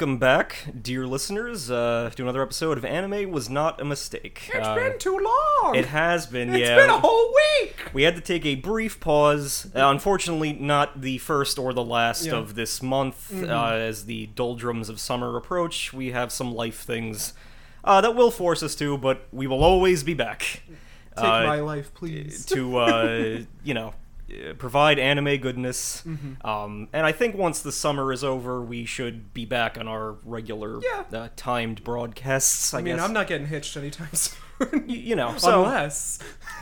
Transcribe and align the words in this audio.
welcome 0.00 0.16
back, 0.16 0.64
dear 0.80 1.06
listeners, 1.06 1.70
uh, 1.70 2.10
to 2.16 2.22
another 2.22 2.40
episode 2.40 2.78
of 2.78 2.86
Anime 2.86 3.30
Was 3.30 3.50
Not 3.50 3.78
a 3.82 3.84
Mistake. 3.84 4.48
It's 4.54 4.66
Uh, 4.66 4.74
been 4.74 4.98
too 4.98 5.18
long. 5.18 5.74
It 5.74 5.84
has 5.88 6.24
been, 6.26 6.54
It's 6.54 6.58
yeah. 6.70 6.76
been 6.76 6.88
a 6.88 6.98
whole 6.98 7.34
week. 7.60 7.76
we 7.92 8.04
had 8.04 8.14
to 8.14 8.22
take 8.22 8.46
a 8.46 8.54
brief 8.54 8.98
pause. 8.98 9.66
Uh, 9.76 9.88
unfortunately, 9.90 10.54
not 10.54 11.02
the 11.02 11.18
first 11.18 11.58
or 11.58 11.74
the 11.74 11.84
last 11.84 12.24
Yeah. 12.24 12.32
Mm-hmm. 12.32 12.40
of 12.40 12.54
this 12.54 12.82
month. 12.82 13.44
Uh, 13.44 13.72
as 13.74 14.06
the 14.06 14.28
doldrums 14.28 14.88
of 14.88 14.98
summer 14.98 15.36
approach, 15.36 15.92
we 15.92 16.12
have 16.12 16.32
some 16.32 16.54
life 16.54 16.80
things 16.80 17.34
uh, 17.84 18.00
that 18.00 18.14
will 18.16 18.30
force 18.30 18.62
us 18.62 18.74
to, 18.76 18.96
but 18.96 19.28
we 19.32 19.46
will 19.46 19.62
always 19.62 20.02
be 20.02 20.14
back. 20.14 20.62
Take 21.14 21.26
Uh, 21.26 21.44
my 21.46 21.60
life, 21.60 21.92
please. 21.92 22.46
to 22.46 22.78
uh, 22.78 23.38
you 23.62 23.74
know 23.74 23.92
provide 24.58 24.98
anime 24.98 25.36
goodness. 25.38 26.02
Mm-hmm. 26.06 26.46
Um, 26.46 26.88
and 26.92 27.04
I 27.06 27.12
think 27.12 27.36
once 27.36 27.60
the 27.62 27.72
summer 27.72 28.12
is 28.12 28.22
over, 28.24 28.62
we 28.62 28.84
should 28.84 29.32
be 29.34 29.44
back 29.44 29.78
on 29.78 29.88
our 29.88 30.12
regular 30.24 30.80
Yeah. 30.82 31.18
uh, 31.18 31.28
timed 31.36 31.82
broadcasts. 31.84 32.72
I, 32.74 32.78
I 32.78 32.82
mean, 32.82 32.96
guess. 32.96 33.04
I'm 33.04 33.12
not 33.12 33.26
getting 33.26 33.46
hitched 33.46 33.76
anytime 33.76 34.08
soon. 34.12 34.38
Y- 34.60 34.82
you 34.86 35.16
know, 35.16 35.36
so 35.36 35.64
Unless. 35.64 36.18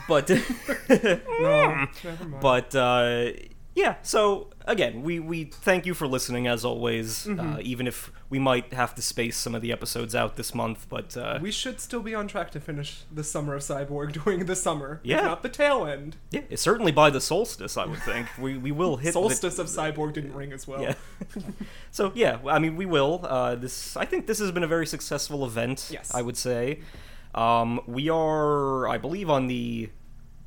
but 0.08 0.28
No, 0.88 1.86
never 2.04 2.24
mind. 2.24 2.40
but 2.40 2.74
uh, 2.74 3.30
yeah. 3.78 3.94
So 4.02 4.48
again, 4.66 5.02
we 5.02 5.20
we 5.20 5.44
thank 5.44 5.86
you 5.86 5.94
for 5.94 6.06
listening 6.06 6.46
as 6.48 6.64
always. 6.64 7.24
Mm-hmm. 7.26 7.40
Uh, 7.40 7.58
even 7.60 7.86
if 7.86 8.10
we 8.28 8.38
might 8.38 8.72
have 8.72 8.94
to 8.96 9.02
space 9.02 9.36
some 9.36 9.54
of 9.54 9.62
the 9.62 9.70
episodes 9.72 10.14
out 10.14 10.36
this 10.36 10.54
month, 10.54 10.86
but 10.88 11.16
uh, 11.16 11.38
we 11.40 11.50
should 11.52 11.80
still 11.80 12.02
be 12.02 12.14
on 12.14 12.26
track 12.28 12.50
to 12.50 12.60
finish 12.60 13.02
the 13.12 13.22
summer 13.24 13.54
of 13.54 13.62
Cyborg 13.62 14.12
during 14.24 14.46
the 14.46 14.56
summer. 14.56 15.00
if 15.04 15.10
Yeah. 15.10 15.22
not 15.22 15.42
the 15.42 15.48
tail 15.48 15.86
end. 15.86 16.16
yeah, 16.30 16.42
certainly 16.56 16.92
by 16.92 17.08
the 17.10 17.20
solstice, 17.20 17.76
I 17.76 17.86
would 17.86 18.02
think 18.02 18.26
we 18.38 18.58
we 18.58 18.72
will 18.72 18.96
hit 18.96 19.14
the- 19.14 19.20
Solstice 19.20 19.58
of 19.58 19.66
Cyborg 19.68 20.12
didn't 20.14 20.34
ring 20.34 20.52
as 20.52 20.66
well. 20.66 20.82
Yeah. 20.82 20.94
so 21.90 22.12
yeah, 22.14 22.38
I 22.46 22.58
mean, 22.58 22.74
we 22.76 22.86
will. 22.86 23.20
Uh, 23.22 23.54
this, 23.54 23.96
I 23.96 24.04
think, 24.04 24.26
this 24.26 24.38
has 24.40 24.50
been 24.50 24.64
a 24.64 24.68
very 24.76 24.86
successful 24.86 25.44
event. 25.44 25.88
Yes. 25.90 26.12
I 26.14 26.22
would 26.22 26.36
say. 26.36 26.80
Um, 27.34 27.80
we 27.86 28.08
are, 28.08 28.88
I 28.88 28.98
believe, 28.98 29.28
on 29.30 29.46
the 29.46 29.90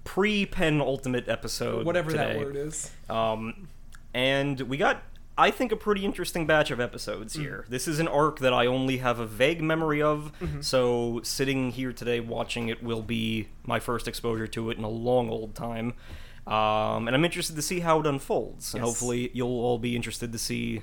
pre-penultimate 0.03 1.28
episode. 1.29 1.85
Whatever 1.85 2.12
that 2.13 2.38
word 2.38 2.56
is. 2.56 2.91
Um, 3.09 3.67
and 4.13 4.59
we 4.62 4.78
got, 4.78 5.03
I 5.38 5.51
think, 5.51 5.72
a 5.72 5.75
pretty 5.75 6.03
interesting 6.06 6.45
batch 6.45 6.72
of 6.72 6.79
episodes 6.79 7.35
Mm. 7.35 7.41
here. 7.41 7.66
This 7.69 7.88
is 7.88 8.00
an 8.00 8.07
arc 8.07 8.39
that 8.39 8.53
I 8.53 8.66
only 8.66 8.97
have 8.97 9.19
a 9.19 9.25
vague 9.25 9.62
memory 9.62 10.01
of, 10.01 10.31
Mm-hmm. 10.41 10.62
so 10.62 11.22
sitting 11.23 11.72
here 11.72 11.94
today 11.94 12.19
watching 12.19 12.67
it 12.69 12.84
will 12.84 13.01
be 13.01 13.47
my 13.63 13.79
first 13.79 14.07
exposure 14.07 14.47
to 14.47 14.69
it 14.69 14.78
in 14.78 14.84
a 14.84 14.89
long 14.89 15.29
old 15.29 15.56
time. 15.56 15.94
Um, 16.47 17.07
and 17.07 17.16
I'm 17.16 17.23
interested 17.23 17.56
to 17.56 17.62
see 17.62 17.81
how 17.81 18.00
it 18.00 18.07
unfolds, 18.07 18.73
and 18.73 18.83
hopefully 18.83 19.29
you'll 19.33 19.47
all 19.63 19.78
be 19.78 19.95
interested 19.95 20.31
to 20.31 20.39
see 20.39 20.81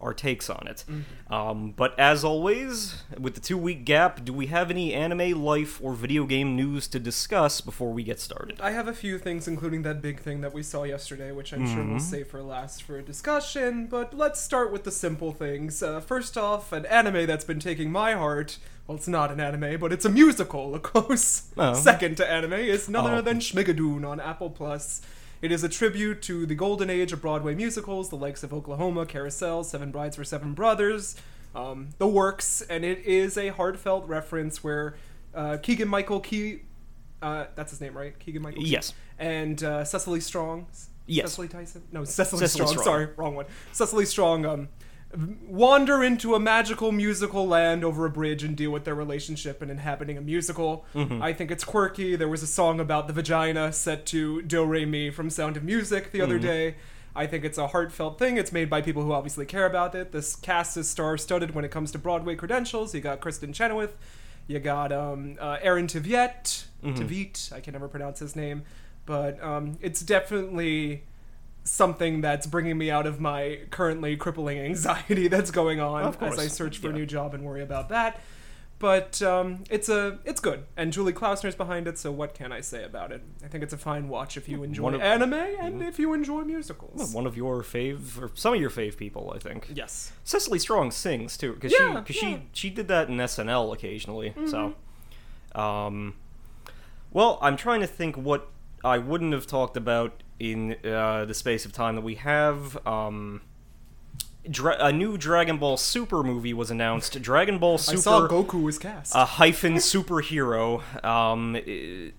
our 0.00 0.14
takes 0.14 0.48
on 0.50 0.66
it. 0.66 0.84
Mm-hmm. 0.88 1.32
Um, 1.32 1.72
but 1.76 1.98
as 1.98 2.24
always, 2.24 3.02
with 3.18 3.34
the 3.34 3.40
two 3.40 3.58
week 3.58 3.84
gap, 3.84 4.24
do 4.24 4.32
we 4.32 4.46
have 4.46 4.70
any 4.70 4.94
anime, 4.94 5.42
life, 5.44 5.78
or 5.82 5.92
video 5.92 6.24
game 6.24 6.56
news 6.56 6.88
to 6.88 6.98
discuss 6.98 7.60
before 7.60 7.92
we 7.92 8.02
get 8.02 8.18
started? 8.20 8.60
I 8.60 8.70
have 8.70 8.88
a 8.88 8.94
few 8.94 9.18
things, 9.18 9.46
including 9.46 9.82
that 9.82 10.00
big 10.02 10.20
thing 10.20 10.40
that 10.40 10.54
we 10.54 10.62
saw 10.62 10.84
yesterday, 10.84 11.32
which 11.32 11.52
I'm 11.52 11.66
sure 11.66 11.76
Mm-hmm. 11.78 11.90
we'll 11.90 12.00
save 12.00 12.28
for 12.28 12.42
last 12.42 12.82
for 12.82 12.98
a 12.98 13.02
discussion. 13.02 13.86
But 13.86 14.16
let's 14.16 14.40
start 14.40 14.72
with 14.72 14.84
the 14.84 14.90
simple 14.90 15.32
things. 15.32 15.82
Uh, 15.82 16.00
first 16.00 16.36
off, 16.38 16.72
an 16.72 16.86
anime 16.86 17.26
that's 17.26 17.44
been 17.44 17.60
taking 17.60 17.92
my 17.92 18.12
heart. 18.12 18.58
Well, 18.86 18.96
it's 18.96 19.06
not 19.06 19.30
an 19.30 19.38
anime, 19.38 19.78
but 19.78 19.92
it's 19.92 20.04
a 20.04 20.08
musical. 20.10 20.74
A 20.74 20.80
close 20.80 21.48
Oh. 21.56 21.74
second 21.90 22.16
to 22.16 22.28
anime 22.28 22.54
is 22.54 22.88
none 22.88 23.04
other 23.06 23.16
Oh. 23.16 23.20
than 23.20 23.38
Schmigadoon 23.38 24.04
on 24.08 24.18
Apple 24.18 24.50
Plus. 24.50 25.00
It 25.42 25.50
is 25.50 25.64
a 25.64 25.68
tribute 25.68 26.20
to 26.22 26.44
the 26.44 26.54
golden 26.54 26.90
age 26.90 27.12
of 27.12 27.22
Broadway 27.22 27.54
musicals, 27.54 28.10
the 28.10 28.16
likes 28.16 28.42
of 28.42 28.52
Oklahoma, 28.52 29.06
Carousel, 29.06 29.64
Seven 29.64 29.90
Brides 29.90 30.16
for 30.16 30.24
Seven 30.24 30.52
Brothers, 30.52 31.16
um, 31.54 31.88
the 31.98 32.06
works, 32.06 32.60
and 32.62 32.84
it 32.84 32.98
is 33.06 33.38
a 33.38 33.48
heartfelt 33.48 34.06
reference 34.06 34.62
where 34.62 34.96
uh, 35.34 35.56
Keegan 35.56 35.88
Michael 35.88 36.20
Key, 36.20 36.60
uh, 37.22 37.46
that's 37.54 37.70
his 37.70 37.80
name, 37.80 37.96
right? 37.96 38.18
Keegan 38.18 38.42
Michael. 38.42 38.62
Key? 38.62 38.68
Yes. 38.68 38.92
And 39.18 39.62
uh, 39.64 39.84
Cecily 39.84 40.20
Strong. 40.20 40.66
Yes. 41.06 41.30
Cicely 41.30 41.48
Tyson. 41.48 41.82
No, 41.90 42.04
Cecily, 42.04 42.40
Cecily 42.40 42.66
Strong. 42.66 42.68
Strong. 42.68 42.84
Sorry, 42.84 43.08
wrong 43.16 43.34
one. 43.34 43.46
Cecily 43.72 44.04
Strong. 44.04 44.44
Um, 44.44 44.68
wander 45.48 46.02
into 46.04 46.34
a 46.34 46.40
magical 46.40 46.92
musical 46.92 47.46
land 47.46 47.84
over 47.84 48.06
a 48.06 48.10
bridge 48.10 48.44
and 48.44 48.56
deal 48.56 48.70
with 48.70 48.84
their 48.84 48.94
relationship 48.94 49.60
and 49.60 49.70
inhabiting 49.70 50.16
a 50.16 50.20
musical. 50.20 50.84
Mm-hmm. 50.94 51.20
I 51.22 51.32
think 51.32 51.50
it's 51.50 51.64
quirky. 51.64 52.14
There 52.16 52.28
was 52.28 52.42
a 52.42 52.46
song 52.46 52.78
about 52.80 53.06
the 53.08 53.12
vagina 53.12 53.72
set 53.72 54.06
to 54.06 54.42
Do 54.42 54.64
Re 54.64 54.84
Mi 54.86 55.10
from 55.10 55.28
Sound 55.30 55.56
of 55.56 55.64
Music 55.64 56.12
the 56.12 56.20
other 56.20 56.34
Mm-hmm. 56.38 56.46
day. 56.46 56.74
I 57.16 57.26
think 57.26 57.44
it's 57.44 57.58
a 57.58 57.66
heartfelt 57.66 58.20
thing. 58.20 58.36
It's 58.36 58.52
made 58.52 58.70
by 58.70 58.80
people 58.82 59.02
who 59.02 59.12
obviously 59.12 59.44
care 59.44 59.66
about 59.66 59.96
it. 59.96 60.12
This 60.12 60.36
cast 60.36 60.76
is 60.76 60.88
star-studded 60.88 61.56
when 61.56 61.64
it 61.64 61.72
comes 61.72 61.90
to 61.90 61.98
Broadway 61.98 62.36
credentials. 62.36 62.94
You 62.94 63.00
got 63.00 63.20
Kristin 63.20 63.52
Chenoweth, 63.52 63.98
you 64.46 64.60
got 64.60 64.92
um, 64.92 65.36
uh, 65.40 65.56
Aaron 65.60 65.86
Tveit, 65.88 66.66
Mm-hmm. 66.84 66.94
Tveit. 67.02 67.52
I 67.52 67.60
can 67.60 67.72
never 67.72 67.88
pronounce 67.88 68.20
his 68.20 68.34
name, 68.36 68.62
but 69.06 69.42
um, 69.42 69.76
it's 69.82 70.00
definitely 70.00 71.02
something 71.64 72.20
that's 72.20 72.46
bringing 72.46 72.78
me 72.78 72.90
out 72.90 73.06
of 73.06 73.20
my 73.20 73.60
currently 73.70 74.16
crippling 74.16 74.58
anxiety 74.58 75.28
that's 75.34 75.50
going 75.50 75.80
on 75.80 76.04
Of 76.04 76.18
course, 76.18 76.34
as 76.34 76.38
I 76.38 76.46
search 76.48 76.78
for 76.78 76.88
yeah. 76.88 76.94
a 76.94 76.96
new 76.96 77.06
job 77.06 77.34
and 77.34 77.44
worry 77.44 77.62
about 77.62 77.88
that. 77.90 78.20
But 78.78 79.20
um, 79.20 79.64
it's 79.68 79.90
a 79.90 80.20
it's 80.24 80.40
good, 80.40 80.64
and 80.74 80.90
Julie 80.90 81.12
Klausner's 81.12 81.54
behind 81.54 81.86
it. 81.86 81.98
So 81.98 82.10
what 82.10 82.32
can 82.32 82.50
I 82.50 82.62
say 82.62 82.82
about 82.82 83.12
it? 83.12 83.22
I 83.44 83.48
think 83.48 83.62
it's 83.62 83.74
a 83.74 83.76
fine 83.76 84.08
watch 84.08 84.38
if 84.38 84.48
you 84.48 84.62
enjoy 84.62 84.88
of- 84.88 84.94
Mm-hmm. 84.94 85.02
anime 85.02 85.34
and 85.34 85.82
if 85.82 85.98
you 85.98 86.14
enjoy 86.14 86.44
musicals. 86.44 87.12
One 87.12 87.26
of 87.26 87.36
your 87.36 87.62
fave, 87.62 88.18
or 88.22 88.30
some 88.32 88.54
of 88.54 88.60
your 88.60 88.70
fave 88.70 88.96
people, 88.96 89.34
I 89.36 89.38
think. 89.38 89.68
Yes. 89.74 90.12
Cecily 90.24 90.58
Strong 90.58 90.92
sings 90.92 91.36
too, 91.36 91.52
because 91.52 91.72
Yeah, 91.72 92.02
she, 92.06 92.14
cause 92.14 92.22
yeah. 92.22 92.36
she, 92.38 92.42
she 92.54 92.70
did 92.70 92.88
that 92.88 93.10
in 93.10 93.18
SNL 93.18 93.70
occasionally. 93.74 94.32
So, 94.46 94.72
Mm-hmm. 95.54 95.60
um, 95.60 96.14
well, 97.12 97.38
I'm 97.42 97.58
trying 97.58 97.80
to 97.80 97.86
think 97.86 98.16
what 98.16 98.48
I 98.82 98.96
wouldn't 98.96 99.34
have 99.34 99.46
talked 99.46 99.76
about 99.76 100.22
in 100.40 100.76
uh, 100.84 101.24
the 101.26 101.34
space 101.34 101.64
of 101.64 101.72
time 101.72 101.94
that 101.94 102.00
we 102.02 102.16
have. 102.16 102.76
Um, 102.86 103.42
Dra- 104.50 104.78
a 104.82 104.90
new 104.90 105.18
Dragon 105.18 105.58
Ball 105.58 105.76
Super 105.76 106.22
movie 106.22 106.54
was 106.54 106.70
announced. 106.70 107.20
Dragon 107.20 107.58
Ball 107.58 107.76
Super. 107.76 107.98
I 107.98 108.00
saw 108.00 108.26
Goku 108.26 108.62
was 108.62 108.78
cast. 108.78 109.14
a 109.14 109.26
hyphen 109.26 109.74
superhero. 109.74 110.82
Um, 111.04 111.58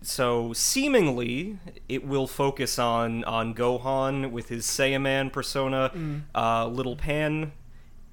so 0.03 0.53
seemingly 0.53 1.57
it 1.89 2.05
will 2.05 2.27
focus 2.27 2.77
on 2.77 3.23
on 3.23 3.55
Gohan 3.55 4.29
with 4.31 4.49
his 4.49 4.65
Saiyaman 4.67 5.33
persona. 5.33 5.91
Mm. 5.95 6.21
Uh, 6.35 6.67
Little 6.67 6.95
Pan 6.95 7.53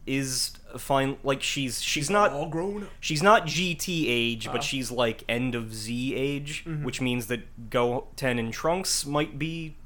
is 0.06 0.52
fine. 0.78 1.18
Like 1.22 1.42
she's 1.42 1.82
she's 1.82 2.08
not 2.08 2.32
all 2.32 2.48
grown 2.48 2.84
up. 2.84 2.88
she's 3.00 3.22
not 3.22 3.44
GT 3.46 4.04
age, 4.08 4.48
Uh. 4.48 4.52
but 4.52 4.64
she's 4.64 4.90
like 4.90 5.22
end 5.28 5.54
of 5.54 5.74
Z 5.74 6.14
age, 6.14 6.64
Mm-hmm. 6.66 6.82
which 6.82 7.02
means 7.02 7.26
that 7.26 7.68
Goten 7.68 8.38
and 8.38 8.50
Trunks 8.54 9.04
might 9.04 9.38
be 9.38 9.76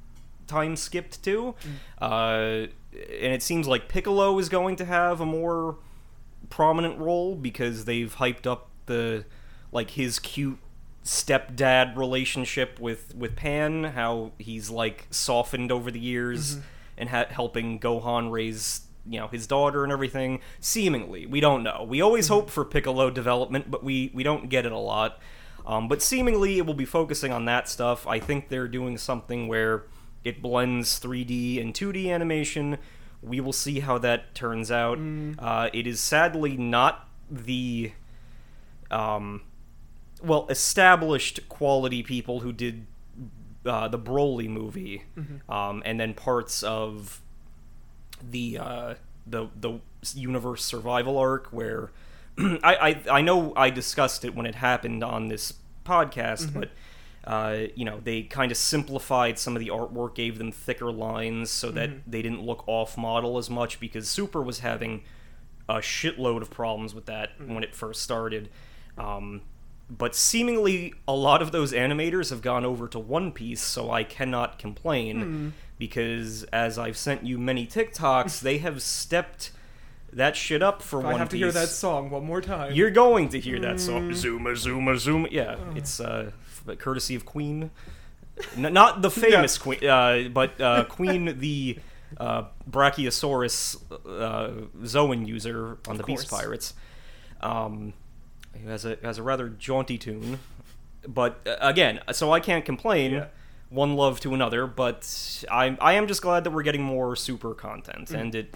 time 0.46 0.76
skipped 0.76 1.22
too. 1.22 1.54
Mm. 2.00 2.64
Uh, 2.64 2.66
and 2.92 3.32
it 3.32 3.42
seems 3.42 3.66
like 3.66 3.88
Piccolo 3.88 4.38
is 4.38 4.48
going 4.48 4.76
to 4.76 4.84
have 4.84 5.20
a 5.20 5.26
more 5.26 5.76
prominent 6.50 6.98
role 6.98 7.34
because 7.34 7.86
they've 7.86 8.14
hyped 8.16 8.46
up 8.46 8.68
the 8.86 9.24
like 9.70 9.90
his 9.90 10.18
cute 10.18 10.58
stepdad 11.04 11.96
relationship 11.96 12.78
with 12.78 13.14
with 13.14 13.34
Pan, 13.36 13.84
how 13.84 14.32
he's 14.38 14.70
like 14.70 15.06
softened 15.10 15.72
over 15.72 15.90
the 15.90 16.00
years 16.00 16.58
and 16.98 17.08
ha- 17.08 17.26
helping 17.30 17.80
Gohan 17.80 18.30
raise 18.30 18.82
you 19.06 19.18
know 19.18 19.28
his 19.28 19.46
daughter 19.46 19.82
and 19.82 19.92
everything. 19.92 20.40
Seemingly, 20.60 21.26
we 21.26 21.40
don't 21.40 21.62
know. 21.62 21.86
We 21.88 22.00
always 22.00 22.28
hope 22.28 22.50
for 22.50 22.64
Piccolo 22.64 23.10
development, 23.10 23.70
but 23.70 23.82
we 23.82 24.10
we 24.14 24.22
don't 24.22 24.48
get 24.48 24.66
it 24.66 24.72
a 24.72 24.78
lot. 24.78 25.20
Um, 25.64 25.88
but 25.88 26.02
seemingly, 26.02 26.58
it 26.58 26.66
will 26.66 26.74
be 26.74 26.84
focusing 26.84 27.32
on 27.32 27.44
that 27.46 27.68
stuff. 27.68 28.06
I 28.06 28.18
think 28.18 28.48
they're 28.48 28.68
doing 28.68 28.98
something 28.98 29.46
where 29.48 29.84
it 30.24 30.40
blends 30.42 30.98
3D 31.00 31.60
and 31.60 31.74
2D 31.74 32.08
animation. 32.08 32.78
We 33.22 33.40
will 33.40 33.52
see 33.52 33.80
how 33.80 33.98
that 33.98 34.34
turns 34.34 34.70
out. 34.70 34.98
Uh, 35.38 35.68
it 35.72 35.86
is 35.86 36.00
sadly 36.00 36.56
not 36.56 37.08
the 37.30 37.92
um, 38.90 39.42
well 40.22 40.46
established 40.48 41.48
quality 41.48 42.02
people 42.02 42.40
who 42.40 42.52
did 42.52 42.86
uh, 43.64 43.88
the 43.88 43.98
Broly 43.98 44.48
movie, 44.48 45.04
um, 45.48 45.82
and 45.84 46.00
then 46.00 46.14
parts 46.14 46.62
of 46.62 47.20
the 48.20 48.58
uh, 48.58 48.94
the 49.26 49.48
the 49.58 49.80
universe 50.14 50.64
survival 50.64 51.16
arc 51.16 51.46
where 51.52 51.90
I, 52.38 53.00
I 53.08 53.18
I 53.18 53.20
know 53.20 53.52
I 53.56 53.70
discussed 53.70 54.24
it 54.24 54.34
when 54.34 54.46
it 54.46 54.56
happened 54.56 55.04
on 55.04 55.28
this 55.28 55.54
podcast, 55.84 56.52
but 56.52 56.70
uh, 57.24 57.58
you 57.74 57.84
know 57.84 58.00
they 58.02 58.22
kind 58.22 58.50
of 58.50 58.56
simplified 58.56 59.38
some 59.38 59.56
of 59.56 59.60
the 59.60 59.68
artwork, 59.68 60.14
gave 60.14 60.38
them 60.38 60.50
thicker 60.52 60.90
lines 60.90 61.50
so 61.50 61.70
that 61.70 61.90
they 62.10 62.22
didn't 62.22 62.42
look 62.42 62.64
off 62.66 62.96
model 62.98 63.38
as 63.38 63.48
much 63.48 63.78
because 63.78 64.08
Super 64.08 64.42
was 64.42 64.60
having 64.60 65.02
a 65.68 65.76
shitload 65.76 66.42
of 66.42 66.50
problems 66.50 66.94
with 66.94 67.06
that 67.06 67.30
when 67.46 67.62
it 67.62 67.74
first 67.74 68.02
started. 68.02 68.48
Um, 68.98 69.42
but 69.88 70.14
seemingly 70.14 70.94
a 71.06 71.14
lot 71.14 71.42
of 71.42 71.52
those 71.52 71.72
animators 71.72 72.30
have 72.30 72.42
gone 72.42 72.64
over 72.64 72.88
to 72.88 72.98
One 72.98 73.30
Piece, 73.30 73.60
so 73.60 73.90
I 73.90 74.04
cannot 74.04 74.58
complain 74.58 75.52
because 75.78 76.44
as 76.44 76.78
I've 76.78 76.96
sent 76.96 77.24
you 77.24 77.38
many 77.38 77.66
TikToks, 77.66 78.40
they 78.40 78.58
have 78.58 78.80
stepped 78.82 79.50
that 80.12 80.36
shit 80.36 80.62
up 80.62 80.82
for 80.82 81.00
If 81.00 81.06
One 81.06 81.14
I 81.14 81.18
have 81.18 81.28
to 81.30 81.36
hear 81.36 81.52
that 81.52 81.68
song 81.68 82.10
one 82.10 82.24
more 82.24 82.40
time. 82.40 82.72
You're 82.72 82.90
going 82.90 83.30
to 83.30 83.40
hear 83.40 83.58
that 83.60 83.80
song. 83.80 84.10
Mm. 84.10 84.14
Zuma, 84.14 84.56
Zuma, 84.56 84.96
Zuma. 84.96 85.28
Yeah, 85.30 85.56
it's 85.74 86.00
uh, 86.00 86.30
f- 86.68 86.78
courtesy 86.78 87.14
of 87.14 87.24
Queen. 87.24 87.70
N- 88.56 88.72
not 88.72 89.02
the 89.02 89.10
famous 89.26 89.58
Queen, 89.58 89.84
uh, 89.84 90.28
but 90.32 90.60
uh, 90.60 90.84
Queen, 90.84 91.38
the 91.38 91.78
uh, 92.18 92.44
Brachiosaurus 92.70 93.76
uh, 94.06 94.84
Zoan 94.86 95.26
user 95.26 95.78
on 95.88 95.96
the 95.96 96.02
Beast. 96.04 96.30
Pirates. 96.30 96.74
Um, 97.40 97.92
who 98.62 98.68
has 98.68 98.84
a 98.84 98.98
has 99.02 99.18
a 99.18 99.22
rather 99.22 99.48
jaunty 99.48 99.98
tune, 99.98 100.38
but 101.08 101.40
uh, 101.46 101.56
again, 101.60 102.00
so 102.12 102.32
I 102.32 102.38
can't 102.40 102.64
complain. 102.64 103.12
Yeah. 103.12 103.26
One 103.70 103.96
love 103.96 104.20
to 104.20 104.34
another, 104.34 104.66
but 104.66 105.44
I 105.50 105.76
I 105.80 105.94
am 105.94 106.06
just 106.06 106.20
glad 106.22 106.44
that 106.44 106.50
we're 106.50 106.62
getting 106.62 106.82
more 106.82 107.16
super 107.16 107.54
content, 107.54 108.08
Mm. 108.10 108.20
and 108.20 108.34
it. 108.34 108.54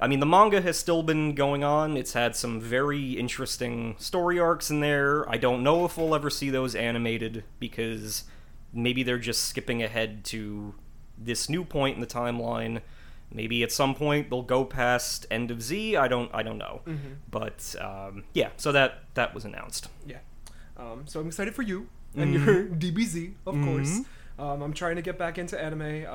I 0.00 0.06
mean, 0.08 0.20
the 0.20 0.26
manga 0.26 0.60
has 0.62 0.78
still 0.78 1.02
been 1.02 1.34
going 1.34 1.62
on. 1.62 1.96
It's 1.96 2.14
had 2.14 2.34
some 2.34 2.60
very 2.60 3.12
interesting 3.12 3.96
story 3.98 4.38
arcs 4.38 4.70
in 4.70 4.80
there. 4.80 5.28
I 5.28 5.36
don't 5.36 5.62
know 5.62 5.84
if 5.84 5.98
we'll 5.98 6.14
ever 6.14 6.30
see 6.30 6.48
those 6.50 6.74
animated 6.74 7.44
because 7.58 8.24
maybe 8.72 9.02
they're 9.02 9.18
just 9.18 9.44
skipping 9.44 9.82
ahead 9.82 10.24
to 10.26 10.74
this 11.18 11.48
new 11.50 11.64
point 11.64 11.96
in 11.96 12.00
the 12.00 12.06
timeline. 12.06 12.80
Maybe 13.32 13.62
at 13.62 13.70
some 13.72 13.94
point 13.94 14.30
they'll 14.30 14.42
go 14.42 14.64
past 14.64 15.26
end 15.30 15.50
of 15.50 15.62
Z. 15.62 15.96
I 15.96 16.08
don't. 16.08 16.30
I 16.34 16.42
don't 16.42 16.58
know. 16.58 16.80
Mhm. 16.86 17.16
But 17.30 17.74
um, 17.80 18.24
yeah, 18.34 18.48
so 18.56 18.72
that 18.72 19.04
that 19.14 19.34
was 19.34 19.44
announced. 19.44 19.88
Yeah. 20.06 20.18
Um, 20.76 21.02
so 21.06 21.20
I'm 21.20 21.26
excited 21.26 21.54
for 21.54 21.62
you 21.62 21.88
and 22.16 22.34
Mhm. 22.34 22.46
your 22.46 22.64
DBZ, 22.92 23.34
of 23.46 23.54
course. 23.62 24.00
Mhm. 24.00 24.04
Um, 24.42 24.62
I'm 24.62 24.72
trying 24.72 24.96
to 24.96 25.02
get 25.02 25.18
back 25.18 25.36
into 25.36 25.62
anime. 25.62 26.06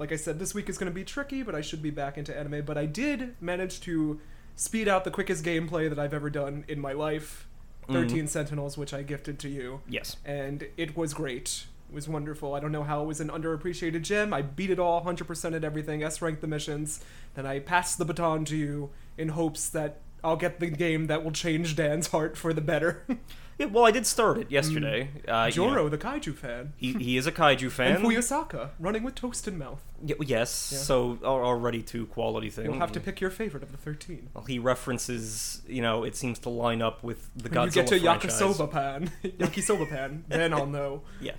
Like 0.00 0.12
I 0.12 0.16
said, 0.16 0.38
this 0.38 0.54
week 0.54 0.70
is 0.70 0.78
going 0.78 0.90
to 0.90 0.94
be 0.94 1.04
tricky, 1.04 1.42
but 1.42 1.54
I 1.54 1.60
should 1.60 1.82
be 1.82 1.90
back 1.90 2.16
into 2.16 2.34
anime. 2.34 2.64
But 2.64 2.78
I 2.78 2.86
did 2.86 3.36
manage 3.38 3.82
to 3.82 4.18
speed 4.56 4.88
out 4.88 5.04
the 5.04 5.10
quickest 5.10 5.44
gameplay 5.44 5.90
that 5.90 5.98
I've 5.98 6.14
ever 6.14 6.30
done 6.30 6.64
in 6.68 6.80
my 6.80 6.92
life 6.92 7.46
mm. 7.86 7.92
13 7.92 8.26
Sentinels, 8.26 8.78
which 8.78 8.94
I 8.94 9.02
gifted 9.02 9.38
to 9.40 9.50
you. 9.50 9.82
Yes. 9.86 10.16
And 10.24 10.66
it 10.78 10.96
was 10.96 11.12
great. 11.12 11.66
It 11.90 11.94
was 11.94 12.08
wonderful. 12.08 12.54
I 12.54 12.60
don't 12.60 12.72
know 12.72 12.82
how 12.82 13.02
it 13.02 13.06
was 13.06 13.20
an 13.20 13.28
underappreciated 13.28 14.00
gem. 14.00 14.32
I 14.32 14.40
beat 14.40 14.70
it 14.70 14.78
all, 14.78 15.04
100% 15.04 15.54
at 15.54 15.64
everything, 15.64 16.02
S 16.02 16.22
ranked 16.22 16.40
the 16.40 16.46
missions. 16.46 17.04
Then 17.34 17.44
I 17.44 17.58
passed 17.58 17.98
the 17.98 18.06
baton 18.06 18.46
to 18.46 18.56
you 18.56 18.88
in 19.18 19.28
hopes 19.28 19.68
that 19.68 19.98
I'll 20.24 20.36
get 20.36 20.60
the 20.60 20.68
game 20.68 21.08
that 21.08 21.22
will 21.22 21.32
change 21.32 21.76
Dan's 21.76 22.06
heart 22.06 22.38
for 22.38 22.54
the 22.54 22.62
better. 22.62 23.04
Yeah, 23.60 23.66
well, 23.66 23.84
I 23.84 23.90
did 23.90 24.06
start 24.06 24.38
it 24.38 24.50
yesterday. 24.50 25.10
Uh, 25.28 25.50
you 25.52 25.66
know, 25.66 25.88
the 25.90 25.98
kaiju 25.98 26.34
fan. 26.34 26.72
he, 26.78 26.94
he 26.94 27.16
is 27.18 27.26
a 27.26 27.32
kaiju 27.32 27.70
fan. 27.70 27.96
And 27.96 28.04
Fuyusaka, 28.04 28.70
running 28.78 29.02
with 29.02 29.14
toast 29.14 29.46
in 29.46 29.58
mouth. 29.58 29.82
Y- 30.00 30.14
yes, 30.22 30.70
Yeah. 30.72 30.78
so 30.78 31.18
al- 31.22 31.44
already 31.44 31.82
two 31.82 32.06
quality 32.06 32.48
things. 32.48 32.66
You'll 32.68 32.78
have 32.78 32.92
to 32.92 33.00
pick 33.00 33.20
your 33.20 33.28
favorite 33.30 33.62
of 33.62 33.70
the 33.70 33.76
13. 33.76 34.30
Well, 34.32 34.44
he 34.44 34.58
references, 34.58 35.60
you 35.68 35.82
know, 35.82 36.04
it 36.04 36.16
seems 36.16 36.38
to 36.40 36.48
line 36.48 36.80
up 36.80 37.02
with 37.04 37.28
the 37.36 37.50
When 37.50 37.52
Godzilla 37.52 37.66
you 37.66 37.70
get 37.72 37.86
to 37.88 38.00
franchise. 38.00 38.32
Yakisoba 38.40 38.70
Pan, 38.72 39.10
Yakisoba 39.24 39.88
Pan, 39.90 40.24
then 40.28 40.54
I'll 40.54 40.66
know. 40.66 41.02
Yeah, 41.20 41.32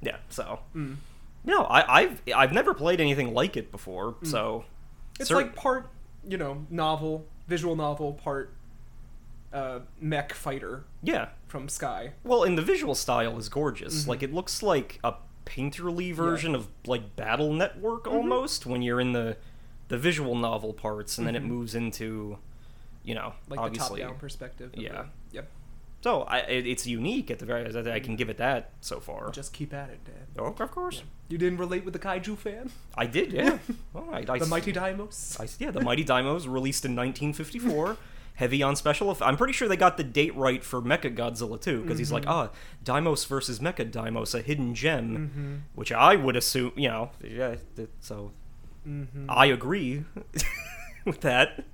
yeah. 0.00 0.16
So, 0.30 0.58
Mm. 0.74 0.96
no, 1.44 1.62
I, 1.62 2.00
I've 2.00 2.22
I've 2.34 2.52
never 2.52 2.74
played 2.74 3.00
anything 3.00 3.32
like 3.34 3.56
it 3.56 3.70
before. 3.70 4.16
So, 4.24 4.64
It's 5.20 5.28
cer- 5.28 5.36
like 5.36 5.54
part, 5.54 5.88
you 6.28 6.36
know, 6.38 6.66
novel, 6.70 7.24
visual 7.46 7.76
novel, 7.76 8.14
part 8.14 8.52
uh, 9.52 9.80
mech 10.00 10.32
fighter 10.32 10.84
yeah. 11.02 11.28
from 11.46 11.68
Sky. 11.68 12.12
Well, 12.24 12.44
and 12.44 12.56
the 12.56 12.62
visual 12.62 12.94
style 12.94 13.36
is 13.38 13.48
gorgeous. 13.48 14.04
Mhm. 14.04 14.08
Like 14.08 14.22
it 14.22 14.32
looks 14.32 14.62
like 14.62 14.98
a 15.04 15.14
painterly 15.46 16.14
version 16.14 16.54
of 16.54 16.68
like 16.86 17.16
Battle 17.16 17.52
Network 17.52 18.04
Mm-hmm. 18.04 18.16
almost 18.16 18.64
when 18.66 18.82
you're 18.82 19.00
in 19.00 19.12
the 19.12 19.36
the 19.88 19.98
visual 19.98 20.34
novel 20.34 20.72
parts, 20.72 21.18
and 21.18 21.26
then 21.26 21.36
it 21.36 21.42
Mhm. 21.42 21.48
moves 21.48 21.74
into, 21.74 22.38
you 23.02 23.14
know, 23.14 23.34
Like 23.48 23.60
obviously. 23.60 24.00
the 24.00 24.04
top-down 24.04 24.18
perspective. 24.18 24.72
of 24.72 24.80
Yeah. 24.80 24.92
the- 25.02 25.08
yep. 25.32 25.50
So 26.02 26.22
I, 26.22 26.38
it, 26.38 26.66
it's 26.66 26.86
unique 26.86 27.30
at 27.30 27.38
the 27.38 27.44
very. 27.46 27.92
I 27.92 28.00
can 28.00 28.16
give 28.16 28.28
it 28.30 28.38
that 28.38 28.70
so 28.80 28.98
far. 29.00 29.30
Just 29.30 29.52
keep 29.52 29.72
at 29.74 29.90
it, 29.90 30.00
Dan. 30.04 30.14
oh, 30.38 30.46
of 30.58 30.70
course, 30.70 31.02
You 31.28 31.38
didn't 31.38 31.58
relate 31.58 31.84
with 31.84 31.92
the 31.92 32.00
kaiju 32.00 32.36
fan? 32.38 32.70
I 32.96 33.06
did. 33.06 33.32
Yeah. 33.32 33.58
well, 33.92 34.08
I, 34.12 34.24
I 34.28 34.38
the 34.38 34.46
Mighty 34.46 34.72
Daimos? 34.72 35.38
I, 35.40 35.46
yeah, 35.62 35.70
the 35.70 35.80
Mighty 35.80 36.04
Daimos 36.04 36.46
released 36.50 36.84
in 36.84 36.96
1954. 36.96 37.96
Heavy 38.42 38.60
on 38.60 38.74
special. 38.74 39.08
Eff- 39.12 39.22
I'm 39.22 39.36
pretty 39.36 39.52
sure 39.52 39.68
they 39.68 39.76
got 39.76 39.96
the 39.96 40.02
date 40.02 40.34
right 40.36 40.64
for 40.64 40.82
Mecha 40.82 41.16
Godzilla 41.16 41.60
too, 41.60 41.80
because 41.82 41.96
he's 41.98 42.10
like, 42.10 42.24
Mhm. 42.24 42.30
ah, 42.30 42.50
Daimos 42.84 43.24
versus 43.28 43.60
Mecha 43.60 43.88
Daimos, 43.88 44.34
a 44.34 44.42
hidden 44.42 44.74
gem, 44.74 45.16
mm-hmm. 45.16 45.54
which 45.76 45.92
I 45.92 46.16
would 46.16 46.34
assume, 46.34 46.72
you 46.74 46.88
know, 46.88 47.10
yeah. 47.22 47.54
So 48.00 48.32
Mm-hmm. 48.88 49.26
I 49.28 49.46
agree 49.46 50.04
with 51.04 51.20
that. 51.20 51.64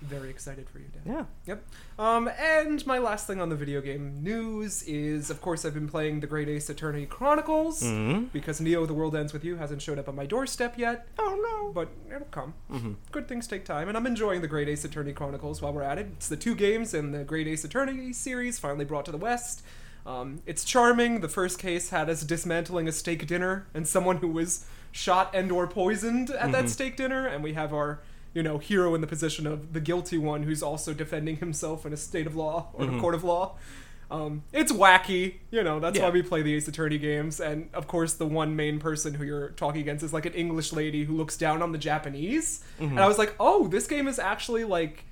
Very 0.00 0.30
excited 0.30 0.68
for 0.70 0.78
you, 0.78 0.84
Dan. 0.92 1.02
Yeah. 1.12 1.24
Yep. 1.46 1.64
Um, 1.98 2.30
and 2.38 2.86
my 2.86 2.98
last 2.98 3.26
thing 3.26 3.40
on 3.40 3.48
the 3.48 3.56
video 3.56 3.80
game 3.80 4.22
news 4.22 4.82
is, 4.84 5.28
of 5.28 5.40
course, 5.40 5.64
I've 5.64 5.74
been 5.74 5.88
playing 5.88 6.20
the 6.20 6.26
Great 6.28 6.48
Ace 6.48 6.70
Attorney 6.70 7.04
Chronicles 7.04 7.82
hmm 7.82 8.24
because 8.32 8.60
Neo: 8.60 8.86
The 8.86 8.94
World 8.94 9.16
Ends 9.16 9.32
with 9.32 9.44
You 9.44 9.56
hasn't 9.56 9.82
showed 9.82 9.98
up 9.98 10.08
on 10.08 10.14
my 10.14 10.24
doorstep 10.24 10.78
yet, 10.78 11.08
Oh 11.18 11.36
no. 11.66 11.72
but 11.72 11.88
it'll 12.14 12.26
come. 12.28 12.54
hmm 12.70 12.92
Good 13.10 13.26
things 13.26 13.48
take 13.48 13.64
time, 13.64 13.88
and 13.88 13.96
I'm 13.96 14.06
enjoying 14.06 14.40
the 14.40 14.46
Great 14.48 14.68
Ace 14.68 14.84
Attorney 14.84 15.12
Chronicles 15.12 15.60
while 15.60 15.72
we're 15.72 15.82
at 15.82 15.98
it. 15.98 16.06
It's 16.16 16.28
the 16.28 16.36
two 16.36 16.54
games 16.54 16.94
in 16.94 17.10
the 17.10 17.24
Great 17.24 17.48
Ace 17.48 17.64
Attorney 17.64 18.12
series 18.12 18.58
finally 18.58 18.84
brought 18.84 19.04
to 19.06 19.10
the 19.12 19.18
West. 19.18 19.62
Um, 20.06 20.42
it's 20.46 20.62
charming. 20.64 21.20
The 21.22 21.28
first 21.28 21.58
case 21.58 21.90
had 21.90 22.08
us 22.08 22.22
dismantling 22.22 22.86
a 22.86 22.92
steak 22.92 23.26
dinner 23.26 23.66
and 23.74 23.86
someone 23.86 24.18
who 24.18 24.28
was 24.28 24.64
shot 24.92 25.34
and 25.34 25.50
or 25.50 25.66
poisoned 25.66 26.30
at 26.30 26.52
that 26.52 26.64
Mhm. 26.66 26.68
steak 26.68 26.96
dinner, 26.96 27.26
and 27.26 27.42
we 27.42 27.54
have 27.54 27.74
our 27.74 27.98
you 28.38 28.42
know 28.48 28.58
hero 28.58 28.94
in 28.96 29.00
the 29.00 29.06
position 29.16 29.44
of 29.52 29.58
the 29.76 29.80
guilty 29.90 30.18
one 30.32 30.40
who's 30.44 30.62
also 30.62 30.90
defending 31.04 31.36
himself 31.38 31.84
in 31.86 31.92
a 31.92 31.96
state 31.96 32.26
of 32.30 32.34
law 32.44 32.56
or 32.78 32.84
Mhm. 32.86 32.96
a 32.96 33.00
court 33.00 33.14
of 33.16 33.24
law. 33.24 33.44
Um, 34.16 34.32
it's 34.60 34.72
wacky, 34.82 35.24
you 35.50 35.62
know. 35.66 35.76
That's 35.80 35.98
why 35.98 36.10
we 36.10 36.22
play 36.22 36.40
the 36.42 36.54
Ace 36.54 36.68
Attorney 36.72 36.98
games, 36.98 37.40
and 37.40 37.68
of 37.74 37.84
course, 37.94 38.12
the 38.14 38.26
one 38.40 38.50
main 38.56 38.78
person 38.88 39.10
who 39.14 39.24
you're 39.30 39.50
talking 39.62 39.80
against 39.82 40.02
is 40.08 40.12
like 40.18 40.24
an 40.24 40.32
English 40.44 40.72
lady 40.72 41.04
who 41.04 41.14
looks 41.14 41.36
down 41.36 41.58
on 41.62 41.72
the 41.72 41.78
Japanese. 41.90 42.64
Mhm. 42.80 42.90
And 42.92 43.00
I 43.00 43.08
was 43.08 43.18
like, 43.18 43.34
oh, 43.40 43.66
this 43.68 43.86
game 43.86 44.06
is 44.08 44.18
actually 44.18 44.64
like 44.64 45.04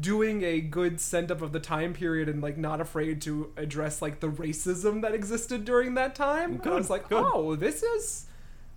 doing 0.00 0.42
a 0.44 0.60
good 0.60 1.00
send 1.00 1.30
up 1.32 1.40
of 1.42 1.50
the 1.52 1.60
time 1.60 1.92
period 1.94 2.28
and 2.28 2.42
like 2.42 2.56
not 2.58 2.80
afraid 2.80 3.20
to 3.22 3.52
address 3.56 4.02
like 4.02 4.20
the 4.20 4.28
racism 4.28 5.02
that 5.02 5.14
existed 5.14 5.64
during 5.64 5.94
that 5.94 6.14
time. 6.14 6.60
And 6.62 6.72
I 6.72 6.74
was 6.76 6.90
like, 6.90 7.08
good. 7.08 7.24
oh, 7.26 7.56
this 7.56 7.82
is 7.82 8.26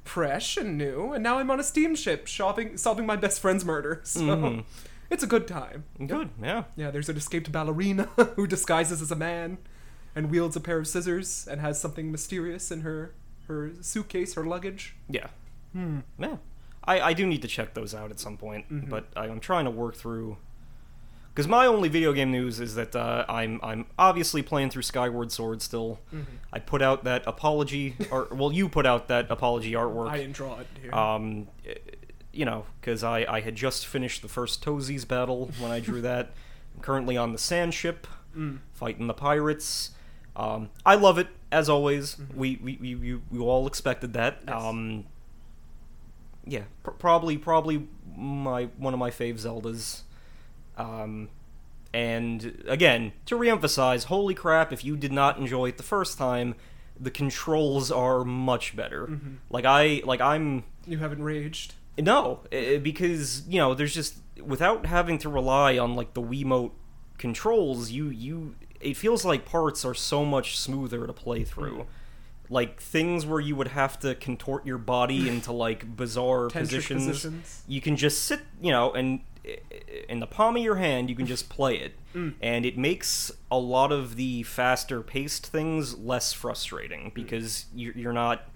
fresh 0.07 0.57
and 0.57 0.77
new, 0.77 1.13
and 1.13 1.23
now 1.23 1.37
I'm 1.39 1.51
on 1.51 1.59
a 1.59 1.63
steamship 1.63 2.27
shopping, 2.27 2.77
solving 2.77 3.05
my 3.05 3.15
best 3.15 3.39
friend's 3.39 3.65
murder. 3.65 4.01
So 4.05 4.21
Mhm. 4.21 4.63
it's 5.09 5.23
a 5.23 5.27
good 5.27 5.47
time. 5.47 5.83
Good. 6.05 6.29
Yeah. 6.41 6.63
Yeah, 6.75 6.91
there's 6.91 7.09
an 7.09 7.17
escaped 7.17 7.51
ballerina 7.51 8.03
who 8.35 8.47
disguises 8.47 9.01
as 9.01 9.11
a 9.11 9.15
man 9.15 9.57
and 10.15 10.31
wields 10.31 10.55
a 10.55 10.59
pair 10.59 10.79
of 10.79 10.87
scissors 10.87 11.47
and 11.49 11.61
has 11.61 11.79
something 11.79 12.11
mysterious 12.11 12.71
in 12.71 12.81
her 12.81 13.13
her 13.47 13.71
suitcase, 13.81 14.33
her 14.33 14.43
luggage. 14.45 14.95
Yeah. 15.09 15.27
Hmm. 15.73 15.99
Yeah. 16.19 16.37
I, 16.83 16.99
I 17.01 17.13
do 17.13 17.25
need 17.25 17.41
to 17.43 17.47
check 17.47 17.73
those 17.75 17.93
out 17.95 18.11
at 18.11 18.19
some 18.19 18.35
point, 18.37 18.69
Mhm. 18.71 18.89
but 18.89 19.07
I, 19.15 19.25
I'm 19.27 19.39
trying 19.39 19.65
to 19.65 19.71
work 19.71 19.95
through. 19.95 20.37
Because 21.37 21.47
my 21.47 21.67
only 21.67 21.87
video 21.87 22.13
game 22.13 22.31
news 22.31 22.59
is 22.59 22.73
that 22.73 22.95
uh, 22.95 23.23
I'm 23.29 23.59
I'm 23.61 23.85
obviously 23.99 24.41
playing 24.41 24.71
through 24.71 24.81
Skyward 24.81 25.31
Sword 25.31 25.61
still. 25.61 25.99
Mhm. 26.11 26.25
I 26.51 26.57
put 26.57 26.81
out 26.81 27.03
that 27.03 27.21
apology, 27.27 27.95
or 28.09 28.27
well, 28.31 28.51
you 28.51 28.67
put 28.67 28.87
out 28.87 29.07
that 29.09 29.29
apology 29.29 29.73
artwork. 29.73 30.09
I 30.09 30.17
didn't 30.17 30.33
draw 30.33 30.57
it 30.57 30.65
here. 30.81 30.91
Um, 30.91 31.47
you 32.33 32.43
know, 32.43 32.65
because 32.81 33.03
I 33.03 33.23
I 33.31 33.41
had 33.41 33.55
just 33.55 33.85
finished 33.85 34.23
the 34.23 34.27
first 34.27 34.65
Toesies 34.65 35.07
battle 35.07 35.51
when 35.59 35.69
I 35.69 35.79
drew 35.79 36.01
that. 36.01 36.31
I'm 36.75 36.81
currently 36.81 37.15
on 37.17 37.33
the 37.33 37.37
sand 37.37 37.75
ship 37.75 38.07
Mm. 38.35 38.57
fighting 38.73 39.05
the 39.05 39.13
pirates. 39.13 39.91
Um, 40.35 40.69
I 40.87 40.95
love 40.95 41.19
it 41.19 41.27
as 41.51 41.69
always. 41.69 42.15
Mhm. 42.15 42.33
We, 42.35 42.59
we, 42.63 42.77
we 42.81 42.95
we 42.95 43.21
we 43.29 43.39
all 43.39 43.67
expected 43.67 44.13
that. 44.13 44.39
Yes. 44.47 44.59
Um, 44.63 45.05
yeah, 46.47 46.63
pr- 46.81 46.91
probably 46.97 47.37
probably 47.37 47.87
my 48.15 48.69
one 48.77 48.93
of 48.95 48.99
my 48.99 49.11
fave 49.11 49.35
Zeldas. 49.35 50.01
Um, 50.77 51.29
and 51.93 52.63
again, 52.67 53.13
to 53.25 53.35
reemphasize, 53.37 54.05
holy 54.05 54.33
crap! 54.33 54.71
If 54.71 54.83
you 54.85 54.95
did 54.97 55.11
not 55.11 55.37
enjoy 55.37 55.69
it 55.69 55.77
the 55.77 55.83
first 55.83 56.17
time, 56.17 56.55
the 56.99 57.11
controls 57.11 57.91
are 57.91 58.23
much 58.23 58.75
better. 58.75 59.07
Mhm. 59.07 59.37
Like 59.49 59.65
I 59.65 60.01
like 60.05 60.21
I'm 60.21 60.63
You 60.85 60.97
haven't 60.99 61.23
raged. 61.23 61.73
no, 61.97 62.41
because 62.51 63.47
you 63.47 63.57
know, 63.59 63.73
there's 63.73 63.93
just 63.93 64.15
without 64.43 64.85
having 64.85 65.17
to 65.19 65.29
rely 65.29 65.77
on 65.77 65.95
like 65.95 66.13
the 66.13 66.21
Wiimote 66.21 66.71
controls, 67.17 67.89
you 67.91 68.09
you 68.09 68.55
it 68.79 68.95
feels 68.95 69.25
like 69.25 69.45
parts 69.45 69.83
are 69.83 69.95
so 69.95 70.23
much 70.23 70.57
smoother 70.57 71.07
to 71.07 71.13
play 71.13 71.43
through. 71.43 71.77
Mm. 71.79 71.85
Like 72.49 72.79
things 72.79 73.25
where 73.25 73.39
you 73.39 73.55
would 73.55 73.69
have 73.69 73.99
to 74.01 74.13
contort 74.15 74.65
your 74.65 74.77
body 74.77 75.27
into 75.27 75.51
like 75.51 75.97
bizarre 75.97 76.47
positions, 76.49 77.05
positions. 77.07 77.63
you 77.67 77.81
can 77.81 77.95
just 77.97 78.23
sit, 78.23 78.41
you 78.61 78.71
know, 78.71 78.91
and 78.93 79.21
in 80.09 80.19
the 80.19 80.27
palm 80.27 80.55
of 80.57 80.63
your 80.63 80.75
hand, 80.75 81.09
you 81.09 81.15
can 81.15 81.25
just 81.25 81.49
play 81.49 81.77
it, 81.77 81.93
Mm. 82.15 82.33
and 82.41 82.65
it 82.65 82.77
makes 82.79 83.31
a 83.51 83.59
lot 83.59 83.91
of 83.91 84.15
the 84.15 84.41
faster 84.43 85.01
paced 85.01 85.45
things 85.47 85.95
less 85.99 86.33
frustrating 86.33 87.11
because 87.13 87.65
you're, 87.75 87.93
you're 87.93 88.13
not 88.13 88.49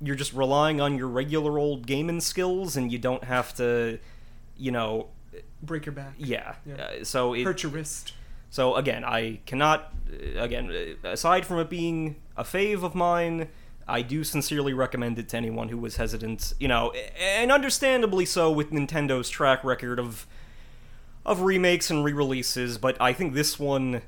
you're 0.00 0.16
just 0.16 0.32
relying 0.32 0.80
on 0.80 0.96
your 0.98 1.06
regular 1.06 1.58
old 1.58 1.86
gaming 1.86 2.20
skills 2.20 2.76
and 2.76 2.90
you 2.90 2.98
don't 2.98 3.22
have 3.24 3.54
to 3.54 3.98
you 4.56 4.72
know 4.72 5.08
Break 5.62 5.86
your 5.86 5.92
back. 5.92 6.14
yeah. 6.18 6.54
Yeah. 6.66 6.74
Uh, 7.00 7.04
so 7.04 7.34
it, 7.34 7.44
Hurt 7.44 7.62
your 7.62 7.70
wrist. 7.70 8.14
So 8.50 8.74
again, 8.76 9.04
I 9.04 9.40
cannot. 9.46 9.92
uh, 10.10 10.40
Again, 10.40 10.96
uh, 11.04 11.08
aside 11.08 11.44
from 11.46 11.58
it 11.60 11.68
being 11.68 12.16
a 12.36 12.42
fave 12.44 12.82
of 12.82 12.94
mine, 12.94 13.48
I 13.88 14.02
do 14.02 14.22
sincerely 14.22 14.72
recommend 14.72 15.18
it 15.18 15.28
to 15.30 15.36
anyone 15.36 15.70
who 15.70 15.78
was 15.78 15.96
hesitant. 15.96 16.52
You 16.60 16.68
know, 16.68 16.92
and 17.18 17.50
understandably 17.50 18.24
so 18.24 18.50
with 18.50 18.70
Nintendo's 18.70 19.28
track 19.30 19.64
record 19.64 19.98
of 19.98 20.26
of 21.24 21.42
remakes 21.42 21.90
and 21.90 22.04
re-releases. 22.04 22.78
But 22.78 23.00
I 23.00 23.12
think 23.12 23.34
this 23.34 23.58
one 23.58 24.02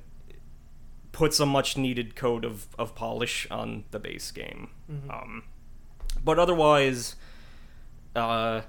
puts 1.13 1.41
a 1.41 1.47
much 1.47 1.77
needed 1.77 2.15
coat 2.17 2.45
of 2.45 2.67
of 2.79 2.95
polish 2.95 3.47
on 3.51 3.85
the 3.91 3.99
base 3.99 4.31
game. 4.31 4.71
Um, 5.11 5.45
but 6.25 6.39
otherwise, 6.39 7.17
uh, 8.15 8.63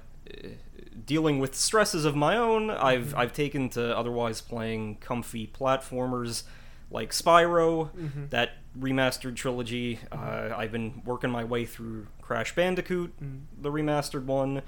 dealing 1.06 1.38
with 1.38 1.54
stresses 1.54 2.04
of 2.04 2.16
my 2.16 2.36
own, 2.36 2.70
I've 2.70 3.14
I've 3.14 3.32
taken 3.32 3.68
to 3.70 3.96
otherwise 3.96 4.40
playing 4.40 4.96
comfy 4.96 5.46
platformers 5.46 6.44
like 6.90 7.12
Spyro, 7.12 7.90
that 8.30 8.50
remastered 8.78 9.36
trilogy. 9.36 9.98
Uh, 10.10 10.50
I've 10.56 10.72
been 10.72 11.02
working 11.04 11.30
my 11.30 11.44
way 11.44 11.64
through 11.64 12.06
Crash 12.20 12.54
Bandicoot, 12.54 13.12
the 13.60 13.70
remastered 13.70 14.24
one, 14.24 14.62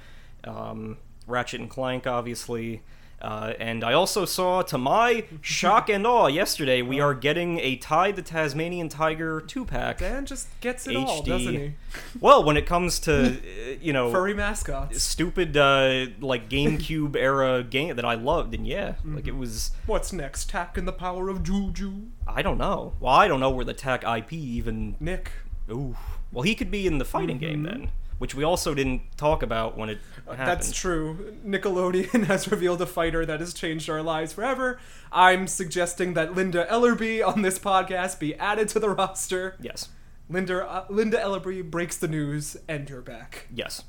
um, 0.45 0.99
Ratchet 1.27 1.61
and 1.61 1.71
Clank, 1.71 2.07
obviously. 2.07 2.83
Uh, 3.23 3.55
and 3.59 3.83
I 3.83 3.95
also 3.95 4.27
saw, 4.27 4.61
to 4.63 4.77
my 4.77 5.25
shock 5.41 5.89
and 5.89 6.07
awe, 6.07 6.27
yesterday 6.27 6.83
we 6.83 7.01
are 7.01 7.15
getting 7.15 7.59
a 7.59 7.77
Ty 7.77 8.13
the 8.13 8.21
Tasmanian 8.21 8.91
Tiger 8.91 9.41
two 9.41 9.65
pack. 9.65 9.99
Dan 9.99 10.27
just 10.27 10.49
gets 10.61 10.87
it 10.87 10.95
all, 10.97 11.23
doesn't 11.23 11.55
he? 11.55 11.73
Well, 12.21 12.45
when 12.45 12.57
it 12.59 12.67
comes 12.67 12.99
to 13.01 13.27
uh, 13.29 13.37
you 13.81 13.93
know 13.95 14.11
Furry 14.11 14.35
mascots. 14.35 15.03
stupid 15.03 15.57
uh, 15.57 16.07
like 16.21 16.51
GameCube 16.51 17.17
era 17.17 17.63
game 17.63 17.97
that 17.97 18.05
I 18.05 18.15
loved, 18.15 18.53
and 18.55 18.67
yeah, 18.67 18.95
like 19.05 19.25
Mm-hmm. 19.25 19.29
it 19.29 19.37
was. 19.37 19.71
What's 19.87 20.13
next? 20.13 20.51
Tak 20.51 20.77
and 20.77 20.87
the 20.87 20.93
power 20.93 21.29
of 21.31 21.43
Juju. 21.43 21.93
I 22.27 22.43
don't 22.43 22.59
know. 22.59 22.93
Well, 23.01 23.15
I 23.15 23.27
don't 23.29 23.41
know 23.41 23.51
where 23.51 23.65
the 23.65 23.75
Tak 23.75 24.05
IP 24.05 24.33
even. 24.35 24.97
Nick. 25.01 25.31
Ooh. 25.71 25.97
Well, 26.31 26.43
he 26.43 26.55
could 26.55 26.71
be 26.71 26.87
in 26.87 26.99
the 26.99 27.05
fighting 27.07 27.39
game 27.39 27.63
then, 27.63 27.91
which 28.19 28.35
we 28.35 28.45
also 28.45 28.75
didn't 28.75 29.03
talk 29.17 29.43
about 29.43 29.77
when 29.77 29.89
it 29.89 29.99
happened. 30.27 30.41
Uh, 30.41 30.45
That's 30.47 30.73
true. 30.73 31.37
Nickelodeon 31.47 32.25
has 32.27 32.51
revealed 32.51 32.81
a 32.81 32.87
fighter 32.87 33.27
that 33.27 33.41
has 33.41 33.55
changed 33.55 33.89
our 33.91 34.03
lives 34.03 34.33
forever. 34.33 34.79
I'm 35.13 35.47
suggesting 35.47 36.15
that 36.15 36.35
Linda 36.35 36.67
Ellerbee 36.71 37.27
on 37.27 37.43
this 37.43 37.59
podcast 37.59 38.19
be 38.19 38.35
added 38.37 38.69
to 38.71 38.79
the 38.79 38.91
roster. 38.91 39.57
Yes. 39.61 39.89
Linda 40.29 40.67
uh, 40.67 40.87
Linda 40.89 41.19
Ellerbee 41.19 41.69
breaks 41.69 41.97
the 41.97 42.09
news, 42.09 42.57
and 42.67 42.89
you're 42.89 43.03
back. 43.03 43.47
Yes. 43.55 43.85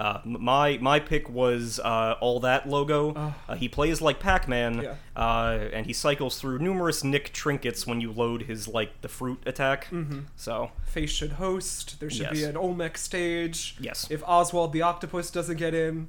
Uh, 0.00 0.20
my 0.24 0.78
my 0.80 0.98
pick 0.98 1.28
was 1.28 1.78
uh, 1.80 2.14
all 2.22 2.40
that 2.40 2.66
logo. 2.66 3.12
Oh. 3.14 3.34
Uh, 3.48 3.54
he 3.54 3.68
plays 3.68 4.00
like 4.00 4.18
Pac-Man, 4.18 4.80
Yeah. 4.82 4.94
uh, 5.14 5.68
and 5.74 5.84
he 5.84 5.92
cycles 5.92 6.40
through 6.40 6.58
numerous 6.58 7.04
Nick 7.04 7.32
trinkets 7.34 7.86
when 7.86 8.00
you 8.00 8.10
load 8.10 8.44
his 8.44 8.66
like 8.66 9.02
the 9.02 9.08
fruit 9.08 9.42
attack. 9.44 9.88
Mm-hmm. 9.90 10.20
So 10.36 10.70
Face 10.86 11.10
should 11.10 11.32
host. 11.32 12.00
There 12.00 12.08
should 12.08 12.30
be 12.30 12.44
an 12.44 12.56
Olmec 12.56 12.96
stage. 12.96 13.76
Yes. 13.78 14.06
If 14.10 14.22
Oswald 14.26 14.72
the 14.72 14.80
octopus 14.82 15.30
doesn't 15.30 15.58
get 15.58 15.74
in, 15.74 16.08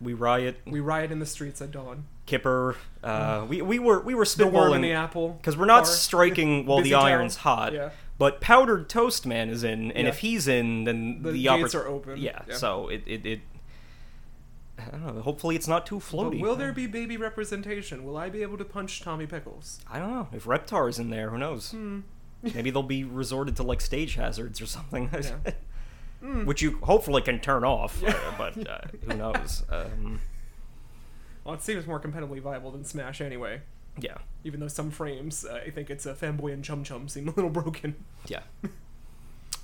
we 0.00 0.12
riot. 0.12 0.60
we 0.66 0.80
riot 0.80 1.12
in 1.12 1.20
the 1.20 1.26
streets 1.26 1.62
at 1.62 1.70
dawn. 1.70 2.06
Kipper. 2.26 2.74
Uh, 3.04 3.46
we 3.48 3.62
we 3.62 3.78
were 3.78 4.00
we 4.00 4.14
were 4.16 4.24
The 4.24 4.48
worm 4.48 4.72
in 4.74 4.80
the 4.82 4.90
apple. 4.92 5.28
because 5.40 5.56
we're 5.56 5.64
not 5.66 5.84
bar. 5.84 5.92
striking 5.92 6.66
while 6.66 6.82
the 6.82 6.94
iron's 6.94 7.36
hot. 7.36 7.72
Yeah. 7.72 7.90
But 8.18 8.40
powdered 8.40 8.88
toast 8.88 9.26
man 9.26 9.50
is 9.50 9.62
in, 9.62 9.92
and 9.92 10.04
Yeah. 10.04 10.08
if 10.08 10.18
he's 10.20 10.48
in, 10.48 10.84
then 10.84 11.22
The 11.22 11.32
the, 11.32 11.42
gates 11.42 11.74
oppor- 11.74 11.80
are 11.84 11.86
open. 11.88 12.18
Yeah, 12.18 12.42
Yeah. 12.48 12.54
So 12.56 12.88
it 12.88 13.02
it. 13.06 13.26
it 13.26 13.40
I 14.78 14.90
don't 14.90 15.16
know. 15.16 15.22
Hopefully, 15.22 15.56
it's 15.56 15.66
not 15.68 15.86
too 15.86 15.96
But 15.96 16.04
floaty. 16.04 16.40
will 16.40 16.54
there 16.56 16.72
be 16.72 16.86
baby 16.86 17.16
representation? 17.16 18.04
Will 18.04 18.16
I 18.16 18.28
be 18.28 18.42
able 18.42 18.58
to 18.58 18.64
punch 18.64 19.00
Tommy 19.00 19.26
Pickles? 19.26 19.80
I 19.90 19.98
don't 19.98 20.10
know. 20.10 20.28
If 20.32 20.44
Reptar's 20.44 20.98
in 20.98 21.08
there, 21.10 21.30
who 21.30 21.38
knows? 21.38 21.70
Hmm. 21.70 22.00
Maybe 22.42 22.70
they'll 22.70 22.82
be 22.82 23.02
resorted 23.02 23.56
to 23.56 23.62
like 23.62 23.80
stage 23.80 24.14
hazards 24.16 24.60
or 24.60 24.66
something. 24.66 25.10
Yeah. 25.12 25.36
Hmm. 26.20 26.46
Which 26.46 26.62
you 26.62 26.78
hopefully 26.82 27.20
can 27.20 27.40
turn 27.40 27.62
off, 27.62 28.02
uh, 28.02 28.14
but 28.38 28.66
uh, 28.66 28.78
who 29.06 29.14
knows? 29.18 29.62
Um, 29.68 30.18
Well, 31.44 31.54
it 31.54 31.62
seems 31.62 31.86
more 31.86 32.00
competitively 32.00 32.40
viable 32.40 32.70
than 32.70 32.84
Smash 32.84 33.20
anyway. 33.20 33.60
Yeah, 33.98 34.18
Even 34.44 34.60
though 34.60 34.68
some 34.68 34.90
frames, 34.90 35.44
uh, 35.44 35.60
I 35.66 35.70
think 35.70 35.88
it's 35.90 36.06
a 36.06 36.14
fanboy 36.14 36.52
and 36.52 36.62
chum 36.64 36.84
chum 36.84 37.08
seem 37.08 37.28
a 37.28 37.32
little 37.32 37.50
broken. 37.62 37.94
yeah. 38.26 38.42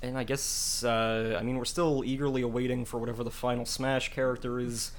And 0.01 0.17
I 0.17 0.23
guess 0.25 0.83
uh, 0.83 1.37
I 1.39 1.43
mean 1.43 1.57
we're 1.57 1.63
still 1.65 2.03
eagerly 2.05 2.41
awaiting 2.41 2.83
for 2.83 2.97
whatever 2.99 3.23
the 3.23 3.31
final 3.31 3.65
Smash 3.65 4.11
character 4.11 4.59
is. 4.59 4.91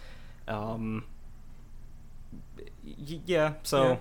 Um, 0.49 1.05
y- 2.87 3.21
yeah, 3.27 3.55
so 3.63 4.01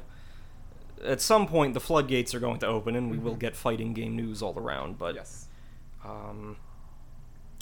at 1.03 1.19
some 1.21 1.47
point 1.47 1.73
the 1.73 1.79
floodgates 1.79 2.33
are 2.33 2.39
going 2.39 2.59
to 2.59 2.67
open, 2.67 2.95
and 2.95 3.11
we 3.11 3.17
will 3.17 3.35
Mhm. 3.35 3.39
get 3.39 3.55
fighting 3.55 3.93
game 3.93 4.15
news 4.15 4.41
all 4.41 4.57
around. 4.57 4.97
But 4.97 5.15
yes, 5.15 5.47
um, 6.05 6.57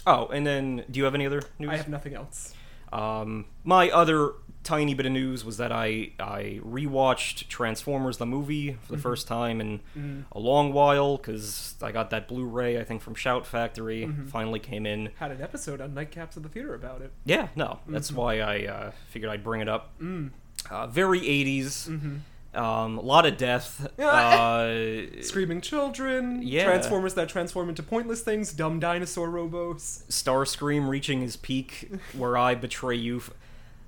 oh, 0.05 0.27
and 0.27 0.45
then 0.45 0.85
do 0.89 0.99
you 0.99 1.05
have 1.05 1.15
any 1.15 1.25
other 1.25 1.41
news? 1.59 1.69
I 1.71 1.77
have 1.77 1.89
nothing 1.89 2.13
else. 2.13 2.53
Um, 2.93 3.45
my 3.63 3.89
other 3.89 4.33
tiny 4.63 4.93
bit 4.93 5.05
of 5.05 5.11
news 5.11 5.43
was 5.43 5.57
that 5.57 5.71
I 5.71 6.11
I 6.19 6.59
rewatched 6.65 7.47
Transformers 7.47 8.17
the 8.17 8.25
movie 8.25 8.77
for 8.83 8.91
the 8.91 8.97
Mhm. 8.97 9.01
first 9.01 9.27
time 9.27 9.59
in 9.59 9.79
Mm. 9.97 10.23
a 10.31 10.39
long 10.39 10.71
while 10.73 11.17
because 11.17 11.75
I 11.81 11.91
got 11.91 12.09
that 12.11 12.27
Blu-ray 12.27 12.79
I 12.79 12.83
think 12.83 13.01
from 13.01 13.15
Shout 13.15 13.45
Factory. 13.47 14.03
Mhm. 14.05 14.29
Finally 14.29 14.59
came 14.59 14.85
in. 14.85 15.09
Had 15.19 15.31
an 15.31 15.41
episode 15.41 15.81
on 15.81 15.91
Nightcaps 15.95 16.37
of 16.37 16.43
the 16.43 16.49
Theater 16.49 16.73
about 16.75 17.01
it. 17.01 17.11
Yeah, 17.25 17.47
no, 17.55 17.79
that's 17.87 18.11
Mhm. 18.11 18.15
why 18.15 18.39
I 18.39 18.65
uh, 18.65 18.91
figured 19.09 19.31
I'd 19.31 19.43
bring 19.43 19.61
it 19.61 19.67
up. 19.69 19.97
Mm. 19.99 20.29
Uh, 20.69 20.85
very 20.87 21.27
80s. 21.27 21.87
hmm 21.87 22.17
Um, 22.53 22.97
a 22.97 23.01
lot 23.01 23.25
of 23.25 23.37
death. 23.37 23.87
uh, 23.97 24.67
Screaming 25.21 25.61
children. 25.61 26.41
Yeah. 26.43 26.65
Transformers 26.65 27.13
that 27.13 27.29
transform 27.29 27.69
into 27.69 27.81
pointless 27.81 28.21
things. 28.21 28.51
Dumb 28.51 28.77
dinosaur 28.79 29.29
robos. 29.29 30.03
Starscream 30.09 30.89
reaching 30.89 31.21
his 31.21 31.37
peak, 31.37 31.89
where 32.13 32.37
I 32.37 32.55
betray 32.55 32.97
you. 32.97 33.17
F- 33.17 33.31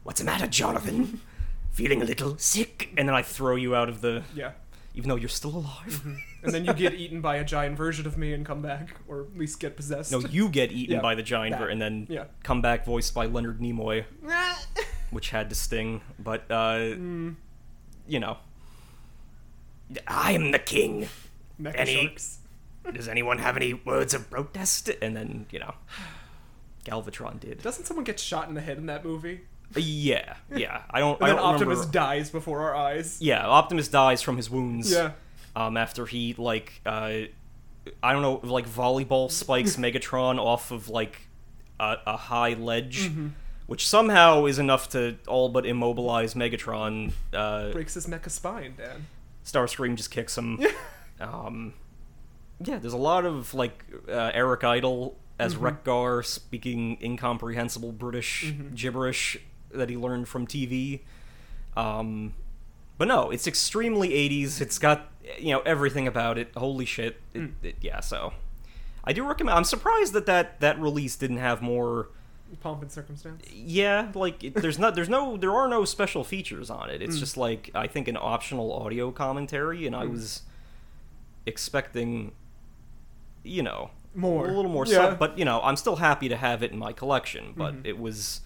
What's 0.03 0.19
the 0.19 0.25
matter, 0.25 0.47
Jonathan? 0.47 1.21
Feeling 1.71 2.01
a 2.01 2.05
little 2.05 2.37
sick, 2.37 2.89
and 2.97 3.07
then 3.07 3.15
I 3.15 3.21
throw 3.23 3.55
you 3.55 3.75
out 3.75 3.89
of 3.89 4.01
the. 4.01 4.23
Yeah. 4.35 4.51
Even 4.95 5.09
though 5.09 5.15
you're 5.15 5.27
still 5.29 5.55
alive. 5.55 6.05
And 6.43 6.53
then 6.53 6.65
you 6.65 6.73
get 6.73 6.93
eaten 6.93 7.19
by 7.19 7.37
a 7.37 7.43
giant 7.43 7.77
version 7.77 8.05
of 8.05 8.15
me 8.15 8.31
and 8.33 8.45
come 8.45 8.61
back, 8.61 8.95
or 9.07 9.21
at 9.21 9.35
least 9.35 9.59
get 9.59 9.75
possessed. 9.75 10.11
No, 10.11 10.19
you 10.19 10.49
get 10.49 10.71
eaten 10.71 10.95
Yeah, 10.97 11.01
by 11.01 11.15
the 11.15 11.23
giant, 11.23 11.55
ver- 11.57 11.65
that. 11.65 11.71
and 11.71 11.81
then 11.81 12.05
Yeah. 12.11 12.25
come 12.43 12.61
back 12.61 12.85
voiced 12.85 13.15
by 13.15 13.25
Leonard 13.25 13.59
Nimoy, 13.59 14.05
which 15.09 15.31
had 15.31 15.49
to 15.49 15.55
sting. 15.55 16.01
But 16.19 16.41
uh, 16.51 16.93
Mm. 16.95 17.37
you 18.07 18.19
know, 18.19 18.37
I 20.07 20.33
am 20.33 20.51
the 20.51 20.59
king. 20.59 21.07
Mecha 21.59 21.73
Any- 21.75 22.05
sharks. 22.07 22.39
Does 22.93 23.07
anyone 23.07 23.37
have 23.39 23.55
any 23.57 23.73
words 23.73 24.13
of 24.13 24.29
protest? 24.29 24.89
And 25.01 25.15
then 25.15 25.45
you 25.49 25.57
know, 25.59 25.73
Galvatron 26.85 27.39
did. 27.39 27.63
Doesn't 27.63 27.85
someone 27.85 28.03
get 28.03 28.19
shot 28.19 28.47
in 28.49 28.53
the 28.53 28.61
head 28.61 28.77
in 28.77 28.85
that 28.87 29.03
movie? 29.05 29.41
Yeah, 29.75 30.35
yeah. 30.55 30.81
I 30.89 30.99
don't. 30.99 31.15
And 31.15 31.23
I 31.23 31.27
then 31.27 31.35
don't 31.37 31.45
Optimus 31.55 31.77
remember. 31.79 31.93
dies 31.93 32.29
before 32.29 32.61
our 32.61 32.75
eyes. 32.75 33.17
Yeah, 33.21 33.45
Optimus 33.47 33.87
dies 33.87 34.21
from 34.21 34.37
his 34.37 34.49
wounds. 34.49 34.91
Yeah. 34.91 35.11
Um, 35.55 35.77
after 35.77 36.05
he 36.05 36.33
like, 36.37 36.81
uh, 36.85 37.21
I 38.01 38.13
don't 38.13 38.21
know, 38.21 38.39
like 38.43 38.67
volleyball 38.67 39.29
spikes 39.31 39.75
Megatron 39.77 40.39
off 40.39 40.71
of 40.71 40.89
like 40.89 41.27
a, 41.79 41.97
a 42.07 42.17
high 42.17 42.53
ledge, 42.53 43.09
Mm-hmm. 43.09 43.27
which 43.67 43.87
somehow 43.87 44.45
is 44.45 44.57
enough 44.59 44.89
to 44.89 45.17
all 45.27 45.49
but 45.49 45.65
immobilize 45.65 46.33
Megatron. 46.33 47.11
Uh, 47.33 47.71
Breaks 47.71 47.93
his 47.93 48.07
mecha 48.07 48.29
spine, 48.29 48.73
Dan. 48.77 49.05
Starscream 49.45 49.95
just 49.95 50.09
kicks 50.11 50.37
him. 50.37 50.59
um, 51.19 51.73
yeah, 52.63 52.79
there's 52.79 52.93
a 52.93 52.97
lot 52.97 53.25
of 53.25 53.53
like 53.53 53.83
uh, 54.09 54.31
Eric 54.33 54.63
Idle 54.63 55.17
as 55.39 55.55
Mm-hmm. 55.55 55.63
Wreck-Gar 55.65 56.23
speaking 56.23 56.97
incomprehensible 57.01 57.91
British 57.91 58.45
Mhm. 58.45 58.75
gibberish 58.75 59.37
that 59.73 59.89
he 59.89 59.97
learned 59.97 60.27
from 60.27 60.47
TV. 60.47 61.01
Um, 61.75 62.33
but 62.97 63.07
no, 63.07 63.31
it's 63.31 63.47
extremely 63.47 64.09
80s. 64.09 64.61
It's 64.61 64.77
got 64.79 65.09
you 65.39 65.51
know 65.51 65.61
everything 65.61 66.07
about 66.07 66.37
it. 66.37 66.51
Holy 66.55 66.85
shit! 66.85 67.19
It, 67.33 67.41
Mm. 67.41 67.51
it, 67.63 67.75
yeah, 67.81 67.99
so 67.99 68.33
I 69.03 69.13
do 69.13 69.25
recommend. 69.27 69.57
I'm 69.57 69.63
surprised 69.63 70.13
that 70.13 70.25
that 70.27 70.59
that 70.59 70.79
release 70.79 71.15
didn't 71.15 71.37
have 71.37 71.61
more. 71.61 72.09
Pomp 72.61 72.83
and 72.83 72.91
circumstance. 72.91 73.43
Yeah, 73.51 74.11
like 74.13 74.43
it, 74.43 74.53
there's 74.53 74.77
not 74.77 74.93
there's 74.93 75.09
no 75.09 75.37
there 75.37 75.53
are 75.53 75.67
no 75.67 75.85
special 75.85 76.23
features 76.23 76.69
on 76.69 76.91
it. 76.91 77.01
It's 77.01 77.15
Mm. 77.15 77.19
just 77.19 77.35
like 77.35 77.71
I 77.73 77.87
think 77.87 78.07
an 78.07 78.15
optional 78.17 78.71
audio 78.71 79.11
commentary, 79.11 79.87
and 79.87 79.95
I 79.95 80.05
Mm. 80.05 80.11
was 80.11 80.43
expecting, 81.47 82.31
you 83.43 83.63
know, 83.63 83.89
More. 84.15 84.47
a 84.47 84.51
little 84.53 84.69
more 84.71 84.85
Yeah. 84.85 84.93
stuff. 84.93 85.19
But 85.19 85.37
you 85.39 85.45
know, 85.45 85.61
I'm 85.63 85.75
still 85.77 85.95
happy 85.97 86.29
to 86.29 86.37
have 86.37 86.61
it 86.61 86.71
in 86.71 86.77
my 86.77 86.93
collection. 86.93 87.53
But 87.57 87.81
Mhm. 87.81 87.85
it 87.87 87.97
was. 87.97 88.41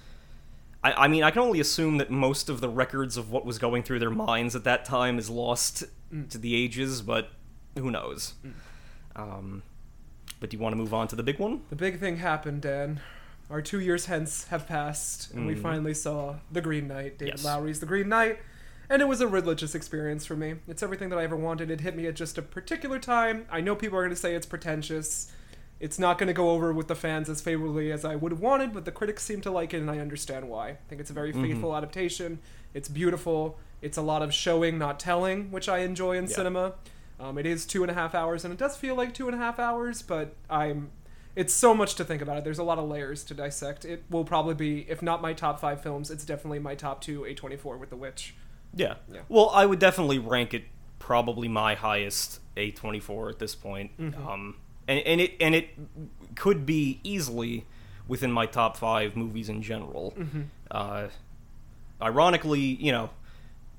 I, 0.88 1.06
I 1.06 1.08
mean, 1.08 1.24
I 1.24 1.32
can 1.32 1.42
only 1.42 1.60
assume 1.60 1.98
that 1.98 2.10
most 2.10 2.50
of 2.50 2.62
the 2.62 2.70
records 2.70 3.18
of 3.18 3.32
what 3.32 3.46
was 3.46 3.58
going 3.58 3.84
through 3.84 4.00
their 4.00 4.10
minds 4.10 4.56
at 4.56 4.64
that 4.64 4.86
time 4.86 5.18
is 5.20 5.30
lost 5.30 5.84
Mm. 6.14 6.30
to 6.30 6.38
the 6.38 6.56
ages, 6.56 7.02
but 7.02 7.32
who 7.78 7.92
knows? 7.92 8.36
Mm. 8.46 8.54
Um, 9.22 9.64
but 10.40 10.50
do 10.50 10.56
you 10.56 10.64
want 10.64 10.72
to 10.72 10.78
move 10.78 10.94
on 10.94 11.10
to 11.10 11.18
the 11.18 11.24
big 11.24 11.38
one? 11.38 11.64
The 11.70 11.76
big 11.76 12.00
thing 12.00 12.18
happened, 12.18 12.62
Dan. 12.62 13.02
our 13.50 13.62
two 13.62 13.80
years 13.80 14.08
hence 14.08 14.46
have 14.48 14.68
passed, 14.68 15.32
and 15.34 15.48
we 15.48 15.56
Mhm. 15.56 15.62
finally 15.62 15.94
saw 15.94 16.36
The 16.52 16.60
Green 16.62 16.88
Knight, 16.90 17.18
David 17.18 17.36
Yes. 17.36 17.46
Lowery's 17.46 17.80
The 17.80 17.86
Green 17.86 18.10
Knight, 18.10 18.40
and 18.90 19.02
it 19.02 19.06
was 19.08 19.22
a 19.22 19.28
religious 19.28 19.74
experience 19.74 20.26
for 20.26 20.36
me. 20.36 20.56
It's 20.68 20.84
everything 20.84 21.08
that 21.10 21.18
I 21.20 21.24
ever 21.24 21.38
wanted. 21.38 21.72
It 21.72 21.80
hit 21.80 21.96
me 21.96 22.08
at 22.08 22.16
just 22.16 22.38
a 22.38 22.42
particular 22.42 23.00
time. 23.00 23.46
I 23.50 23.62
know 23.62 23.74
people 23.74 23.98
are 23.98 24.02
going 24.02 24.10
to 24.16 24.20
say 24.20 24.36
it's 24.36 24.46
pretentious. 24.46 25.32
It's 25.80 26.00
not 26.00 26.18
going 26.18 26.28
to 26.28 26.34
go 26.34 26.50
over 26.52 26.74
with 26.74 26.88
the 26.88 26.96
fans 26.96 27.30
as 27.30 27.40
favorably 27.42 27.92
as 27.92 28.04
I 28.04 28.16
would 28.16 28.32
have 28.32 28.42
wanted, 28.42 28.74
but 28.74 28.86
the 28.86 28.92
critics 28.92 29.24
seem 29.24 29.42
to 29.42 29.52
like 29.52 29.74
it, 29.74 29.78
and 29.78 29.92
I 29.92 30.00
understand 30.00 30.50
why. 30.50 30.70
I 30.70 30.78
think 30.90 31.00
it's 31.02 31.10
a 31.12 31.14
very 31.14 31.32
Mhm. 31.34 31.42
faithful 31.44 31.76
adaptation. 31.76 32.40
It's 32.74 32.90
beautiful. 32.90 33.60
It's 33.82 33.98
a 33.98 34.02
lot 34.02 34.22
of 34.24 34.34
showing, 34.34 34.80
not 34.80 35.00
telling, 35.00 35.52
which 35.52 35.70
I 35.70 35.80
enjoy 35.80 36.18
in 36.18 36.26
Yeah. 36.26 36.36
cinema. 36.36 36.74
Um, 37.20 37.38
it 37.38 37.46
is 37.46 37.66
two 37.66 37.84
and 37.84 37.92
a 37.92 37.94
half 37.94 38.16
hours, 38.16 38.44
and 38.44 38.52
it 38.54 38.58
does 38.60 38.76
feel 38.76 38.96
like 38.96 39.14
two 39.14 39.28
and 39.28 39.36
a 39.36 39.38
half 39.40 39.60
hours, 39.60 40.02
but 40.02 40.36
I'm. 40.50 40.92
It's 41.36 41.54
so 41.54 41.76
much 41.76 41.94
to 41.96 42.04
think 42.04 42.24
about 42.24 42.38
it. 42.38 42.44
There's 42.44 42.58
a 42.58 42.64
lot 42.64 42.80
of 42.80 42.90
layers 42.90 43.24
to 43.26 43.36
dissect. 43.36 43.86
It 43.86 44.04
will 44.10 44.26
probably 44.26 44.56
be, 44.56 44.80
if 44.90 45.04
not 45.04 45.22
my 45.22 45.34
top 45.34 45.60
five 45.60 45.82
films, 45.84 46.10
it's 46.10 46.26
definitely 46.26 46.58
my 46.58 46.74
top 46.74 47.00
two. 47.02 47.26
A24 47.26 47.78
with 47.78 47.92
The 47.92 47.96
Witch. 47.96 48.36
Yeah. 48.74 48.96
Yeah. 49.12 49.22
Well, 49.30 49.52
I 49.52 49.68
would 49.68 49.78
definitely 49.78 50.18
rank 50.18 50.56
it 50.56 50.64
probably 50.98 51.48
my 51.48 51.76
highest 51.76 52.40
A24 52.58 53.30
at 53.30 53.38
this 53.38 53.54
point. 53.54 53.92
Mhm. 54.00 54.26
Um, 54.28 54.56
and, 54.88 55.00
and 55.00 55.22
it 55.22 55.34
and 55.40 55.56
it 55.56 55.70
could 56.36 56.66
be 56.66 57.00
easily 57.04 57.66
within 58.08 58.32
my 58.32 58.46
top 58.46 58.78
five 58.78 59.16
movies 59.16 59.50
in 59.50 59.62
general. 59.62 60.14
Mm-hmm. 60.18 60.42
Uh, 60.72 61.08
ironically, 62.02 62.60
you 62.62 62.92
know, 62.92 63.10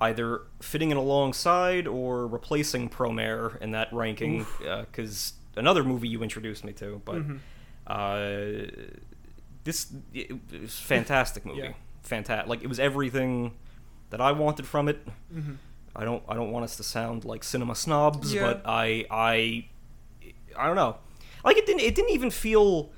either 0.01 0.43
fitting 0.61 0.91
it 0.91 0.97
alongside 0.97 1.87
or 1.87 2.27
replacing 2.27 2.89
Promare 2.89 3.61
in 3.61 3.71
that 3.73 3.93
ranking, 3.93 4.47
because 4.59 5.35
another 5.57 5.83
movie 5.85 6.09
you 6.09 6.23
introduced 6.23 6.65
me 6.65 6.73
to. 6.75 7.01
But 7.05 7.17
Mhm. 7.27 7.39
uh, 7.87 8.71
this 9.65 9.93
it 10.15 10.31
was 10.33 10.75
a 10.79 10.83
fantastic 10.83 11.45
movie. 11.45 11.61
Yeah. 11.61 11.73
Fantastic. 12.03 12.49
Like 12.49 12.63
it 12.63 12.69
was 12.69 12.79
everything 12.81 13.55
that 14.11 14.21
I 14.21 14.33
wanted 14.33 14.67
from 14.67 14.89
it. 14.89 15.07
Mm-hmm. 15.35 15.55
I 15.97 16.05
don't 16.05 16.23
I 16.29 16.35
don't 16.35 16.53
want 16.53 16.65
us 16.65 16.77
to 16.77 16.83
sound 16.83 17.25
like 17.25 17.43
cinema 17.45 17.75
snobs, 17.75 18.33
Yeah. 18.33 18.43
but 18.43 18.63
I 18.67 19.05
I 19.11 19.67
I 20.59 20.67
don't 20.67 20.77
know. 20.77 20.97
Like 21.45 21.57
it 21.57 21.67
didn't 21.67 21.81
it 21.81 21.95
didn't 21.95 22.11
even 22.11 22.31
feel 22.31 22.91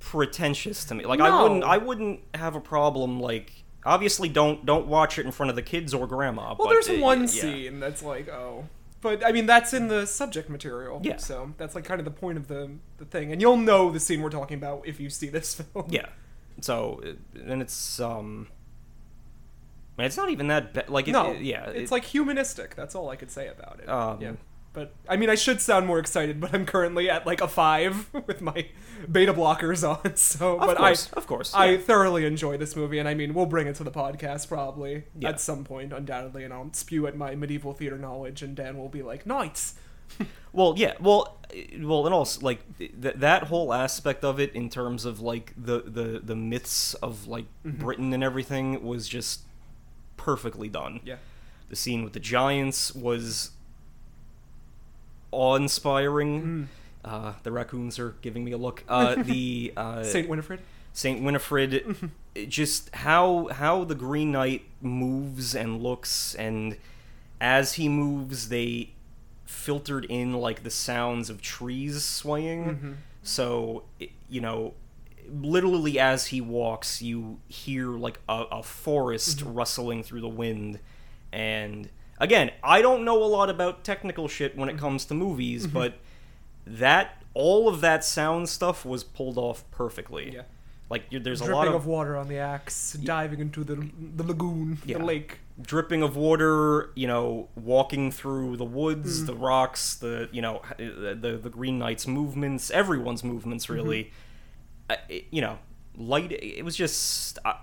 pretentious 0.00 0.84
to 0.86 0.94
me. 0.94 1.04
Like 1.04 1.20
I 1.20 1.42
wouldn't 1.42 1.64
I 1.64 1.78
wouldn't 1.78 2.20
have 2.34 2.56
a 2.56 2.60
problem 2.60 3.20
like 3.20 3.64
obviously 3.84 4.28
don't 4.28 4.66
don't 4.66 4.86
watch 4.86 5.18
it 5.18 5.26
in 5.26 5.32
front 5.32 5.50
of 5.50 5.56
the 5.56 5.62
kids 5.62 5.94
or 5.94 6.06
grandma. 6.06 6.54
Well, 6.58 6.68
but, 6.68 6.70
there's 6.70 6.88
uh, 6.88 6.96
one 6.96 7.20
yeah. 7.22 7.26
scene 7.26 7.80
that's 7.80 8.02
like, 8.02 8.28
oh. 8.28 8.68
But, 9.02 9.24
I 9.24 9.32
mean, 9.32 9.46
that's 9.46 9.72
in 9.72 9.88
the 9.88 10.06
subject 10.06 10.50
material. 10.50 11.00
Yeah. 11.02 11.16
So 11.16 11.54
that's 11.56 11.74
like 11.74 11.84
kind 11.84 12.00
of 12.00 12.04
the 12.04 12.10
point 12.10 12.36
of 12.36 12.48
the, 12.48 12.70
the 12.98 13.06
thing. 13.06 13.32
And 13.32 13.40
you'll 13.40 13.56
know 13.56 13.90
the 13.90 13.98
scene 13.98 14.20
we're 14.20 14.28
talking 14.28 14.58
about 14.58 14.86
if 14.86 15.00
you 15.00 15.08
see 15.08 15.30
this 15.30 15.54
film. 15.72 15.86
Yeah. 15.88 16.06
So 16.60 17.00
and 17.34 17.62
it's 17.62 17.98
um 17.98 18.48
it's 19.98 20.16
not 20.16 20.30
even 20.30 20.48
that 20.48 20.74
bad. 20.74 20.88
Like 20.88 21.08
it, 21.08 21.12
no, 21.12 21.32
it- 21.32 21.42
yeah, 21.42 21.66
it's 21.70 21.90
it- 21.90 21.94
like 21.94 22.04
humanistic. 22.04 22.74
That's 22.74 22.94
all 22.94 23.08
I 23.08 23.16
could 23.16 23.30
say 23.30 23.48
about 23.48 23.80
it. 23.80 23.88
Um, 23.88 24.20
yeah, 24.20 24.32
but 24.72 24.94
I 25.08 25.16
mean, 25.16 25.28
I 25.30 25.34
should 25.34 25.60
sound 25.60 25.86
more 25.86 25.98
excited, 25.98 26.40
but 26.40 26.54
I'm 26.54 26.64
currently 26.66 27.10
at 27.10 27.26
like 27.26 27.40
a 27.40 27.48
five 27.48 28.08
with 28.26 28.40
my 28.40 28.66
beta 29.10 29.32
blockers 29.34 29.82
on. 29.88 30.14
So, 30.16 30.54
of 30.58 30.66
but 30.66 30.76
course, 30.76 31.10
I, 31.12 31.16
of 31.16 31.26
course. 31.26 31.54
I 31.54 31.76
thoroughly 31.76 32.24
enjoy 32.24 32.56
this 32.56 32.76
movie, 32.76 32.98
and 32.98 33.08
I 33.08 33.14
mean, 33.14 33.34
we'll 33.34 33.46
bring 33.46 33.66
it 33.66 33.74
to 33.76 33.84
the 33.84 33.90
podcast 33.90 34.48
probably 34.48 35.04
Yeah. 35.18 35.30
at 35.30 35.40
some 35.40 35.64
point, 35.64 35.92
undoubtedly, 35.92 36.44
and 36.44 36.52
I'll 36.54 36.72
spew 36.72 37.06
at 37.06 37.16
my 37.16 37.34
medieval 37.34 37.72
theater 37.72 37.98
knowledge, 37.98 38.42
and 38.42 38.54
Dan 38.54 38.78
will 38.78 38.88
be 38.88 39.02
like, 39.02 39.26
"Knights." 39.26 39.74
Well, 40.52 40.74
yeah, 40.76 40.94
well, 40.98 41.38
well, 41.80 42.06
and 42.06 42.12
also 42.12 42.40
like 42.40 42.76
th- 42.78 42.90
that 42.98 43.44
whole 43.44 43.72
aspect 43.72 44.24
of 44.24 44.40
it 44.40 44.52
in 44.52 44.68
terms 44.68 45.04
of 45.04 45.20
like 45.20 45.52
the 45.56 45.82
the 45.82 46.20
the 46.24 46.34
myths 46.34 46.94
of 46.94 47.28
like 47.28 47.44
Mhm. 47.64 47.78
Britain 47.78 48.12
and 48.12 48.24
everything 48.24 48.82
was 48.84 49.08
just 49.08 49.42
perfectly 50.16 50.68
done. 50.68 51.00
Yeah. 51.04 51.16
The 51.68 51.76
scene 51.76 52.02
with 52.02 52.14
the 52.14 52.18
giants 52.20 52.92
was 52.94 53.52
awe-inspiring. 55.32 56.42
Mm. 56.42 56.66
Uh, 57.04 57.32
the 57.42 57.50
raccoons 57.52 57.98
are 57.98 58.14
giving 58.20 58.44
me 58.44 58.52
a 58.52 58.58
look. 58.58 58.84
Uh, 58.88 59.14
the 59.22 59.72
uh, 59.76 60.02
Saint 60.02 60.28
Winifred. 60.28 60.60
Saint 60.92 61.22
Winifred, 61.22 62.10
just 62.48 62.94
how 62.94 63.48
how 63.52 63.84
the 63.84 63.94
Green 63.94 64.32
Knight 64.32 64.62
moves 64.80 65.54
and 65.54 65.80
looks, 65.82 66.34
and 66.34 66.76
as 67.40 67.74
he 67.74 67.88
moves, 67.88 68.48
they 68.48 68.90
filtered 69.44 70.04
in 70.06 70.32
like 70.34 70.62
the 70.62 70.70
sounds 70.70 71.30
of 71.30 71.40
trees 71.40 72.04
swaying. 72.04 72.64
Mhm. 72.64 72.96
So 73.22 73.84
you 74.28 74.40
know, 74.40 74.74
literally 75.28 75.98
as 75.98 76.26
he 76.26 76.40
walks, 76.40 77.00
you 77.00 77.38
hear 77.48 77.88
like 77.90 78.18
a, 78.28 78.44
a 78.50 78.62
forest 78.62 79.42
rustling 79.42 80.02
through 80.02 80.20
the 80.22 80.28
wind, 80.28 80.80
and 81.32 81.88
again, 82.20 82.52
I 82.62 82.82
don't 82.82 83.04
know 83.04 83.22
a 83.22 83.26
lot 83.26 83.50
about 83.50 83.82
technical 83.82 84.28
shit 84.28 84.56
when 84.56 84.68
it 84.68 84.78
comes 84.78 85.04
to 85.06 85.14
movies, 85.14 85.66
but 85.66 85.94
that 86.66 87.22
all 87.34 87.68
of 87.68 87.80
that 87.80 88.04
sound 88.04 88.48
stuff 88.48 88.84
was 88.84 89.02
pulled 89.02 89.38
off 89.38 89.68
perfectly. 89.72 90.34
Yeah. 90.34 90.42
Like 90.88 91.04
there's 91.10 91.40
a 91.40 91.52
lot 91.52 91.68
of, 91.68 91.74
of, 91.74 91.86
water 91.86 92.16
on 92.16 92.26
the 92.28 92.38
axe, 92.38 92.94
diving 92.94 93.38
into 93.38 93.62
the 93.62 93.88
the 94.16 94.24
lagoon, 94.24 94.78
Yeah. 94.84 94.98
the 94.98 95.04
lake. 95.04 95.38
dripping 95.62 96.02
of 96.02 96.16
water. 96.16 96.90
You 96.96 97.06
know, 97.06 97.48
walking 97.54 98.10
through 98.10 98.56
the 98.56 98.64
Mm. 98.66 98.70
woods, 98.72 99.24
the 99.24 99.34
rocks, 99.34 99.94
the 99.94 100.28
you 100.32 100.42
know 100.42 100.62
the 100.78 101.38
the, 101.40 101.48
Green 101.50 101.78
Knight's 101.78 102.08
movements, 102.08 102.72
everyone's 102.72 103.22
movements 103.22 103.66
Mm-hmm. 103.66 103.74
really. 103.74 104.10
Uh, 104.88 104.96
it- 105.08 105.26
you 105.30 105.40
know, 105.40 105.58
light. 105.96 106.32
It 106.32 106.64
was 106.64 106.74
just 106.74 107.38
uh, 107.44 107.54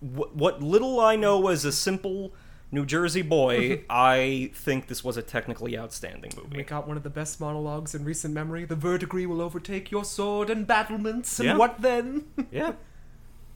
what, 0.00 0.34
what 0.34 0.60
little 0.62 1.00
I 1.00 1.16
know 1.16 1.46
as 1.48 1.64
a 1.64 1.70
simple 1.72 2.32
New 2.74 2.84
Jersey 2.84 3.22
boy. 3.22 3.84
I 3.90 4.50
think 4.54 4.88
this 4.88 5.02
was 5.04 5.16
a 5.16 5.22
technically 5.22 5.78
outstanding 5.78 6.32
movie. 6.36 6.56
We 6.58 6.62
got 6.64 6.86
one 6.88 6.96
of 6.96 7.02
the 7.04 7.10
best 7.10 7.40
monologues 7.40 7.94
in 7.94 8.04
recent 8.04 8.34
memory. 8.34 8.64
The 8.64 8.74
verdigris 8.76 9.26
will 9.26 9.40
overtake 9.40 9.90
your 9.90 10.04
sword 10.04 10.50
and 10.50 10.66
battlements, 10.66 11.38
and 11.38 11.46
Yeah. 11.50 11.56
what 11.56 11.80
then? 11.80 12.24
Yeah. 12.50 12.72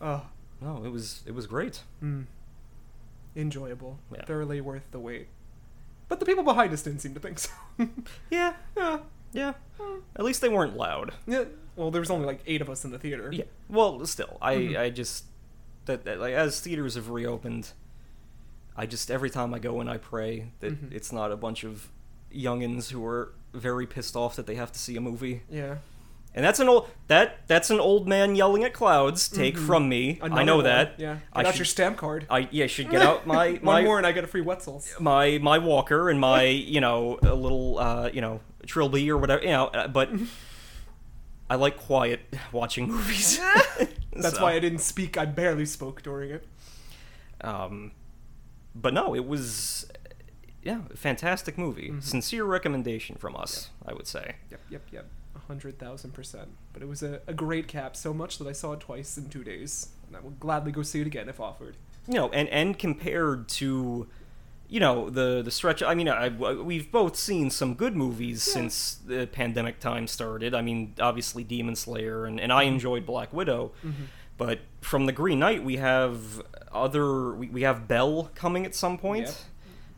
oh, 0.00 0.22
No, 0.60 0.82
it 0.84 0.90
was 0.90 1.22
it 1.26 1.34
was 1.34 1.46
great. 1.46 1.82
mm. 2.02 2.24
enjoyable, 3.36 3.98
Yeah. 4.12 4.24
thoroughly 4.24 4.60
worth 4.60 4.90
the 4.90 4.98
wait. 4.98 5.28
But 6.08 6.20
the 6.20 6.26
people 6.26 6.42
behind 6.44 6.72
us 6.72 6.82
didn't 6.82 7.00
seem 7.00 7.14
to 7.14 7.20
think 7.20 7.38
so. 7.38 7.50
Yeah. 8.30 8.54
yeah. 8.76 8.98
Yeah. 9.32 9.52
At 10.16 10.24
least 10.24 10.40
they 10.40 10.48
weren't 10.48 10.76
loud. 10.76 11.12
yeah. 11.26 11.44
Well, 11.76 11.90
there 11.92 12.00
was 12.00 12.10
only 12.10 12.26
like 12.26 12.40
eight 12.46 12.60
of 12.62 12.68
us 12.70 12.84
in 12.84 12.90
the 12.90 12.98
theater. 12.98 13.30
Yeah. 13.32 13.44
Well, 13.68 14.04
still, 14.06 14.38
I 14.40 14.54
Mhm. 14.56 14.78
I 14.78 14.90
just 14.90 15.24
that, 15.84 16.04
that 16.04 16.18
like 16.18 16.32
as 16.34 16.60
theaters 16.60 16.94
have 16.96 17.08
reopened, 17.10 17.72
I 18.78 18.86
just 18.86 19.10
every 19.10 19.28
time 19.30 19.52
I 19.52 19.58
go 19.58 19.80
in, 19.80 19.88
I 19.88 19.96
pray 19.98 20.52
that 20.60 20.72
Mhm. 20.72 20.92
it's 20.94 21.10
not 21.12 21.32
a 21.32 21.36
bunch 21.36 21.64
of 21.64 21.88
youngins 22.34 22.90
who 22.90 23.04
are 23.04 23.32
very 23.52 23.86
pissed 23.86 24.14
off 24.16 24.36
that 24.36 24.46
they 24.46 24.54
have 24.54 24.70
to 24.72 24.78
see 24.78 24.96
a 24.96 25.00
movie. 25.00 25.42
Yeah. 25.50 25.78
And 26.34 26.44
that's 26.44 26.60
an 26.60 26.68
old 26.68 26.88
that 27.08 27.48
that's 27.48 27.70
an 27.70 27.80
old 27.80 28.06
man 28.06 28.36
yelling 28.36 28.62
at 28.62 28.72
clouds. 28.72 29.28
Take 29.28 29.56
Mhm. 29.56 29.66
from 29.66 29.88
me. 29.88 30.18
I 30.22 30.44
know 30.44 30.56
one. 30.56 30.64
that. 30.66 30.94
Yeah. 30.98 31.14
Get 31.14 31.22
I 31.32 31.40
out 31.40 31.46
should- 31.48 31.58
your 31.58 31.64
stamp 31.64 31.96
card. 31.96 32.26
I 32.30 32.46
yeah 32.52 32.66
should 32.68 32.90
get 32.90 33.02
out 33.02 33.26
my 33.26 33.52
One 33.62 33.64
my 33.64 33.82
more 33.82 33.98
and 33.98 34.06
I 34.06 34.12
get 34.12 34.22
a 34.24 34.26
free 34.28 34.42
Wetzel's. 34.42 34.94
my 35.00 35.38
my 35.38 35.58
walker 35.58 36.08
and 36.10 36.20
my 36.20 36.42
you 36.44 36.80
know 36.80 37.18
a 37.22 37.34
little 37.34 37.78
uh 37.78 38.10
you 38.12 38.20
know 38.20 38.40
trilby 38.66 39.10
or 39.10 39.16
whatever 39.16 39.42
you 39.42 39.48
know 39.48 39.66
uh, 39.68 39.88
but 39.88 40.10
I 41.50 41.54
like 41.56 41.78
quiet 41.78 42.20
watching 42.52 42.86
movies. 42.88 43.40
That's 44.12 44.36
So, 44.36 44.42
why 44.42 44.52
I 44.52 44.58
didn't 44.58 44.80
speak. 44.80 45.16
I 45.16 45.24
barely 45.24 45.64
spoke 45.64 46.02
during 46.02 46.30
it. 46.30 46.44
Um, 47.40 47.92
but 48.80 48.94
no, 48.94 49.14
it 49.14 49.26
was 49.26 49.86
yeah, 50.62 50.80
fantastic 50.94 51.56
movie. 51.56 51.90
Mhm. 51.90 52.02
Sincere 52.02 52.44
recommendation 52.44 53.16
from 53.16 53.36
us, 53.36 53.70
I 53.86 53.92
would 53.94 54.06
say. 54.06 54.36
Yep, 54.50 54.60
yep, 54.70 54.82
yep. 54.92 55.06
A 55.36 55.38
hundred 55.40 55.78
thousand 55.78 56.12
percent. 56.12 56.48
But 56.72 56.82
it 56.82 56.88
was 56.88 57.02
a, 57.02 57.20
a 57.26 57.34
great 57.34 57.68
cap, 57.68 57.96
so 57.96 58.12
much 58.12 58.38
that 58.38 58.46
I 58.48 58.52
saw 58.52 58.72
it 58.72 58.80
twice 58.80 59.16
in 59.16 59.28
two 59.28 59.44
days. 59.44 59.90
And 60.06 60.16
I 60.16 60.20
would 60.20 60.40
gladly 60.40 60.72
go 60.72 60.82
see 60.82 61.00
it 61.00 61.06
again 61.06 61.28
if 61.28 61.38
offered. 61.40 61.76
You 62.06 62.14
know, 62.14 62.28
and 62.30 62.48
and 62.48 62.78
compared 62.78 63.48
to 63.60 64.08
you 64.68 64.80
know 64.80 65.08
the 65.10 65.42
the 65.42 65.50
stretch. 65.50 65.82
I 65.82 65.94
mean, 65.94 66.08
I, 66.08 66.28
we've 66.28 66.90
both 66.90 67.16
seen 67.16 67.50
some 67.50 67.74
good 67.74 67.94
movies 67.96 68.46
Yeah. 68.46 68.52
since 68.54 68.94
the 69.06 69.26
pandemic 69.26 69.80
time 69.80 70.06
started. 70.06 70.54
I 70.54 70.60
mean, 70.62 70.94
obviously 71.00 71.44
Demon 71.44 71.76
Slayer, 71.76 72.24
and 72.26 72.38
and 72.40 72.52
I 72.52 72.64
enjoyed 72.64 73.06
Black 73.06 73.32
Widow. 73.32 73.72
But 74.38 74.60
from 74.80 75.04
the 75.06 75.12
Green 75.12 75.38
Knight, 75.40 75.62
we 75.64 75.76
have 75.76 76.40
other. 76.72 77.34
We, 77.34 77.48
we 77.48 77.62
have 77.62 77.86
Belle 77.88 78.30
coming 78.34 78.64
at 78.64 78.74
some 78.74 78.96
point. 78.96 79.26
Yep. 79.26 79.34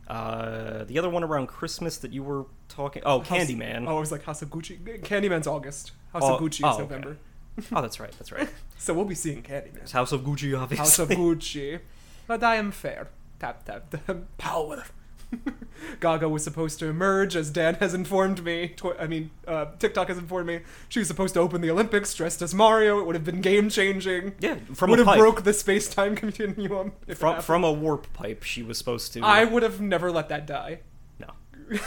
Uh, 0.08 0.84
the 0.84 0.98
other 0.98 1.08
one 1.08 1.22
around 1.22 1.46
Christmas 1.46 1.98
that 1.98 2.12
you 2.12 2.24
were 2.24 2.46
talking. 2.68 3.02
Oh, 3.06 3.20
House- 3.20 3.28
Candyman. 3.28 3.86
Oh, 3.86 3.96
it 3.98 4.00
was 4.00 4.10
like 4.10 4.24
House 4.24 4.42
of 4.42 4.50
Gucci. 4.50 4.78
Candyman's 5.02 5.46
August. 5.46 5.92
House 6.12 6.22
Oh, 6.24 6.34
of 6.34 6.40
Gucci 6.40 6.62
oh, 6.64 6.70
is 6.70 6.74
okay. 6.74 6.82
November. 6.82 7.16
Oh, 7.72 7.82
that's 7.82 8.00
right. 8.00 8.12
That's 8.12 8.32
right. 8.32 8.48
So 8.78 8.94
we'll 8.94 9.04
be 9.04 9.14
seeing 9.14 9.42
Candyman. 9.42 9.82
It's 9.82 9.92
House 9.92 10.10
of 10.12 10.22
Gucci, 10.22 10.58
obviously. 10.58 10.78
House 10.78 10.98
of 10.98 11.10
Gucci. 11.10 11.80
But 12.26 12.42
I 12.42 12.56
am 12.56 12.70
fair. 12.72 13.08
Tap, 13.38 13.64
tap, 13.66 13.90
tap. 13.90 14.16
Power. 14.38 14.84
Gaga 16.00 16.28
was 16.28 16.44
supposed 16.44 16.78
to 16.80 16.86
emerge, 16.86 17.36
as 17.36 17.50
Dan 17.50 17.74
has 17.76 17.94
informed 17.94 18.44
me. 18.44 18.68
Tw- 18.76 18.98
I 18.98 19.06
mean, 19.06 19.30
uh, 19.46 19.66
TikTok 19.78 20.08
has 20.08 20.18
informed 20.18 20.46
me. 20.46 20.60
She 20.88 20.98
was 20.98 21.08
supposed 21.08 21.34
to 21.34 21.40
open 21.40 21.60
the 21.60 21.70
Olympics 21.70 22.12
dressed 22.14 22.42
as 22.42 22.54
Mario. 22.54 22.98
It 23.00 23.06
would 23.06 23.14
have 23.14 23.24
been 23.24 23.40
game 23.40 23.68
changing. 23.70 24.34
Yeah, 24.40 24.56
from 24.74 24.90
would 24.90 24.98
a 25.00 25.02
have 25.04 25.12
pipe. 25.14 25.18
broke 25.18 25.42
the 25.44 25.52
space 25.52 25.88
time 25.92 26.14
continuum. 26.24 26.92
if 27.06 27.10
it 27.12 27.18
from 27.18 27.28
happened. 27.30 27.44
from 27.46 27.64
a 27.64 27.72
warp 27.72 28.12
pipe. 28.12 28.42
She 28.42 28.62
was 28.62 28.78
supposed 28.78 29.12
to. 29.14 29.20
I 29.22 29.44
would 29.44 29.62
have 29.62 29.80
never 29.80 30.10
let 30.12 30.28
that 30.28 30.46
die. 30.46 30.80
No. 31.18 31.28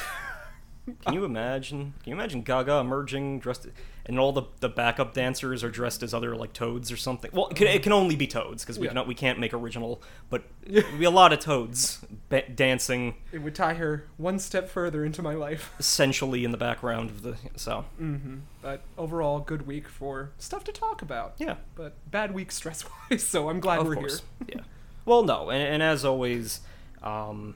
Can 1.05 1.13
you 1.13 1.23
imagine? 1.23 1.93
Can 2.03 2.11
you 2.11 2.13
imagine 2.15 2.41
Gaga 2.41 2.73
emerging 2.79 3.39
dressed, 3.39 3.67
and 4.05 4.19
all 4.19 4.33
the, 4.33 4.43
the 4.59 4.67
backup 4.67 5.13
dancers 5.13 5.63
are 5.63 5.69
dressed 5.69 6.03
as 6.03 6.13
other 6.13 6.35
like 6.35 6.51
toads 6.51 6.91
or 6.91 6.97
something? 6.97 7.31
Well, 7.33 7.47
it 7.47 7.55
can, 7.55 7.67
it 7.67 7.83
can 7.83 7.93
only 7.93 8.17
be 8.17 8.27
toads 8.27 8.63
because 8.63 8.77
we 8.77 8.85
Yeah. 8.87 8.89
cannot 8.91 9.07
we 9.07 9.15
can't 9.15 9.39
make 9.39 9.53
original, 9.53 10.01
but 10.29 10.43
it'd 10.65 10.99
be 10.99 11.05
a 11.05 11.09
lot 11.09 11.31
of 11.31 11.39
toads 11.39 12.03
ba- 12.27 12.49
dancing 12.53 13.15
It 13.31 13.39
would 13.39 13.55
tie 13.55 13.75
her 13.75 14.07
one 14.17 14.39
step 14.39 14.69
further 14.69 15.05
into 15.05 15.21
my 15.21 15.35
life. 15.35 15.73
essentially 15.79 16.43
in 16.43 16.51
the 16.51 16.57
background 16.57 17.09
of 17.11 17.21
the. 17.21 17.37
So 17.55 17.85
Mm-hmm. 18.01 18.39
But 18.61 18.81
overall, 18.97 19.39
good 19.39 19.65
week 19.65 19.87
for 19.87 20.31
stuff 20.37 20.65
to 20.65 20.73
talk 20.73 21.01
about. 21.01 21.35
yeah, 21.37 21.55
But 21.75 21.95
bad 22.11 22.33
week 22.33 22.51
stress 22.51 22.83
wise, 23.09 23.23
so 23.27 23.49
I'm 23.49 23.61
glad 23.61 23.79
of 23.79 23.87
we're 23.87 23.95
course, 23.95 24.21
here. 24.47 24.57
yeah. 24.57 24.63
Well, 25.05 25.23
no, 25.23 25.49
and, 25.49 25.63
and 25.63 25.81
as 25.83 26.03
always, 26.03 26.59
um, 27.01 27.55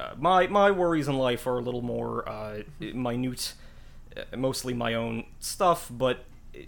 uh, 0.00 0.14
my 0.18 0.46
my 0.46 0.70
worries 0.70 1.08
in 1.08 1.16
life 1.18 1.46
are 1.46 1.58
a 1.58 1.62
little 1.62 1.82
more 1.82 2.28
uh, 2.28 2.62
minute, 2.80 3.54
uh, 4.16 4.36
mostly 4.36 4.72
my 4.74 4.94
own 4.94 5.24
stuff. 5.40 5.90
But 5.90 6.24
uh, 6.54 6.60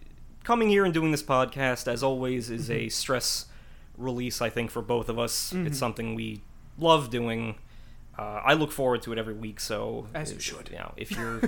coming 0.44 0.68
here 0.68 0.84
and 0.84 0.92
doing 0.94 1.10
this 1.12 1.22
podcast, 1.22 1.88
as 1.88 2.02
always, 2.02 2.50
is 2.50 2.68
Mm-hmm. 2.68 2.86
a 2.86 2.88
stress 2.90 3.46
release. 3.96 4.40
I 4.42 4.50
think 4.50 4.70
for 4.70 4.82
both 4.82 5.08
of 5.08 5.18
us, 5.18 5.52
Mhm. 5.52 5.66
it's 5.66 5.78
something 5.78 6.14
we 6.14 6.42
love 6.78 7.10
doing. 7.10 7.56
Uh, 8.18 8.40
I 8.44 8.52
look 8.54 8.72
forward 8.72 9.02
to 9.02 9.12
it 9.12 9.18
every 9.18 9.34
week. 9.34 9.58
So 9.60 10.06
As 10.14 10.30
you 10.30 10.36
uh, 10.36 10.40
should. 10.40 10.68
You 10.70 10.78
know, 10.78 10.92
if 10.96 11.10
you're 11.16 11.40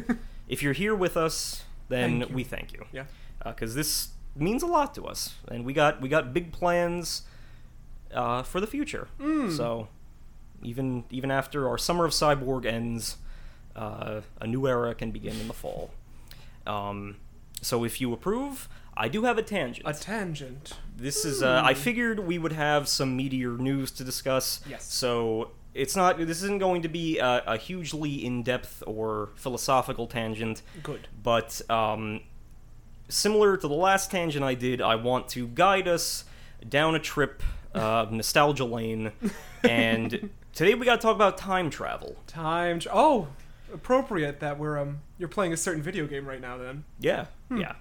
if 0.49 0.63
you're 0.63 0.73
here 0.85 0.95
with 0.95 1.17
us, 1.17 1.65
then 1.89 2.21
Thank 2.21 2.35
we 2.35 2.45
thank 2.45 2.73
you 2.73 2.85
Yeah. 2.93 3.05
because 3.45 3.75
this 3.75 4.09
means 4.37 4.63
a 4.63 4.67
lot 4.67 4.95
to 4.95 5.03
us, 5.07 5.35
and 5.49 5.65
we 5.65 5.73
got 5.73 6.01
we 6.01 6.09
got 6.09 6.33
big 6.33 6.51
plans 6.53 7.23
uh, 8.13 8.43
for 8.43 8.61
the 8.61 8.67
future. 8.67 9.09
Mm. 9.21 9.51
So 9.57 9.89
even 10.65 11.05
even 11.11 11.31
after 11.31 11.69
our 11.69 11.79
summer 11.79 12.05
of 12.05 12.13
cyborg 12.13 12.65
ends, 12.67 13.19
uh, 13.77 14.21
a 14.41 14.47
new 14.47 14.67
era 14.67 14.95
can 14.95 15.11
begin 15.11 15.39
in 15.41 15.49
the 15.49 15.55
fall. 15.55 15.91
Um, 16.67 17.17
so 17.61 17.85
if 17.85 18.01
you 18.01 18.13
approve, 18.13 18.69
I 18.97 19.09
do 19.09 19.25
have 19.25 19.39
a 19.39 19.43
tangent. 19.43 19.87
A 19.87 19.93
tangent. 19.93 20.73
this 20.97 21.25
is 21.25 21.43
uh, 21.43 21.63
I 21.65 21.75
figured 21.75 22.21
we 22.21 22.39
would 22.39 22.53
have 22.53 22.89
some 22.89 23.17
meteor 23.17 23.53
news 23.59 23.91
to 23.93 24.05
discuss. 24.05 24.61
Yes. 24.69 24.85
So 24.93 25.51
it's 25.75 25.97
not 25.97 26.19
this 26.19 26.43
isn't 26.43 26.59
going 26.59 26.83
to 26.83 26.89
be 26.89 27.19
a, 27.19 27.43
a 27.47 27.57
hugely 27.57 28.25
in 28.25 28.43
depth 28.43 28.83
or 28.87 29.31
philosophical 29.35 30.07
tangent 30.07 30.63
Good. 30.83 31.09
but 31.21 31.61
um, 31.69 32.21
similar 33.09 33.57
to 33.57 33.69
the 33.69 33.75
last 33.75 34.11
tangent 34.11 34.45
I 34.45 34.55
did, 34.55 34.81
I 34.81 34.95
want 34.95 35.29
to 35.31 35.49
guide 35.49 35.89
us 35.89 36.25
down 36.69 36.95
a 36.95 36.99
trip 37.01 37.43
uh, 37.75 38.07
nostalgia 38.11 38.65
lane, 38.65 39.11
and 39.69 40.31
today 40.53 40.75
we 40.75 40.85
got 40.87 40.97
to 40.97 41.03
talk 41.03 41.15
about 41.17 41.39
time 41.39 41.71
travel. 41.71 42.17
Time. 42.27 42.79
Tr- 42.81 42.89
oh, 42.93 43.29
appropriate 43.73 44.41
that 44.41 44.59
we're 44.59 44.79
um 44.79 45.01
you're 45.19 45.29
playing 45.29 45.53
a 45.53 45.57
certain 45.57 45.83
video 45.83 46.07
game 46.07 46.27
right 46.27 46.41
now. 46.41 46.57
Then 46.59 46.85
Yeah, 47.01 47.27
Hmm. 47.49 47.59
yeah. 47.59 47.73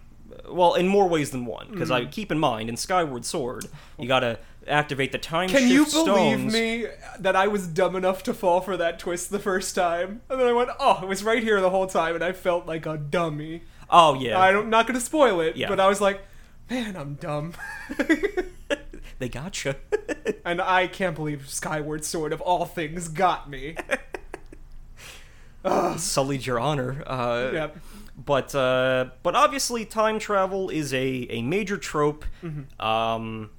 Well, 0.50 0.74
in 0.74 0.88
more 0.88 1.08
ways 1.08 1.30
than 1.30 1.46
one, 1.46 1.68
because 1.70 1.92
I 1.92 2.02
Mm. 2.06 2.12
keep 2.12 2.32
in 2.32 2.40
mind 2.40 2.68
in 2.70 2.76
Skyward 2.78 3.24
Sword, 3.26 3.66
you 4.00 4.08
gotta 4.08 4.40
activate 4.68 5.12
the 5.12 5.18
time 5.20 5.50
can 5.50 5.68
you 5.68 5.86
believe 5.86 5.90
stones. 5.90 6.54
me 6.54 6.88
that 7.20 7.36
I 7.36 7.48
was 7.48 7.68
dumb 7.68 7.96
enough 7.96 8.24
to 8.24 8.34
fall 8.34 8.60
for 8.62 8.76
that 8.78 8.98
twist 8.98 9.30
the 9.30 9.38
first 9.38 9.76
time, 9.76 10.22
and 10.30 10.40
then 10.40 10.48
I 10.48 10.54
went, 10.54 10.70
oh, 10.80 11.02
it 11.04 11.08
was 11.08 11.24
right 11.24 11.44
here 11.44 11.60
the 11.62 11.70
whole 11.70 11.86
time, 11.86 12.16
and 12.16 12.24
I 12.24 12.32
felt 12.32 12.66
like 12.66 12.86
a 12.88 12.98
dummy. 12.98 13.64
Oh 13.90 14.16
yeah, 14.16 14.40
I 14.40 14.52
don't, 14.52 14.64
I'm 14.64 14.70
not 14.72 14.88
gonna 14.88 15.02
spoil 15.02 15.40
it, 15.42 15.56
Yeah. 15.58 15.68
but 15.70 15.80
I 15.80 15.88
was 15.88 16.02
like, 16.02 16.22
man, 16.70 16.96
I'm 16.96 17.16
dumb. 17.16 17.54
they 19.20 19.30
gotcha. 19.30 19.78
and 20.46 20.62
I 20.62 20.88
can't 20.88 21.16
believe 21.16 21.50
Skyward 21.50 22.04
Sword 22.06 22.34
of 22.34 22.42
all 22.42 22.66
things 22.66 23.08
got 23.08 23.50
me. 23.50 23.76
Sullied 25.98 26.46
your 26.46 26.60
honor. 26.60 27.04
Uh, 27.08 27.50
Yep. 27.54 27.78
But 28.16 28.54
uh, 28.54 29.06
but 29.24 29.34
obviously, 29.36 29.86
time 29.86 30.20
travel 30.20 30.70
is 30.70 30.94
a, 30.94 31.26
a 31.32 31.42
major 31.42 31.78
trope. 31.78 32.26
Mm-hmm. 32.44 32.80
Um, 32.86 33.50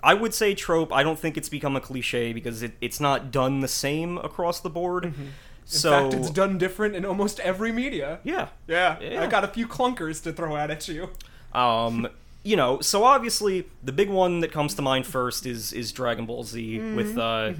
I 0.00 0.14
would 0.14 0.32
say 0.32 0.54
trope. 0.54 0.92
I 0.92 1.02
don't 1.02 1.18
think 1.18 1.36
it's 1.36 1.48
become 1.48 1.74
a 1.74 1.80
cliche 1.80 2.32
because 2.32 2.62
it, 2.62 2.74
it's 2.80 3.00
not 3.00 3.32
done 3.32 3.60
the 3.60 3.68
same 3.68 4.16
across 4.18 4.60
the 4.60 4.70
board. 4.70 5.04
Mm-hmm. 5.06 5.22
In 5.22 5.32
So 5.64 5.90
fact, 6.10 6.14
it's 6.14 6.30
done 6.30 6.56
different 6.56 6.94
in 6.94 7.04
almost 7.04 7.40
every 7.40 7.72
media. 7.72 8.20
yeah, 8.22 8.48
Yeah, 8.68 9.00
Yeah. 9.00 9.22
I 9.22 9.26
got 9.26 9.42
a 9.42 9.48
few 9.48 9.66
clunkers 9.66 10.22
to 10.22 10.32
throw 10.32 10.54
out 10.54 10.70
at 10.70 10.86
you. 10.86 11.10
um, 11.52 12.06
you 12.44 12.56
know. 12.56 12.80
So 12.80 13.02
obviously, 13.04 13.66
the 13.82 13.92
big 13.92 14.08
one 14.08 14.40
that 14.40 14.52
comes 14.52 14.74
to 14.74 14.82
mind 14.82 15.06
first 15.06 15.44
is 15.46 15.72
is 15.72 15.90
Dragon 15.92 16.26
Ball 16.26 16.44
Z 16.44 16.78
with 16.94 17.18
uh, 17.18 17.52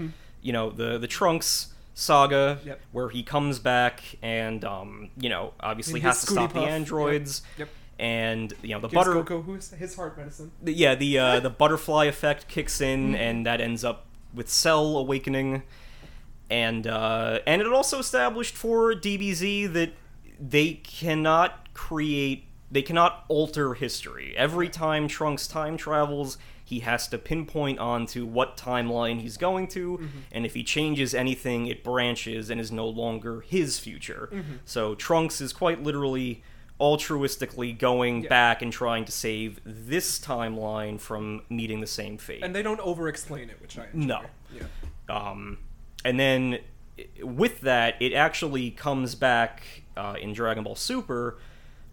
you 0.42 0.52
know 0.52 0.70
the 0.70 0.98
the 0.98 1.08
Trunks 1.08 1.72
saga 1.94 2.56
Mm-hmm. 2.58 2.68
Yep. 2.68 2.80
where 2.92 3.08
he 3.08 3.22
comes 3.22 3.58
back 3.60 4.02
and 4.22 4.64
um, 4.64 5.10
you 5.16 5.28
know 5.28 5.52
obviously 5.60 6.00
has 6.00 6.20
to 6.24 6.26
stop 6.32 6.52
the 6.52 6.58
Puff. 6.60 6.68
androids 6.68 7.42
Yep. 7.56 7.68
and 8.00 8.52
you 8.62 8.70
know 8.74 8.80
the 8.80 8.88
Gives 8.88 8.94
butter 9.06 9.22
Goku 9.22 9.44
who's 9.44 9.70
his 9.70 9.94
heart 9.94 10.18
medicine. 10.18 10.50
The- 10.62 10.72
yeah 10.72 10.94
the 10.96 11.18
uh, 11.18 11.40
the 11.40 11.50
butterfly 11.50 12.06
effect 12.06 12.48
kicks 12.48 12.80
in 12.80 13.12
Mm-hmm. 13.12 13.14
and 13.14 13.46
that 13.46 13.60
ends 13.60 13.84
up 13.84 14.06
with 14.34 14.48
cell 14.48 14.96
awakening 14.96 15.62
and 16.50 16.86
uh, 16.88 17.38
and 17.46 17.62
it 17.62 17.72
also 17.72 17.98
established 18.00 18.56
for 18.56 18.92
dbz 18.92 19.72
that 19.72 19.92
they 20.40 20.74
cannot 20.74 21.72
create 21.74 22.46
they 22.74 22.82
cannot 22.82 23.24
alter 23.28 23.74
history 23.74 24.34
every 24.36 24.68
time 24.68 25.08
trunks 25.08 25.46
time 25.46 25.76
travels 25.76 26.36
he 26.66 26.80
has 26.80 27.06
to 27.08 27.18
pinpoint 27.18 27.78
onto 27.78 28.24
what 28.26 28.56
timeline 28.56 29.20
he's 29.20 29.36
going 29.36 29.66
to 29.68 29.98
Mm-hmm. 29.98 30.18
and 30.32 30.44
if 30.48 30.54
he 30.54 30.62
changes 30.64 31.14
anything 31.14 31.66
it 31.66 31.82
branches 31.84 32.50
and 32.50 32.60
is 32.60 32.70
no 32.72 32.86
longer 33.02 33.40
his 33.42 33.78
future 33.78 34.28
Mm-hmm. 34.32 34.52
so 34.64 34.94
trunks 34.94 35.40
is 35.40 35.52
quite 35.52 35.82
literally 35.82 36.42
altruistically 36.80 37.78
going 37.78 38.22
Yeah. 38.24 38.28
back 38.28 38.62
and 38.62 38.72
trying 38.72 39.04
to 39.04 39.12
save 39.12 39.60
this 39.64 40.18
timeline 40.18 41.00
from 41.00 41.42
meeting 41.48 41.80
the 41.80 41.86
same 41.86 42.18
fate. 42.18 42.42
And 42.42 42.54
they 42.54 42.62
don't 42.62 42.80
over 42.80 43.08
explain 43.08 43.48
it, 43.50 43.60
which 43.62 43.78
I 43.78 43.86
enjoy. 43.92 44.06
No. 44.06 44.20
Yeah. 44.52 44.66
Um, 45.08 45.58
and 46.04 46.18
then 46.18 46.58
with 47.22 47.60
that, 47.62 47.94
it 48.00 48.12
actually 48.12 48.70
comes 48.72 49.14
back 49.14 49.62
uh, 49.96 50.16
in 50.20 50.32
Dragon 50.32 50.64
Ball 50.64 50.74
Super 50.74 51.38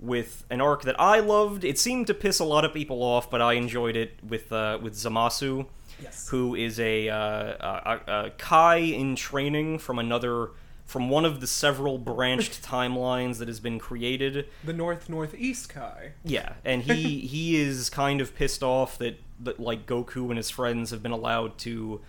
with 0.01 0.45
an 0.49 0.59
arc 0.61 0.81
that 0.83 0.99
I 0.99 1.19
loved. 1.19 1.63
It 1.63 1.77
seemed 1.79 2.07
to 2.07 2.13
piss 2.13 2.39
a 2.39 2.43
lot 2.45 2.65
of 2.65 2.73
people 2.73 3.03
off, 3.03 3.29
but 3.29 3.41
I 3.41 3.53
enjoyed 3.53 3.95
it 3.95 4.13
with 4.27 4.51
uh, 4.51 4.79
with 4.81 4.93
Zamasu, 4.95 5.67
Yes. 6.01 6.27
who 6.29 6.55
is 6.55 6.79
a, 6.79 7.09
uh, 7.09 7.17
a, 7.17 7.99
a, 8.07 8.25
a 8.25 8.29
Kai 8.31 8.77
in 8.77 9.15
training 9.15 9.77
from 9.79 9.99
another 9.99 10.49
from 10.85 11.09
one 11.09 11.23
of 11.23 11.39
the 11.39 11.47
several 11.47 11.97
branched 11.97 12.61
timelines 12.67 13.37
that 13.37 13.47
has 13.47 13.59
been 13.61 13.79
created. 13.79 14.47
The 14.63 14.73
North 14.73 15.07
Northeast 15.07 15.69
Kai. 15.69 16.13
Yeah, 16.25 16.53
and 16.65 16.83
he 16.83 17.19
he 17.27 17.55
is 17.61 17.89
kind 17.89 18.19
of 18.19 18.35
pissed 18.35 18.63
off 18.63 18.97
that 18.97 19.19
that 19.39 19.59
like 19.59 19.85
Goku 19.85 20.29
and 20.29 20.37
his 20.37 20.49
friends 20.49 20.89
have 20.91 21.01
been 21.03 21.11
allowed 21.11 21.57
to 21.59 22.01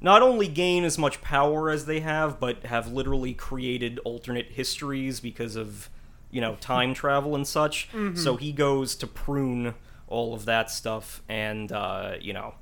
not 0.00 0.20
only 0.20 0.48
gain 0.48 0.84
as 0.84 0.98
much 0.98 1.22
power 1.22 1.70
as 1.70 1.86
they 1.86 2.00
have, 2.00 2.38
but 2.40 2.64
have 2.66 2.92
literally 2.92 3.32
created 3.34 3.98
alternate 4.04 4.52
histories 4.52 5.20
because 5.20 5.56
of 5.56 5.88
you 6.34 6.40
know 6.40 6.56
time 6.60 6.92
travel 6.94 7.34
and 7.34 7.46
such. 7.46 7.88
So 8.16 8.36
he 8.36 8.52
goes 8.52 8.94
to 8.96 9.06
prune 9.06 9.74
all 10.08 10.34
of 10.34 10.44
that 10.44 10.70
stuff, 10.70 11.22
and 11.28 11.70
uh, 11.72 12.16
you 12.20 12.32
know 12.34 12.54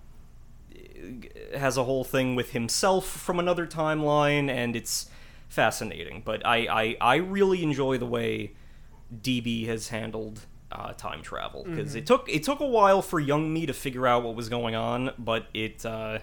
has 1.56 1.76
a 1.76 1.84
whole 1.84 2.04
thing 2.04 2.34
with 2.36 2.52
himself 2.52 3.04
from 3.06 3.38
another 3.38 3.66
timeline, 3.66 4.48
and 4.48 4.76
it's 4.76 5.10
fascinating. 5.48 6.22
But 6.24 6.44
I 6.46 6.58
I, 6.66 6.96
I 7.00 7.16
really 7.16 7.62
enjoy 7.62 7.98
the 7.98 8.06
way 8.06 8.52
DB 9.22 9.66
has 9.66 9.88
handled 9.88 10.40
uh, 10.70 10.92
time 10.92 11.22
travel 11.22 11.64
because 11.64 11.94
it 11.94 12.06
took 12.06 12.28
it 12.28 12.42
took 12.44 12.60
a 12.60 12.66
while 12.66 13.02
for 13.02 13.20
young 13.20 13.52
me 13.52 13.66
to 13.66 13.72
figure 13.72 14.06
out 14.06 14.22
what 14.22 14.34
was 14.34 14.48
going 14.48 14.74
on, 14.74 15.10
but 15.18 15.46
it 15.52 15.84
uh, 15.84 16.18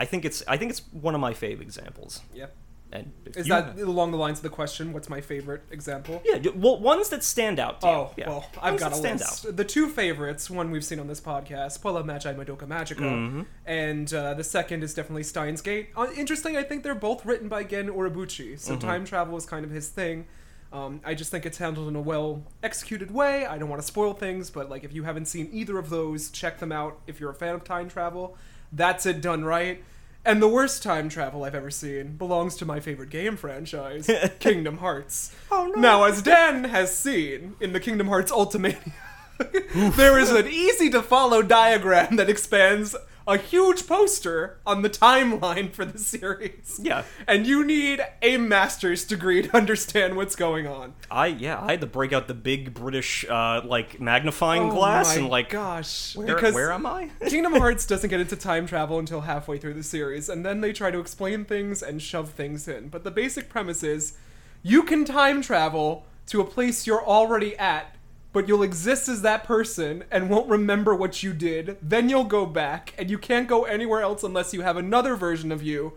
I 0.00 0.04
think 0.04 0.24
it's 0.24 0.42
I 0.46 0.56
think 0.56 0.70
it's 0.70 0.82
one 0.92 1.14
of 1.14 1.20
my 1.20 1.32
fave 1.32 1.60
examples. 1.60 2.22
Yep. 2.34 2.54
And 2.90 3.12
Is 3.36 3.46
you- 3.46 3.52
that 3.52 3.78
along 3.78 4.12
the 4.12 4.16
lines 4.16 4.38
of 4.38 4.42
the 4.42 4.48
question? 4.48 4.92
What's 4.94 5.10
my 5.10 5.20
favorite 5.20 5.62
example? 5.70 6.22
yeah? 6.24 6.38
Well, 6.54 6.78
ones 6.80 7.10
that 7.10 7.22
stand 7.22 7.58
out. 7.60 7.84
Oh, 7.84 8.12
Yeah. 8.16 8.28
well, 8.30 8.46
I've 8.62 8.80
Ones 8.80 8.80
got 8.82 8.92
a 8.92 8.96
list. 8.96 9.56
The 9.56 9.64
two 9.64 9.88
favorites, 9.90 10.48
one 10.48 10.70
we've 10.70 10.84
seen 10.84 10.98
on 10.98 11.06
this 11.06 11.20
podcast, 11.20 11.80
Puella 11.80 12.02
Magi 12.04 12.32
Madoka 12.32 12.66
Magica, 12.66 13.00
Mhm. 13.00 13.46
and 13.66 14.14
uh, 14.14 14.32
the 14.34 14.44
second 14.44 14.82
is 14.82 14.94
definitely 14.94 15.22
Steins 15.24 15.60
Gate. 15.60 15.90
Uh, 15.96 16.06
interesting, 16.16 16.56
I 16.56 16.62
think 16.62 16.82
they're 16.82 16.94
both 16.94 17.26
written 17.26 17.48
by 17.48 17.62
Gen 17.64 17.88
Urabuchi, 17.88 18.58
so 18.58 18.72
Mm-hmm. 18.72 18.80
time 18.88 19.04
travel 19.04 19.36
is 19.36 19.44
kind 19.44 19.66
of 19.66 19.70
his 19.70 19.88
thing. 19.88 20.26
Um, 20.72 21.00
I 21.04 21.14
just 21.14 21.30
think 21.30 21.44
it's 21.46 21.58
handled 21.58 21.88
in 21.88 21.96
a 21.96 22.00
well 22.00 22.42
executed 22.62 23.10
way. 23.10 23.44
I 23.46 23.58
don't 23.58 23.68
want 23.68 23.80
to 23.82 23.86
spoil 23.86 24.12
things, 24.14 24.50
but 24.50 24.68
like 24.70 24.82
if 24.84 24.94
you 24.94 25.02
haven't 25.04 25.26
seen 25.26 25.48
either 25.52 25.78
of 25.78 25.90
those, 25.90 26.30
check 26.30 26.58
them 26.58 26.72
out 26.72 26.98
if 27.06 27.20
you're 27.20 27.30
a 27.30 27.34
fan 27.34 27.54
of 27.54 27.64
time 27.64 27.88
travel. 27.88 28.36
That's 28.72 29.04
it 29.06 29.20
done 29.22 29.44
right. 29.44 29.82
And 30.24 30.42
the 30.42 30.48
worst 30.48 30.82
time 30.82 31.08
travel 31.08 31.44
I've 31.44 31.54
ever 31.54 31.70
seen 31.70 32.16
belongs 32.16 32.56
to 32.56 32.66
my 32.66 32.80
favorite 32.80 33.10
game 33.10 33.36
franchise, 33.36 34.10
Kingdom 34.40 34.78
Hearts. 34.78 35.34
Oh, 35.50 35.72
no. 35.74 35.80
Now, 35.80 36.04
as 36.04 36.20
Dan 36.22 36.64
has 36.64 36.96
seen 36.96 37.56
in 37.60 37.72
the 37.72 37.80
Kingdom 37.80 38.08
Hearts 38.08 38.30
Ultimania, 38.30 38.92
there 39.96 40.18
is 40.18 40.30
an 40.30 40.46
easy 40.48 40.90
to 40.90 41.02
follow 41.02 41.42
diagram 41.42 42.16
that 42.16 42.28
expands 42.28 42.94
a 43.28 43.36
huge 43.36 43.86
poster 43.86 44.56
on 44.66 44.80
the 44.80 44.88
timeline 44.88 45.70
for 45.70 45.84
the 45.84 45.98
series. 45.98 46.80
Yeah. 46.82 47.04
And 47.26 47.46
you 47.46 47.62
need 47.62 48.00
a 48.22 48.38
master's 48.38 49.04
degree 49.04 49.42
to 49.42 49.56
understand 49.56 50.16
what's 50.16 50.34
going 50.34 50.66
on. 50.66 50.94
I 51.10 51.26
yeah, 51.26 51.60
I 51.60 51.72
had 51.72 51.82
to 51.82 51.86
break 51.86 52.14
out 52.14 52.26
the 52.26 52.34
big 52.34 52.72
British 52.72 53.26
uh, 53.28 53.60
like 53.64 54.00
magnifying 54.00 54.70
Oh 54.70 54.70
glass 54.70 55.14
and 55.14 55.28
like 55.28 55.50
gosh, 55.50 56.16
where, 56.16 56.26
because 56.26 56.54
where 56.54 56.72
am 56.72 56.86
I? 56.86 57.10
Kingdom 57.28 57.52
Hearts 57.52 57.84
doesn't 57.86 58.08
get 58.08 58.18
into 58.18 58.34
time 58.34 58.66
travel 58.66 58.98
until 58.98 59.20
halfway 59.20 59.58
through 59.58 59.74
the 59.74 59.82
series, 59.82 60.30
and 60.30 60.44
then 60.44 60.62
they 60.62 60.72
try 60.72 60.90
to 60.90 60.98
explain 60.98 61.44
things 61.44 61.82
and 61.82 62.00
shove 62.00 62.30
things 62.30 62.66
in. 62.66 62.88
But 62.88 63.04
the 63.04 63.10
basic 63.10 63.50
premise 63.50 63.82
is 63.82 64.16
you 64.62 64.82
can 64.82 65.04
time 65.04 65.42
travel 65.42 66.06
to 66.28 66.40
a 66.40 66.44
place 66.44 66.86
you're 66.86 67.04
already 67.04 67.56
at, 67.58 67.94
but 68.38 68.46
you'll 68.46 68.62
exist 68.62 69.08
as 69.08 69.22
that 69.22 69.42
person 69.42 70.04
and 70.12 70.30
won't 70.30 70.48
remember 70.48 70.94
what 70.94 71.24
you 71.24 71.32
did. 71.32 71.76
Then 71.82 72.08
you'll 72.08 72.22
go 72.22 72.46
back, 72.46 72.94
and 72.96 73.10
you 73.10 73.18
can't 73.18 73.48
go 73.48 73.64
anywhere 73.64 74.00
else 74.00 74.22
unless 74.22 74.54
you 74.54 74.60
have 74.60 74.76
another 74.76 75.16
version 75.16 75.50
of 75.50 75.60
you 75.60 75.94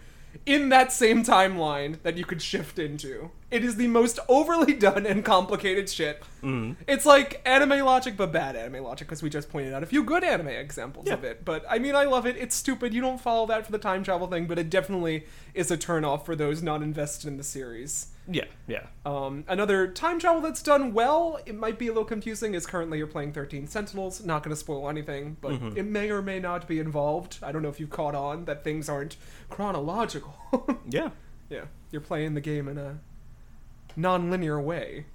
in 0.48 0.70
that 0.70 0.92
same 0.92 1.24
timeline 1.24 2.02
that 2.02 2.18
you 2.18 2.26
could 2.26 2.42
shift 2.42 2.80
into. 2.80 3.30
It 3.52 3.64
is 3.66 3.76
the 3.76 3.88
most 3.88 4.18
overly 4.30 4.74
done 4.74 5.06
and 5.06 5.24
complicated 5.26 5.90
shit. 5.90 6.24
It's 6.88 7.06
like 7.06 7.40
anime 7.46 7.86
logic, 7.86 8.18
but 8.18 8.32
bad 8.32 8.56
anime 8.56 8.84
logic, 8.84 9.08
because 9.08 9.22
we 9.22 9.30
just 9.30 9.50
pointed 9.52 9.74
out 9.74 9.84
a 9.84 9.86
few 9.86 10.04
good 10.04 10.24
anime 10.24 10.48
examples 10.48 11.08
of 11.10 11.24
it. 11.24 11.46
But 11.46 11.64
I 11.70 11.78
mean, 11.78 11.94
I 11.96 12.06
love 12.06 12.26
it. 12.26 12.36
It's 12.38 12.56
stupid. 12.56 12.94
You 12.96 13.02
don't 13.02 13.22
follow 13.22 13.46
that 13.48 13.66
for 13.66 13.72
the 13.72 13.78
time 13.78 14.04
travel 14.04 14.26
thing, 14.28 14.48
but 14.48 14.58
it 14.58 14.70
definitely 14.72 15.26
is 15.54 15.70
a 15.70 15.78
turnoff 15.78 16.26
for 16.26 16.36
those 16.36 16.64
not 16.64 16.82
invested 16.82 17.28
in 17.28 17.38
the 17.38 17.44
series. 17.44 18.08
yeah, 18.28 18.46
yeah. 18.68 18.88
Um, 19.06 19.44
another 19.48 19.88
time 19.88 20.18
travel 20.20 20.42
that's 20.42 20.64
done 20.64 20.94
well, 20.94 21.38
it 21.46 21.54
might 21.56 21.78
be 21.78 21.88
a 21.88 21.92
little 21.92 22.06
confusing, 22.06 22.56
is 22.56 22.66
currently 22.66 22.98
you're 22.98 23.06
playing 23.08 23.34
13 23.34 23.68
Sentinels. 23.68 24.24
Not 24.24 24.42
going 24.42 24.52
to 24.56 24.60
spoil 24.60 24.90
anything, 24.90 25.38
but 25.42 25.52
it 25.76 25.86
may 25.86 26.10
or 26.10 26.22
may 26.24 26.40
not 26.40 26.68
be 26.68 26.80
involved. 26.80 27.38
I 27.44 27.52
don't 27.52 27.62
know 27.62 27.70
if 27.70 27.80
you've 27.80 27.90
caught 27.92 28.16
on 28.16 28.46
that 28.46 28.64
things 28.64 28.90
aren't 28.90 29.18
chronological. 29.50 30.34
Yeah. 30.90 31.10
yeah, 31.50 31.66
you're 31.92 32.02
playing 32.02 32.34
the 32.34 32.42
game 32.42 32.68
in 32.68 32.78
a 32.78 33.00
non-linear 33.96 34.60
way. 34.62 35.06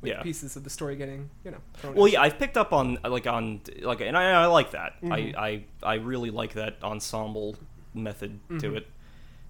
With 0.00 0.10
Yeah. 0.10 0.22
pieces 0.22 0.56
of 0.56 0.64
the 0.64 0.70
story 0.70 0.96
getting, 0.96 1.30
you 1.44 1.52
know. 1.52 1.58
thrown 1.74 1.94
Well, 1.94 2.06
in. 2.06 2.12
yeah, 2.14 2.22
I've 2.22 2.36
picked 2.38 2.56
up 2.56 2.72
on 2.72 2.98
like 3.04 3.26
on 3.28 3.60
like, 3.80 4.00
and 4.00 4.16
I, 4.16 4.42
I 4.42 4.46
like 4.46 4.72
that. 4.72 5.00
Mm-hmm. 5.00 5.12
I, 5.12 5.18
I 5.38 5.64
I 5.82 5.94
really 5.94 6.30
like 6.30 6.54
that 6.54 6.78
ensemble 6.82 7.56
method 7.94 8.40
Mm-hmm. 8.48 8.58
to 8.58 8.74
it. 8.76 8.88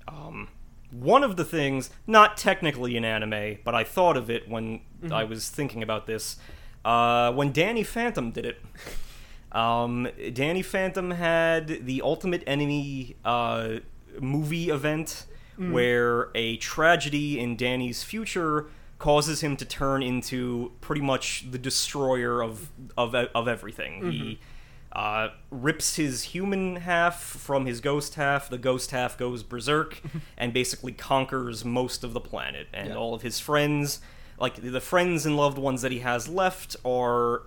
Um, 0.09 0.49
one 0.91 1.25
of 1.25 1.37
the 1.37 1.45
things, 1.47 1.89
not 2.07 2.37
technically 2.37 2.97
in 2.99 3.05
anime, 3.05 3.59
but 3.65 3.75
I 3.75 3.83
thought 3.85 4.17
of 4.19 4.29
it 4.29 4.47
when 4.49 4.81
Mm-hmm. 5.03 5.13
I 5.15 5.25
was 5.25 5.49
thinking 5.49 5.83
about 5.83 6.07
this. 6.07 6.37
Uh, 6.85 7.33
when 7.33 7.51
Danny 7.53 7.83
Phantom 7.83 8.31
did 8.31 8.45
it. 8.47 8.61
Um, 9.53 10.09
Danny 10.33 10.63
Phantom 10.63 11.11
had 11.11 11.85
the 11.85 12.01
Ultimate 12.01 12.43
Enemy 12.47 13.17
uh, 13.23 13.81
movie 14.19 14.71
event 14.71 15.27
Mm. 15.59 15.73
where 15.73 16.31
a 16.35 16.57
tragedy 16.57 17.39
in 17.39 17.57
Danny's 17.57 18.03
future 18.03 18.67
causes 18.99 19.43
him 19.43 19.57
to 19.59 19.65
turn 19.65 20.03
into 20.03 20.73
pretty 20.81 21.03
much 21.03 21.45
the 21.51 21.59
destroyer 21.59 22.43
of 22.43 22.71
of, 22.97 23.15
of 23.15 23.49
everything. 23.49 24.11
He 24.11 24.39
uh, 24.93 25.29
rips 25.51 25.97
his 25.97 26.23
human 26.23 26.77
half 26.77 27.21
from 27.23 27.67
his 27.67 27.81
ghost 27.81 28.15
half. 28.15 28.49
The 28.49 28.59
ghost 28.59 28.91
half 28.93 29.17
goes 29.19 29.43
berserk 29.43 30.01
and 30.39 30.53
basically 30.53 30.93
conquers 30.93 31.65
most 31.65 32.05
of 32.05 32.13
the 32.13 32.21
planet. 32.21 32.69
And 32.73 32.89
Yeah. 32.91 32.97
all 32.97 33.15
of 33.15 33.23
his 33.23 33.41
friends, 33.41 34.01
like 34.39 34.57
the 34.57 34.81
friends 34.81 35.27
and 35.27 35.37
loved 35.37 35.59
ones 35.59 35.83
that 35.83 35.93
he 35.93 35.99
has 36.01 36.29
left, 36.29 36.77
are 36.85 37.43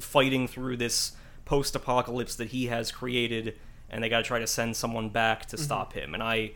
fighting 0.00 0.46
through 0.48 0.76
this 0.76 1.12
post-apocalypse 1.44 2.36
that 2.36 2.48
he 2.48 2.66
has 2.66 2.92
created, 2.92 3.56
and 3.90 4.02
they 4.04 4.08
got 4.08 4.18
to 4.18 4.24
try 4.24 4.38
to 4.38 4.46
send 4.46 4.76
someone 4.76 5.08
back 5.08 5.46
to 5.46 5.56
stop 5.56 5.92
him. 5.94 6.14
And 6.14 6.22
I. 6.22 6.52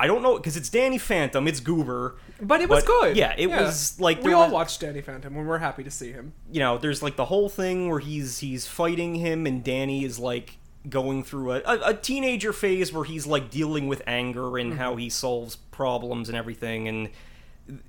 I 0.00 0.06
don't 0.06 0.22
know 0.22 0.38
because 0.38 0.56
it's 0.56 0.70
Danny 0.70 0.96
Phantom, 0.96 1.46
it's 1.46 1.60
Goober, 1.60 2.16
but 2.40 2.62
it 2.62 2.70
was 2.70 2.84
but, 2.84 2.86
good. 2.86 3.16
yeah, 3.18 3.34
it 3.36 3.48
was, 3.48 4.00
like, 4.00 4.22
we 4.22 4.32
all 4.32 4.44
was- 4.44 4.52
watched 4.52 4.80
Danny 4.80 5.02
Phantom, 5.02 5.36
and 5.36 5.46
we're 5.46 5.58
happy 5.58 5.84
to 5.84 5.90
see 5.90 6.10
him. 6.10 6.32
you 6.50 6.58
know, 6.58 6.78
there's 6.78 7.02
like 7.02 7.16
the 7.16 7.26
whole 7.26 7.50
thing 7.50 7.90
where 7.90 7.98
he's 7.98 8.38
he's 8.38 8.66
fighting 8.66 9.16
him, 9.16 9.46
and 9.46 9.62
Danny 9.62 10.04
is 10.04 10.18
like 10.18 10.56
going 10.88 11.22
through 11.22 11.52
a, 11.52 11.60
a, 11.66 11.80
a 11.88 11.94
teenager 11.94 12.54
phase 12.54 12.94
where 12.94 13.04
he's 13.04 13.26
like 13.26 13.50
dealing 13.50 13.88
with 13.88 14.00
anger 14.06 14.56
and 14.56 14.78
how 14.78 14.92
mm-hmm. 14.92 15.00
he 15.00 15.10
solves 15.10 15.56
problems 15.56 16.30
and 16.30 16.38
everything, 16.38 16.88
and 16.88 17.10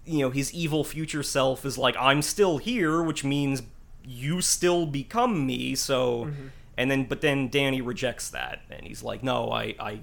you 0.03 0.19
know 0.19 0.31
his 0.31 0.53
evil 0.53 0.83
future 0.83 1.23
self 1.23 1.65
is 1.65 1.77
like, 1.77 1.95
I'm 1.97 2.21
still 2.21 2.57
here, 2.57 3.01
which 3.01 3.23
means 3.23 3.63
you 4.03 4.41
still 4.41 4.85
become 4.85 5.45
me. 5.45 5.75
So, 5.75 6.25
mm-hmm. 6.25 6.47
and 6.77 6.91
then 6.91 7.05
but 7.05 7.21
then 7.21 7.47
Danny 7.47 7.79
rejects 7.79 8.29
that, 8.31 8.63
and 8.69 8.85
he's 8.85 9.01
like, 9.01 9.23
No, 9.23 9.49
I 9.49 9.75
I 9.79 9.99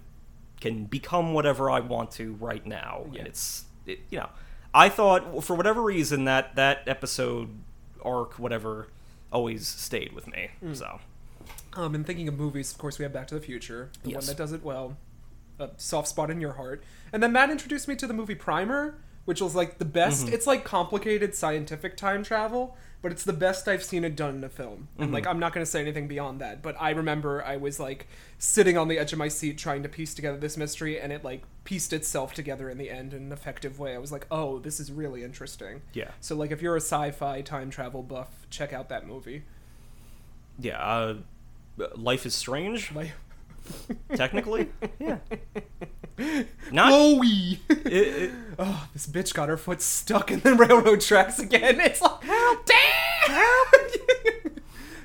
can 0.60 0.84
become 0.84 1.32
whatever 1.32 1.70
I 1.70 1.80
want 1.80 2.10
to 2.12 2.34
right 2.34 2.64
now, 2.66 3.06
Yeah. 3.12 3.20
and 3.20 3.28
it's 3.28 3.64
it, 3.86 4.00
you 4.10 4.18
know. 4.18 4.28
I 4.74 4.88
thought 4.88 5.42
for 5.44 5.54
whatever 5.56 5.82
reason 5.82 6.24
that 6.24 6.54
that 6.56 6.82
episode 6.86 7.48
arc 8.02 8.38
whatever 8.38 8.88
always 9.32 9.66
stayed 9.66 10.12
with 10.12 10.26
me. 10.26 10.50
Mm. 10.64 10.76
So 10.76 11.00
Um, 11.74 11.94
and 11.94 12.06
thinking 12.06 12.28
of 12.28 12.36
movies, 12.38 12.72
of 12.72 12.78
course, 12.78 12.98
we 12.98 13.02
have 13.04 13.12
Back 13.12 13.28
to 13.28 13.34
the 13.34 13.40
Future, 13.40 13.90
the 14.02 14.14
one 14.14 14.24
that 14.26 14.36
does 14.36 14.52
it 14.52 14.62
well, 14.62 14.96
a 15.58 15.70
soft 15.76 16.08
spot 16.08 16.30
in 16.30 16.40
your 16.40 16.52
heart. 16.54 16.82
And 17.12 17.22
then 17.22 17.32
Matt 17.32 17.50
introduced 17.50 17.88
me 17.88 17.96
to 17.96 18.06
the 18.06 18.14
movie 18.14 18.34
Primer, 18.34 18.98
which 19.24 19.40
was 19.40 19.54
like 19.54 19.78
the 19.78 19.84
best. 19.84 20.26
Mm-hmm. 20.26 20.34
It's 20.34 20.46
like 20.46 20.64
complicated 20.64 21.34
scientific 21.34 21.96
time 21.96 22.22
travel, 22.22 22.76
but 23.00 23.12
it's 23.12 23.22
the 23.24 23.32
best 23.32 23.68
I've 23.68 23.82
seen 23.84 24.02
it 24.04 24.16
done 24.16 24.36
in 24.36 24.44
a 24.44 24.48
film. 24.48 24.88
And 24.98 25.06
Mm-hmm. 25.06 25.14
like, 25.14 25.26
I'm 25.26 25.38
not 25.38 25.52
going 25.52 25.64
to 25.64 25.70
say 25.70 25.80
anything 25.80 26.08
beyond 26.08 26.40
that, 26.40 26.62
but 26.62 26.76
I 26.80 26.90
remember 26.90 27.44
I 27.44 27.56
was 27.56 27.78
like 27.78 28.08
sitting 28.38 28.76
on 28.76 28.88
the 28.88 28.98
edge 28.98 29.12
of 29.12 29.18
my 29.18 29.28
seat 29.28 29.56
trying 29.58 29.82
to 29.84 29.88
piece 29.88 30.14
together 30.14 30.36
this 30.38 30.56
mystery, 30.56 30.98
and 31.00 31.12
it 31.12 31.22
like 31.22 31.42
pieced 31.64 31.92
itself 31.92 32.34
together 32.34 32.68
in 32.68 32.76
the 32.78 32.90
end 32.90 33.12
in 33.14 33.22
an 33.24 33.32
effective 33.32 33.78
way. 33.78 33.94
I 33.94 33.98
was 33.98 34.10
like, 34.10 34.26
oh, 34.30 34.58
this 34.58 34.80
is 34.80 34.90
really 34.90 35.22
interesting. 35.22 35.82
yeah, 35.92 36.10
So 36.20 36.34
like, 36.34 36.50
if 36.50 36.60
you're 36.60 36.76
a 36.76 36.80
sci-fi 36.80 37.40
time 37.42 37.70
travel 37.70 38.02
buff, 38.02 38.46
check 38.50 38.72
out 38.72 38.88
that 38.88 39.06
movie. 39.06 39.44
yeah. 40.58 40.78
Uh, 40.78 41.14
Life 41.94 42.26
is 42.26 42.34
strange, 42.34 42.90
Like, 42.92 43.12
technically. 44.14 44.68
yeah. 44.98 45.18
Not. 46.72 46.88
Chloe. 46.88 47.60
it- 47.68 47.86
it- 47.86 48.30
oh, 48.58 48.88
this 48.92 49.06
bitch 49.06 49.32
got 49.34 49.48
her 49.48 49.56
foot 49.56 49.80
stuck 49.80 50.30
in 50.30 50.40
the 50.40 50.54
railroad 50.56 51.00
tracks 51.00 51.38
again. 51.38 51.80
It's 51.80 52.00
like, 52.02 52.22
help, 52.22 52.66
Dad! 52.66 52.76
Help! 53.28 54.60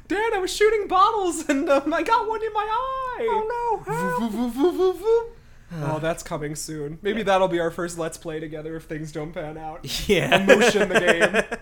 Dad, 0.08 0.34
I 0.34 0.39
was 0.39 0.54
shooting 0.54 0.88
bottles 0.88 1.47
and 1.47 1.69
um, 1.69 1.93
I 1.93 2.04
got 2.04 2.28
one 2.28 2.43
in 2.43 2.52
my 2.54 2.67
eye. 2.69 3.28
Oh 3.30 3.84
no! 3.88 5.86
oh, 5.86 5.99
that's 5.99 6.23
coming 6.23 6.56
soon. 6.56 6.99
Maybe 7.02 7.23
that'll 7.23 7.47
be 7.47 7.60
our 7.60 7.71
first 7.71 7.97
Let's 7.97 8.17
Play 8.17 8.39
together 8.39 8.76
if 8.76 8.84
things 8.84 9.12
don't 9.12 9.32
pan 9.34 9.58
out. 9.58 10.08
yeah. 10.10 10.41
Emotion 10.43 10.89
the 10.89 10.99
game. 10.99 11.60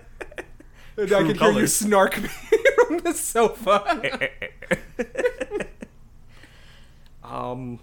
And 0.97 1.13
I 1.13 1.19
True 1.19 1.33
can 1.33 1.37
hear 1.37 1.51
you 1.61 1.67
snark 1.67 2.21
me 2.21 2.29
from 2.87 2.97
the 2.99 3.13
sofa. 3.13 4.29
Um. 7.31 7.79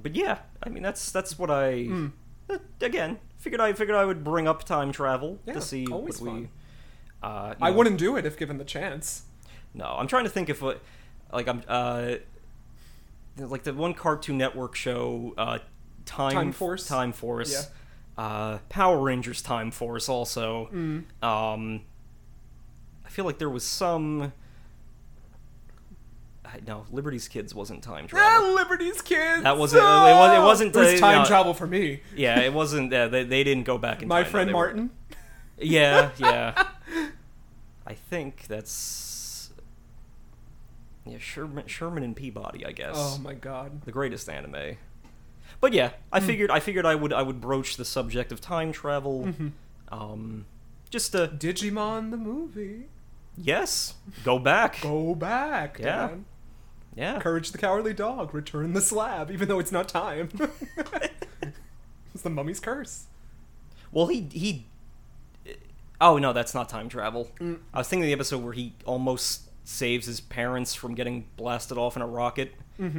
But 0.00 0.16
yeah, 0.16 0.38
I 0.62 0.68
mean 0.68 0.82
that's 0.82 1.10
that's 1.10 1.38
what 1.38 1.50
I. 1.50 1.88
Uh, 2.48 2.58
again, 2.80 3.18
figured 3.38 3.60
I 3.60 3.72
figured 3.72 3.96
I 3.96 4.04
would 4.04 4.24
bring 4.24 4.48
up 4.48 4.64
time 4.64 4.92
travel 4.92 5.38
Yeah, 5.46 5.54
to 5.54 5.60
see 5.60 5.84
what 5.86 6.20
we. 6.20 6.48
Uh, 7.22 7.54
I 7.60 7.70
know, 7.70 7.76
wouldn't 7.76 7.98
do 7.98 8.16
it 8.16 8.26
if 8.26 8.36
given 8.36 8.58
the 8.58 8.64
chance. 8.64 9.22
No, 9.74 9.84
I'm 9.84 10.06
trying 10.06 10.24
to 10.24 10.30
think 10.30 10.48
if 10.48 10.60
what, 10.60 10.80
like 11.32 11.48
I'm 11.48 11.62
uh, 11.68 12.14
like 13.38 13.62
the 13.62 13.74
one 13.74 13.94
Cartoon 13.94 14.38
Network 14.38 14.74
show, 14.74 15.34
uh, 15.38 15.58
Time 16.04 16.32
Time 16.32 16.52
Force? 16.52 16.86
Time 16.86 17.12
Force, 17.12 17.68
uh, 18.18 18.58
Power 18.68 19.00
Rangers 19.00 19.42
Time 19.42 19.70
Force 19.70 20.08
also. 20.08 20.68
Mm. 20.72 21.04
Um, 21.22 21.82
I 23.04 23.08
feel 23.08 23.24
like 23.24 23.38
there 23.38 23.50
was 23.50 23.64
some. 23.64 24.32
No, 26.66 26.84
Liberty's 26.90 27.28
Kids 27.28 27.54
wasn't 27.54 27.82
time 27.82 28.06
travel. 28.06 28.48
Ah, 28.50 28.52
Liberty's 28.54 29.00
kids. 29.00 29.42
That 29.42 29.56
wasn't- 29.56 29.82
it 29.82 29.84
wa- 29.84 30.34
it 30.38 30.42
wasn't, 30.44 30.76
It 30.76 30.78
was 30.78 30.94
uh, 30.94 30.98
time 30.98 31.18
no. 31.22 31.24
travel 31.24 31.54
for 31.54 31.66
me. 31.66 32.00
yeah, 32.14 32.40
it 32.40 32.52
wasn't. 32.52 32.92
Uh, 32.92 33.08
they 33.08 33.24
they 33.24 33.42
didn't 33.44 33.64
go 33.64 33.78
back 33.78 34.02
in 34.02 34.08
My 34.08 34.16
time, 34.22 34.24
no, 34.24 34.30
friend 34.30 34.48
were- 34.48 34.52
Martin. 34.54 34.90
Yeah, 35.58 36.10
yeah. 36.18 36.64
I 37.86 37.94
think 37.94 38.46
that's 38.48 39.50
yeah 41.06 41.18
Sherman 41.18 41.66
Sherman 41.66 42.02
and 42.02 42.14
Peabody. 42.14 42.66
I 42.66 42.72
guess. 42.72 42.94
Oh 42.96 43.18
my 43.18 43.34
god. 43.34 43.82
the 43.82 43.92
greatest 43.92 44.28
anime. 44.28 44.76
But 45.60 45.72
yeah, 45.72 45.90
I 46.12 46.20
Hmm. 46.20 46.26
figured 46.26 46.50
I 46.50 46.60
figured 46.60 46.84
I 46.86 46.94
would 46.96 47.12
I 47.12 47.22
would 47.22 47.40
broach 47.40 47.76
the 47.76 47.84
subject 47.84 48.30
of 48.32 48.40
time 48.40 48.72
travel. 48.72 49.24
Mm-hmm. 49.26 49.48
Um, 49.90 50.46
just 50.90 51.12
to 51.12 51.28
Digimon 51.28 52.10
the 52.10 52.16
movie. 52.16 52.88
yes, 53.36 53.94
go 54.24 54.38
back. 54.38 54.80
Go 54.82 55.14
back. 55.14 55.78
Yeah. 55.78 56.08
Dan. 56.08 56.24
Yeah. 56.94 57.18
Courage 57.20 57.52
the 57.52 57.58
Cowardly 57.58 57.94
Dog, 57.94 58.34
return 58.34 58.72
the 58.74 58.80
slab, 58.80 59.30
even 59.30 59.48
though 59.48 59.58
it's 59.58 59.72
not 59.72 59.88
time. 59.88 60.28
it's 62.14 62.22
the 62.22 62.30
mummy's 62.30 62.60
curse. 62.60 63.06
Well, 63.90 64.06
he 64.08 64.28
he. 64.32 64.66
Oh 66.00 66.18
no, 66.18 66.32
that's 66.32 66.54
not 66.54 66.68
time 66.68 66.88
travel. 66.88 67.30
Mm. 67.40 67.58
I 67.72 67.78
was 67.78 67.88
thinking 67.88 68.04
of 68.04 68.08
the 68.08 68.12
episode 68.12 68.42
where 68.42 68.52
he 68.52 68.74
almost 68.84 69.42
saves 69.64 70.06
his 70.06 70.20
parents 70.20 70.74
from 70.74 70.94
getting 70.94 71.26
blasted 71.36 71.78
off 71.78 71.94
in 71.96 72.02
a 72.02 72.06
rocket, 72.06 72.52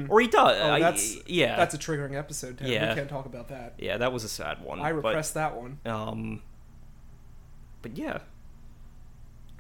or 0.09 0.21
he 0.21 0.27
does. 0.27 0.57
Oh, 0.61 0.71
I- 0.71 0.79
that's 0.79 1.17
yeah, 1.27 1.55
That's 1.55 1.73
a 1.73 1.77
triggering 1.77 2.15
episode. 2.17 2.57
Tim. 2.57 2.67
Yeah. 2.67 2.89
We 2.89 2.95
can't 2.95 3.09
talk 3.09 3.25
about 3.25 3.49
that. 3.49 3.73
yeah, 3.77 3.97
that 3.97 4.13
was 4.13 4.23
a 4.23 4.29
sad 4.29 4.61
one. 4.63 4.79
I 4.79 4.91
but- 4.91 5.03
repressed 5.05 5.33
that 5.33 5.55
one. 5.57 5.79
Um, 5.85 6.41
but 7.81 7.97
yeah, 7.97 8.19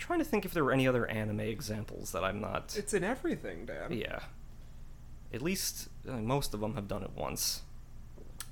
trying 0.03 0.19
to 0.19 0.25
think 0.25 0.45
if 0.45 0.53
there 0.53 0.63
were 0.63 0.71
any 0.73 0.87
other 0.87 1.07
anime 1.09 1.39
examples 1.39 2.11
that 2.11 2.23
I'm 2.23 2.39
not. 2.41 2.75
It's 2.77 2.93
in 2.93 3.03
everything, 3.03 3.65
Dan. 3.65 3.91
Yeah, 3.91 4.19
at 5.33 5.41
least 5.41 5.87
uh, 6.07 6.13
most 6.17 6.53
of 6.53 6.59
them 6.59 6.75
have 6.75 6.87
done 6.87 7.03
it 7.03 7.11
once. 7.15 7.61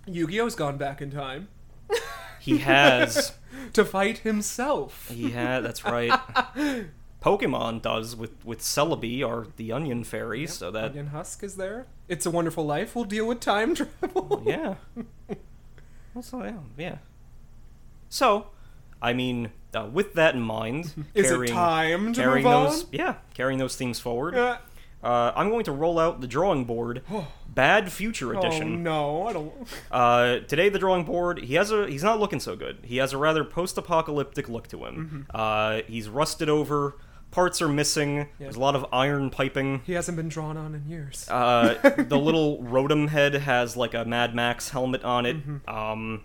Yu-Gi-Oh's 0.07 0.55
gone 0.55 0.77
back 0.77 0.99
in 1.01 1.11
time 1.11 1.47
He 2.39 2.57
has. 2.59 3.33
to 3.73 3.85
fight 3.85 4.19
himself. 4.19 5.09
he 5.09 5.29
had. 5.31 5.59
That's 5.61 5.83
right. 5.85 6.11
Pokemon 7.21 7.83
does 7.83 8.15
with 8.15 8.43
with 8.43 8.59
Celebi 8.61 9.23
or 9.23 9.45
the 9.57 9.71
Onion 9.71 10.03
Fairy, 10.03 10.47
so 10.47 10.71
that 10.71 10.85
Onion 10.85 11.07
Husk 11.07 11.43
is 11.43 11.55
there. 11.55 11.85
It's 12.07 12.25
a 12.25 12.31
Wonderful 12.31 12.65
Life. 12.65 12.95
We'll 12.95 13.05
deal 13.05 13.27
with 13.27 13.41
time 13.41 13.75
travel. 13.75 14.41
yeah. 14.45 14.75
Also, 16.15 16.43
yeah, 16.43 16.57
yeah. 16.77 16.97
So, 18.09 18.47
I 19.01 19.13
mean, 19.13 19.51
uh, 19.75 19.88
with 19.91 20.13
that 20.15 20.36
in 20.36 20.41
mind, 20.41 21.05
Is 21.13 21.27
carrying, 21.27 21.51
it 21.51 21.55
time 21.55 22.13
to 22.13 22.21
carrying 22.21 22.43
move 22.45 22.53
on? 22.53 22.65
those, 22.65 22.86
yeah, 22.91 23.15
carrying 23.34 23.60
those 23.60 23.75
themes 23.75 23.99
forward. 23.99 24.36
Uh, 24.36 24.57
Uh, 25.03 25.31
I'm 25.36 25.49
going 25.49 25.63
to 25.65 25.71
roll 25.71 25.97
out 25.97 26.21
the 26.21 26.27
drawing 26.27 26.65
board, 26.65 27.01
Bad 27.49 27.91
Future 27.91 28.36
oh 28.36 28.39
Edition. 28.39 28.84
no, 28.84 29.27
I 29.27 29.34
don't. 29.34 29.51
Uh, 29.91 30.39
today, 30.47 30.69
the 30.69 30.77
drawing 30.77 31.05
board. 31.05 31.39
He 31.39 31.55
has 31.55 31.71
a. 31.71 31.88
He's 31.88 32.03
not 32.03 32.19
looking 32.19 32.39
so 32.39 32.55
good. 32.55 32.77
He 32.84 32.97
has 32.97 33.12
a 33.12 33.17
rather 33.17 33.43
post-apocalyptic 33.43 34.47
look 34.47 34.67
to 34.67 34.86
him. 34.86 34.95
Mm-hmm. 34.95 35.21
Uh, 35.34 35.81
he's 35.88 36.07
rusted 36.07 36.49
over. 36.49 36.97
Parts 37.31 37.62
are 37.62 37.67
missing. 37.69 38.27
There's 38.39 38.57
a 38.57 38.60
lot 38.60 38.75
of 38.75 38.86
iron 38.93 39.29
piping. 39.31 39.81
He 39.86 39.93
hasn't 39.93 40.17
been 40.17 40.27
drawn 40.29 40.55
on 40.57 40.75
in 40.75 40.86
years. 40.88 41.27
Uh, 41.29 41.75
the 41.97 42.17
little 42.27 42.60
Rotom 42.62 43.07
head 43.10 43.34
has 43.34 43.75
like 43.77 43.93
a 43.93 44.03
Mad 44.05 44.36
Max 44.36 44.69
helmet 44.69 45.03
on 45.03 45.25
it. 45.25 45.38
Mm-hmm. 45.38 45.69
Um, 45.73 46.21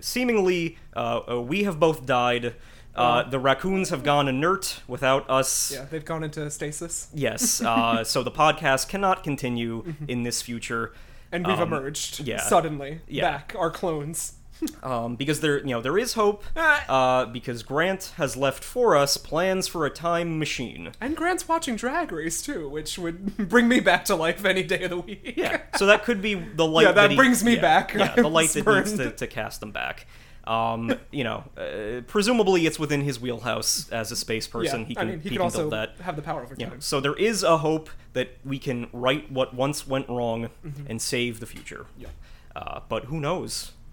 seemingly, 0.00 0.78
uh, 0.94 1.40
we 1.46 1.64
have 1.64 1.78
both 1.80 2.06
died. 2.06 2.54
Uh, 2.94 3.22
the 3.28 3.38
raccoons 3.38 3.88
have 3.88 4.02
gone 4.02 4.28
inert 4.28 4.80
without 4.86 5.28
us. 5.30 5.72
yeah, 5.72 5.86
they've 5.90 6.04
gone 6.04 6.22
into 6.22 6.50
stasis, 6.50 7.08
Yes. 7.14 7.62
Uh, 7.62 8.04
so 8.12 8.22
the 8.22 8.30
podcast 8.30 8.88
cannot 8.88 9.22
continue 9.24 9.94
in 10.08 10.24
this 10.24 10.42
future. 10.42 10.92
and 11.34 11.46
we've 11.46 11.58
Um, 11.58 11.72
emerged 11.72 12.20
yeah. 12.20 12.40
suddenly 12.42 13.00
Yeah. 13.08 13.22
back, 13.30 13.54
our 13.58 13.70
clones. 13.70 14.34
Um, 14.82 15.16
because 15.16 15.40
there 15.40 15.58
you 15.58 15.66
know 15.74 15.80
there 15.80 15.98
is 15.98 16.14
hope 16.14 16.44
uh, 16.56 17.26
because 17.26 17.62
Grant 17.62 18.12
has 18.16 18.36
left 18.36 18.62
for 18.64 18.96
us 18.96 19.16
plans 19.16 19.68
for 19.68 19.86
a 19.86 19.90
time 19.90 20.38
machine. 20.38 20.92
And 21.00 21.16
Grant's 21.16 21.48
watching 21.48 21.76
Drag 21.76 22.12
Race 22.12 22.42
too, 22.42 22.68
which 22.68 22.98
would 22.98 23.36
bring 23.48 23.68
me 23.68 23.80
back 23.80 24.04
to 24.06 24.14
life 24.16 24.44
any 24.44 24.62
day 24.62 24.82
of 24.84 24.90
the 24.90 24.98
week. 25.00 25.34
Yeah, 25.36 25.62
so 25.76 25.86
that 25.86 26.04
could 26.04 26.20
be 26.22 26.34
the 26.34 26.66
light. 26.66 26.82
Yeah, 26.86 26.92
that 26.92 27.10
he- 27.10 27.16
brings 27.16 27.44
me 27.44 27.54
yeah, 27.56 27.60
back. 27.60 27.94
Yeah, 27.94 28.14
I 28.16 28.22
the 28.22 28.28
light 28.28 28.50
that 28.50 28.66
needs 28.66 28.96
to, 28.96 29.10
to 29.12 29.26
cast 29.26 29.60
them 29.60 29.70
back. 29.72 30.06
Um, 30.44 30.92
you 31.12 31.22
know, 31.22 31.44
uh, 31.56 32.00
presumably 32.08 32.66
it's 32.66 32.76
within 32.76 33.02
his 33.02 33.20
wheelhouse 33.20 33.88
as 33.90 34.10
a 34.10 34.16
space 34.16 34.48
person. 34.48 34.80
yeah. 34.80 34.86
he 34.86 34.96
I 34.96 35.00
can 35.00 35.08
mean, 35.08 35.18
he, 35.18 35.22
he 35.22 35.28
could 35.28 35.36
can 35.36 35.42
also 35.42 35.58
build 35.58 35.72
that. 35.74 36.00
have 36.00 36.16
the 36.16 36.22
power 36.22 36.42
over 36.42 36.56
time. 36.56 36.80
so 36.80 36.98
there 36.98 37.14
is 37.14 37.44
a 37.44 37.58
hope 37.58 37.88
that 38.14 38.30
we 38.44 38.58
can 38.58 38.88
right 38.92 39.30
what 39.30 39.54
once 39.54 39.86
went 39.86 40.08
wrong 40.08 40.48
Mm-hmm. 40.66 40.86
and 40.88 41.00
save 41.00 41.38
the 41.38 41.46
future. 41.46 41.86
Yeah. 41.96 42.08
Uh, 42.56 42.80
but 42.88 43.04
who 43.04 43.20
knows? 43.20 43.70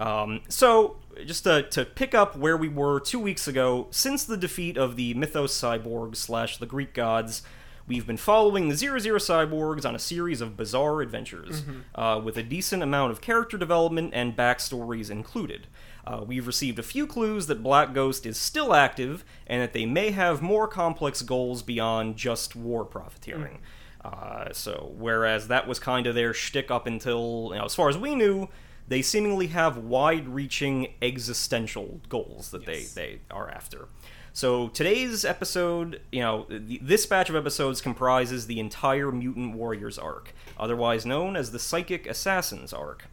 um, 0.00 0.40
so, 0.48 0.96
just 1.26 1.44
to, 1.44 1.62
to 1.70 1.84
pick 1.84 2.14
up 2.14 2.36
where 2.36 2.56
we 2.56 2.68
were 2.68 2.98
two 2.98 3.20
weeks 3.20 3.46
ago, 3.46 3.86
since 3.90 4.24
the 4.24 4.36
defeat 4.36 4.76
of 4.78 4.96
the 4.96 5.12
Mythos 5.14 5.58
cyborgs 5.58 6.16
slash 6.16 6.56
the 6.56 6.66
Greek 6.66 6.94
gods, 6.94 7.42
we've 7.86 8.06
been 8.06 8.16
following 8.16 8.68
the 8.68 8.74
Zero 8.74 8.98
Zero 8.98 9.18
cyborgs 9.18 9.84
on 9.84 9.94
a 9.94 9.98
series 9.98 10.40
of 10.40 10.56
bizarre 10.56 11.02
adventures, 11.02 11.64
uh, 11.94 12.20
with 12.24 12.38
a 12.38 12.42
decent 12.42 12.82
amount 12.82 13.12
of 13.12 13.20
character 13.20 13.58
development 13.58 14.12
and 14.14 14.34
backstories 14.34 15.10
included. 15.10 15.66
Uh, 16.06 16.24
we've 16.26 16.46
received 16.46 16.78
a 16.78 16.82
few 16.82 17.06
clues 17.06 17.46
that 17.46 17.62
Black 17.62 17.92
Ghost 17.92 18.24
is 18.24 18.38
still 18.38 18.72
active 18.72 19.22
and 19.46 19.60
that 19.60 19.74
they 19.74 19.84
may 19.84 20.12
have 20.12 20.40
more 20.40 20.66
complex 20.66 21.20
goals 21.20 21.62
beyond 21.62 22.16
just 22.16 22.56
war 22.56 22.86
profiteering. 22.86 23.58
Uh, 24.02 24.50
so, 24.52 24.92
whereas 24.96 25.48
that 25.48 25.68
was 25.68 25.78
kind 25.78 26.06
of 26.06 26.14
their 26.14 26.32
shtick 26.32 26.70
up 26.70 26.86
until, 26.86 27.50
you 27.52 27.58
know, 27.58 27.66
as 27.66 27.74
far 27.74 27.90
as 27.90 27.98
we 27.98 28.14
knew, 28.14 28.48
they 28.90 29.00
seemingly 29.02 29.46
have 29.46 29.78
wide-reaching 29.78 30.92
existential 31.00 32.00
goals 32.10 32.50
that 32.50 32.66
Yes. 32.68 32.92
they 32.92 33.00
they 33.02 33.20
are 33.30 33.48
after. 33.50 33.88
So 34.32 34.68
today's 34.68 35.24
episode, 35.24 36.00
you 36.12 36.20
know, 36.20 36.44
th- 36.44 36.80
this 36.82 37.06
batch 37.06 37.28
of 37.30 37.34
episodes 37.36 37.80
comprises 37.80 38.46
the 38.46 38.60
entire 38.60 39.10
Mutant 39.10 39.54
Warriors 39.56 39.98
arc, 39.98 40.34
otherwise 40.58 41.04
known 41.06 41.34
as 41.36 41.50
the 41.50 41.58
Psychic 41.58 42.06
Assassins 42.06 42.72
arc. 42.72 43.06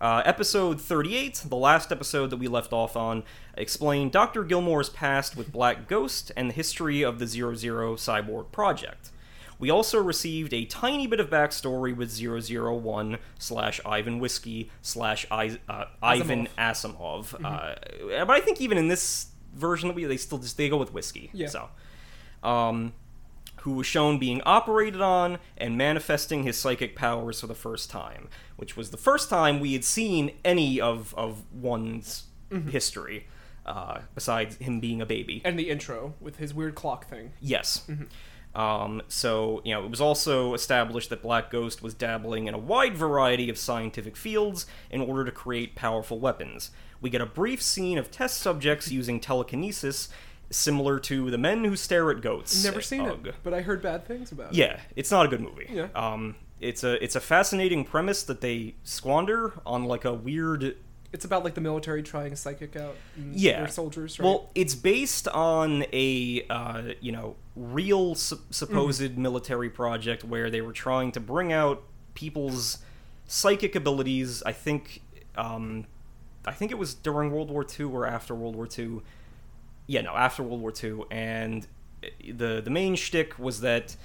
Uh, 0.00 0.22
episode 0.26 0.80
38, 0.80 1.44
the 1.48 1.56
last 1.56 1.90
episode 1.92 2.30
that 2.30 2.36
we 2.36 2.48
left 2.48 2.72
off 2.72 2.96
on, 2.96 3.22
explained 3.56 4.12
Dr. 4.12 4.44
Gilmore's 4.44 4.90
past 4.90 5.36
with 5.36 5.50
Black 5.52 5.88
Ghost 5.88 6.32
and 6.36 6.50
the 6.50 6.54
history 6.54 7.02
of 7.02 7.18
the 7.18 7.26
Zero 7.26 7.54
Zero 7.54 7.94
Cyborg 7.96 8.50
Project. 8.52 9.10
We 9.58 9.70
also 9.70 10.02
received 10.02 10.52
a 10.52 10.64
tiny 10.66 11.06
bit 11.06 11.18
of 11.20 11.30
backstory 11.30 11.96
with 11.96 12.10
001 12.10 13.18
slash 13.38 13.80
Ivan 13.86 14.18
Whiskey 14.18 14.70
slash 14.82 15.26
I- 15.30 15.58
uh, 15.68 15.86
Ivan 16.02 16.48
Asimov. 16.58 17.34
Uh, 17.42 17.74
but 18.26 18.30
I 18.30 18.40
think 18.40 18.60
even 18.60 18.76
in 18.78 18.88
this 18.88 19.28
version 19.54 19.88
that 19.88 19.94
we 19.94 20.04
they 20.04 20.16
still 20.18 20.38
just 20.38 20.56
they 20.56 20.68
go 20.68 20.76
with 20.76 20.92
whiskey. 20.92 21.30
Yeah. 21.32 21.48
So, 21.48 21.68
um, 22.42 22.92
who 23.60 23.72
was 23.72 23.86
shown 23.86 24.18
being 24.18 24.40
operated 24.42 25.00
on 25.00 25.38
and 25.56 25.76
manifesting 25.76 26.44
his 26.44 26.56
psychic 26.56 26.94
powers 26.94 27.40
for 27.40 27.46
the 27.48 27.54
first 27.54 27.90
time, 27.90 28.28
which 28.56 28.76
was 28.76 28.90
the 28.90 28.96
first 28.96 29.28
time 29.28 29.58
we 29.58 29.72
had 29.72 29.84
seen 29.84 30.32
any 30.44 30.80
of 30.80 31.14
of 31.16 31.42
one's 31.52 32.24
history, 32.70 33.26
uh, 33.64 34.00
besides 34.14 34.56
him 34.58 34.78
being 34.78 35.00
a 35.00 35.06
baby. 35.06 35.42
And 35.44 35.58
the 35.58 35.68
intro 35.70 36.14
with 36.20 36.36
his 36.36 36.54
weird 36.54 36.74
clock 36.76 37.08
thing. 37.08 37.32
Yes. 37.40 37.84
Um, 38.56 39.02
so, 39.08 39.60
you 39.64 39.74
know, 39.74 39.84
it 39.84 39.90
was 39.90 40.00
also 40.00 40.54
established 40.54 41.10
that 41.10 41.22
Black 41.22 41.50
Ghost 41.50 41.82
was 41.82 41.92
dabbling 41.92 42.46
in 42.46 42.54
a 42.54 42.58
wide 42.58 42.96
variety 42.96 43.50
of 43.50 43.58
scientific 43.58 44.16
fields 44.16 44.64
in 44.90 45.02
order 45.02 45.26
to 45.26 45.30
create 45.30 45.74
powerful 45.74 46.18
weapons. 46.18 46.70
We 47.02 47.10
get 47.10 47.20
a 47.20 47.26
brief 47.26 47.62
scene 47.62 47.98
of 47.98 48.10
test 48.10 48.38
subjects 48.38 48.90
using 48.90 49.20
telekinesis, 49.20 50.08
similar 50.48 50.98
to 51.00 51.30
the 51.30 51.36
men 51.36 51.64
who 51.64 51.76
stare 51.76 52.10
at 52.10 52.22
goats. 52.22 52.64
Never 52.64 52.80
seen 52.80 53.02
Ugg. 53.02 53.26
it, 53.26 53.34
but 53.42 53.52
I 53.52 53.60
heard 53.60 53.82
bad 53.82 54.06
things 54.06 54.32
about 54.32 54.52
it. 54.52 54.56
Yeah, 54.56 54.80
it's 54.96 55.10
not 55.10 55.26
a 55.26 55.28
good 55.28 55.42
movie. 55.42 55.68
Yeah. 55.70 55.88
Um, 55.94 56.36
it's 56.58 56.82
a 56.82 57.02
it's 57.04 57.14
a 57.14 57.20
fascinating 57.20 57.84
premise 57.84 58.22
that 58.22 58.40
they 58.40 58.76
squander 58.82 59.52
on 59.66 59.84
like 59.84 60.06
a 60.06 60.14
weird 60.14 60.78
It's 61.12 61.24
about 61.24 61.44
like 61.44 61.54
the 61.54 61.60
military 61.60 62.02
trying 62.02 62.34
psychic 62.36 62.76
out. 62.76 62.96
Yeah. 63.32 63.60
Their 63.60 63.68
soldiers, 63.68 64.18
right? 64.18 64.24
Well, 64.26 64.50
it's 64.54 64.74
based 64.74 65.28
on 65.28 65.84
a 65.92 66.44
uh, 66.50 66.82
you 67.00 67.12
know 67.12 67.36
real 67.54 68.14
su- 68.14 68.40
supposed 68.50 69.00
Mm-hmm. 69.00 69.22
military 69.22 69.70
project 69.70 70.24
where 70.24 70.50
they 70.50 70.60
were 70.60 70.72
trying 70.72 71.12
to 71.12 71.20
bring 71.20 71.52
out 71.52 71.82
people's 72.14 72.78
psychic 73.26 73.74
abilities. 73.74 74.42
I 74.44 74.52
think 74.52 75.02
um, 75.36 75.86
I 76.44 76.52
think 76.52 76.70
it 76.70 76.78
was 76.78 76.94
during 76.94 77.30
World 77.30 77.50
War 77.50 77.64
II 77.78 77.86
or 77.86 78.06
after 78.06 78.34
World 78.34 78.56
War 78.56 78.68
II. 78.78 79.00
Yeah, 79.86 80.00
no, 80.02 80.12
after 80.14 80.42
World 80.42 80.60
War 80.60 80.72
II, 80.82 81.04
and 81.10 81.66
the 82.28 82.60
the 82.60 82.70
main 82.70 82.96
shtick 82.96 83.38
was 83.38 83.60
that 83.60 83.96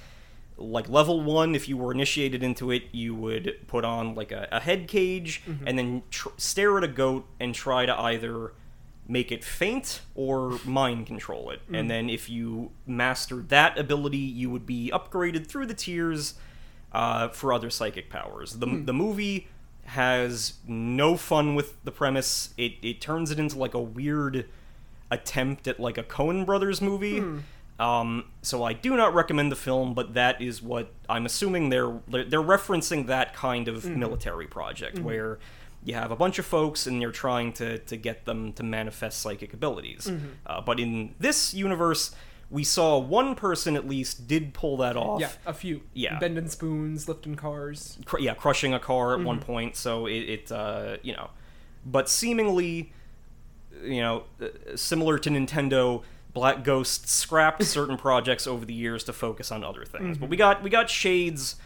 like 0.62 0.88
level 0.88 1.20
one, 1.20 1.54
if 1.54 1.68
you 1.68 1.76
were 1.76 1.92
initiated 1.92 2.42
into 2.42 2.70
it, 2.70 2.84
you 2.92 3.14
would 3.14 3.56
put 3.66 3.84
on 3.84 4.14
like 4.14 4.32
a, 4.32 4.48
a 4.52 4.60
head 4.60 4.88
cage 4.88 5.42
mm-hmm. 5.46 5.66
and 5.66 5.78
then 5.78 6.02
tr- 6.10 6.28
stare 6.36 6.78
at 6.78 6.84
a 6.84 6.88
goat 6.88 7.26
and 7.40 7.54
try 7.54 7.86
to 7.86 7.98
either 8.00 8.52
make 9.08 9.32
it 9.32 9.44
faint 9.44 10.00
or 10.14 10.58
mind 10.64 11.06
control 11.06 11.50
it. 11.50 11.60
And 11.68 11.86
mm. 11.86 11.88
then 11.88 12.10
if 12.10 12.30
you 12.30 12.70
mastered 12.86 13.48
that 13.48 13.78
ability, 13.78 14.16
you 14.16 14.48
would 14.50 14.64
be 14.64 14.90
upgraded 14.92 15.46
through 15.46 15.66
the 15.66 15.74
tiers 15.74 16.34
uh, 16.92 17.28
for 17.28 17.52
other 17.52 17.68
psychic 17.68 18.10
powers. 18.10 18.54
The, 18.54 18.66
hmm. 18.66 18.84
the 18.84 18.92
movie 18.92 19.48
has 19.86 20.54
no 20.66 21.16
fun 21.16 21.54
with 21.54 21.82
the 21.84 21.90
premise. 21.90 22.54
It, 22.56 22.74
it 22.82 23.00
turns 23.00 23.30
it 23.30 23.38
into 23.38 23.58
like 23.58 23.74
a 23.74 23.80
weird 23.80 24.46
attempt 25.10 25.66
at 25.66 25.80
like 25.80 25.98
a 25.98 26.02
Coen 26.02 26.46
Brothers 26.46 26.80
movie. 26.80 27.18
Hmm. 27.18 27.38
Um, 27.82 28.26
so 28.42 28.62
I 28.62 28.72
do 28.74 28.96
not 28.96 29.12
recommend 29.14 29.50
the 29.50 29.56
film, 29.56 29.94
but 29.94 30.14
that 30.14 30.40
is 30.40 30.62
what 30.62 30.92
I'm 31.08 31.26
assuming 31.26 31.68
they're 31.70 32.00
they're, 32.08 32.24
referencing 32.56 33.06
that 33.08 33.34
kind 33.34 33.66
of 33.68 33.84
military 33.84 34.46
project 34.46 34.98
where 35.00 35.38
you 35.84 35.94
have 35.94 36.10
a 36.12 36.16
bunch 36.16 36.38
of 36.38 36.46
folks 36.46 36.86
and 36.86 37.02
you're 37.02 37.10
trying 37.26 37.52
to 37.54 37.78
to 37.78 37.96
get 37.96 38.24
them 38.24 38.52
to 38.52 38.62
manifest 38.62 39.20
psychic 39.20 39.52
abilities. 39.52 40.10
Uh, 40.46 40.60
but 40.60 40.78
in 40.78 41.14
this 41.18 41.54
universe, 41.54 42.14
we 42.50 42.62
saw 42.62 42.98
one 42.98 43.34
person 43.34 43.74
at 43.76 43.88
least 43.88 44.28
did 44.28 44.52
pull 44.54 44.76
that 44.76 44.96
off. 44.96 45.20
Yeah, 45.20 45.30
a 45.46 45.54
few. 45.54 45.80
Yeah. 45.94 46.18
Bending 46.20 46.48
spoons, 46.48 47.08
lifting 47.08 47.34
cars. 47.34 47.98
cr- 48.04 48.20
yeah, 48.20 48.34
crushing 48.34 48.74
a 48.74 48.78
car 48.78 49.14
at 49.18 49.24
one 49.24 49.38
Mm-hmm. 49.38 49.46
point. 49.52 49.76
So 49.76 50.06
it, 50.06 50.20
it 50.34 50.52
uh, 50.52 50.98
you 51.02 51.14
know, 51.14 51.30
but 51.84 52.08
seemingly, 52.08 52.92
you 53.82 54.02
know, 54.02 54.24
uh, 54.40 54.76
similar 54.76 55.18
to 55.18 55.30
Nintendo, 55.30 56.02
Black 56.34 56.64
Ghost 56.64 57.08
scrapped 57.08 57.62
certain 57.78 57.96
projects 57.96 58.46
over 58.46 58.64
the 58.64 58.74
years 58.74 59.04
to 59.04 59.12
focus 59.12 59.52
on 59.52 59.62
other 59.64 59.84
things. 59.84 60.16
Mm-hmm. 60.16 60.20
But 60.20 60.30
we 60.30 60.36
got 60.36 60.62
we 60.62 60.70
got 60.70 60.88
shades 60.90 61.56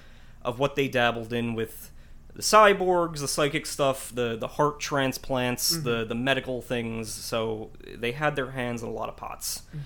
of 0.42 0.58
what 0.58 0.76
they 0.76 0.88
dabbled 0.88 1.32
in 1.32 1.54
with 1.54 1.90
the 2.34 2.42
cyborgs, 2.42 3.20
the 3.20 3.28
psychic 3.28 3.64
stuff, 3.66 4.12
the 4.14 4.36
the 4.36 4.48
heart 4.48 4.80
transplants, 4.80 5.72
Mm-hmm. 5.74 5.84
the 5.88 6.04
the 6.04 6.14
medical 6.14 6.60
things. 6.62 7.12
So 7.12 7.70
they 7.94 8.12
had 8.12 8.36
their 8.36 8.50
hands 8.52 8.82
in 8.82 8.88
a 8.88 8.92
lot 8.92 9.08
of 9.08 9.16
pots. 9.16 9.62
Mm-hmm. 9.70 9.78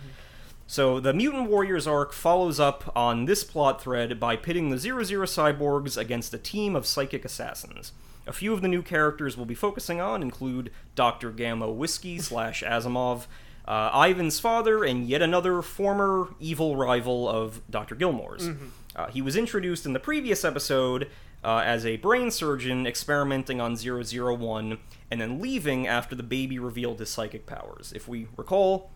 So 0.66 1.00
the 1.00 1.12
Mutant 1.12 1.50
Warriors 1.50 1.86
arc 1.88 2.12
follows 2.12 2.60
up 2.60 2.92
on 2.94 3.24
this 3.24 3.42
plot 3.42 3.82
thread 3.82 4.20
by 4.20 4.36
pitting 4.36 4.70
the 4.70 4.78
00 4.78 5.02
cyborgs 5.04 5.96
against 5.96 6.32
a 6.32 6.38
team 6.38 6.76
of 6.76 6.86
psychic 6.86 7.24
assassins. 7.24 7.90
A 8.26 8.32
few 8.32 8.52
of 8.52 8.62
the 8.62 8.68
new 8.68 8.80
characters 8.82 9.36
we'll 9.36 9.46
be 9.46 9.54
focusing 9.56 10.00
on 10.00 10.22
include 10.22 10.70
Dr. 10.94 11.32
Gamma 11.32 11.68
Whiskey 11.72 12.20
slash 12.20 12.62
Asimov, 12.62 13.26
uh, 13.66 13.90
Ivan's 14.08 14.40
father, 14.40 14.84
and 14.84 15.06
yet 15.08 15.22
another 15.22 15.62
former 15.62 16.28
evil 16.40 16.76
rival 16.76 17.28
of 17.28 17.60
Dr. 17.70 17.94
Gilmore's. 17.94 18.48
Uh, 18.96 19.06
he 19.08 19.22
was 19.22 19.36
introduced 19.36 19.86
in 19.86 19.92
the 19.92 20.00
previous 20.00 20.44
episode 20.44 21.08
uh, 21.44 21.62
as 21.64 21.86
a 21.86 21.96
brain 21.98 22.30
surgeon 22.30 22.86
experimenting 22.86 23.60
on 23.60 23.76
001 23.76 24.78
and 25.10 25.20
then 25.20 25.40
leaving 25.40 25.86
after 25.86 26.14
the 26.14 26.22
baby 26.22 26.58
revealed 26.58 26.98
his 26.98 27.08
psychic 27.08 27.46
powers. 27.46 27.92
If 27.94 28.08
we 28.08 28.26
recall, 28.36 28.90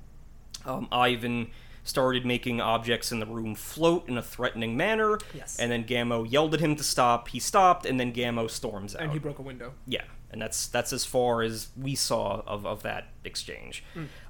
um, 0.66 0.88
Ivan 0.92 1.50
started 1.84 2.24
making 2.26 2.60
objects 2.60 3.12
in 3.12 3.20
the 3.20 3.26
room 3.26 3.54
float 3.54 4.08
in 4.08 4.16
a 4.18 4.22
threatening 4.22 4.76
manner. 4.76 5.18
Yes. 5.34 5.58
And 5.58 5.70
then 5.70 5.84
Gamo 5.84 6.30
yelled 6.30 6.54
at 6.54 6.60
him 6.60 6.76
to 6.76 6.82
stop. 6.82 7.28
He 7.28 7.38
stopped, 7.38 7.86
and 7.86 8.00
then 8.00 8.12
Gamo 8.12 8.50
storms 8.50 8.94
out. 8.96 9.02
And 9.02 9.12
he 9.12 9.18
broke 9.18 9.38
a 9.38 9.42
window. 9.42 9.74
yeah, 9.86 10.02
and 10.34 10.42
that's 10.42 10.66
that's 10.66 10.92
as 10.92 11.04
far 11.06 11.40
as 11.42 11.68
we 11.76 11.94
saw 11.94 12.42
of, 12.46 12.66
of 12.66 12.82
that 12.82 13.04
exchange. 13.24 13.82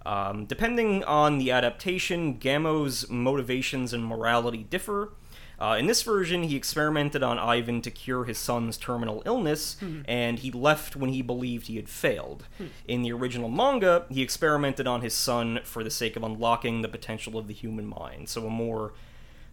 Um, 0.06 0.44
depending 0.46 1.02
on 1.04 1.38
the 1.38 1.50
adaptation, 1.50 2.38
Gamo's 2.38 3.08
motivations 3.10 3.92
and 3.92 4.04
morality 4.06 4.62
differ. 4.62 5.14
Uh, 5.58 5.76
in 5.78 5.86
this 5.86 6.02
version, 6.02 6.42
he 6.42 6.56
experimented 6.56 7.22
on 7.22 7.38
Ivan 7.38 7.80
to 7.82 7.90
cure 7.90 8.24
his 8.24 8.38
son's 8.38 8.76
terminal 8.76 9.22
illness, 9.24 9.76
and 10.06 10.38
he 10.40 10.50
left 10.50 10.94
when 10.96 11.10
he 11.10 11.22
believed 11.22 11.68
he 11.68 11.76
had 11.76 11.88
failed. 11.88 12.44
In 12.88 13.02
the 13.02 13.12
original 13.12 13.48
manga, 13.48 14.04
he 14.10 14.20
experimented 14.20 14.86
on 14.88 15.00
his 15.00 15.14
son 15.14 15.60
for 15.64 15.82
the 15.84 15.90
sake 15.90 16.16
of 16.16 16.22
unlocking 16.24 16.82
the 16.82 16.88
potential 16.88 17.38
of 17.38 17.46
the 17.46 17.54
human 17.54 17.86
mind. 17.86 18.28
So, 18.28 18.46
a 18.46 18.50
more 18.50 18.92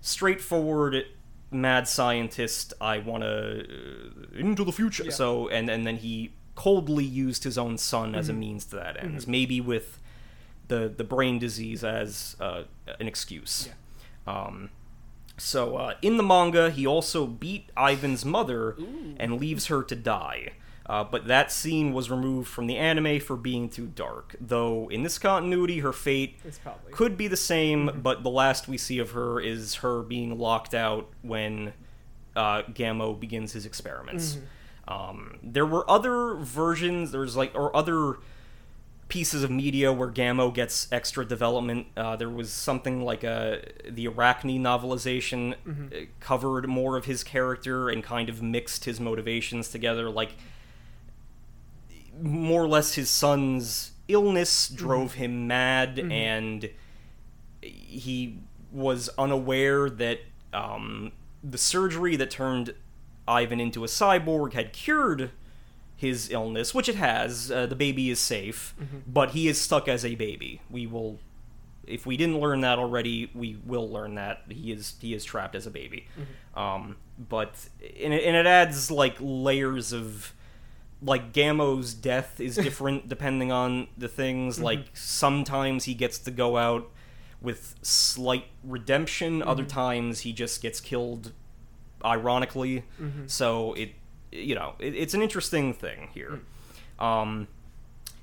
straightforward 0.01 1.05
mad 1.53 1.85
scientist 1.87 2.73
i 2.79 2.97
want 2.97 3.21
to 3.23 3.59
uh, 3.61 4.37
into 4.37 4.63
the 4.63 4.71
future 4.71 5.03
Yeah. 5.03 5.11
so 5.11 5.47
and 5.49 5.69
and 5.69 5.85
then 5.85 5.97
he 5.97 6.31
coldly 6.61 7.03
used 7.25 7.43
his 7.43 7.57
own 7.57 7.75
son 7.77 8.13
as 8.19 8.29
a 8.29 8.33
means 8.33 8.63
to 8.65 8.75
that 8.75 8.95
end 9.03 9.27
maybe 9.27 9.59
with 9.71 9.87
the 10.67 10.81
the 10.99 11.03
brain 11.03 11.39
disease 11.39 11.83
as 11.83 12.35
uh, 12.39 12.61
an 12.99 13.07
excuse. 13.07 13.55
Um 14.27 14.69
so 15.37 15.61
uh, 15.83 15.93
in 16.01 16.17
the 16.17 16.23
manga 16.33 16.69
he 16.69 16.85
also 16.95 17.25
beat 17.25 17.63
ivan's 17.91 18.23
mother 18.37 18.61
and 19.21 19.39
leaves 19.43 19.65
her 19.71 19.81
to 19.91 19.95
die. 19.95 20.41
Uh, 20.85 21.03
but 21.13 21.21
that 21.27 21.51
scene 21.51 21.93
was 21.93 22.05
removed 22.11 22.47
from 22.55 22.65
the 22.67 22.77
anime 22.89 23.19
for 23.27 23.35
being 23.49 23.65
too 23.77 23.87
dark 23.87 24.35
though 24.53 24.89
in 24.95 25.03
this 25.03 25.17
continuity 25.17 25.79
her 25.79 25.93
fate 25.93 26.31
probably. 26.63 26.91
could 26.91 27.13
be 27.17 27.27
the 27.27 27.43
same, 27.53 27.79
but 28.07 28.23
the 28.23 28.29
last 28.43 28.67
we 28.67 28.77
see 28.77 28.99
of 28.99 29.09
her 29.11 29.39
is 29.39 29.75
her 29.83 29.97
being 30.03 30.37
locked 30.37 30.73
out 30.75 31.05
when 31.21 31.73
uh, 32.35 32.61
Gamo 32.79 33.19
begins 33.25 33.53
his 33.53 33.65
experiments. 33.65 34.37
Um, 34.87 35.37
there 35.43 35.65
were 35.65 35.89
other 35.89 36.35
versions. 36.35 37.11
There's 37.11 37.35
like 37.35 37.51
or 37.55 37.75
other 37.75 38.17
pieces 39.07 39.43
of 39.43 39.51
media 39.51 39.91
where 39.91 40.09
Gamo 40.09 40.53
gets 40.53 40.87
extra 40.91 41.25
development. 41.25 41.87
Uh, 41.97 42.15
there 42.15 42.29
was 42.29 42.51
something 42.51 43.03
like 43.03 43.23
a 43.23 43.61
the 43.89 44.07
Arachne 44.07 44.57
novelization 44.63 45.53
uh, 45.53 46.05
covered 46.19 46.67
more 46.67 46.95
of 46.97 47.05
his 47.05 47.23
character 47.23 47.89
and 47.89 48.03
kind 48.03 48.29
of 48.29 48.41
mixed 48.41 48.85
his 48.85 48.99
motivations 48.99 49.67
together. 49.69 50.09
Like 50.09 50.31
more 52.21 52.63
or 52.63 52.67
less 52.67 52.95
his 52.95 53.09
son's 53.09 53.91
illness 54.07 54.67
drove 54.67 55.13
him 55.13 55.47
mad 55.47 55.97
and 55.99 56.69
he 57.61 58.39
was 58.71 59.09
unaware 59.17 59.89
that 59.89 60.19
um, 60.53 61.11
the 61.43 61.57
surgery 61.57 62.15
that 62.15 62.29
turned 62.29 62.73
Ivan 63.31 63.59
into 63.59 63.83
a 63.83 63.87
cyborg 63.87 64.53
had 64.53 64.73
cured 64.73 65.31
his 65.95 66.29
illness, 66.31 66.73
which 66.73 66.89
it 66.89 66.95
has. 66.95 67.51
Uh, 67.51 67.65
the 67.67 67.75
baby 67.75 68.09
is 68.09 68.19
safe, 68.19 68.73
but 69.07 69.31
he 69.31 69.47
is 69.47 69.59
stuck 69.61 69.87
as 69.87 70.03
a 70.03 70.15
baby. 70.15 70.61
We 70.69 70.87
will, 70.87 71.19
if 71.85 72.05
we 72.05 72.17
didn't 72.17 72.39
learn 72.39 72.61
that 72.61 72.79
already, 72.79 73.29
we 73.33 73.57
will 73.65 73.89
learn 73.89 74.15
that 74.15 74.43
he 74.49 74.71
is 74.71 74.95
he 74.99 75.13
is 75.13 75.23
trapped 75.23 75.55
as 75.55 75.67
a 75.67 75.71
baby. 75.71 76.07
Um, 76.55 76.97
but 77.29 77.53
and 78.03 78.13
it, 78.13 78.23
and 78.23 78.35
it 78.35 78.47
adds 78.47 78.89
like 78.89 79.15
layers 79.19 79.93
of 79.93 80.33
like 81.03 81.33
Gamo's 81.33 81.93
death 81.93 82.39
is 82.39 82.55
different 82.67 83.07
depending 83.07 83.51
on 83.51 83.87
the 83.97 84.07
things. 84.07 84.59
Like 84.59 84.85
sometimes 84.93 85.85
he 85.85 85.93
gets 85.93 86.17
to 86.19 86.31
go 86.31 86.57
out 86.57 86.89
with 87.41 87.75
slight 87.81 88.45
redemption. 88.63 89.41
Other 89.43 89.65
times 89.65 90.21
he 90.21 90.33
just 90.33 90.61
gets 90.61 90.79
killed 90.81 91.31
ironically. 92.05 92.83
So 93.27 93.73
it, 93.73 93.91
you 94.31 94.55
know, 94.55 94.73
it, 94.79 94.95
it's 94.95 95.13
an 95.13 95.21
interesting 95.21 95.73
thing 95.73 96.09
here. 96.13 96.41
Um, 96.99 97.47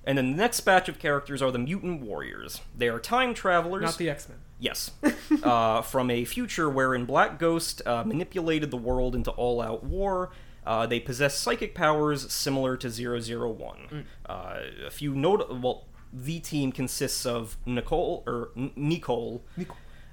and 0.05 0.16
then 0.16 0.31
the 0.31 0.37
next 0.37 0.61
batch 0.61 0.89
of 0.89 0.99
characters 0.99 1.43
are 1.43 1.51
the 1.51 1.59
mutant 1.59 2.01
warriors. 2.01 2.61
They 2.76 2.89
are 2.89 2.99
time 2.99 3.35
travelers. 3.35 3.83
Not 3.83 3.99
the 3.99 4.09
X 4.11 4.29
Men. 4.29 4.39
Yes. 4.59 4.91
uh, 5.43 5.83
from 5.83 6.11
a 6.11 6.24
future 6.24 6.68
wherein 6.70 7.05
Black 7.05 7.39
Ghost 7.39 7.83
uh, 7.87 8.05
manipulated 8.05 8.70
the 8.70 8.76
world 8.76 9.14
into 9.14 9.31
all 9.33 9.61
out 9.61 9.85
war. 9.85 10.31
Uh, 10.66 10.87
they 10.87 11.01
possess 11.01 11.35
psychic 11.37 11.74
powers 11.74 12.31
similar 12.33 12.76
to 12.76 12.91
001. 12.91 14.07
Uh, 14.26 14.57
a 14.87 14.91
few 14.91 15.14
note. 15.14 15.49
Well, 15.61 15.85
the 16.12 16.41
team 16.41 16.72
consists 16.72 17.24
of 17.26 17.57
Nicole, 17.66 18.22
or 18.26 18.51
N- 18.57 18.72
Nicole, 18.76 19.43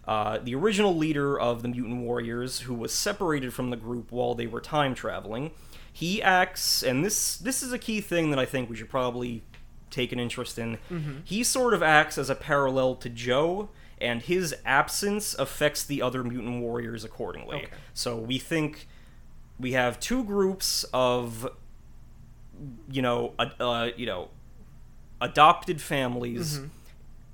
uh, 0.08 0.38
the 0.38 0.54
original 0.56 0.96
leader 0.96 1.40
of 1.40 1.62
the 1.62 1.68
Mutant 1.68 2.02
Warriors, 2.02 2.62
who 2.62 2.74
was 2.74 2.94
separated 2.94 3.54
from 3.54 3.70
the 3.70 3.78
group 3.78 4.12
while 4.12 4.36
they 4.36 4.48
were 4.48 4.62
time 4.62 4.94
traveling. 4.94 5.52
He 5.92 6.22
acts, 6.22 6.84
and 6.84 7.04
this 7.04 7.38
this 7.38 7.64
is 7.64 7.72
a 7.72 7.80
key 7.80 8.02
thing 8.02 8.30
that 8.32 8.40
I 8.40 8.46
think 8.46 8.70
we 8.70 8.76
should 8.76 8.90
probably 8.90 9.44
take 9.90 10.12
an 10.12 10.20
interest 10.20 10.60
in. 10.60 10.78
He 11.24 11.44
sort 11.44 11.74
of 11.74 11.82
acts 11.82 12.18
as 12.18 12.30
a 12.30 12.36
parallel 12.36 12.96
to 12.96 13.10
Joe, 13.10 13.70
and 14.00 14.22
his 14.22 14.54
absence 14.66 15.34
affects 15.36 15.84
the 15.84 16.02
other 16.02 16.24
mutant 16.24 16.62
warriors 16.62 17.04
accordingly. 17.06 17.58
Okay. 17.58 17.68
So 17.94 18.18
we 18.18 18.38
think 18.38 18.88
we 19.58 19.72
have 19.72 20.00
two 20.00 20.24
groups 20.26 20.84
of, 20.94 21.50
you 22.92 23.02
know, 23.02 23.34
uh, 23.40 23.90
you 23.96 24.06
know, 24.06 24.30
adopted 25.22 25.82
families. 25.82 26.60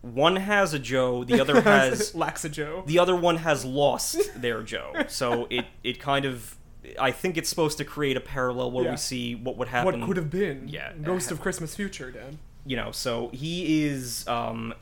One 0.01 0.35
has 0.37 0.73
a 0.73 0.79
Joe, 0.79 1.23
the 1.23 1.39
other 1.39 1.61
has 1.71 2.15
lacks 2.15 2.43
a 2.43 2.49
Joe. 2.49 2.83
the 2.87 2.97
other 2.99 3.15
one 3.15 3.37
has 3.37 3.63
lost 3.63 4.17
their 4.41 4.63
Joe. 4.63 4.93
So 5.07 5.47
it 5.49 5.65
it 5.83 5.99
kind 5.99 6.25
of 6.25 6.55
I 6.99 7.11
think 7.11 7.37
it's 7.37 7.49
supposed 7.49 7.77
to 7.77 7.85
create 7.85 8.17
a 8.17 8.21
parallel 8.21 8.71
where 8.71 8.85
Yeah. 8.85 8.91
we 8.91 8.97
see 8.97 9.35
what 9.35 9.57
would 9.57 9.67
happen. 9.67 9.99
What 9.99 10.07
could 10.07 10.17
have 10.17 10.29
been? 10.31 10.67
Yeah. 10.67 10.93
Ghost 11.03 11.29
of 11.31 11.39
Christmas 11.39 11.75
Future, 11.75 12.09
Dan. 12.11 12.39
you 12.65 12.75
know, 12.75 12.91
so 12.91 13.29
he 13.31 13.83
is 13.85 14.27
um, 14.27 14.73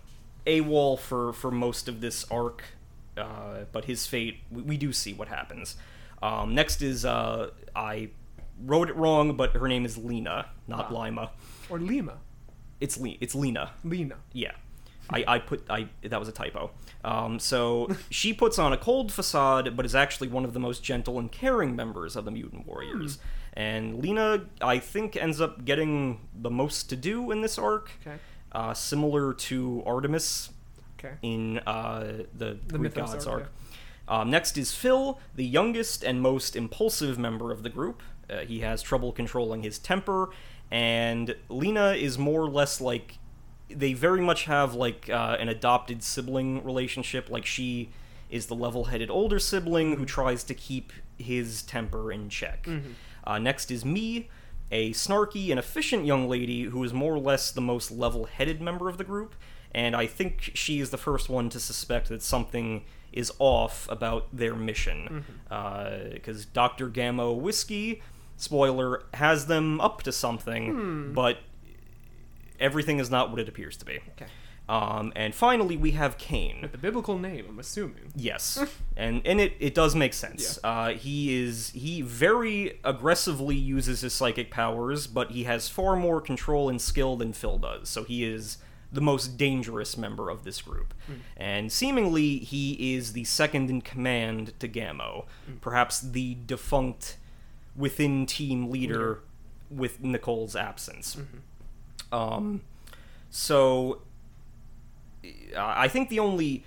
AWOL 0.47 0.97
for 0.97 1.33
for 1.33 1.51
most 1.51 1.89
of 1.89 1.99
this 1.99 2.25
arc, 2.31 2.63
uh, 3.17 3.65
but 3.73 3.85
his 3.85 4.07
fate 4.07 4.37
we, 4.49 4.61
we 4.61 4.77
do 4.77 4.93
see 4.93 5.13
what 5.13 5.27
happens. 5.27 5.75
Um, 6.23 6.55
next 6.55 6.81
is 6.81 7.03
uh, 7.05 7.49
I 7.75 8.09
wrote 8.65 8.89
it 8.89 8.95
wrong, 8.95 9.35
but 9.35 9.53
her 9.55 9.67
name 9.67 9.85
is 9.85 9.97
Lena, 9.97 10.45
not 10.67 10.87
Ah. 10.91 10.93
Lima. 11.01 11.31
Or 11.69 11.77
Lima. 11.79 12.17
It's 12.79 12.97
Le- 12.97 13.15
it's 13.19 13.35
Lena. 13.35 13.71
Lena. 13.83 14.15
Yeah. 14.31 14.51
I, 15.11 15.23
I 15.27 15.39
put 15.39 15.63
I 15.69 15.87
that 16.03 16.19
was 16.19 16.27
a 16.29 16.31
typo. 16.31 16.71
Um, 17.03 17.39
so 17.39 17.89
she 18.09 18.33
puts 18.33 18.59
on 18.59 18.73
a 18.73 18.77
cold 18.77 19.11
facade, 19.11 19.75
but 19.75 19.85
is 19.85 19.95
actually 19.95 20.27
one 20.27 20.45
of 20.45 20.53
the 20.53 20.59
most 20.59 20.83
gentle 20.83 21.17
and 21.19 21.31
caring 21.31 21.75
members 21.75 22.15
of 22.15 22.25
the 22.25 22.31
Mutant 22.31 22.67
Warriors. 22.67 23.17
And 23.53 24.01
Lena, 24.01 24.45
I 24.61 24.79
think, 24.79 25.15
ends 25.17 25.41
up 25.41 25.65
getting 25.65 26.21
the 26.33 26.49
most 26.51 26.89
to 26.89 26.95
do 26.95 27.31
in 27.31 27.41
this 27.41 27.57
arc, 27.57 27.91
Okay. 28.05 28.17
uh, 28.51 28.73
similar 28.73 29.33
to 29.33 29.83
Artemis 29.85 30.49
Okay. 30.99 31.13
in 31.21 31.59
uh, 31.59 32.23
the, 32.37 32.57
The 32.67 32.77
Greek 32.77 32.81
Mythos 32.95 33.13
Gods 33.13 33.27
arc, 33.27 33.41
arc. 33.41 33.51
Um, 34.07 34.29
next 34.31 34.57
is 34.57 34.73
Phil, 34.73 35.19
the 35.35 35.45
youngest 35.45 36.03
and 36.03 36.21
most 36.21 36.55
impulsive 36.55 37.17
member 37.19 37.51
of 37.51 37.63
the 37.63 37.69
group. 37.69 38.01
Uh, 38.29 38.39
he 38.39 38.59
has 38.61 38.81
trouble 38.81 39.11
controlling 39.11 39.63
his 39.63 39.79
temper, 39.79 40.29
and 40.71 41.35
Lena 41.47 41.93
is 41.93 42.17
more 42.17 42.41
or 42.41 42.49
less 42.49 42.81
like 42.81 43.17
they 43.69 43.93
very 43.93 44.21
much 44.21 44.45
have 44.45 44.73
like 44.73 45.09
uh, 45.09 45.37
an 45.39 45.49
adopted 45.49 46.03
sibling 46.03 46.63
relationship. 46.63 47.29
Like 47.29 47.45
she 47.45 47.89
is 48.29 48.45
the 48.45 48.55
level-headed 48.55 49.09
older 49.09 49.39
sibling 49.39 49.95
who 49.97 50.05
tries 50.05 50.43
to 50.43 50.53
keep 50.53 50.93
his 51.17 51.63
temper 51.63 52.11
in 52.11 52.29
check. 52.29 52.67
Uh, 53.23 53.39
next 53.39 53.71
is 53.71 53.83
me, 53.83 54.29
a 54.71 54.91
snarky 54.91 55.49
and 55.49 55.57
efficient 55.59 56.05
young 56.05 56.29
lady 56.29 56.63
who 56.63 56.83
is 56.83 56.93
more 56.93 57.13
or 57.15 57.19
less 57.19 57.51
the 57.51 57.61
most 57.61 57.89
level-headed 57.91 58.61
member 58.61 58.87
of 58.87 58.97
the 58.97 59.03
group, 59.03 59.35
and 59.73 59.95
I 59.95 60.05
think 60.07 60.51
she 60.53 60.79
is 60.79 60.91
the 60.91 60.97
first 60.97 61.27
one 61.29 61.49
to 61.49 61.59
suspect 61.59 62.09
that 62.09 62.21
something 62.21 62.83
is 63.11 63.31
off 63.39 63.87
about 63.89 64.27
their 64.31 64.55
mission. 64.55 65.25
Because 66.13 66.45
Dr. 66.45 66.89
Gamo 66.89 67.35
Whiskey, 67.35 68.01
spoiler, 68.37 69.03
has 69.15 69.47
them 69.47 69.81
up 69.81 70.03
to 70.03 70.11
something, 70.11 71.11
but 71.13 71.39
everything 72.59 72.99
is 72.99 73.09
not 73.09 73.31
what 73.31 73.39
it 73.39 73.49
appears 73.49 73.77
to 73.77 73.85
be. 73.85 73.99
Okay. 74.15 74.27
Um, 74.69 75.11
and 75.15 75.33
finally, 75.33 75.75
we 75.75 75.91
have 75.91 76.19
Kane. 76.19 76.69
The 76.71 76.77
biblical 76.77 77.17
name, 77.17 77.47
I'm 77.49 77.57
assuming. 77.57 78.13
Yes, 78.15 78.63
and 78.95 79.25
and 79.25 79.41
it, 79.41 79.53
it 79.59 79.73
does 79.73 79.95
make 79.95 80.13
sense. 80.13 80.59
Uh, 80.63 80.89
he 80.89 81.35
is 81.43 81.71
he 81.71 82.03
very 82.03 82.79
aggressively 82.83 83.55
uses 83.55 84.01
his 84.01 84.13
psychic 84.13 84.51
powers, 84.51 85.07
but 85.07 85.31
he 85.31 85.45
has 85.45 85.67
far 85.67 85.95
more 85.95 86.21
control 86.21 86.69
and 86.69 86.79
skill 86.79 87.17
than 87.17 87.33
Phil 87.33 87.57
does. 87.57 87.89
So 87.89 88.03
he 88.03 88.23
is 88.23 88.59
the 88.91 89.01
most 89.01 89.37
dangerous 89.37 89.97
member 89.97 90.29
of 90.29 90.43
this 90.43 90.61
group, 90.61 90.93
and 91.35 91.71
seemingly 91.71 92.37
he 92.37 92.95
is 92.95 93.13
the 93.13 93.23
second 93.23 93.71
in 93.71 93.81
command 93.81 94.53
to 94.59 94.69
Gamo, 94.69 95.25
perhaps 95.61 95.99
the 95.99 96.37
defunct 96.45 97.17
within 97.75 98.27
team 98.27 98.69
leader 98.69 99.21
with 99.71 100.03
Nicole's 100.03 100.55
absence. 100.55 101.17
Um, 102.11 102.61
so 103.29 104.01
I 105.57 105.87
think 105.87 106.09
the 106.09 106.19
only 106.19 106.63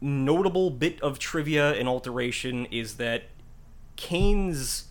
notable 0.00 0.70
bit 0.70 1.00
of 1.00 1.18
trivia 1.18 1.74
and 1.74 1.88
alteration 1.88 2.66
is 2.66 2.96
that 2.96 3.24
Kane's 3.96 4.88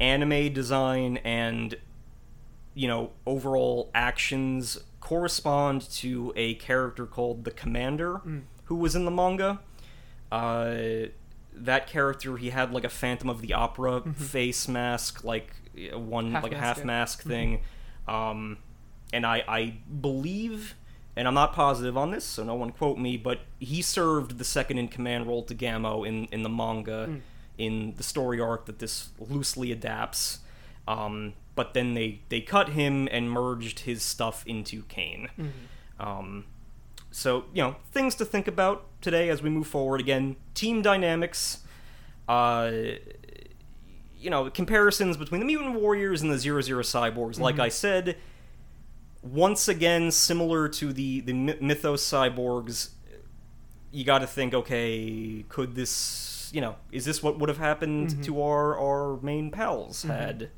anime 0.00 0.52
design 0.52 1.16
and 1.18 1.74
you 2.74 2.86
know 2.86 3.10
overall 3.26 3.90
actions 3.94 4.78
correspond 5.00 5.88
to 5.90 6.32
a 6.36 6.54
character 6.54 7.06
called 7.06 7.44
the 7.44 7.50
Commander 7.50 8.20
who 8.64 8.74
was 8.74 8.94
in 8.94 9.04
the 9.04 9.10
manga. 9.10 9.60
Uh, 10.30 11.06
that 11.52 11.86
character 11.86 12.36
he 12.36 12.50
had 12.50 12.72
like 12.72 12.84
a 12.84 12.88
Phantom 12.88 13.30
of 13.30 13.40
the 13.40 13.54
Opera 13.54 14.02
face 14.14 14.68
mask, 14.68 15.24
like 15.24 15.54
uh, 15.92 15.98
one 15.98 16.32
Half 16.32 16.42
like 16.42 16.52
a 16.52 16.56
mask, 16.56 16.64
half 16.64 16.78
yeah. 16.78 16.84
mask 16.84 17.22
thing. 17.22 17.60
Um, 18.06 18.58
and 19.12 19.26
I, 19.26 19.44
I 19.48 19.74
believe, 20.00 20.74
and 21.16 21.26
I'm 21.26 21.34
not 21.34 21.52
positive 21.52 21.96
on 21.96 22.10
this, 22.10 22.24
so 22.24 22.44
no 22.44 22.54
one 22.54 22.70
quote 22.70 22.98
me, 22.98 23.16
but 23.16 23.40
he 23.58 23.82
served 23.82 24.38
the 24.38 24.44
second 24.44 24.78
in 24.78 24.88
command 24.88 25.26
role 25.26 25.42
to 25.44 25.54
Gamo 25.54 26.06
in, 26.06 26.26
in 26.26 26.42
the 26.42 26.48
manga, 26.48 27.08
in 27.58 27.94
the 27.96 28.02
story 28.02 28.40
arc 28.40 28.66
that 28.66 28.78
this 28.78 29.10
loosely 29.18 29.72
adapts. 29.72 30.40
Um, 30.86 31.34
but 31.54 31.72
then 31.72 31.94
they, 31.94 32.20
they 32.28 32.40
cut 32.40 32.70
him 32.70 33.08
and 33.10 33.30
merged 33.30 33.80
his 33.80 34.02
stuff 34.02 34.44
into 34.46 34.82
Kane. 34.84 35.28
Um, 35.98 36.44
so, 37.10 37.46
you 37.54 37.62
know, 37.62 37.76
things 37.92 38.14
to 38.16 38.24
think 38.26 38.46
about 38.46 38.84
today 39.00 39.30
as 39.30 39.42
we 39.42 39.48
move 39.48 39.66
forward. 39.66 40.00
Again, 40.00 40.36
team 40.54 40.82
dynamics. 40.82 41.62
Uh, 42.28 42.70
you 44.18 44.30
know, 44.30 44.50
comparisons 44.50 45.16
between 45.16 45.40
the 45.40 45.46
Mutant 45.46 45.80
Warriors 45.80 46.20
and 46.20 46.30
the 46.30 46.38
Zero 46.38 46.60
Zero 46.60 46.82
Cyborgs. 46.82 47.38
Like 47.38 47.58
I 47.58 47.68
said, 47.68 48.16
once 49.32 49.68
again, 49.68 50.10
similar 50.10 50.68
to 50.68 50.92
the 50.92 51.20
the 51.20 51.32
Mythos 51.32 52.04
Cyborgs, 52.04 52.90
you 53.92 54.04
got 54.04 54.18
to 54.18 54.26
think, 54.26 54.54
okay, 54.54 55.44
could 55.48 55.74
this, 55.74 56.50
you 56.52 56.60
know, 56.60 56.76
is 56.92 57.04
this 57.04 57.22
what 57.22 57.38
would 57.38 57.48
have 57.48 57.58
happened 57.58 58.22
to 58.24 58.42
our 58.42 58.78
our 58.78 59.20
main 59.22 59.50
pals 59.50 60.02
had 60.02 60.50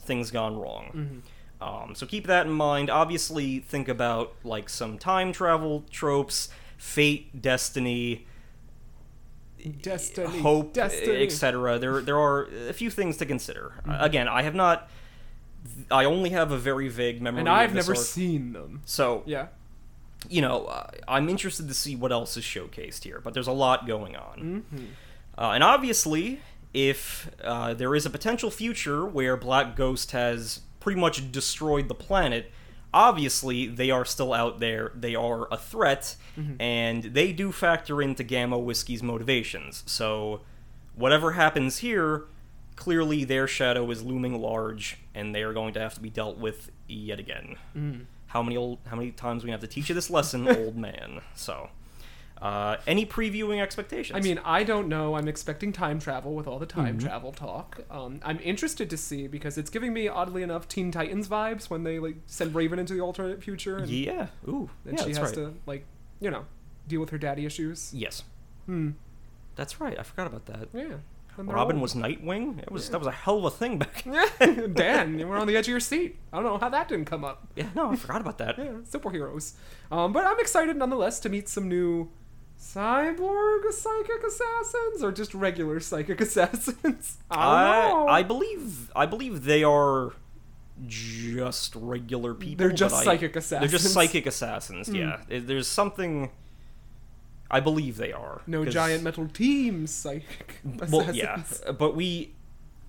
things 0.00 0.30
gone 0.30 0.56
wrong? 0.56 1.22
Um, 1.60 1.94
so 1.94 2.06
keep 2.06 2.26
that 2.26 2.46
in 2.46 2.52
mind. 2.52 2.88
Obviously, 2.90 3.58
think 3.58 3.88
about 3.88 4.34
like 4.44 4.68
some 4.68 4.98
time 4.98 5.32
travel 5.32 5.84
tropes, 5.90 6.48
fate, 6.78 7.42
destiny, 7.42 8.26
Destiny. 9.82 10.38
hope, 10.40 10.72
Destiny. 10.72 11.22
etc. 11.22 11.78
There, 11.78 12.00
there 12.00 12.18
are 12.18 12.48
a 12.68 12.72
few 12.72 12.90
things 12.90 13.18
to 13.18 13.26
consider. 13.26 13.74
Uh, 13.86 13.98
again, 14.00 14.26
I 14.28 14.42
have 14.42 14.54
not. 14.54 14.88
I 15.90 16.04
only 16.04 16.30
have 16.30 16.50
a 16.52 16.58
very 16.58 16.88
vague 16.88 17.20
memory. 17.20 17.40
And 17.40 17.48
I've 17.48 17.74
never 17.74 17.92
arc. 17.92 18.00
seen 18.04 18.52
them. 18.52 18.82
So, 18.84 19.22
Yeah. 19.26 19.48
you 20.28 20.40
know, 20.40 20.66
uh, 20.66 20.90
I'm 21.08 21.28
interested 21.28 21.68
to 21.68 21.74
see 21.74 21.96
what 21.96 22.12
else 22.12 22.36
is 22.36 22.44
showcased 22.44 23.04
here. 23.04 23.20
But 23.22 23.34
there's 23.34 23.46
a 23.48 23.52
lot 23.52 23.86
going 23.86 24.16
on, 24.16 24.64
Mm-hmm. 24.72 24.84
uh, 25.38 25.50
and 25.52 25.64
obviously, 25.64 26.40
if 26.72 27.30
uh, 27.42 27.74
there 27.74 27.94
is 27.94 28.06
a 28.06 28.10
potential 28.10 28.50
future 28.50 29.04
where 29.04 29.36
Black 29.36 29.74
Ghost 29.76 30.12
has 30.12 30.60
pretty 30.78 31.00
much 31.00 31.30
destroyed 31.32 31.88
the 31.88 31.94
planet. 31.94 32.50
Obviously, 32.92 33.66
they 33.66 33.90
are 33.90 34.04
still 34.04 34.32
out 34.32 34.58
there. 34.60 34.90
They 34.94 35.14
are 35.14 35.46
a 35.52 35.56
threat, 35.56 36.16
Mm-hmm. 36.38 36.60
and 36.62 37.02
they 37.04 37.32
do 37.32 37.50
factor 37.52 38.00
into 38.00 38.22
Gamma 38.22 38.58
Whiskey's 38.58 39.02
motivations. 39.02 39.82
So, 39.86 40.40
whatever 40.94 41.32
happens 41.32 41.78
here, 41.78 42.24
clearly 42.80 43.24
their 43.24 43.46
shadow 43.46 43.88
is 43.90 44.02
looming 44.02 44.40
large, 44.40 44.96
and 45.14 45.34
they 45.34 45.42
are 45.42 45.52
going 45.52 45.74
to 45.74 45.80
have 45.80 45.94
to 45.94 46.00
be 46.00 46.08
dealt 46.08 46.38
with 46.38 46.70
yet 46.88 47.20
again. 47.20 47.56
Mm. 47.76 48.06
How 48.28 48.42
many 48.42 48.56
old, 48.56 48.78
how 48.86 48.96
many 48.96 49.10
times 49.10 49.42
are 49.42 49.44
we 49.44 49.48
gonna 49.48 49.60
have 49.60 49.68
to 49.68 49.72
teach 49.72 49.90
you 49.90 49.94
this 49.94 50.08
lesson, 50.08 50.48
old 50.56 50.76
man? 50.76 51.20
So, 51.34 51.68
uh, 52.40 52.78
any 52.86 53.04
previewing 53.04 53.60
expectations? 53.60 54.16
I 54.16 54.20
mean, 54.26 54.40
I 54.46 54.64
don't 54.64 54.88
know. 54.88 55.14
I'm 55.14 55.28
expecting 55.28 55.72
time 55.72 55.98
travel 55.98 56.32
with 56.34 56.46
all 56.46 56.58
the 56.58 56.64
time 56.64 56.98
travel 56.98 57.32
talk. 57.32 57.80
Um, 57.90 58.18
I'm 58.24 58.40
interested 58.40 58.88
to 58.88 58.96
see 58.96 59.26
because 59.26 59.58
it's 59.58 59.68
giving 59.68 59.92
me, 59.92 60.08
oddly 60.08 60.42
enough, 60.42 60.66
Teen 60.66 60.90
Titans 60.90 61.28
vibes 61.28 61.68
when 61.68 61.84
they 61.84 61.98
like 61.98 62.16
send 62.24 62.54
Raven 62.54 62.78
into 62.78 62.94
the 62.94 63.00
alternate 63.00 63.44
future 63.44 63.76
and, 63.76 63.90
yeah, 63.90 64.28
ooh, 64.48 64.70
and 64.86 64.98
yeah, 64.98 65.04
she 65.04 65.10
has 65.10 65.20
right. 65.20 65.34
to 65.34 65.54
like, 65.66 65.84
you 66.18 66.30
know, 66.30 66.46
deal 66.88 67.00
with 67.00 67.10
her 67.10 67.18
daddy 67.18 67.44
issues. 67.44 67.92
Yes, 67.92 68.22
Hmm. 68.64 68.92
that's 69.54 69.82
right. 69.82 69.98
I 69.98 70.02
forgot 70.02 70.26
about 70.28 70.46
that. 70.46 70.68
Yeah. 70.72 70.94
They're 71.46 71.54
Robin 71.54 71.76
old. 71.76 71.82
was 71.82 71.94
Nightwing. 71.94 72.58
It 72.60 72.70
was 72.70 72.88
that 72.90 72.98
was 72.98 73.06
a 73.06 73.10
hell 73.12 73.38
of 73.38 73.44
a 73.44 73.50
thing 73.50 73.78
back. 73.78 74.04
Yeah, 74.06 74.66
Dan, 74.72 75.18
you 75.18 75.26
were 75.26 75.36
on 75.36 75.46
the 75.46 75.56
edge 75.56 75.66
of 75.66 75.70
your 75.72 75.80
seat. 75.80 76.18
I 76.32 76.36
don't 76.36 76.44
know 76.44 76.58
how 76.58 76.68
that 76.68 76.88
didn't 76.88 77.06
come 77.06 77.24
up. 77.24 77.46
yeah, 77.56 77.68
no, 77.74 77.90
I 77.92 77.96
forgot 77.96 78.20
about 78.20 78.38
that. 78.38 78.58
Yeah, 78.58 78.72
superheroes. 78.90 79.54
Um, 79.90 80.12
but 80.12 80.26
I'm 80.26 80.38
excited 80.40 80.76
nonetheless 80.76 81.20
to 81.20 81.28
meet 81.28 81.48
some 81.48 81.68
new 81.68 82.10
cyborg 82.58 83.72
psychic 83.72 84.22
assassins 84.22 85.02
or 85.02 85.12
just 85.12 85.34
regular 85.34 85.80
psychic 85.80 86.20
assassins. 86.20 87.18
I 87.30 87.36
I 87.36 87.82
don't 87.88 88.06
know. 88.06 88.12
I 88.12 88.22
believe 88.22 88.90
I 88.94 89.06
believe 89.06 89.44
they 89.44 89.64
are 89.64 90.12
just 90.86 91.74
regular 91.76 92.34
people. 92.34 92.56
They're 92.66 92.74
just 92.76 92.94
I- 92.94 93.04
psychic 93.04 93.32
They're 93.32 93.40
assassins. 93.40 93.70
Hmm. 93.70 93.76
just 93.76 93.92
psychic 93.94 94.26
assassins. 94.26 94.88
Yeah, 94.88 95.20
there's 95.28 95.68
something. 95.68 96.30
I 97.50 97.60
believe 97.60 97.96
they 97.96 98.12
are. 98.12 98.42
No 98.46 98.64
'cause- 98.64 98.72
giant 98.74 99.02
metal 99.02 99.26
teams, 99.28 99.90
psychic 99.90 100.60
assassins. 100.64 100.90
Well, 100.92 101.14
yeah, 101.14 101.42
but 101.78 101.94
we. 101.96 102.32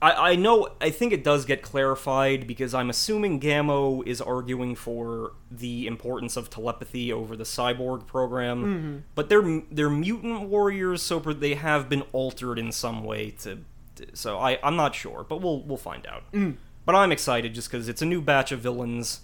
I, 0.03 0.32
I 0.32 0.36
know. 0.36 0.68
I 0.82 0.89
think 0.89 1.14
it 1.14 1.24
does 1.24 1.45
get 1.45 1.62
clarified 1.62 2.47
because 2.47 2.74
I'm 2.74 2.89
assuming 2.89 3.39
Gamo 3.39 4.05
is 4.07 4.20
arguing 4.20 4.74
for 4.76 5.34
the 5.51 5.86
importance 5.86 6.36
of 6.38 6.49
telepathy 6.49 7.14
over 7.14 7.36
the 7.36 7.43
cyborg 7.43 8.07
program, 8.07 8.64
Mm-hmm. 8.64 8.97
but 9.14 9.30
they're 9.30 9.62
they're 9.72 9.91
mutant 9.91 10.49
warriors, 10.49 11.03
so 11.03 11.20
they 11.20 11.53
have 11.53 11.88
been 11.88 12.01
altered 12.14 12.57
in 12.57 12.72
some 12.72 13.03
way 13.03 13.30
to. 13.41 13.59
to- 13.97 14.16
so 14.16 14.39
I 14.39 14.57
I'm 14.64 14.76
not 14.76 14.95
sure, 14.95 15.24
but 15.30 15.39
we'll 15.41 15.62
we'll 15.62 15.78
find 15.78 16.07
out. 16.07 16.24
Mm. 16.32 16.55
But 16.84 16.95
I'm 16.95 17.12
excited 17.12 17.53
just 17.53 17.70
because 17.70 17.88
it's 17.88 18.01
a 18.01 18.05
new 18.07 18.22
batch 18.22 18.51
of 18.51 18.59
villains, 18.59 19.22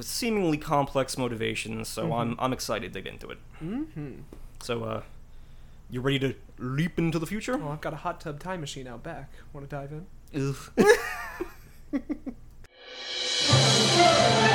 seemingly 0.00 0.58
complex 0.58 1.16
motivations. 1.16 1.88
So 1.88 2.12
I'm 2.12 2.36
I'm 2.38 2.52
excited 2.52 2.92
to 2.92 3.00
get 3.00 3.12
into 3.12 3.28
it. 3.30 3.38
Mm-hmm. 3.62 4.20
So 4.60 4.84
uh, 4.84 5.02
you 5.90 6.00
ready 6.00 6.18
to 6.20 6.34
leap 6.58 6.98
into 6.98 7.18
the 7.18 7.26
future? 7.26 7.60
Oh, 7.62 7.70
I've 7.70 7.80
got 7.80 7.92
a 7.92 7.96
hot 7.96 8.20
tub 8.20 8.40
time 8.40 8.60
machine 8.60 8.86
out 8.86 9.02
back. 9.02 9.30
Want 9.52 9.68
to 9.68 9.76
dive 9.76 9.92
in? 9.92 10.06
Ugh. 10.34 10.72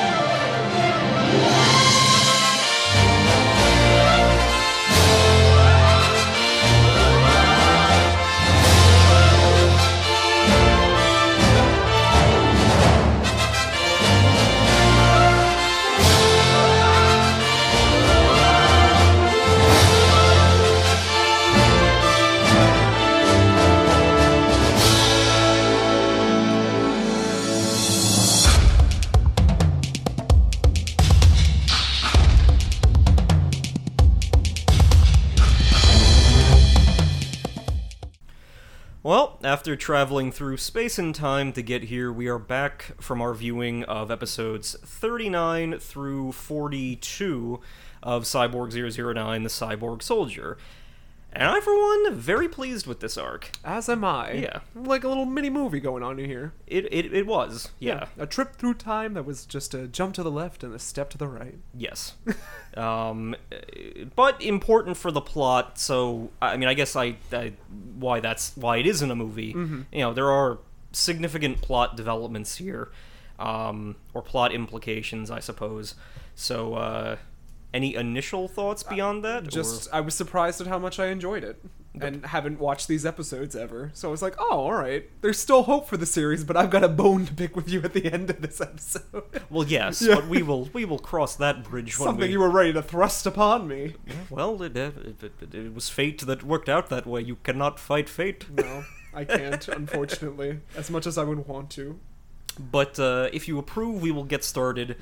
after 39.62 39.76
traveling 39.76 40.32
through 40.32 40.58
space 40.58 40.98
and 40.98 41.14
time 41.14 41.54
to 41.54 41.62
get 41.62 41.84
here, 41.84 42.12
we 42.12 42.28
are 42.28 42.40
back 42.40 42.94
from 43.00 43.22
our 43.22 43.32
viewing 43.32 43.84
of 43.84 44.10
episodes 44.10 44.76
39 44.84 45.78
through 45.78 46.32
42 46.32 47.60
of 48.02 48.24
Cyborg 48.24 48.72
009 48.74 49.44
The 49.44 49.50
Cyborg 49.50 50.02
Soldier. 50.02 50.58
And 51.34 51.44
I, 51.44 51.62
for 51.62 51.74
one, 51.74 52.14
very 52.14 52.50
pleased 52.50 52.86
with 52.86 53.00
this 53.00 53.18
arc. 53.18 53.52
As 53.64 53.88
am 53.88 54.04
I. 54.04 54.34
Yeah. 54.34 54.60
Like 54.76 55.04
a 55.04 55.08
little 55.08 55.26
mini 55.26 55.50
movie 55.50 55.80
going 55.80 56.04
on 56.04 56.18
here. 56.18 56.54
It, 56.68 56.92
it, 56.92 57.14
it 57.14 57.26
was, 57.26 57.70
yeah. 57.80 58.08
A 58.18 58.26
trip 58.26 58.56
through 58.58 58.74
time 58.76 59.14
that 59.14 59.26
was 59.26 59.46
just 59.46 59.74
a 59.74 59.88
jump 59.88 60.14
to 60.16 60.24
the 60.24 60.32
left 60.32 60.64
and 60.64 60.74
a 60.74 60.80
step 60.80 61.10
to 61.12 61.18
the 61.18 61.28
right. 61.28 61.58
Yes. 61.74 62.16
um, 62.76 63.36
but 64.16 64.42
important 64.42 64.98
for 64.98 65.10
the 65.12 65.22
plot. 65.22 65.80
So 65.80 66.32
I 66.42 66.58
mean, 66.58 66.68
I 66.68 66.74
guess 66.74 66.96
I, 66.96 67.16
I 67.32 67.54
why 67.98 68.20
that's 68.20 68.56
why 68.56 68.78
it 68.78 68.86
isn't 68.88 69.10
a 69.10 69.16
movie. 69.16 69.54
You 69.92 70.00
know, 70.00 70.14
there 70.14 70.30
are 70.30 70.60
significant 70.92 71.62
plot 71.62 71.96
developments 71.96 72.58
here, 72.58 72.92
um, 73.40 73.96
or 74.14 74.22
plot 74.22 74.52
implications, 74.54 75.32
I 75.32 75.40
suppose. 75.40 75.96
So, 76.36 76.74
uh, 76.76 77.18
any 77.74 77.96
initial 77.96 78.48
thoughts 78.48 78.84
beyond 78.84 79.24
that? 79.24 79.48
or- 79.48 79.52
Just, 79.52 79.88
I 79.94 80.02
was 80.02 80.14
surprised 80.16 80.60
at 80.62 80.68
how 80.68 80.80
much 80.80 81.00
I 81.00 81.08
enjoyed 81.08 81.44
it. 81.44 81.64
And 82.00 82.26
haven't 82.28 82.58
watched 82.58 82.88
these 82.88 83.06
episodes 83.06 83.54
ever. 83.54 83.92
So 83.94 84.08
I 84.08 84.12
was 84.12 84.22
like, 84.22 84.36
oh, 84.40 84.60
alright. 84.62 85.10
There's 85.20 85.38
still 85.38 85.64
hope 85.64 85.90
for 85.90 85.98
the 85.98 86.06
series, 86.06 86.46
but 86.46 86.56
I've 86.56 86.70
got 86.70 86.86
a 86.86 86.88
bone 86.88 87.26
to 87.26 87.34
pick 87.34 87.54
with 87.54 87.68
you 87.70 87.82
at 87.84 87.92
the 87.94 88.06
end 88.12 88.30
of 88.30 88.42
this 88.42 88.62
episode. 88.62 89.24
well, 89.50 89.68
yes, 89.68 90.02
Yeah. 90.02 90.16
but 90.16 90.28
we 90.30 90.42
will 90.42 90.70
we 90.72 90.86
will 90.86 91.00
cross 91.00 91.36
that 91.36 91.66
bridge 91.66 92.00
when 92.00 92.08
Something 92.08 92.28
we. 92.28 92.32
you 92.32 92.40
were 92.40 92.50
ready 92.50 92.72
to 92.72 92.82
thrust 92.82 93.26
upon 93.26 93.68
me. 93.68 93.96
Well, 94.30 94.62
it, 94.64 94.78
uh, 94.78 94.92
it, 95.04 95.22
it, 95.42 95.54
it 95.54 95.74
was 95.76 95.90
fate 95.90 96.26
that 96.28 96.44
worked 96.44 96.70
out 96.70 96.88
that 96.90 97.06
way. 97.06 97.22
You 97.24 97.36
cannot 97.44 97.78
fight 97.78 98.08
fate. 98.08 98.46
No, 98.50 98.86
I 99.14 99.26
can't, 99.26 99.68
unfortunately. 99.68 100.62
As 100.78 100.90
much 100.90 101.06
as 101.06 101.18
I 101.18 101.26
would 101.26 101.46
want 101.46 101.70
to. 101.72 102.00
But 102.58 103.00
uh, 103.02 103.28
if 103.34 103.50
you 103.50 103.60
approve, 103.60 104.02
we 104.02 104.12
will 104.12 104.24
get 104.24 104.46
started 104.46 104.96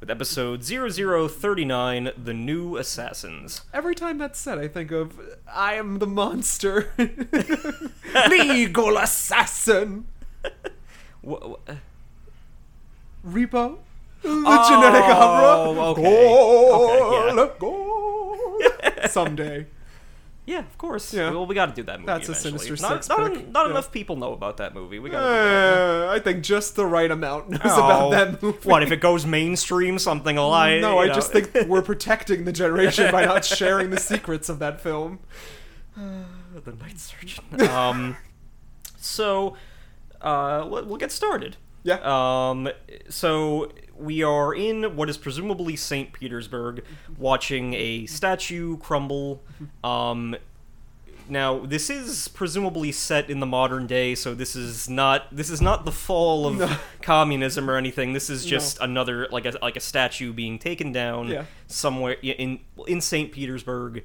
with 0.00 0.10
episode 0.10 0.62
0039 0.62 2.10
The 2.22 2.34
New 2.34 2.76
Assassins. 2.76 3.62
Every 3.72 3.94
time 3.94 4.18
that's 4.18 4.38
said, 4.38 4.58
I 4.58 4.68
think 4.68 4.90
of 4.90 5.18
I 5.52 5.74
am 5.74 5.98
the 5.98 6.06
monster. 6.06 6.90
Legal 8.28 8.96
assassin. 8.98 10.06
Wh- 11.24 11.42
wh- 11.42 11.70
uh. 11.70 11.74
Repo? 13.26 13.78
The 14.22 14.28
Oh, 14.28 14.68
genetic 14.68 15.02
opera? 15.04 15.80
okay. 15.90 16.02
Go, 16.02 16.84
Okay, 16.84 17.26
yeah. 17.28 17.32
let 17.32 17.58
go. 17.58 18.58
Someday. 19.08 19.66
Yeah, 20.46 20.60
of 20.60 20.78
course. 20.78 21.12
Yeah. 21.12 21.30
Well, 21.30 21.44
we 21.46 21.54
got 21.54 21.66
to 21.66 21.72
do 21.74 21.82
that 21.82 21.98
movie. 22.00 22.06
That's 22.06 22.28
a. 22.28 22.34
Sinister 22.34 22.76
Not, 22.80 23.04
Six 23.04 23.08
not, 23.08 23.32
pick. 23.32 23.48
not 23.50 23.66
Yeah. 23.66 23.72
enough 23.72 23.90
people 23.92 24.16
know 24.16 24.32
about 24.32 24.56
that 24.58 24.74
movie. 24.74 24.98
We 25.00 25.10
got 25.10 25.20
to 25.20 25.26
do 25.26 25.32
that. 25.32 26.08
Uh, 26.08 26.12
I 26.12 26.18
think 26.20 26.44
just 26.44 26.76
the 26.76 26.86
right 26.86 27.10
amount 27.10 27.50
knows 27.50 27.60
Oh. 27.64 27.84
about 27.84 28.10
that 28.12 28.42
movie. 28.42 28.58
What 28.68 28.82
if 28.82 28.92
it 28.92 29.00
goes 29.00 29.26
mainstream? 29.26 29.98
Something 29.98 30.36
will 30.36 30.52
I? 30.52 30.78
no, 30.78 30.98
I 31.00 31.06
know. 31.08 31.14
just 31.14 31.32
think 31.32 31.52
we're 31.68 31.82
protecting 31.92 32.44
the 32.44 32.52
generation 32.52 33.10
by 33.10 33.24
not 33.24 33.44
sharing 33.58 33.90
the 33.90 33.98
secrets 34.00 34.48
of 34.48 34.58
that 34.60 34.80
film. 34.80 35.18
the 35.96 36.72
night 36.80 36.98
surgeon. 36.98 37.44
um, 37.68 38.16
so 38.98 39.56
uh, 40.22 40.64
let- 40.64 40.86
we'll 40.86 40.96
get 40.98 41.12
started. 41.12 41.56
Yeah. 41.82 41.98
Um, 42.02 42.68
so 43.08 43.70
we 43.98 44.22
are 44.22 44.54
in 44.54 44.96
what 44.96 45.08
is 45.08 45.16
presumably 45.18 45.76
St. 45.76 46.12
Petersburg, 46.12 46.84
watching 47.18 47.74
a 47.74 48.06
statue 48.06 48.76
crumble. 48.78 49.42
Um, 49.84 50.36
now 51.28 51.58
this 51.66 51.90
is 51.90 52.28
presumably 52.28 52.92
set 52.92 53.28
in 53.28 53.40
the 53.40 53.46
modern 53.46 53.86
day, 53.88 54.14
so 54.14 54.34
this 54.34 54.54
is 54.54 54.88
not 54.88 55.34
this 55.34 55.50
is 55.50 55.60
not 55.60 55.84
the 55.84 55.90
fall 55.92 56.46
of 56.46 56.56
No. 56.58 56.76
communism 57.02 57.68
or 57.68 57.76
anything. 57.76 58.12
This 58.12 58.30
is 58.30 58.44
just 58.46 58.78
another 58.80 59.26
like 59.32 59.44
a 59.44 59.58
like 59.60 59.76
a 59.76 59.80
statue 59.80 60.32
being 60.32 60.58
taken 60.58 60.92
down 60.92 61.28
Yeah. 61.28 61.44
somewhere 61.66 62.16
in 62.22 62.60
in 62.86 63.00
St. 63.00 63.32
Petersburg 63.32 64.04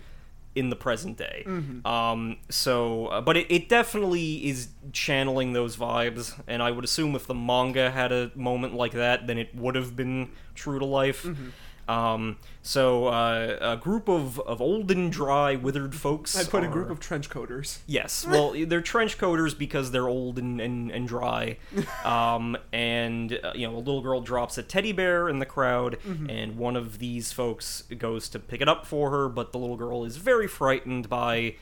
in 0.56 0.70
the 0.70 0.76
present 0.76 1.18
day. 1.18 1.44
Mm-hmm. 1.46 1.88
Um, 1.88 2.38
so, 2.50 3.08
uh, 3.08 3.22
but 3.22 3.38
it, 3.38 3.48
it 3.50 3.70
definitely 3.70 4.48
is 4.48 4.70
channeling 4.92 5.54
those 5.54 5.78
vibes, 5.78 6.40
and 6.48 6.62
I 6.62 6.72
would 6.72 6.84
assume 6.84 7.16
if 7.16 7.28
the 7.28 7.34
manga 7.34 7.92
had 7.92 8.12
a 8.12 8.32
moment 8.36 8.76
like 8.76 8.92
that, 8.94 9.28
then 9.28 9.38
it 9.38 9.56
would 9.56 9.76
have 9.76 9.96
been 9.96 10.32
true 10.56 10.80
to 10.80 10.86
life. 10.86 11.24
Mm-hmm. 11.24 11.50
Um, 11.88 12.38
so, 12.62 13.08
uh, 13.08 13.58
a 13.60 13.78
group 13.78 14.08
of, 14.08 14.40
of 14.42 14.62
old 14.62 14.92
and 14.92 15.12
dry, 15.12 15.56
withered 15.56 15.94
folks. 15.96 16.38
I'd 16.38 16.50
put 16.50 16.64
a 16.64 16.68
group 16.68 16.90
of 16.90 17.00
trench 17.00 17.30
coaters. 17.30 17.80
Yes, 17.88 18.26
well, 18.30 18.54
they're 18.66 18.82
trench 18.82 19.18
coaters 19.18 19.54
because 19.54 19.92
they're 19.92 20.08
old 20.08 20.38
and, 20.40 20.62
and, 20.62 20.92
and 20.92 21.08
dry. 21.08 21.58
Um, 22.06 22.58
and, 22.74 23.40
uh, 23.44 23.52
you 23.56 23.68
know, 23.68 23.76
a 23.76 23.78
little 23.78 24.02
girl 24.02 24.22
drops 24.22 24.58
a 24.58 24.64
teddy 24.64 24.92
bear 24.92 25.30
in 25.30 25.40
the 25.40 25.46
crowd, 25.46 25.98
and 26.30 26.58
one 26.58 26.76
of 26.76 27.00
these 27.00 27.32
folks 27.32 27.84
goes 27.98 28.28
to 28.30 28.40
pick 28.40 28.60
it 28.62 28.68
up 28.68 28.86
for 28.86 29.12
her, 29.12 29.30
but 29.30 29.52
the 29.52 29.60
little 29.60 29.78
girl 29.78 30.04
is 30.04 30.18
very 30.18 30.48
frightened 30.48 31.10
by 31.10 31.56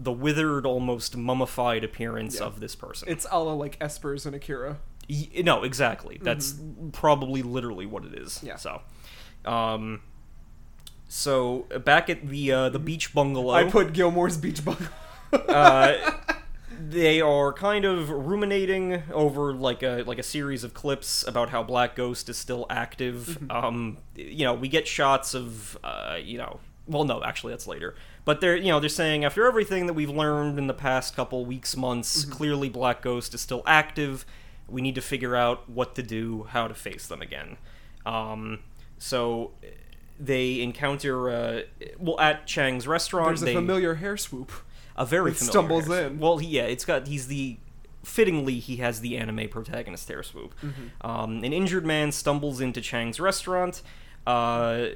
the 0.00 0.12
withered, 0.12 0.64
almost 0.66 1.16
mummified 1.16 1.84
appearance 1.84 2.38
Yeah. 2.40 2.46
of 2.46 2.60
this 2.60 2.74
person. 2.74 3.08
It's 3.08 3.26
a 3.30 3.38
la 3.38 3.52
like 3.52 3.78
Espers 3.80 4.24
and 4.26 4.34
Akira. 4.34 4.78
Y- 5.08 5.28
no, 5.44 5.62
exactly. 5.62 6.18
That's 6.22 6.54
probably 6.92 7.42
literally 7.42 7.86
what 7.86 8.04
it 8.04 8.14
is. 8.14 8.40
Yeah. 8.42 8.56
So, 8.56 8.80
um, 9.44 10.00
so 11.08 11.66
back 11.84 12.08
at 12.08 12.28
the 12.28 12.52
uh, 12.52 12.68
the 12.68 12.78
beach 12.78 13.12
bungalow, 13.12 13.52
I 13.54 13.64
put 13.64 13.92
Gilmore's 13.92 14.36
Beach 14.38 14.64
Bungalow. 14.64 14.88
uh, 15.32 16.12
they 16.88 17.20
are 17.20 17.52
kind 17.52 17.84
of 17.84 18.10
ruminating 18.10 19.02
over 19.12 19.52
like 19.52 19.82
a 19.82 20.04
like 20.06 20.18
a 20.18 20.22
series 20.22 20.64
of 20.64 20.74
clips 20.74 21.26
about 21.26 21.50
how 21.50 21.62
Black 21.62 21.94
Ghost 21.96 22.28
is 22.28 22.36
still 22.36 22.66
active. 22.70 23.38
Um, 23.50 23.98
you 24.16 24.44
know, 24.44 24.54
we 24.54 24.68
get 24.68 24.88
shots 24.88 25.34
of 25.34 25.76
uh, 25.84 26.16
you 26.22 26.38
know, 26.38 26.60
well, 26.86 27.04
no, 27.04 27.22
actually, 27.22 27.52
that's 27.52 27.66
later. 27.66 27.94
But 28.24 28.40
they're 28.40 28.56
you 28.56 28.68
know 28.68 28.80
they're 28.80 28.88
saying 28.88 29.24
after 29.24 29.46
everything 29.46 29.86
that 29.86 29.94
we've 29.94 30.10
learned 30.10 30.58
in 30.58 30.66
the 30.66 30.74
past 30.74 31.14
couple 31.14 31.44
weeks, 31.44 31.76
months, 31.76 32.24
clearly 32.24 32.68
Black 32.68 33.02
Ghost 33.02 33.34
is 33.34 33.40
still 33.40 33.62
active. 33.66 34.24
We 34.68 34.80
need 34.80 34.94
to 34.94 35.02
figure 35.02 35.36
out 35.36 35.68
what 35.68 35.94
to 35.96 36.02
do, 36.02 36.44
how 36.44 36.68
to 36.68 36.74
face 36.74 37.06
them 37.06 37.20
again. 37.20 37.58
Um, 38.06 38.60
so 39.02 39.50
they 40.18 40.60
encounter 40.60 41.28
uh, 41.28 41.62
well 41.98 42.20
at 42.20 42.46
Chang's 42.46 42.86
restaurant. 42.86 43.30
There's 43.30 43.42
a 43.42 43.46
they, 43.46 43.54
familiar 43.54 43.96
hair 43.96 44.16
swoop. 44.16 44.52
a 44.96 45.04
very 45.04 45.32
familiar 45.32 45.50
stumbles 45.50 45.86
hair 45.88 46.06
in. 46.06 46.20
Well, 46.20 46.40
yeah, 46.40 46.62
it's 46.62 46.84
got 46.84 47.08
he's 47.08 47.26
the 47.26 47.56
fittingly 48.04 48.60
he 48.60 48.76
has 48.76 49.00
the 49.00 49.18
anime 49.18 49.48
protagonist 49.48 50.06
hair 50.06 50.22
swoop. 50.22 50.54
Mm-hmm. 50.62 51.06
Um, 51.06 51.42
an 51.42 51.52
injured 51.52 51.84
man 51.84 52.12
stumbles 52.12 52.60
into 52.60 52.80
Chang's 52.80 53.18
restaurant, 53.18 53.82
uh, 54.24 54.86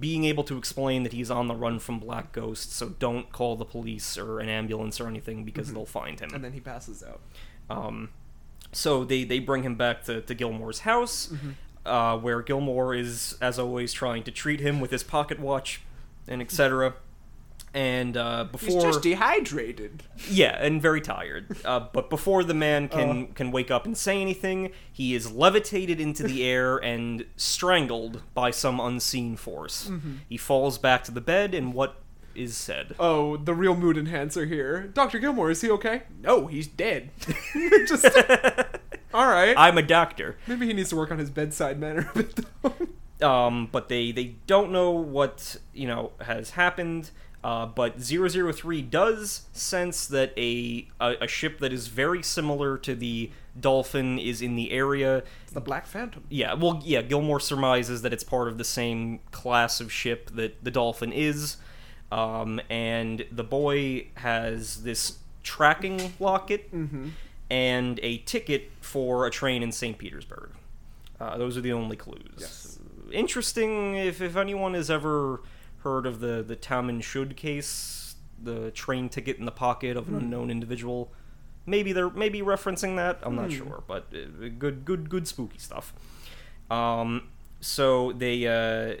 being 0.00 0.24
able 0.24 0.42
to 0.42 0.58
explain 0.58 1.04
that 1.04 1.12
he's 1.12 1.30
on 1.30 1.46
the 1.46 1.54
run 1.54 1.78
from 1.78 2.00
Black 2.00 2.32
Ghost, 2.32 2.72
so 2.72 2.88
don't 2.88 3.30
call 3.30 3.54
the 3.54 3.64
police 3.64 4.18
or 4.18 4.40
an 4.40 4.48
ambulance 4.48 5.00
or 5.00 5.06
anything 5.06 5.44
because 5.44 5.72
they'll 5.72 5.86
find 5.86 6.18
him. 6.18 6.28
Mm-hmm. 6.30 6.34
And 6.34 6.44
then 6.44 6.52
he 6.54 6.60
passes 6.60 7.04
out. 7.04 7.20
Um, 7.70 8.10
so 8.72 9.04
they 9.04 9.22
they 9.22 9.38
bring 9.38 9.62
him 9.62 9.76
back 9.76 10.02
to, 10.04 10.20
to 10.22 10.34
Gilmore's 10.34 10.80
house, 10.80 11.28
Mm-hmm. 11.28 11.50
Uh, 11.86 12.18
where 12.18 12.42
Gilmore 12.42 12.94
is, 12.94 13.36
as 13.40 13.58
always, 13.58 13.92
trying 13.92 14.22
to 14.24 14.30
treat 14.30 14.60
him 14.60 14.80
with 14.80 14.90
his 14.90 15.02
pocket 15.02 15.38
watch 15.40 15.80
and 16.28 16.42
etc. 16.42 16.94
And 17.74 18.16
uh, 18.16 18.44
before 18.44 18.70
He's 18.76 18.82
just 18.84 19.02
dehydrated. 19.02 20.02
yeah, 20.30 20.56
and 20.64 20.80
very 20.80 21.00
tired. 21.02 21.56
Uh, 21.62 21.80
but 21.92 22.08
before 22.08 22.42
the 22.42 22.54
man 22.54 22.88
can 22.88 23.24
Uh. 23.24 23.34
can 23.34 23.50
wake 23.50 23.70
up 23.70 23.84
and 23.84 23.96
say 23.96 24.20
anything, 24.22 24.72
he 24.90 25.14
is 25.14 25.30
levitated 25.30 26.00
into 26.00 26.22
the 26.22 26.42
air 26.48 26.78
and 26.78 27.26
strangled 27.36 28.22
by 28.32 28.50
some 28.50 28.80
unseen 28.80 29.36
force. 29.36 29.88
Mm-hmm. 29.88 30.12
He 30.26 30.38
falls 30.38 30.78
back 30.78 31.04
to 31.04 31.12
the 31.12 31.20
bed, 31.20 31.54
and 31.54 31.74
what 31.74 31.96
is 32.34 32.56
said? 32.56 32.94
Oh, 32.98 33.36
the 33.36 33.54
real 33.54 33.76
mood 33.76 33.96
enhancer 33.98 34.46
here. 34.46 34.86
Dr. 34.94 35.18
Gilmore, 35.18 35.50
is 35.50 35.60
he 35.60 35.70
okay? 35.70 36.02
No, 36.22 36.46
he's 36.46 36.66
dead. 36.66 37.10
just. 37.86 38.06
Alright. 39.16 39.54
I'm 39.56 39.78
a 39.78 39.82
doctor. 39.82 40.36
Maybe 40.46 40.66
he 40.66 40.74
needs 40.74 40.90
to 40.90 40.96
work 40.96 41.10
on 41.10 41.18
his 41.18 41.30
bedside 41.30 41.80
manner 41.80 42.10
a 42.14 42.18
bit, 42.18 42.40
though. 42.62 42.74
um, 43.26 43.68
but 43.72 43.88
they 43.88 44.12
they 44.12 44.36
don't 44.46 44.70
know 44.70 44.90
what 44.90 45.56
you 45.72 45.86
know 45.86 46.12
has 46.20 46.50
happened. 46.50 47.10
Uh, 47.42 47.64
but 47.64 48.02
003 48.02 48.82
does 48.82 49.42
sense 49.52 50.06
that 50.08 50.32
a, 50.36 50.88
a 51.00 51.14
a 51.22 51.28
ship 51.28 51.60
that 51.60 51.72
is 51.72 51.86
very 51.86 52.22
similar 52.22 52.76
to 52.76 52.94
the 52.94 53.30
Dolphin 53.58 54.18
is 54.18 54.42
in 54.42 54.56
the 54.56 54.70
area. 54.72 55.22
It's 55.44 55.52
the 55.52 55.60
Black 55.60 55.86
Phantom. 55.86 56.24
Yeah, 56.28 56.54
well, 56.54 56.82
yeah. 56.84 57.02
Gilmore 57.02 57.40
surmises 57.40 58.02
that 58.02 58.12
it's 58.12 58.24
part 58.24 58.48
of 58.48 58.58
the 58.58 58.64
same 58.64 59.20
class 59.30 59.80
of 59.80 59.90
ship 59.92 60.30
that 60.34 60.62
the 60.62 60.70
Dolphin 60.70 61.12
is, 61.12 61.56
um, 62.12 62.60
and 62.68 63.24
the 63.30 63.44
boy 63.44 64.08
has 64.16 64.82
this 64.82 65.18
tracking 65.42 66.12
locket 66.18 66.70
Mm-hmm. 66.74 67.10
And 67.50 68.00
a 68.02 68.18
ticket 68.18 68.70
for 68.80 69.26
a 69.26 69.30
train 69.30 69.62
in 69.62 69.72
St. 69.72 69.96
Petersburg. 69.98 70.50
Uh, 71.20 71.36
those 71.38 71.56
are 71.56 71.60
the 71.60 71.72
only 71.72 71.96
clues. 71.96 72.36
Yes. 72.38 72.78
Interesting 73.12 73.96
if, 73.96 74.20
if 74.20 74.36
anyone 74.36 74.74
has 74.74 74.90
ever 74.90 75.40
heard 75.78 76.06
of 76.06 76.20
the, 76.20 76.42
the 76.42 76.56
Taman 76.56 77.00
Shud 77.00 77.36
case, 77.36 78.16
the 78.42 78.70
train 78.72 79.08
ticket 79.08 79.38
in 79.38 79.44
the 79.44 79.52
pocket 79.52 79.96
of 79.96 80.08
an 80.08 80.16
unknown 80.16 80.50
individual. 80.50 81.12
maybe 81.64 81.92
they're 81.92 82.10
maybe 82.10 82.40
referencing 82.40 82.96
that. 82.96 83.18
I'm 83.22 83.34
not 83.36 83.50
sure, 83.52 83.82
but 83.86 84.06
uh, 84.12 84.48
good, 84.58 84.84
good, 84.84 85.08
good 85.08 85.26
spooky 85.26 85.58
stuff. 85.58 85.94
Um, 86.70 87.28
so 87.60 88.12
they 88.12 88.46
uh, 88.46 88.96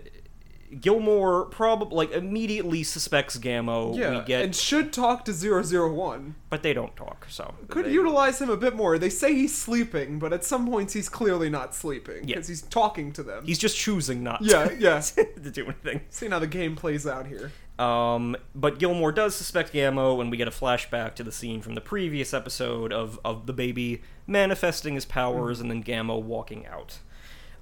Gilmore 0.80 1.46
probably 1.46 1.96
like 1.96 2.12
immediately 2.12 2.82
suspects 2.82 3.38
Gamo. 3.38 3.96
Yeah, 3.96 4.18
we 4.18 4.24
get, 4.24 4.42
and 4.44 4.54
should 4.54 4.92
talk 4.92 5.24
to 5.26 5.32
001. 5.32 6.34
but 6.50 6.62
they 6.62 6.72
don't 6.72 6.94
talk. 6.96 7.26
So 7.28 7.54
Could 7.68 7.86
they- 7.86 7.92
utilize 7.92 8.40
him 8.40 8.50
a 8.50 8.56
bit 8.56 8.74
more. 8.76 8.98
They 8.98 9.08
say 9.10 9.34
he's 9.34 9.56
sleeping, 9.56 10.18
but 10.18 10.32
at 10.32 10.44
some 10.44 10.66
points 10.68 10.92
he's 10.92 11.08
clearly 11.08 11.48
not 11.50 11.74
sleeping 11.74 12.26
Yeah. 12.28 12.36
because 12.36 12.48
he's 12.48 12.62
talking 12.62 13.12
to 13.12 13.22
them. 13.22 13.44
He's 13.44 13.58
just 13.58 13.76
choosing 13.76 14.22
not 14.22 14.42
yeah, 14.42 14.70
yeah. 14.78 15.00
to, 15.00 15.24
to 15.42 15.50
do 15.50 15.64
anything. 15.64 16.00
Seeing 16.10 16.32
how 16.32 16.38
the 16.38 16.46
game 16.46 16.76
plays 16.76 17.06
out 17.06 17.26
here. 17.26 17.52
Um, 17.78 18.36
but 18.54 18.78
Gilmore 18.78 19.12
does 19.12 19.34
suspect 19.34 19.72
Gamo, 19.74 20.20
and 20.20 20.30
we 20.30 20.38
get 20.38 20.48
a 20.48 20.50
flashback 20.50 21.14
to 21.16 21.22
the 21.22 21.30
scene 21.32 21.60
from 21.60 21.74
the 21.74 21.80
previous 21.82 22.32
episode 22.32 22.90
of, 22.92 23.20
of 23.22 23.46
the 23.46 23.52
baby 23.52 24.02
manifesting 24.26 24.94
his 24.94 25.04
powers 25.04 25.60
and 25.60 25.70
then 25.70 25.84
Gamo 25.84 26.22
walking 26.22 26.66
out. 26.66 26.98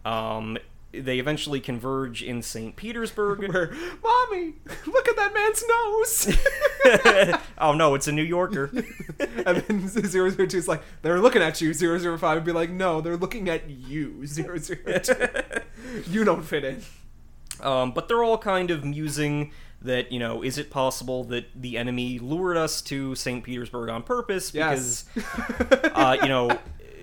Um, 0.05 0.57
they 1.01 1.19
eventually 1.19 1.61
converge 1.61 2.23
in 2.23 2.43
St. 2.43 2.77
Petersburg. 2.77 3.39
Where, 3.53 3.73
mommy, 4.03 4.55
look 4.87 5.09
at 5.09 5.17
that 5.17 5.35
man's 5.35 5.65
nose. 5.69 7.41
oh 7.59 7.73
no, 7.73 7.95
it's 7.95 8.09
a 8.09 8.13
New 8.13 8.23
Yorker. 8.23 8.71
and 9.47 9.59
then 9.59 9.89
002 9.89 10.57
is 10.57 10.69
like, 10.69 10.83
they're 11.03 11.21
looking 11.21 11.43
at 11.43 11.61
you. 11.61 11.75
005 11.75 12.37
would 12.37 12.45
be 12.45 12.53
like, 12.53 12.71
no, 12.71 13.01
they're 13.01 13.17
looking 13.17 13.49
at 13.49 13.69
you. 13.69 14.27
002. 14.27 14.77
you 16.11 16.25
don't 16.25 16.43
fit 16.43 16.65
in. 16.65 16.83
Um, 17.61 17.93
but 17.93 18.09
they're 18.09 18.25
all 18.25 18.39
kind 18.39 18.71
of 18.71 18.85
musing 18.85 19.53
that, 19.83 20.11
you 20.11 20.19
know, 20.19 20.43
is 20.43 20.59
it 20.59 20.71
possible 20.71 21.25
that 21.25 21.47
the 21.55 21.77
enemy 21.77 22.19
lured 22.19 22.57
us 22.57 22.81
to 22.83 23.15
St. 23.15 23.45
Petersburg 23.45 23.91
on 23.91 24.03
purpose? 24.03 24.53
Yes. 24.55 25.05
Because, 25.15 25.91
uh, 25.95 26.17
you 26.23 26.29
know, 26.29 26.59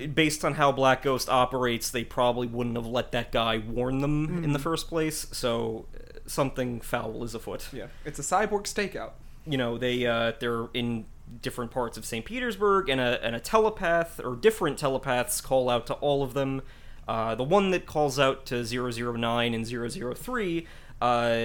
based 0.07 0.43
on 0.45 0.55
how 0.55 0.71
Black 0.71 1.01
Ghost 1.03 1.29
operates, 1.29 1.89
they 1.89 2.03
probably 2.03 2.47
wouldn't 2.47 2.75
have 2.75 2.87
let 2.87 3.11
that 3.11 3.31
guy 3.31 3.57
warn 3.57 3.99
them 3.99 4.43
in 4.43 4.53
the 4.53 4.59
first 4.59 4.87
place. 4.87 5.27
So 5.31 5.85
uh, 5.95 6.19
something 6.25 6.81
foul 6.81 7.23
is 7.23 7.35
afoot. 7.35 7.67
yeah, 7.73 7.87
it's 8.05 8.19
a 8.19 8.23
cyborg 8.23 8.63
stakeout. 8.63 9.11
You 9.45 9.57
know, 9.57 9.77
they 9.77 10.05
uh, 10.05 10.33
they're 10.39 10.67
in 10.73 11.05
different 11.41 11.71
parts 11.71 11.97
of 11.97 12.05
St. 12.05 12.25
Petersburg, 12.25 12.89
and 12.89 12.99
a 13.01 13.23
and 13.23 13.35
a 13.35 13.39
telepath 13.39 14.19
or 14.23 14.35
different 14.35 14.77
telepaths 14.77 15.41
call 15.41 15.69
out 15.69 15.87
to 15.87 15.93
all 15.95 16.23
of 16.23 16.33
them. 16.33 16.61
Uh, 17.07 17.35
the 17.35 17.43
one 17.43 17.71
that 17.71 17.85
calls 17.85 18.19
out 18.19 18.45
to 18.45 18.63
009 18.63 19.53
and 19.53 19.67
003, 20.15 20.67
uh, 21.01 21.37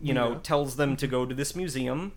you 0.00 0.14
know, 0.14 0.36
tells 0.36 0.76
them 0.76 0.96
to 0.96 1.06
go 1.06 1.26
to 1.26 1.34
this 1.34 1.54
museum. 1.54 2.12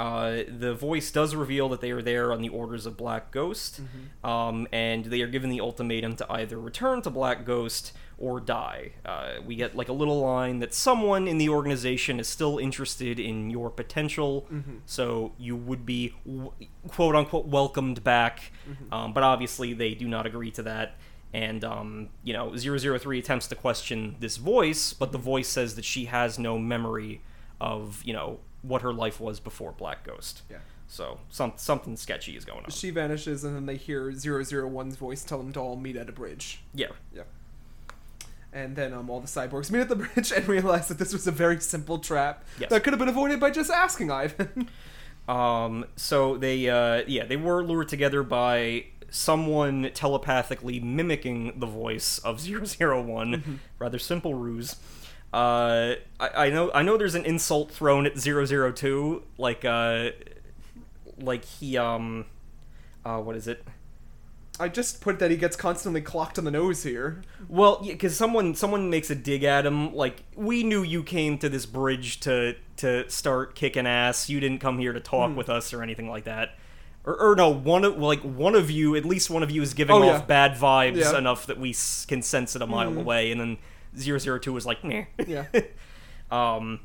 Uh, 0.00 0.44
the 0.48 0.72
voice 0.72 1.10
does 1.10 1.34
reveal 1.34 1.68
that 1.68 1.80
they 1.82 1.90
are 1.90 2.00
there 2.00 2.32
on 2.32 2.40
the 2.40 2.48
orders 2.48 2.86
of 2.86 2.96
Black 2.96 3.30
Ghost, 3.30 3.80
um, 4.24 4.66
and 4.72 5.04
they 5.04 5.20
are 5.20 5.26
given 5.26 5.50
the 5.50 5.60
ultimatum 5.60 6.16
to 6.16 6.32
either 6.32 6.58
return 6.58 7.02
to 7.02 7.10
Black 7.10 7.44
Ghost 7.44 7.92
or 8.18 8.40
die. 8.40 8.92
Uh, 9.04 9.32
we 9.46 9.56
get 9.56 9.76
like 9.76 9.88
a 9.88 9.92
little 9.92 10.20
line 10.20 10.58
that 10.60 10.72
someone 10.72 11.28
in 11.28 11.36
the 11.38 11.48
organization 11.50 12.18
is 12.18 12.28
still 12.28 12.56
interested 12.58 13.18
in 13.20 13.50
your 13.50 13.68
potential, 13.70 14.46
so 14.86 15.32
you 15.38 15.54
would 15.68 15.84
be 15.84 16.14
w- 16.26 16.52
quote 16.88 17.14
unquote 17.14 17.46
welcomed 17.46 18.02
back. 18.02 18.52
Um, 18.90 19.12
but 19.12 19.22
obviously, 19.22 19.74
they 19.74 19.94
do 19.94 20.08
not 20.08 20.24
agree 20.26 20.50
to 20.52 20.62
that. 20.62 20.96
And, 21.32 21.62
um, 21.64 22.08
you 22.24 22.32
know, 22.32 22.56
003 22.56 23.18
attempts 23.18 23.46
to 23.48 23.54
question 23.54 24.16
this 24.18 24.36
voice, 24.38 24.92
but 24.94 25.12
the 25.12 25.18
voice 25.18 25.48
says 25.48 25.76
that 25.76 25.84
she 25.84 26.06
has 26.06 26.38
no 26.38 26.58
memory 26.58 27.20
of, 27.60 28.02
you 28.04 28.12
know, 28.12 28.40
what 28.62 28.82
her 28.82 28.92
life 28.92 29.20
was 29.20 29.40
before 29.40 29.72
Black 29.72 30.04
Ghost. 30.04 30.42
Yeah. 30.50 30.58
So, 30.88 31.20
some, 31.28 31.52
something 31.56 31.96
sketchy 31.96 32.36
is 32.36 32.44
going 32.44 32.64
on. 32.64 32.70
She 32.70 32.90
vanishes, 32.90 33.44
and 33.44 33.54
then 33.54 33.66
they 33.66 33.76
hear 33.76 34.10
001's 34.10 34.96
voice 34.96 35.22
tell 35.22 35.38
them 35.38 35.52
to 35.52 35.60
all 35.60 35.76
meet 35.76 35.96
at 35.96 36.08
a 36.08 36.12
bridge. 36.12 36.62
Yeah. 36.74 36.88
Yeah. 37.14 37.22
And 38.52 38.74
then 38.74 38.92
um, 38.92 39.08
all 39.08 39.20
the 39.20 39.28
cyborgs 39.28 39.70
meet 39.70 39.80
at 39.80 39.88
the 39.88 39.94
bridge 40.14 40.32
and 40.32 40.48
realize 40.48 40.88
that 40.88 40.98
this 40.98 41.12
was 41.12 41.26
a 41.28 41.30
very 41.32 41.60
simple 41.60 41.98
trap 41.98 42.44
Yes. 42.58 42.70
that 42.70 42.82
could 42.82 42.92
have 42.92 42.98
been 42.98 43.08
avoided 43.08 43.38
by 43.38 43.50
just 43.50 43.70
asking 43.70 44.10
Ivan. 44.10 44.68
Um, 45.28 45.84
so 45.94 46.36
they, 46.36 46.68
uh, 46.68 47.04
yeah, 47.06 47.24
they 47.24 47.36
were 47.36 47.62
lured 47.62 47.86
together 47.88 48.24
by 48.24 48.86
someone 49.10 49.90
telepathically 49.94 50.80
mimicking 50.80 51.60
the 51.60 51.66
voice 51.66 52.18
of 52.18 52.40
001. 52.80 53.60
Rather 53.78 53.98
simple 54.00 54.34
ruse. 54.34 54.74
Uh, 55.32 55.94
I, 56.18 56.46
I 56.46 56.50
know, 56.50 56.70
I 56.72 56.82
know. 56.82 56.96
There's 56.96 57.14
an 57.14 57.24
insult 57.24 57.70
thrown 57.70 58.04
at 58.06 58.18
002, 58.18 59.22
like, 59.38 59.64
uh, 59.64 60.10
like 61.18 61.44
he, 61.44 61.76
um, 61.76 62.26
uh, 63.04 63.18
what 63.18 63.36
is 63.36 63.46
it? 63.46 63.64
I 64.58 64.68
just 64.68 65.00
put 65.00 65.18
that 65.20 65.30
he 65.30 65.36
gets 65.38 65.56
constantly 65.56 66.02
clocked 66.02 66.36
on 66.36 66.44
the 66.44 66.50
nose 66.50 66.82
here. 66.82 67.22
Well, 67.48 67.80
because 67.82 68.14
someone 68.14 68.54
someone 68.54 68.90
makes 68.90 69.08
a 69.08 69.14
dig 69.14 69.42
at 69.42 69.64
him. 69.64 69.94
Like 69.94 70.22
we 70.36 70.62
knew 70.64 70.82
you 70.82 71.02
came 71.02 71.38
to 71.38 71.48
this 71.48 71.64
bridge 71.64 72.20
to 72.20 72.56
to 72.78 73.08
start 73.08 73.54
kicking 73.54 73.86
ass. 73.86 74.28
You 74.28 74.38
didn't 74.38 74.58
come 74.58 74.78
here 74.78 74.92
to 74.92 75.00
talk 75.00 75.34
with 75.34 75.48
us 75.48 75.72
or 75.72 75.82
anything 75.82 76.10
like 76.10 76.24
that. 76.24 76.58
Or, 77.06 77.16
or 77.18 77.36
no, 77.36 77.48
one 77.48 77.84
of 77.84 77.96
like 77.96 78.20
one 78.20 78.54
of 78.54 78.70
you, 78.70 78.94
at 78.96 79.06
least 79.06 79.30
one 79.30 79.42
of 79.42 79.50
you, 79.50 79.62
is 79.62 79.72
giving 79.72 79.96
Oh, 79.96 80.02
off 80.10 80.20
yeah. 80.20 80.26
bad 80.26 80.52
vibes 80.58 80.96
Yeah. 80.96 81.16
enough 81.16 81.46
that 81.46 81.58
we 81.58 81.70
s- 81.70 82.04
can 82.06 82.20
sense 82.20 82.54
it 82.54 82.60
a 82.60 82.66
mile 82.66 82.98
away. 82.98 83.32
And 83.32 83.40
then 83.40 83.56
002 83.96 84.52
was 84.52 84.66
like, 84.66 84.84
meh. 84.84 85.04
Yeah. 85.26 85.46
Um, 86.30 86.78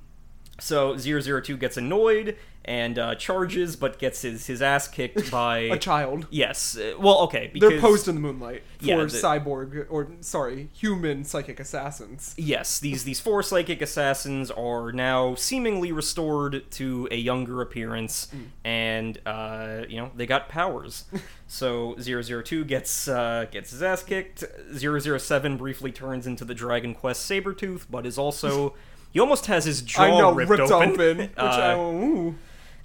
so 0.60 0.96
002 0.98 1.58
gets 1.58 1.78
annoyed 1.78 2.38
and 2.68 2.98
uh, 2.98 3.14
charges, 3.14 3.76
but 3.76 4.00
gets 4.00 4.24
his 4.24 4.48
his 4.48 4.60
ass 4.60 4.88
kicked 4.88 5.30
by 5.40 5.60
A 5.60 5.78
child. 5.78 6.26
Yes. 6.32 6.76
uh, 6.76 6.94
Well, 7.00 7.20
okay. 7.26 7.52
Because 7.54 7.70
They're 7.70 7.80
posed 7.80 8.08
in 8.08 8.16
the 8.16 8.22
moonlight 8.22 8.64
for 8.80 8.86
Yeah, 8.86 8.96
the- 8.98 9.06
cyborg, 9.06 9.86
or 9.90 10.08
sorry, 10.22 10.70
human 10.74 11.24
psychic 11.26 11.60
assassins. 11.60 12.34
Yes, 12.38 12.80
these 12.80 13.04
these 13.04 13.20
four 13.20 13.44
psychic 13.44 13.84
assassins 13.84 14.50
are 14.50 14.92
now 14.92 15.36
seemingly 15.36 15.92
restored 15.92 16.72
to 16.72 17.08
a 17.12 17.18
younger 17.18 17.62
appearance, 17.62 18.30
and 18.64 19.20
uh, 19.28 19.82
you 19.88 19.98
know 19.98 20.10
they 20.16 20.26
got 20.26 20.50
powers. 20.50 21.04
so 21.48 21.96
002 22.00 22.66
gets 22.66 23.08
uh, 23.08 23.46
gets 23.52 23.70
his 23.70 23.84
ass 23.84 24.02
kicked. 24.02 24.44
007 24.76 25.58
briefly 25.58 25.92
turns 25.92 26.26
into 26.26 26.44
the 26.44 26.56
Dragon 26.56 26.96
Quest 26.96 27.30
Sabretooth, 27.30 27.86
but 27.92 28.08
is 28.08 28.18
also 28.18 28.74
he 29.16 29.20
almost 29.22 29.46
has 29.46 29.64
his 29.64 29.82
jaw 29.82 30.04
I 30.04 30.10
know, 30.10 30.34
ripped, 30.34 30.50
ripped, 30.52 30.70
open. 30.70 30.90
open. 30.92 31.18
which 31.20 31.30
I, 31.38 31.72
Uh, 31.74 31.78
ooh. 31.78 32.36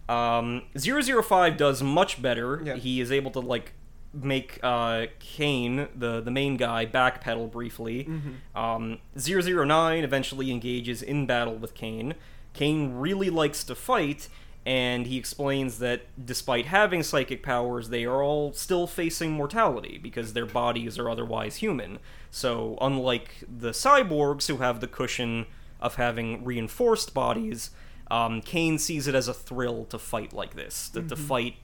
um, 0.09 0.62
005 0.78 1.57
does 1.57 1.83
much 1.83 2.22
better. 2.22 2.62
Yeah. 2.64 2.76
He 2.76 3.01
is 3.01 3.11
able 3.11 3.33
to 3.33 3.41
like 3.41 3.72
make 4.14 4.61
uh, 4.62 5.07
Kane, 5.18 5.89
the 5.95 6.20
the 6.20 6.31
main 6.31 6.57
guy, 6.57 6.87
backpedal 6.87 7.51
briefly. 7.51 8.05
Mm-hmm. 8.05 8.57
Um, 8.59 8.99
009 9.16 10.05
eventually 10.05 10.53
engages 10.53 11.03
in 11.03 11.26
battle 11.26 11.57
with 11.57 11.74
Kane. 11.74 12.14
Kane 12.53 12.95
really 12.95 13.28
likes 13.31 13.64
to 13.64 13.74
fight, 13.74 14.28
and 14.64 15.09
he 15.09 15.16
explains 15.16 15.78
that 15.81 16.03
despite 16.24 16.66
having 16.66 17.03
psychic 17.03 17.43
powers, 17.43 17.89
they 17.89 18.05
are 18.05 18.22
all 18.22 18.53
still 18.53 18.87
facing 18.87 19.33
mortality 19.33 19.99
because 20.01 20.33
their 20.33 20.47
bodies 20.47 20.97
are 20.97 21.11
otherwise 21.11 21.57
human. 21.57 21.99
So, 22.31 22.78
unlike 22.81 23.45
the 23.49 23.70
cyborgs 23.70 24.47
who 24.49 24.59
have 24.59 24.81
the 24.81 24.87
cushion 24.87 25.47
of 25.81 25.97
having 25.97 26.45
reinforced 26.45 27.14
bodies, 27.14 27.70
um, 28.11 28.41
Kane 28.41 28.78
sees 28.78 29.07
it 29.07 29.14
as 29.14 29.28
a 29.28 29.35
thrill 29.35 29.85
to 29.87 29.99
fight 29.99 30.33
like 30.33 30.55
this, 30.55 30.89
to, 30.91 31.03
to 31.03 31.16
fight 31.16 31.57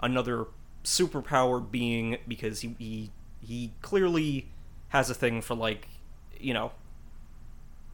another 0.00 0.46
superpowered 0.84 1.70
being 1.70 2.18
because 2.26 2.60
he, 2.60 2.74
he 2.78 3.10
he 3.40 3.72
clearly 3.82 4.48
has 4.88 5.10
a 5.10 5.14
thing 5.14 5.42
for 5.42 5.54
like, 5.54 5.88
you 6.38 6.54
know, 6.54 6.72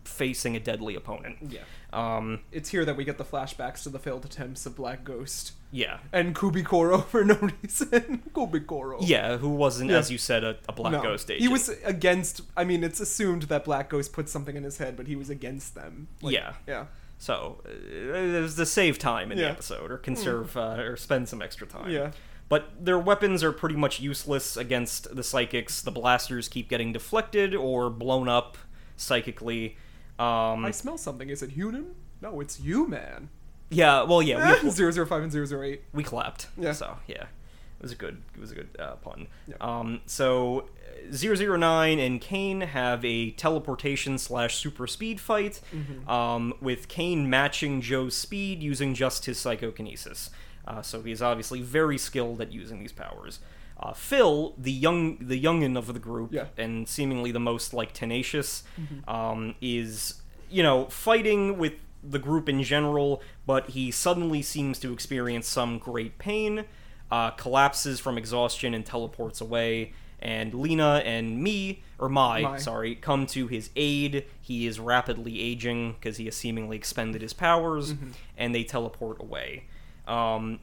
facing 0.04 0.56
a 0.56 0.60
deadly 0.60 0.94
opponent. 0.94 1.36
Yeah. 1.48 1.60
Um, 1.92 2.40
It's 2.52 2.68
here 2.68 2.84
that 2.84 2.96
we 2.96 3.04
get 3.04 3.16
the 3.18 3.24
flashbacks 3.24 3.82
to 3.84 3.88
the 3.88 3.98
failed 3.98 4.24
attempts 4.24 4.66
of 4.66 4.76
Black 4.76 5.04
Ghost 5.04 5.52
yeah. 5.72 5.98
and 6.12 6.34
Kubikoro 6.34 7.04
for 7.06 7.24
no 7.24 7.34
reason. 7.62 8.22
Kubikoro. 8.34 8.98
Yeah, 9.00 9.38
who 9.38 9.48
wasn't, 9.48 9.90
Yeah. 9.90 9.98
as 9.98 10.10
you 10.10 10.18
said, 10.18 10.44
a, 10.44 10.56
a 10.68 10.72
Black 10.72 10.92
No, 10.92 11.02
Ghost 11.02 11.30
agent. 11.30 11.42
He 11.42 11.48
was 11.48 11.70
against. 11.84 12.42
I 12.56 12.64
mean, 12.64 12.84
it's 12.84 13.00
assumed 13.00 13.42
that 13.44 13.64
Black 13.64 13.88
Ghost 13.88 14.12
put 14.12 14.28
something 14.28 14.56
in 14.56 14.64
his 14.64 14.78
head, 14.78 14.96
but 14.96 15.06
he 15.06 15.16
was 15.16 15.30
against 15.30 15.74
them. 15.74 16.08
Like, 16.20 16.34
Yeah. 16.34 16.54
Yeah. 16.66 16.86
So, 17.20 17.62
uh, 17.66 17.70
it 18.14 18.40
was 18.42 18.54
to 18.56 18.66
save 18.66 18.98
time 18.98 19.32
in 19.32 19.38
the 19.38 19.48
episode, 19.48 19.90
or 19.90 19.96
conserve, 19.98 20.56
uh, 20.56 20.76
or 20.78 20.96
spend 20.96 21.28
some 21.28 21.42
extra 21.42 21.66
time. 21.66 21.90
Yeah. 21.90 22.12
But 22.48 22.84
their 22.84 22.98
weapons 22.98 23.42
are 23.42 23.50
pretty 23.52 23.74
much 23.76 23.98
useless 24.00 24.56
against 24.56 25.14
the 25.16 25.22
psychics. 25.24 25.82
The 25.82 25.90
blasters 25.90 26.48
keep 26.48 26.68
getting 26.68 26.92
deflected 26.92 27.54
or 27.54 27.90
blown 27.90 28.28
up 28.28 28.56
psychically. 28.96 29.76
Um, 30.18 30.64
I 30.64 30.70
smell 30.72 30.98
something. 30.98 31.28
Is 31.30 31.42
it 31.42 31.56
Hunan? 31.56 31.92
No, 32.20 32.40
it's 32.40 32.58
you, 32.60 32.86
man. 32.88 33.28
yeah, 33.70 34.02
well, 34.02 34.20
yeah, 34.22 34.60
we, 34.62 34.70
005 34.70 35.12
and 35.22 35.52
008. 35.52 35.82
we 35.92 36.02
clapped. 36.02 36.48
Yeah. 36.58 36.72
So 36.72 36.96
yeah, 37.06 37.22
it 37.24 37.82
was 37.82 37.92
a 37.92 37.96
good 37.96 38.22
it 38.34 38.40
was 38.40 38.50
a 38.50 38.54
good 38.54 38.68
uh, 38.78 38.96
pun. 38.96 39.28
Yeah. 39.46 39.54
Um, 39.60 40.00
so 40.06 40.68
uh, 41.12 41.16
009 41.16 41.98
and 42.00 42.20
Kane 42.20 42.62
have 42.62 43.04
a 43.04 43.30
teleportation 43.32 44.18
slash 44.18 44.56
super 44.56 44.86
speed 44.86 45.20
fight, 45.20 45.60
Mm-hmm. 45.74 46.08
um, 46.10 46.54
with 46.60 46.88
Kane 46.88 47.30
matching 47.30 47.80
Joe's 47.80 48.16
speed 48.16 48.62
using 48.62 48.94
just 48.94 49.26
his 49.26 49.38
psychokinesis. 49.38 50.30
Uh, 50.66 50.82
so 50.82 51.00
he's 51.02 51.22
obviously 51.22 51.62
very 51.62 51.96
skilled 51.98 52.40
at 52.40 52.52
using 52.52 52.80
these 52.80 52.92
powers. 52.92 53.38
Uh, 53.80 53.92
Phil, 53.92 54.54
the 54.58 54.72
young 54.72 55.18
the 55.20 55.40
youngin 55.42 55.76
of 55.78 55.92
the 55.92 56.00
group, 56.00 56.32
Yeah. 56.32 56.46
and 56.56 56.88
seemingly 56.88 57.30
the 57.30 57.40
most 57.40 57.72
like 57.72 57.92
tenacious, 57.92 58.64
um, 59.06 59.54
is 59.60 60.20
you 60.50 60.62
know 60.62 60.86
fighting 60.86 61.58
with 61.58 61.74
the 62.02 62.18
group 62.18 62.48
in 62.48 62.62
general, 62.62 63.22
but 63.46 63.70
he 63.70 63.90
suddenly 63.90 64.42
seems 64.42 64.78
to 64.80 64.92
experience 64.92 65.46
some 65.48 65.78
great 65.78 66.18
pain, 66.18 66.64
uh, 67.10 67.30
collapses 67.32 68.00
from 68.00 68.16
exhaustion 68.18 68.74
and 68.74 68.84
teleports 68.86 69.40
away. 69.40 69.92
And 70.20 70.52
Lena 70.54 71.00
and 71.04 71.40
me, 71.40 71.82
or 71.96 72.08
Mai, 72.08 72.42
Mai. 72.42 72.56
sorry, 72.58 72.96
come 72.96 73.24
to 73.26 73.46
his 73.46 73.70
aid. 73.76 74.24
He 74.40 74.66
is 74.66 74.80
rapidly 74.80 75.40
aging 75.40 75.92
because 75.92 76.16
he 76.16 76.24
has 76.24 76.34
seemingly 76.36 76.76
expended 76.76 77.22
his 77.22 77.32
powers, 77.32 77.94
and 78.36 78.52
they 78.52 78.64
teleport 78.64 79.20
away. 79.20 79.64
Um, 80.08 80.58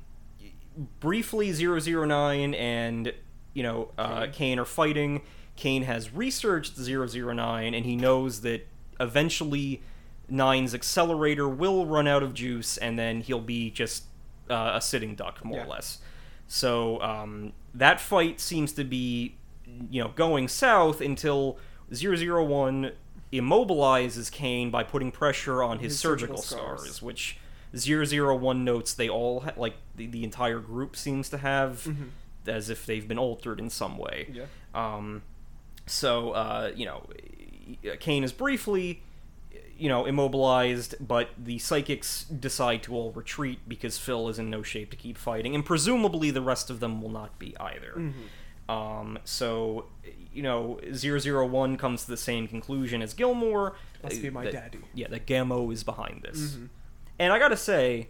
briefly 0.99 1.51
009 1.51 2.53
and 2.53 3.13
you 3.53 3.63
know 3.63 3.91
uh, 3.97 4.28
Kane 4.32 4.59
are 4.59 4.65
fighting. 4.65 5.21
Kane 5.55 5.84
has 5.84 6.13
researched 6.13 6.78
009 6.78 7.73
and 7.73 7.86
he 7.86 7.95
knows 7.95 8.41
that 8.41 8.67
eventually 8.99 9.82
Nine's 10.28 10.73
accelerator 10.76 11.47
will 11.47 11.86
run 11.86 12.07
out 12.07 12.23
of 12.23 12.34
juice 12.34 12.78
and 12.78 12.97
then 12.99 13.21
he'll 13.21 13.39
be 13.39 13.69
just 13.71 14.05
uh, 14.49 14.71
a 14.76 14.82
sitting 14.82 15.15
duck 15.15 15.43
more 15.45 15.59
Yeah. 15.59 15.65
or 15.65 15.67
less. 15.67 15.99
So 16.47 17.01
um, 17.01 17.53
that 17.73 17.99
fight 18.01 18.39
seems 18.39 18.73
to 18.73 18.84
be 18.84 19.36
you 19.89 20.03
know 20.03 20.09
going 20.09 20.47
south 20.47 20.99
until 21.01 21.57
001 21.91 22.91
immobilizes 23.34 24.32
Kane 24.32 24.69
by 24.71 24.84
putting 24.84 25.11
pressure 25.11 25.61
on 25.63 25.80
his, 25.80 25.93
His 25.93 25.99
surgical, 25.99 26.38
surgical 26.38 26.65
scars, 26.65 26.82
scars. 26.82 27.01
which 27.01 27.38
001 27.76 28.63
notes 28.63 28.93
they 28.93 29.09
all 29.09 29.41
ha- 29.41 29.53
like 29.57 29.76
the, 29.95 30.07
the 30.07 30.23
entire 30.23 30.59
group 30.59 30.95
seems 30.95 31.30
to 31.30 31.38
have 31.38 31.88
as 32.47 32.69
if 32.69 32.86
they've 32.86 33.07
been 33.07 33.19
altered 33.19 33.59
in 33.59 33.69
some 33.69 33.97
way. 33.97 34.28
Yeah. 34.32 34.45
Um, 34.73 35.23
so 35.86 36.32
uh, 36.32 36.71
you 36.76 36.86
know, 36.86 37.07
Kane 37.99 38.23
is 38.23 38.32
briefly, 38.32 39.01
you 39.78 39.89
know, 39.89 40.05
immobilized, 40.05 40.95
but 41.05 41.30
the 41.38 41.57
psychics 41.59 42.23
decide 42.26 42.82
to 42.84 42.95
all 42.95 43.11
retreat 43.11 43.59
because 43.67 43.97
Phil 43.97 44.30
is 44.30 44.39
in 44.39 44.49
no 44.49 44.61
shape 44.63 44.89
to 44.91 44.97
keep 44.97 45.17
fighting, 45.17 45.53
and 45.55 45.65
presumably 45.65 46.32
the 46.32 46.41
rest 46.41 46.69
of 46.69 46.80
them 46.80 47.01
will 47.01 47.09
not 47.09 47.38
be 47.39 47.55
either. 47.59 47.93
Mm-hmm. 47.97 48.71
Um, 48.71 49.19
so 49.26 49.86
you 50.34 50.41
know, 50.43 50.80
001 50.93 51.78
comes 51.78 52.03
to 52.05 52.11
the 52.11 52.17
same 52.17 52.47
conclusion 52.47 53.01
as 53.01 53.13
Gilmore. 53.13 53.76
Must 54.03 54.21
be 54.21 54.28
uh, 54.28 54.32
my 54.32 54.43
that- 54.45 54.53
daddy. 54.53 54.80
Yeah, 54.93 55.07
that 55.09 55.26
gamo 55.28 55.71
is 55.71 55.84
behind 55.84 56.23
this. 56.23 56.55
Mhm. 56.57 56.69
And 57.20 57.32
I 57.34 57.39
gotta 57.39 57.57
say, 57.57 58.09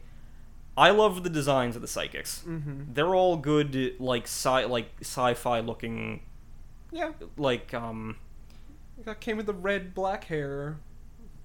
I 0.78 0.90
love 0.90 1.24
the 1.24 1.30
designs 1.30 1.76
of 1.76 1.82
the 1.82 1.88
psychics. 1.88 2.44
Mhm. 2.46 2.94
They're 2.94 3.16
all 3.16 3.38
good, 3.38 3.96
like 4.00 4.24
sci 4.24 4.66
like 4.66 4.90
sci-fi 5.02 5.60
looking, 5.60 6.22
Yeah. 6.92 7.12
like 7.38 7.74
um, 7.74 8.18
That 9.06 9.20
came 9.22 9.38
with 9.38 9.46
the 9.46 9.54
red 9.54 9.94
black 9.94 10.26
hair. 10.26 10.78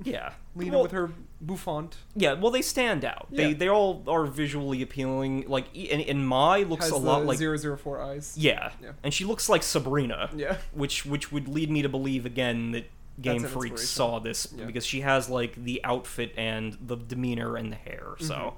yeah. 0.02 0.32
Lena 0.56 0.72
Well, 0.72 0.82
with 0.82 0.92
her 0.92 1.12
bouffant. 1.40 1.98
yeah. 2.16 2.32
Well, 2.32 2.50
they 2.50 2.62
stand 2.62 3.04
out. 3.04 3.28
They 3.30 3.42
Yeah. 3.42 3.48
they 3.48 3.54
they 3.54 3.68
all 3.68 4.02
are 4.08 4.24
visually 4.26 4.80
appealing. 4.82 5.44
Like 5.46 5.66
and, 5.76 6.00
and 6.02 6.26
Mai 6.26 6.62
looks 6.62 6.86
Has 6.86 6.92
a 6.92 6.96
lot 6.96 7.24
like 7.26 7.38
004 7.38 8.00
eyes. 8.00 8.34
yeah. 8.38 8.72
Yeah. 8.82 8.92
and 9.04 9.12
she 9.14 9.24
looks 9.24 9.48
like 9.48 9.62
Sabrina. 9.62 10.30
Yeah. 10.34 10.56
which 10.72 11.04
which 11.06 11.30
would 11.30 11.46
lead 11.48 11.70
me 11.70 11.82
to 11.82 11.88
believe 11.88 12.24
again 12.26 12.72
that 12.72 12.86
Game 13.20 13.42
Freak 13.44 13.78
saw 13.78 14.18
this 14.18 14.52
Yeah. 14.56 14.64
because 14.66 14.84
she 14.86 15.00
has 15.02 15.28
like 15.28 15.54
the 15.56 15.80
outfit 15.84 16.32
and 16.36 16.76
the 16.80 16.96
demeanor 16.96 17.56
and 17.56 17.70
the 17.72 17.76
hair. 17.76 18.14
So 18.18 18.54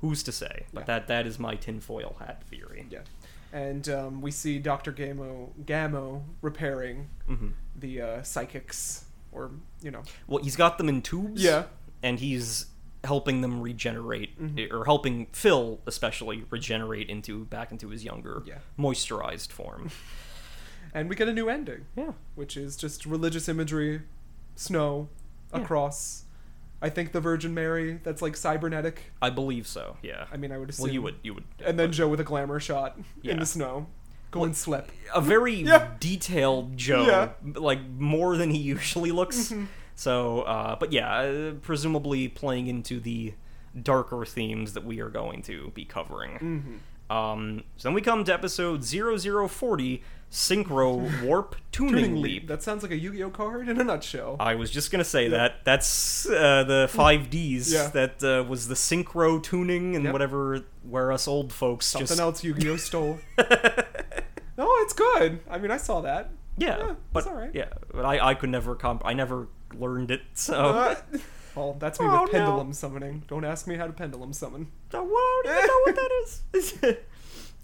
who's 0.00 0.22
to 0.24 0.32
say? 0.32 0.66
But 0.72 0.80
Mm-hmm. 0.82 0.90
Yeah. 0.90 0.98
that 0.98 1.08
that 1.08 1.26
is 1.26 1.38
my 1.38 1.54
tinfoil 1.56 2.16
hat 2.18 2.42
theory. 2.44 2.86
Yeah. 2.90 3.00
And 3.52 3.88
um, 3.88 4.20
we 4.20 4.30
see 4.30 4.58
Dr. 4.58 4.92
Gamo, 4.92 5.48
Gamo 5.64 6.22
repairing 6.42 7.08
hmm 7.26 7.48
the 7.76 8.00
uh, 8.02 8.22
psychics, 8.22 9.04
or, 9.30 9.50
you 9.82 9.90
know. 9.92 10.02
Well, 10.26 10.42
he's 10.42 10.56
got 10.56 10.78
them 10.78 10.88
in 10.88 11.00
tubes. 11.02 11.42
Yeah. 11.42 11.64
and 12.02 12.18
he's 12.20 12.66
helping 13.04 13.40
them 13.40 13.60
regenerate, 13.60 14.38
Mhm. 14.40 14.72
or 14.72 14.84
helping 14.84 15.26
Phil 15.26 15.80
especially 15.86 16.44
regenerate 16.50 17.08
into 17.08 17.44
back 17.44 17.70
into 17.72 17.88
his 17.90 18.04
younger, 18.04 18.42
Yeah. 18.44 18.58
moisturized 18.78 19.50
form. 19.52 19.90
And 20.94 21.08
we 21.08 21.16
get 21.16 21.28
a 21.28 21.32
new 21.32 21.48
ending, 21.48 21.86
yeah. 21.96 22.12
which 22.34 22.56
is 22.56 22.76
just 22.76 23.04
religious 23.06 23.48
imagery, 23.48 24.02
snow, 24.56 25.08
a 25.52 25.58
Yeah. 25.60 25.66
cross. 25.66 26.24
I 26.80 26.88
think 26.90 27.12
the 27.12 27.20
Virgin 27.20 27.52
Mary, 27.54 27.98
that's 28.04 28.22
like 28.22 28.36
cybernetic. 28.36 29.12
I 29.20 29.30
believe 29.30 29.66
so. 29.66 29.96
Yeah. 30.02 30.26
I 30.32 30.36
mean, 30.36 30.52
I 30.52 30.58
would 30.58 30.70
assume. 30.70 30.84
well, 30.84 30.92
you 30.92 31.02
would. 31.02 31.16
You 31.22 31.34
would. 31.34 31.44
And 31.64 31.78
then 31.78 31.90
Joe 31.92 32.08
with 32.08 32.20
a 32.20 32.24
glamour 32.24 32.60
shot 32.60 32.98
in 33.24 33.38
the 33.40 33.46
snow. 33.46 33.88
Go 34.30 34.44
and 34.44 34.54
slip. 34.56 34.90
a 35.14 35.20
very 35.20 35.54
Yeah. 35.62 35.92
detailed 35.98 36.76
Joe, 36.76 37.04
Yeah. 37.06 37.30
like 37.58 37.80
more 37.88 38.36
than 38.36 38.50
he 38.50 38.58
usually 38.58 39.10
looks. 39.10 39.48
Mhm. 39.52 39.66
So, 39.94 40.42
uh, 40.42 40.76
but 40.76 40.92
yeah, 40.92 41.10
uh, 41.18 41.52
presumably 41.62 42.28
playing 42.28 42.68
into 42.68 43.00
the 43.00 43.34
darker 43.82 44.24
themes 44.24 44.74
that 44.74 44.84
we 44.84 45.00
are 45.00 45.08
going 45.08 45.42
to 45.42 45.72
be 45.74 45.84
covering. 45.84 46.32
Mm-hmm. 46.38 47.12
Um, 47.16 47.64
so 47.76 47.88
then 47.88 47.94
we 47.94 48.02
come 48.02 48.22
to 48.24 48.32
episode 48.32 48.84
0040, 48.84 50.02
Synchro 50.30 51.22
Warp 51.24 51.56
Tuning, 51.72 51.94
Tuning 51.94 52.14
Leap. 52.16 52.22
leap. 52.42 52.48
That 52.48 52.62
sounds 52.62 52.82
like 52.82 52.92
a 52.92 52.96
Yu-Gi-Oh 52.98 53.30
card 53.30 53.68
in 53.68 53.80
a 53.80 53.84
nutshell. 53.84 54.36
I 54.38 54.56
was 54.56 54.70
just 54.70 54.90
gonna 54.90 55.04
say 55.04 55.24
Yeah. 55.24 55.30
that. 55.38 55.64
That's 55.64 56.26
uh, 56.28 56.64
the 56.64 56.86
five 56.90 57.30
Ds. 57.30 57.72
Yeah. 57.72 57.88
That 57.88 58.22
uh, 58.22 58.44
was 58.48 58.68
the 58.68 58.74
synchro 58.74 59.42
tuning 59.42 59.96
and 59.96 60.04
Yep. 60.04 60.12
whatever. 60.12 60.64
Where 60.88 61.12
us 61.12 61.26
old 61.28 61.52
folks 61.52 61.86
Something 61.86 62.06
just 62.06 62.20
else 62.20 62.44
Yu-Gi-Oh 62.44 62.76
stole. 62.76 63.18
no, 63.38 64.66
it's 64.80 64.92
good. 64.92 65.40
I 65.50 65.58
mean, 65.58 65.70
I 65.70 65.76
saw 65.76 66.00
that. 66.02 66.30
yeah, 66.56 66.78
Yeah, 66.78 66.94
but 67.12 67.50
yeah, 67.54 67.68
but 67.92 68.04
I 68.04 68.30
I 68.30 68.34
could 68.34 68.50
never 68.50 68.74
comp. 68.74 69.02
I 69.04 69.12
never 69.14 69.48
learned 69.74 70.10
it. 70.10 70.22
So 70.34 70.54
Uh, 70.54 70.94
well, 71.54 71.76
that's 71.78 72.00
me 72.00 72.06
Oh, 72.06 72.22
with 72.24 72.32
no. 72.32 72.38
pendulum 72.38 72.72
summoning. 72.72 73.22
Don't 73.28 73.44
ask 73.44 73.66
me 73.66 73.76
how 73.76 73.86
to 73.86 73.92
pendulum 73.92 74.32
summon. 74.32 74.68
I 74.92 75.00
won't 75.00 75.46
even 75.46 75.66
know 75.66 75.80
what 75.84 75.94
that 75.96 76.10
is. 76.22 76.42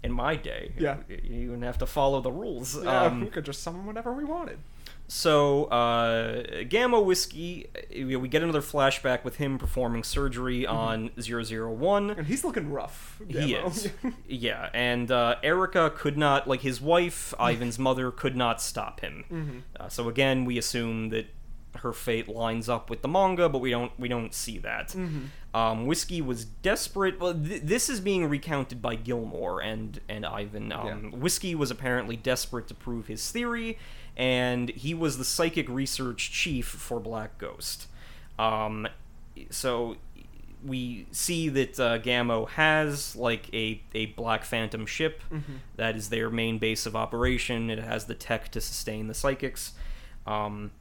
In 0.05 0.11
my 0.13 0.35
day, 0.35 0.71
Yeah. 0.77 0.97
you, 1.09 1.19
you 1.23 1.49
didn't 1.49 1.63
have 1.63 1.77
to 1.79 1.85
follow 1.85 2.21
the 2.21 2.31
rules. 2.31 2.81
Yeah, 2.81 3.03
Um, 3.03 3.21
we 3.21 3.27
could 3.27 3.45
just 3.45 3.61
summon 3.63 3.85
whenever 3.85 4.13
we 4.13 4.23
wanted. 4.23 4.59
So, 5.07 5.65
uh, 5.65 6.63
Gamma 6.67 6.99
Whiskey, 6.99 7.67
we 7.91 8.27
get 8.27 8.41
another 8.41 8.61
flashback 8.61 9.23
with 9.23 9.35
him 9.37 9.57
performing 9.59 10.03
surgery 10.03 10.63
Mm-hmm. 10.63 10.75
on 10.75 11.09
001. 11.19 12.09
And 12.11 12.27
he's 12.27 12.43
looking 12.43 12.71
rough. 12.71 13.21
He 13.27 13.53
is. 13.53 13.89
yeah, 14.27 14.69
and 14.73 15.11
uh, 15.11 15.35
Erica 15.43 15.91
could 15.95 16.17
not, 16.17 16.47
like 16.47 16.61
his 16.61 16.81
wife, 16.81 17.33
Ivan's 17.39 17.77
mother, 17.77 18.09
could 18.11 18.35
not 18.35 18.61
stop 18.61 18.99
him. 19.01 19.25
Mhm. 19.31 19.61
Uh, 19.79 19.89
so 19.89 20.09
again, 20.09 20.43
we 20.45 20.57
assume 20.57 21.09
that 21.09 21.27
her 21.79 21.91
fate 21.93 22.27
lines 22.29 22.69
up 22.69 22.89
with 22.89 23.01
the 23.01 23.07
manga, 23.07 23.49
but 23.49 23.59
we 23.59 23.69
don't 23.69 23.91
we 23.99 24.07
don't 24.07 24.33
see 24.33 24.57
that. 24.59 24.89
Mhm. 24.89 25.25
Um, 25.55 25.85
Whiskey 25.85 26.21
was 26.21 26.43
desperate. 26.45 27.19
Well, 27.19 27.33
th- 27.33 27.61
this 27.61 27.89
is 27.89 27.99
being 28.01 28.25
recounted 28.29 28.81
by 28.81 28.95
Gilmore 28.95 29.61
and 29.61 29.99
and 30.09 30.25
Ivan. 30.25 30.71
Um, 30.71 30.85
Yeah. 31.13 31.17
Whiskey 31.17 31.55
was 31.55 31.71
apparently 31.71 32.17
desperate 32.17 32.67
to 32.67 32.73
prove 32.73 33.07
his 33.07 33.31
theory, 33.31 33.77
and 34.17 34.69
he 34.69 34.93
was 34.93 35.17
the 35.17 35.23
psychic 35.25 35.69
research 35.69 36.31
chief 36.31 36.67
for 36.67 36.99
Black 36.99 37.37
Ghost. 37.37 37.87
Um, 38.37 38.87
so 39.49 39.95
we 40.63 41.05
see 41.11 41.47
that 41.49 41.79
uh, 41.79 41.99
Gamo 41.99 42.49
has 42.49 43.15
like 43.15 43.53
a, 43.53 43.81
a 43.93 44.07
Black 44.07 44.43
Phantom 44.43 44.85
ship 44.85 45.21
Mhm. 45.31 45.59
that 45.75 45.95
is 45.95 46.09
their 46.09 46.29
main 46.29 46.57
base 46.57 46.85
of 46.85 46.95
operation. 46.95 47.69
It 47.69 47.79
has 47.79 48.05
the 48.05 48.15
tech 48.15 48.49
to 48.51 48.59
sustain 48.61 49.07
the 49.07 49.13
psychics. 49.13 49.73
Um, 50.25 50.71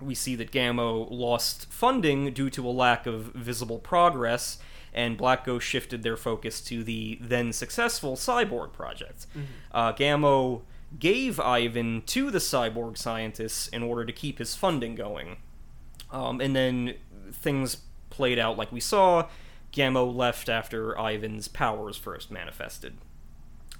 we 0.00 0.14
see 0.14 0.34
that 0.36 0.50
Gamo 0.50 1.08
lost 1.10 1.70
funding 1.72 2.32
due 2.32 2.50
to 2.50 2.66
a 2.66 2.70
lack 2.70 3.06
of 3.06 3.26
visible 3.34 3.78
progress, 3.78 4.58
and 4.92 5.16
Black 5.16 5.44
Ghost 5.44 5.66
shifted 5.66 6.02
their 6.02 6.16
focus 6.16 6.60
to 6.62 6.82
the 6.82 7.18
then 7.20 7.52
successful 7.52 8.16
Cyborg 8.16 8.72
project. 8.72 9.26
Uh, 9.72 9.92
Gamo 9.92 10.62
gave 10.98 11.38
Ivan 11.38 12.02
to 12.06 12.30
the 12.30 12.38
cyborg 12.38 12.98
scientists 12.98 13.68
in 13.68 13.82
order 13.82 14.04
to 14.04 14.12
keep 14.12 14.38
his 14.38 14.56
funding 14.56 14.94
going. 14.94 15.36
Um, 16.10 16.40
and 16.40 16.56
then 16.56 16.94
things 17.32 17.78
played 18.10 18.38
out 18.38 18.58
like 18.58 18.72
we 18.72 18.80
saw. 18.80 19.28
Gamo 19.72 20.12
left 20.12 20.48
after 20.48 20.98
Ivan's 20.98 21.46
powers 21.46 21.96
first 21.96 22.30
manifested. 22.30 22.98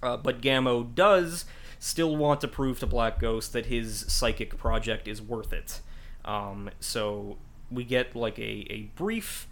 Uh, 0.02 0.16
but 0.16 0.40
Gamo 0.40 0.94
does 0.94 1.44
still 1.80 2.16
want 2.16 2.40
to 2.42 2.48
prove 2.48 2.78
to 2.78 2.86
Black 2.86 3.18
Ghost 3.18 3.52
that 3.54 3.66
his 3.66 4.04
psychic 4.08 4.56
project 4.56 5.08
is 5.08 5.20
worth 5.20 5.52
it. 5.52 5.80
Um, 6.24 6.70
so 6.80 7.38
we 7.70 7.84
get 7.84 8.14
like 8.14 8.38
a, 8.38 8.66
a 8.70 8.90
brief 8.96 9.48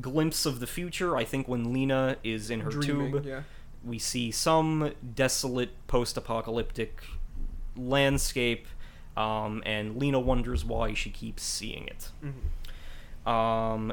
glimpse 0.00 0.46
of 0.46 0.60
the 0.60 0.66
future. 0.66 1.16
I 1.16 1.24
think 1.24 1.48
when 1.48 1.72
Lena 1.72 2.16
is 2.22 2.50
in 2.50 2.60
her 2.60 2.70
Dreaming, 2.70 3.12
tube, 3.12 3.26
yeah. 3.26 3.42
we 3.84 3.98
see 3.98 4.30
some 4.30 4.92
desolate 5.14 5.70
post-apocalyptic 5.86 7.02
landscape, 7.76 8.66
um, 9.16 9.62
and 9.66 9.96
Lena 9.96 10.20
wonders 10.20 10.64
why 10.64 10.94
she 10.94 11.10
keeps 11.10 11.42
seeing 11.42 11.86
it. 11.86 12.10
Mhm. 12.24 13.28
Um, 13.30 13.92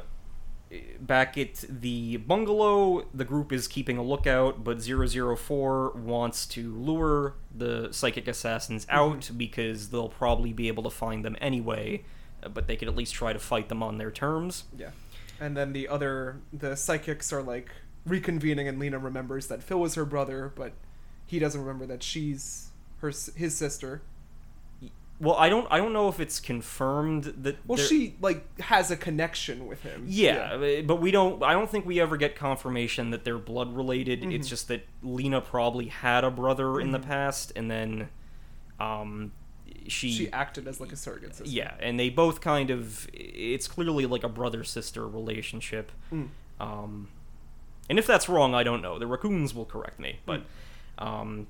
back 0.99 1.37
at 1.37 1.65
the 1.67 2.17
bungalow, 2.17 3.05
the 3.13 3.25
group 3.25 3.51
is 3.51 3.67
keeping 3.67 3.97
a 3.97 4.03
lookout, 4.03 4.63
but 4.63 4.81
004 4.81 5.91
wants 5.95 6.45
to 6.47 6.73
lure 6.75 7.33
the 7.55 7.89
psychic 7.91 8.27
assassins 8.27 8.85
out 8.89 9.31
because 9.35 9.89
they'll 9.89 10.09
probably 10.09 10.53
be 10.53 10.67
able 10.67 10.83
to 10.83 10.89
find 10.89 11.25
them 11.25 11.35
anyway, 11.41 12.03
but 12.53 12.67
they 12.67 12.75
could 12.75 12.87
at 12.87 12.95
least 12.95 13.13
try 13.13 13.33
to 13.33 13.39
fight 13.39 13.69
them 13.69 13.81
on 13.83 13.97
their 13.97 14.11
terms. 14.11 14.65
Yeah. 14.77 14.91
And 15.39 15.55
then 15.55 15.73
the 15.73 15.87
other, 15.87 16.37
the 16.53 16.75
psychics 16.75 17.31
are 17.33 17.41
like 17.41 17.69
reconvening, 18.07 18.67
and 18.67 18.79
Lena 18.79 18.99
remembers 18.99 19.47
that 19.47 19.63
Phil 19.63 19.79
was 19.79 19.95
her 19.95 20.05
brother, 20.05 20.51
but 20.55 20.73
he 21.25 21.39
doesn't 21.39 21.61
remember 21.61 21.85
that 21.85 22.03
she's 22.03 22.69
her 23.01 23.09
his 23.35 23.55
sister. 23.55 24.01
Well, 25.21 25.35
I 25.35 25.49
don't 25.49 25.67
I 25.69 25.77
don't 25.79 25.91
know 25.91 26.07
if 26.07 26.21
it's 26.21 26.39
confirmed 26.39 27.25
that 27.43 27.57
Well, 27.67 27.75
they're- 27.77 27.85
she 27.85 28.15
like 28.21 28.59
has 28.61 28.89
a 28.89 28.95
connection 28.95 29.67
with 29.67 29.83
him. 29.83 30.05
Yeah, 30.07 30.53
uh, 30.53 30.81
but 30.83 30.97
we 31.01 31.11
don't. 31.11 31.43
I 31.43 31.51
don't 31.51 31.69
think 31.69 31.85
we 31.85 31.99
ever 31.99 32.15
get 32.15 32.37
confirmation 32.37 33.09
that 33.11 33.25
they're 33.25 33.37
blood 33.37 33.75
related. 33.75 34.23
It's 34.23 34.47
Mhm. 34.47 34.49
just 34.49 34.67
that 34.69 34.85
Lena 35.03 35.41
probably 35.41 35.87
had 35.87 36.23
a 36.23 36.31
brother 36.31 36.79
in 36.79 36.91
the 36.93 36.99
Mhm. 36.99 37.05
past, 37.05 37.51
and 37.57 37.69
then, 37.69 38.07
um, 38.79 39.33
she, 39.87 40.11
She 40.11 40.31
acted 40.31 40.67
as 40.67 40.79
like 40.79 40.91
a 40.91 40.95
surrogate 40.95 41.35
sister. 41.35 41.51
yeah, 41.53 41.73
and 41.79 41.99
they 41.99 42.09
both 42.09 42.41
kind 42.41 42.69
of. 42.69 43.07
It's 43.13 43.67
clearly 43.67 44.05
like 44.05 44.23
a 44.23 44.29
brother 44.29 44.63
sister 44.63 45.07
relationship. 45.07 45.91
Mm. 46.11 46.29
Um, 46.59 47.07
and 47.89 47.97
if 47.97 48.05
that's 48.05 48.27
wrong, 48.29 48.53
I 48.53 48.63
don't 48.63 48.81
know. 48.81 48.99
The 48.99 49.07
raccoons 49.07 49.53
will 49.55 49.65
correct 49.65 49.99
me, 49.99 50.19
but, 50.25 50.41
Hmm. 50.97 51.07
um, 51.07 51.47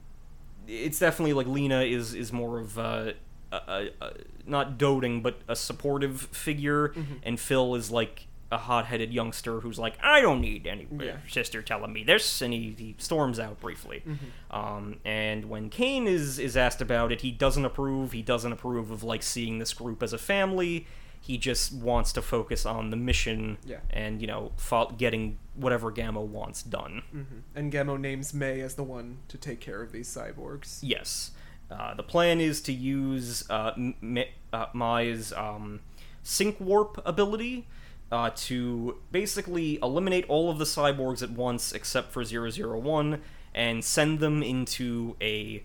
it's 0.68 1.00
definitely 1.00 1.34
like 1.34 1.48
Lena 1.48 1.82
is 1.82 2.14
is 2.14 2.32
more 2.32 2.60
of 2.60 2.78
uh, 2.78 3.12
a, 3.52 3.56
a, 3.58 3.90
a 4.02 4.14
not 4.46 4.78
doting, 4.78 5.22
but 5.22 5.42
a 5.48 5.56
supportive 5.56 6.22
figure, 6.32 6.90
Mhm. 6.90 7.06
and 7.24 7.40
Phil 7.40 7.76
is 7.76 7.90
like 7.92 8.28
a 8.52 8.58
hot-headed 8.58 9.14
youngster 9.14 9.60
who's 9.60 9.78
like, 9.78 9.94
I 10.02 10.22
don't 10.22 10.42
need 10.42 10.66
any 10.66 10.88
Yeah. 11.00 11.18
sister 11.28 11.62
telling 11.62 11.94
me 11.94 12.04
this, 12.04 12.42
and 12.42 12.52
he, 12.54 12.74
he 12.78 12.96
storms 12.98 13.40
out 13.40 13.60
briefly. 13.60 14.02
Um, 14.50 14.98
and 15.06 15.46
when 15.50 15.70
Kane 15.70 16.08
is 16.08 16.40
is 16.40 16.58
asked 16.58 16.82
about 16.82 17.12
it, 17.12 17.22
he 17.22 17.32
doesn't 17.32 17.64
approve. 17.66 18.12
He 18.12 18.22
doesn't 18.24 18.52
approve 18.52 18.90
of 18.92 19.04
like 19.04 19.22
seeing 19.24 19.60
this 19.60 19.74
group 19.74 20.02
as 20.02 20.14
a 20.14 20.18
family. 20.18 20.88
He 21.22 21.38
just 21.38 21.74
wants 21.74 22.14
to 22.14 22.22
focus 22.22 22.66
on 22.66 22.90
the 22.92 22.96
mission 22.98 23.58
Yeah. 23.66 23.80
and 23.92 24.22
you 24.22 24.28
know 24.28 24.52
getting 24.98 25.38
whatever 25.56 25.92
Gamo 25.92 26.26
wants 26.26 26.64
done. 26.64 27.04
hmm 27.12 27.40
And 27.54 27.72
Gamo 27.72 28.00
names 28.00 28.34
Mai 28.34 28.62
as 28.62 28.76
the 28.76 28.84
one 28.84 29.18
to 29.28 29.38
take 29.38 29.60
care 29.60 29.82
of 29.84 29.92
these 29.92 30.08
cyborgs. 30.08 30.80
Yes. 30.82 31.32
Uh, 31.70 31.94
the 31.94 32.02
plan 32.04 32.40
is 32.42 32.62
to 32.62 32.74
use 32.74 33.48
uh, 33.52 33.74
M- 33.78 33.94
M- 34.02 34.26
uh, 34.52 34.66
Mai's 34.74 35.32
um, 35.34 35.82
sync 36.24 36.60
warp 36.60 37.00
ability 37.06 37.68
uh, 38.12 38.32
to 38.36 38.98
basically 39.12 39.80
eliminate 39.82 40.26
all 40.28 40.50
of 40.50 40.58
the 40.58 40.66
cyborgs 40.66 41.22
at 41.22 41.32
once 41.32 41.72
except 41.72 42.12
for 42.12 42.24
001 42.24 43.22
and 43.54 43.84
send 43.84 44.20
them 44.20 44.42
into 44.42 45.16
a 45.22 45.64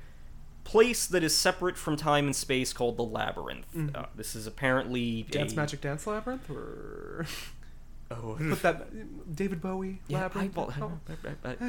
place 0.65 1.07
that 1.07 1.23
is 1.23 1.37
separate 1.37 1.77
from 1.77 1.97
time 1.97 2.27
and 2.27 2.37
space 2.37 2.73
called 2.73 2.97
the 2.97 3.05
Labyrinth. 3.05 3.73
Mhm. 3.75 3.97
Uh, 3.97 4.07
this 4.15 4.35
is 4.35 4.47
apparently 4.47 5.23
Dance 5.31 5.53
a... 5.53 5.57
Magic 5.57 5.81
Dance 5.81 6.07
Labyrinth, 6.07 6.49
or 6.51 7.27
Oh, 8.11 8.37
put 8.39 8.63
that 8.63 9.35
David 9.35 9.61
Bowie 9.61 10.01
yeah, 10.09 10.19
I, 10.19 10.23
Labyrinth. 10.23 10.59
Oh, 10.59 10.93
uh, 11.09 11.49
uh, 11.49 11.55
yeah. 11.61 11.69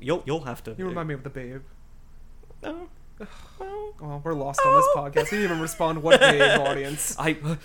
You'll 0.00 0.22
you'll 0.26 0.44
have 0.44 0.62
to. 0.64 0.74
you 0.76 0.86
remind 0.86 1.08
me 1.08 1.14
of 1.14 1.22
the 1.22 1.30
Babe. 1.30 1.62
Oh, 2.62 2.88
well, 3.18 3.28
Well, 4.00 4.20
we're 4.22 4.34
lost 4.34 4.60
on 4.64 4.74
this 4.74 4.86
podcast. 4.94 5.30
We 5.32 5.38
didn't 5.38 5.44
even 5.44 5.60
respond 5.60 6.02
what 6.02 6.20
Babe 6.20 6.60
audience. 6.66 7.16
I. 7.18 7.36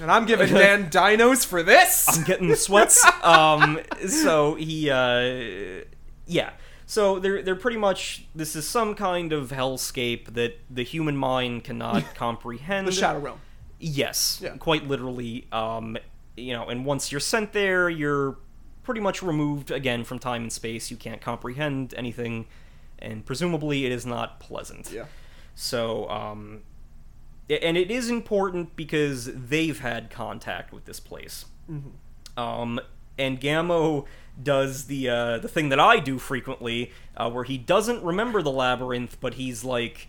And 0.00 0.10
I'm 0.10 0.24
giving 0.26 0.52
Dan 0.54 0.88
dinos 0.90 1.44
for 1.44 1.62
this. 1.62 2.06
I'm 2.16 2.24
getting 2.24 2.48
the 2.48 2.56
sweats. 2.56 3.04
um, 3.22 3.80
so 4.08 4.54
he, 4.54 4.88
uh, 4.90 5.84
yeah. 6.26 6.50
So 6.86 7.18
they're 7.18 7.42
they're 7.42 7.56
pretty 7.56 7.76
much 7.78 8.26
this 8.34 8.54
is 8.56 8.66
some 8.66 8.94
kind 8.94 9.32
of 9.32 9.50
hellscape 9.50 10.32
that 10.34 10.58
the 10.70 10.82
human 10.84 11.16
mind 11.16 11.64
cannot 11.64 12.14
comprehend. 12.14 12.86
the 12.86 12.92
Shadow 12.92 13.18
Realm. 13.18 13.40
Yes, 13.78 14.40
Yeah. 14.42 14.56
quite 14.56 14.86
literally. 14.86 15.46
Um, 15.52 15.98
you 16.36 16.52
know, 16.54 16.68
and 16.68 16.84
once 16.86 17.10
you're 17.10 17.20
sent 17.20 17.52
there, 17.52 17.90
you're 17.90 18.38
pretty 18.84 19.00
much 19.00 19.22
removed 19.22 19.70
again 19.70 20.04
from 20.04 20.18
time 20.20 20.42
and 20.42 20.52
space. 20.52 20.90
You 20.90 20.96
can't 20.96 21.20
comprehend 21.20 21.92
anything, 21.96 22.46
and 22.98 23.24
presumably 23.24 23.84
it 23.86 23.92
is 23.92 24.06
not 24.06 24.40
pleasant. 24.40 24.90
Yeah. 24.92 25.06
So, 25.54 26.08
um, 26.10 26.62
and 27.48 27.76
it 27.76 27.90
is 27.90 28.10
important 28.10 28.76
because 28.76 29.26
they've 29.32 29.78
had 29.78 30.10
contact 30.10 30.72
with 30.72 30.84
this 30.84 31.00
place. 31.00 31.46
hmm 31.66 31.90
Um, 32.36 32.80
and 33.18 33.40
Gamo 33.40 34.04
does 34.42 34.84
the 34.86 35.08
uh, 35.08 35.38
the 35.38 35.48
thing 35.48 35.70
that 35.70 35.80
I 35.80 35.98
do 35.98 36.18
frequently, 36.18 36.92
uh, 37.16 37.30
where 37.30 37.44
he 37.44 37.56
doesn't 37.56 38.02
remember 38.04 38.42
the 38.42 38.50
labyrinth, 38.50 39.16
but 39.20 39.34
he's 39.34 39.64
like, 39.64 40.08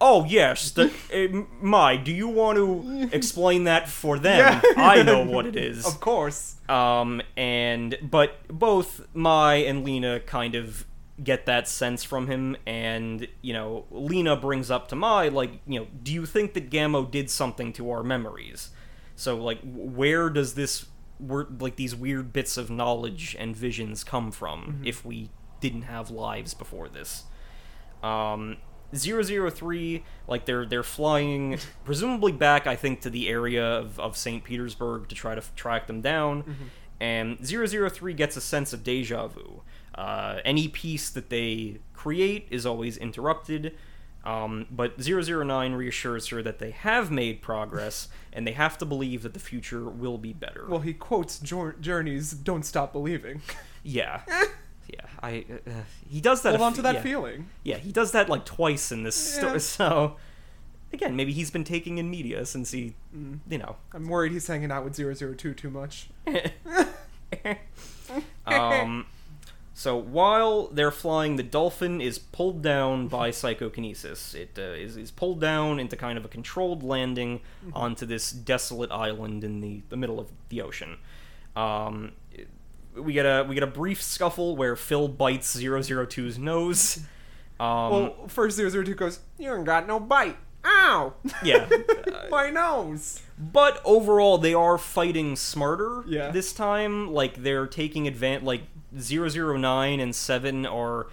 "Oh 0.00 0.24
yes, 0.24 0.70
the, 0.70 0.92
uh, 1.12 1.44
Mai, 1.60 1.96
do 1.96 2.12
you 2.12 2.28
want 2.28 2.56
to 2.58 3.08
explain 3.12 3.64
that 3.64 3.88
for 3.88 4.18
them? 4.18 4.60
Yeah. 4.64 4.72
I 4.76 5.02
know 5.02 5.24
what 5.24 5.46
it 5.46 5.56
is." 5.56 5.84
Of 5.92 5.98
course. 5.98 6.54
Um, 6.68 7.20
and 7.36 7.98
but 8.00 8.46
both 8.46 9.06
Mai 9.14 9.56
and 9.56 9.84
Lena 9.84 10.20
kind 10.20 10.54
of 10.54 10.84
get 11.22 11.46
that 11.46 11.66
sense 11.68 12.04
from 12.04 12.26
him, 12.26 12.56
and 12.66 13.26
you 13.42 13.52
know, 13.52 13.86
Lena 13.90 14.36
brings 14.36 14.70
up 14.70 14.88
to 14.88 14.96
Mai 14.96 15.28
like, 15.28 15.60
you 15.66 15.80
know, 15.80 15.86
do 16.02 16.12
you 16.12 16.26
think 16.26 16.54
that 16.54 16.70
Gamo 16.70 17.10
did 17.10 17.30
something 17.30 17.72
to 17.74 17.90
our 17.90 18.02
memories? 18.02 18.70
So 19.16 19.36
like, 19.36 19.58
where 19.64 20.30
does 20.30 20.54
this, 20.54 20.86
like 21.20 21.76
these 21.76 21.94
weird 21.96 22.32
bits 22.32 22.56
of 22.56 22.70
knowledge 22.70 23.36
and 23.38 23.56
visions 23.56 24.04
come 24.04 24.30
from 24.30 24.80
if 24.84 25.04
we 25.04 25.30
didn't 25.60 25.82
have 25.82 26.10
lives 26.10 26.54
before 26.54 26.88
this? 26.88 27.24
Um, 28.02 28.58
003, 28.94 30.04
like 30.28 30.46
they're 30.46 30.64
they're 30.64 30.82
flying 30.82 31.58
presumably 31.84 32.32
back, 32.32 32.66
I 32.66 32.76
think, 32.76 33.00
to 33.02 33.10
the 33.10 33.28
area 33.28 33.64
of, 33.64 33.98
of 33.98 34.16
St. 34.16 34.44
Petersburg 34.44 35.08
to 35.08 35.14
try 35.14 35.34
to 35.34 35.40
f- 35.40 35.54
track 35.54 35.86
them 35.88 36.00
down. 36.00 36.56
And 37.00 37.38
003 37.46 38.12
gets 38.14 38.36
a 38.36 38.40
sense 38.40 38.72
of 38.72 38.82
deja 38.82 39.28
vu. 39.28 39.62
Uh, 39.98 40.38
any 40.44 40.68
peace 40.68 41.10
that 41.10 41.28
they 41.28 41.78
create 41.92 42.46
is 42.50 42.64
always 42.64 42.96
interrupted. 42.96 43.74
Um, 44.24 44.66
but 44.70 44.98
009 44.98 45.72
reassures 45.72 46.28
her 46.28 46.42
that 46.42 46.58
they 46.58 46.70
have 46.72 47.10
made 47.10 47.40
progress 47.42 48.08
and 48.32 48.46
they 48.46 48.52
have 48.52 48.76
to 48.78 48.84
believe 48.86 49.22
that 49.22 49.32
the 49.34 49.40
future 49.40 49.88
will 49.88 50.18
be 50.18 50.32
better. 50.32 50.66
Well, 50.68 50.80
he 50.80 50.92
quotes 50.92 51.38
Jour- 51.40 51.76
Journey's 51.80 52.32
"Don't 52.32 52.64
stop 52.64 52.92
believing." 52.92 53.42
yeah. 53.82 54.22
Yeah, 54.90 55.04
I 55.22 55.44
uh, 55.66 55.70
he 56.08 56.18
does 56.22 56.40
that. 56.44 56.56
Hold 56.56 56.62
on 56.62 56.72
f- 56.72 56.76
to 56.76 56.82
that 56.82 56.94
yeah. 56.94 57.02
feeling. 57.02 57.50
Yeah, 57.62 57.76
he 57.76 57.92
does 57.92 58.12
that 58.12 58.30
like 58.30 58.46
twice 58.46 58.90
in 58.90 59.02
this 59.02 59.16
Yeah. 59.34 59.40
story. 59.40 59.60
So 59.60 60.16
again, 60.94 61.14
maybe 61.14 61.32
he's 61.34 61.50
been 61.50 61.64
taking 61.64 61.98
in 61.98 62.10
media 62.10 62.46
since 62.46 62.70
he, 62.70 62.94
Mm. 63.14 63.40
you 63.50 63.58
know. 63.58 63.76
I'm 63.92 64.08
worried 64.08 64.32
he's 64.32 64.46
hanging 64.46 64.72
out 64.72 64.84
with 64.84 64.94
002 64.96 65.52
too 65.52 65.68
much. 65.70 66.08
um, 68.46 69.04
so 69.78 69.96
while 69.96 70.66
they're 70.72 70.90
flying, 70.90 71.36
the 71.36 71.44
dolphin 71.44 72.00
is 72.00 72.18
pulled 72.18 72.62
down 72.62 73.06
by 73.06 73.30
psychokinesis. 73.30 74.34
It 74.34 74.58
uh, 74.58 74.62
is, 74.72 74.96
is 74.96 75.12
pulled 75.12 75.40
down 75.40 75.78
into 75.78 75.94
kind 75.94 76.18
of 76.18 76.24
a 76.24 76.28
controlled 76.28 76.82
landing 76.82 77.42
onto 77.72 78.04
this 78.04 78.32
desolate 78.32 78.90
island 78.90 79.44
in 79.44 79.60
the, 79.60 79.82
the 79.88 79.96
middle 79.96 80.18
of 80.18 80.32
the 80.48 80.62
ocean. 80.62 80.96
Um, 81.54 82.10
we 82.96 83.12
get 83.12 83.24
a 83.24 83.44
we 83.48 83.54
get 83.54 83.62
a 83.62 83.68
brief 83.68 84.02
scuffle 84.02 84.56
where 84.56 84.74
Phil 84.74 85.06
bites 85.06 85.56
002's 85.56 86.38
nose. 86.38 86.98
Um, 87.60 87.90
well, 87.90 88.28
first 88.28 88.56
002 88.56 88.94
goes, 88.94 89.18
"You 89.36 89.52
ain't 89.52 89.64
got 89.64 89.88
no 89.88 89.98
bite." 89.98 90.36
Ow! 90.64 91.14
yeah. 91.42 91.68
My 92.30 92.50
nose. 92.50 93.20
But 93.36 93.80
overall, 93.84 94.38
they 94.38 94.54
are 94.54 94.78
fighting 94.78 95.34
smarter 95.34 96.04
Yeah. 96.06 96.30
this 96.30 96.52
time. 96.52 97.10
Like 97.12 97.42
they're 97.42 97.66
taking 97.66 98.06
advantage. 98.06 98.44
Like 98.44 98.62
009 98.96 100.00
and 100.00 100.14
Seven 100.14 100.66
are 100.66 101.06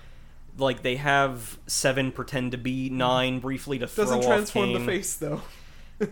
like 0.57 0.83
they 0.83 0.95
have 0.95 1.57
Seven 1.67 2.11
pretend 2.11 2.51
to 2.53 2.57
be 2.57 2.89
Nine 2.89 3.39
briefly 3.39 3.79
to 3.79 3.87
throw 3.87 4.05
Doesn't 4.05 4.19
off 4.19 4.25
transform 4.25 4.73
the 4.73 4.79
face 4.79 5.15
though. 5.15 5.41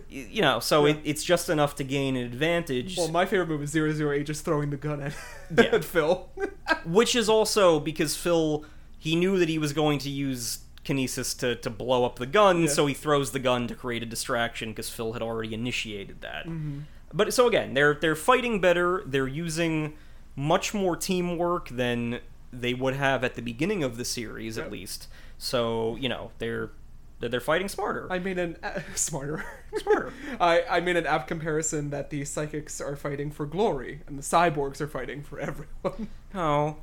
You 0.09 0.41
know, 0.41 0.59
so 0.61 0.85
Yeah. 0.85 0.93
it, 0.93 0.99
it's 1.03 1.23
just 1.23 1.49
enough 1.49 1.75
to 1.75 1.83
gain 1.83 2.15
an 2.15 2.25
advantage. 2.25 2.97
Well, 2.97 3.09
my 3.09 3.25
favorite 3.25 3.49
move 3.49 3.61
is 3.63 3.75
008 3.75 4.25
just 4.25 4.45
throwing 4.45 4.69
the 4.69 4.77
gun 4.77 5.01
at, 5.01 5.13
Yeah. 5.57 5.75
at 5.75 5.83
Phil. 5.83 6.29
which 6.85 7.15
is 7.15 7.27
also 7.29 7.79
because 7.79 8.15
Phil 8.15 8.65
he 8.97 9.15
knew 9.17 9.37
that 9.39 9.49
he 9.49 9.57
was 9.57 9.73
going 9.73 9.99
to 9.99 10.09
use 10.09 10.59
kinesis 10.85 11.37
to, 11.39 11.55
to 11.57 11.69
blow 11.69 12.05
up 12.05 12.17
the 12.19 12.25
gun, 12.25 12.61
Yeah. 12.63 12.67
so 12.69 12.85
he 12.85 12.93
throws 12.93 13.31
the 13.31 13.39
gun 13.39 13.67
to 13.67 13.75
create 13.75 14.01
a 14.03 14.05
distraction 14.05 14.69
because 14.69 14.89
Phil 14.89 15.13
had 15.13 15.21
already 15.21 15.53
initiated 15.53 16.21
that. 16.21 16.45
Mm-hmm. 16.45 16.79
But 17.13 17.33
so 17.33 17.47
again, 17.47 17.73
they're 17.73 17.93
they're 17.93 18.15
fighting 18.15 18.59
better. 18.61 19.03
They're 19.05 19.27
using 19.27 19.93
much 20.35 20.73
more 20.73 20.95
teamwork 20.95 21.69
than 21.69 22.19
they 22.51 22.73
would 22.73 22.95
have 22.95 23.23
at 23.23 23.35
the 23.35 23.41
beginning 23.41 23.83
of 23.83 23.97
the 23.97 24.05
series, 24.05 24.57
Yep. 24.57 24.65
at 24.65 24.71
least. 24.71 25.07
So 25.37 25.95
you 25.99 26.07
know 26.09 26.31
they're 26.37 26.71
They're, 27.19 27.39
fighting 27.39 27.67
smarter. 27.69 28.07
I 28.11 28.19
mean 28.19 28.37
an 28.37 28.57
uh, 28.63 28.79
smarter. 28.95 29.43
Smarter. 29.77 30.13
I 30.39 30.63
I 30.69 30.79
mean 30.81 30.97
an 30.97 31.05
apt 31.07 31.27
comparison 31.27 31.89
that 31.91 32.09
the 32.09 32.25
psychics 32.25 32.79
are 32.81 32.95
fighting 32.95 33.31
for 33.31 33.45
glory 33.45 34.01
and 34.07 34.17
the 34.17 34.23
cyborgs 34.23 34.81
are 34.81 34.87
fighting 34.87 35.23
for 35.23 35.39
everyone. 35.39 36.09
oh. 36.35 36.77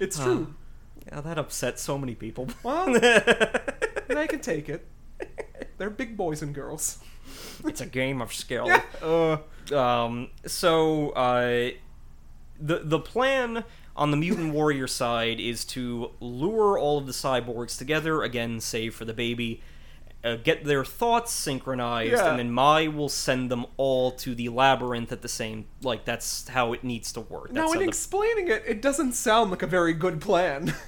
It's 0.00 0.18
true. 0.18 0.54
yeah, 1.06 1.20
that 1.20 1.38
upsets 1.38 1.82
so 1.82 1.98
many 1.98 2.14
people. 2.14 2.46
Well, 2.62 2.92
they 2.92 4.26
can 4.28 4.40
take 4.40 4.68
it. 4.68 4.86
They're 5.78 5.90
big 5.90 6.16
boys 6.16 6.42
and 6.42 6.54
girls. 6.54 6.98
it's 7.64 7.80
a 7.80 7.86
game 7.86 8.20
of 8.22 8.32
skill. 8.32 8.68
Uh, 9.02 9.38
Um, 9.74 10.30
so 10.46 11.10
uh, 11.10 11.70
the 12.58 12.80
the 12.82 12.98
plan 12.98 13.64
on 13.94 14.10
the 14.10 14.16
mutant 14.16 14.54
warrior 14.54 14.86
side 14.86 15.38
is 15.40 15.64
to 15.66 16.10
lure 16.20 16.78
all 16.78 16.96
of 16.98 17.06
the 17.06 17.12
cyborgs 17.12 17.76
together 17.76 18.22
again, 18.22 18.60
save 18.60 18.94
for 18.94 19.04
the 19.04 19.12
baby. 19.12 19.62
Uh, 20.24 20.34
get 20.36 20.64
their 20.64 20.84
thoughts 20.84 21.32
synchronized, 21.32 22.12
Yeah. 22.12 22.30
and 22.30 22.38
then 22.40 22.50
Mai 22.50 22.88
will 22.88 23.08
send 23.08 23.50
them 23.52 23.66
all 23.76 24.10
to 24.12 24.34
the 24.34 24.48
labyrinth 24.48 25.12
at 25.12 25.22
the 25.22 25.28
same. 25.28 25.66
Like 25.82 26.04
that's 26.04 26.48
how 26.48 26.72
it 26.72 26.82
needs 26.82 27.12
to 27.12 27.20
work. 27.20 27.52
That's 27.52 27.66
now, 27.66 27.72
in 27.72 27.78
the- 27.80 27.84
explaining 27.84 28.48
it, 28.48 28.64
it 28.66 28.82
doesn't 28.82 29.12
sound 29.12 29.50
like 29.50 29.62
a 29.62 29.66
very 29.68 29.92
good 29.92 30.20
plan. 30.20 30.74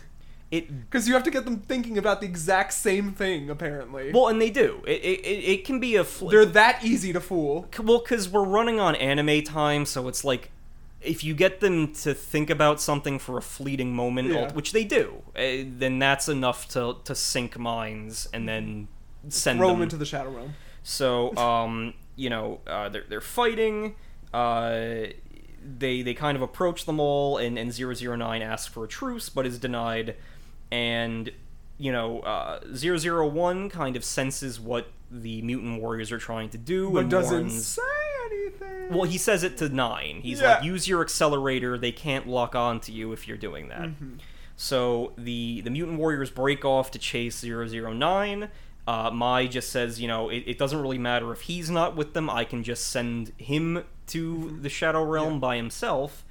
it 0.51 0.91
Because 0.91 1.07
you 1.07 1.15
have 1.15 1.23
to 1.25 1.31
get 1.31 1.45
them 1.45 1.61
thinking 1.61 1.97
about 1.99 2.21
the 2.21 2.27
exact 2.27 2.73
same 2.73 3.13
thing, 3.13 3.49
apparently. 3.51 4.13
well, 4.13 4.29
and 4.29 4.41
they 4.41 4.51
do. 4.51 4.83
It 4.87 5.01
it, 5.05 5.27
it, 5.27 5.65
can 5.65 5.79
be 5.81 5.97
a 5.97 6.05
fl- 6.05 6.29
They're 6.29 6.45
that 6.45 6.85
easy 6.85 7.13
to 7.13 7.21
fool. 7.21 7.69
Well, 7.83 8.01
because 8.01 8.29
we're 8.29 8.45
running 8.45 8.81
on 8.81 8.95
anime 8.97 9.43
time, 9.45 9.85
so 9.87 10.09
it's 10.09 10.25
like 10.25 10.51
if 11.01 11.25
you 11.25 11.33
get 11.35 11.61
them 11.61 11.93
to 11.95 12.13
think 12.13 12.51
about 12.51 12.81
something 12.81 13.19
for 13.19 13.39
a 13.39 13.43
fleeting 13.43 13.95
moment, 13.95 14.29
Yeah. 14.29 14.53
which 14.53 14.73
they 14.73 14.85
do, 14.85 15.23
uh, 15.37 15.65
then 15.79 15.99
that's 15.99 16.29
enough 16.29 16.69
to 16.71 16.97
to 17.05 17.15
sync 17.15 17.59
minds 17.59 18.29
and 18.35 18.49
then 18.49 18.89
send 19.29 19.59
Throw 19.59 19.69
them. 19.69 19.77
them 19.77 19.83
into 19.85 19.97
the 19.97 20.05
Shadow 20.05 20.31
Realm. 20.31 20.55
so, 20.83 21.35
um, 21.37 21.95
you 22.17 22.29
know, 22.29 22.61
uh, 22.67 22.89
they're 22.89 23.05
they're 23.09 23.21
fighting. 23.21 23.95
Uh, 24.35 25.07
they 25.79 26.03
they 26.03 26.15
kind 26.15 26.37
of 26.37 26.43
approach 26.43 26.87
them 26.87 26.99
all, 27.01 27.37
and 27.39 27.59
and 27.59 27.73
009 27.73 28.43
asks 28.43 28.67
for 28.73 28.85
a 28.85 28.89
truce, 28.89 29.29
but 29.29 29.47
is 29.47 29.59
denied. 29.59 30.17
And 30.71 31.31
you 31.79 31.93
know, 31.93 32.21
uh, 32.21 32.61
001 32.75 33.71
kind 33.71 33.97
of 33.97 34.05
senses 34.05 34.61
what 34.61 34.89
the 35.11 35.41
mutant 35.43 35.81
warriors 35.81 36.13
are 36.13 36.19
trying 36.19 36.51
to 36.51 36.59
do, 36.59 36.91
But 36.91 36.99
and 37.01 37.11
doesn't 37.11 37.39
warns- 37.49 37.67
say 37.67 37.83
anything. 38.27 38.91
well, 38.91 39.05
he 39.05 39.17
says 39.17 39.43
it 39.43 39.57
to 39.59 39.69
nine. 39.71 40.21
He's 40.23 40.41
Yeah. 40.43 40.57
like, 40.57 40.65
use 40.65 40.87
your 40.87 41.01
accelerator. 41.01 41.79
They 41.79 41.91
can't 41.91 42.29
lock 42.29 42.55
on 42.55 42.81
to 42.81 42.93
you 42.93 43.13
if 43.13 43.27
you're 43.27 43.39
doing 43.39 43.69
that. 43.69 43.89
Mm-hmm. 43.89 44.17
So 44.57 45.15
the 45.17 45.63
the 45.63 45.71
mutant 45.71 45.99
warriors 45.99 46.31
break 46.31 46.65
off 46.67 46.91
to 46.91 46.99
chase 46.99 47.43
009. 47.43 48.51
Uh, 48.87 49.11
Mai 49.11 49.47
just 49.47 49.71
says, 49.71 50.01
you 50.01 50.09
know, 50.09 50.29
it, 50.29 50.43
it 50.47 50.59
doesn't 50.59 50.81
really 50.83 50.99
matter 50.99 51.33
if 51.33 51.43
he's 51.43 51.71
not 51.71 51.97
with 51.97 52.13
them. 52.13 52.29
I 52.29 52.45
can 52.45 52.63
just 52.63 52.89
send 52.91 53.33
him 53.39 53.85
to 54.09 54.59
the 54.61 54.69
Shadow 54.69 55.03
Realm 55.05 55.25
Mm-hmm. 55.27 55.35
Yeah. 55.37 55.41
by 55.41 55.57
himself. 55.57 56.25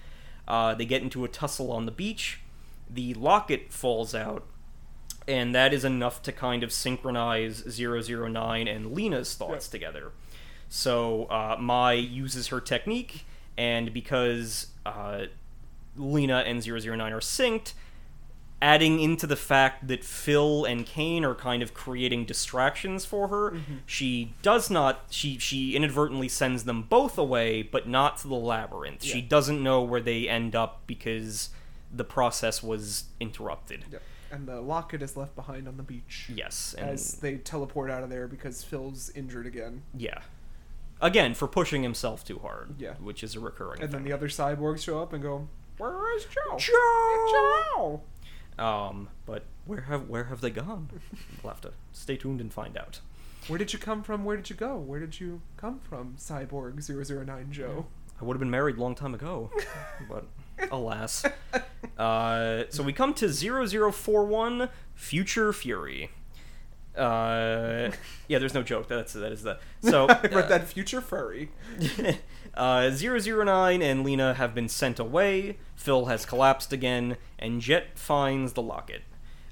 Uh, 0.48 0.76
they 0.76 0.86
get 0.86 1.02
into 1.02 1.24
a 1.24 1.28
tussle 1.28 1.72
on 1.72 1.86
the 1.86 1.92
beach. 1.92 2.40
The 2.90 3.14
locket 3.14 3.72
falls 3.72 4.16
out, 4.16 4.46
and 5.28 5.54
that 5.54 5.74
is 5.74 5.86
enough 5.86 6.22
to 6.24 6.32
kind 6.32 6.64
of 6.64 6.72
synchronize 6.72 7.64
009 7.80 8.68
and 8.68 8.94
Lena's 8.96 9.36
thoughts 9.36 9.68
Yeah. 9.68 9.72
together. 9.72 10.12
So 10.70 11.26
uh, 11.26 11.58
Mai 11.60 11.94
uses 11.94 12.48
her 12.48 12.60
technique, 12.62 13.26
and 13.58 13.94
because 13.94 14.68
uh, 14.86 15.26
Lena 15.96 16.40
and 16.46 16.66
009 16.66 17.00
are 17.14 17.20
synced, 17.20 17.74
adding 18.62 19.00
into 19.00 19.26
the 19.26 19.36
fact 19.38 19.88
that 19.88 20.04
Phil 20.04 20.66
and 20.66 20.86
Kane 20.86 21.24
are 21.24 21.34
kind 21.36 21.64
of 21.64 21.74
creating 21.74 22.26
distractions 22.26 23.06
for 23.06 23.30
her, 23.30 23.52
Mm-hmm. 23.52 23.76
she 23.86 24.34
does 24.42 24.70
not. 24.70 25.06
She 25.10 25.38
she 25.38 25.76
inadvertently 25.76 26.28
sends 26.28 26.66
them 26.66 26.84
both 26.84 27.18
away, 27.18 27.62
but 27.62 27.88
not 27.88 28.18
to 28.18 28.28
the 28.28 28.36
labyrinth. 28.36 29.04
She 29.04 29.22
doesn't 29.22 29.62
know 29.64 29.82
where 29.84 30.02
they 30.02 30.28
end 30.28 30.56
up 30.56 30.82
because 30.88 31.50
the 31.92 32.04
process 32.04 32.62
was 32.64 33.06
interrupted. 33.20 33.86
Yep. 33.92 34.02
And 34.32 34.48
the 34.48 34.62
locket 34.62 35.02
is 35.02 35.18
left 35.18 35.36
behind 35.36 35.68
on 35.68 35.78
the 35.78 35.84
beach 35.84 36.30
Yes, 36.34 36.76
as 36.78 37.16
they 37.16 37.38
teleport 37.38 37.90
out 37.90 38.04
of 38.04 38.10
there 38.12 38.28
because 38.28 38.64
Phil's 38.64 39.10
injured 39.16 39.48
again. 39.48 39.82
yeah. 39.96 40.20
Again, 41.02 41.34
for 41.34 41.48
pushing 41.48 41.82
himself 41.82 42.26
too 42.26 42.40
hard. 42.40 42.76
Yeah. 42.78 42.96
Which 42.96 43.24
is 43.24 43.34
a 43.34 43.40
recurring 43.40 43.82
And 43.82 43.92
then 43.94 44.04
the 44.04 44.12
other 44.12 44.28
cyborgs 44.28 44.84
show 44.84 45.02
up 45.02 45.14
and 45.14 45.24
go, 45.24 45.48
"Where 45.78 46.18
is 46.18 46.26
Joe? 46.26 46.58
Joe! 46.58 48.02
Joe! 48.58 48.64
Um, 48.64 49.08
but 49.26 49.46
where 49.66 49.80
have 49.82 50.10
where 50.10 50.26
have 50.26 50.42
they 50.42 50.50
gone? 50.50 50.90
we'll 51.44 51.54
have 51.54 51.62
to 51.62 51.72
stay 51.94 52.18
tuned 52.18 52.42
and 52.42 52.52
find 52.54 52.78
out. 52.78 53.00
Where 53.48 53.58
did 53.58 53.72
you 53.72 53.80
come 53.80 54.04
from? 54.04 54.26
Where 54.26 54.36
did 54.36 54.50
you 54.50 54.58
go? 54.58 54.76
Where 54.78 55.00
did 55.00 55.20
you 55.22 55.42
come 55.56 55.80
from, 55.80 56.16
Cyborg 56.20 56.76
009 57.26 57.48
Joe?" 57.52 57.86
I 58.22 58.26
would 58.26 58.34
have 58.34 58.40
been 58.42 58.52
married 58.52 58.76
a 58.78 58.82
long 58.82 58.94
time 58.96 59.14
ago, 59.14 59.50
but 60.10 60.26
alas. 60.72 61.26
Uh, 61.97 62.64
so 62.70 62.84
we 62.84 62.93
come 62.93 63.14
to 63.16 63.30
0041 63.30 64.70
Future 64.95 65.53
Fury. 65.53 66.10
Uh, 66.99 67.91
yeah, 68.27 68.40
there's 68.40 68.53
no 68.53 68.64
joke. 68.64 68.88
That's 68.88 69.14
that 69.14 69.31
is 69.31 69.44
the 69.44 69.60
so. 69.81 70.07
I 70.10 70.22
read 70.22 70.34
uh, 70.34 70.48
that 70.48 70.68
future 70.68 71.02
furry. 71.02 71.49
uh, 72.56 72.91
009 72.91 73.81
and 73.81 74.03
Lena 74.03 74.34
have 74.34 74.53
been 74.53 74.68
sent 74.68 74.99
away. 74.99 75.57
Phil 75.76 76.06
has 76.06 76.26
collapsed 76.26 76.73
again, 76.73 77.18
and 77.38 77.61
Jet 77.61 77.98
finds 77.98 78.53
the 78.53 78.61
locket. 78.61 79.03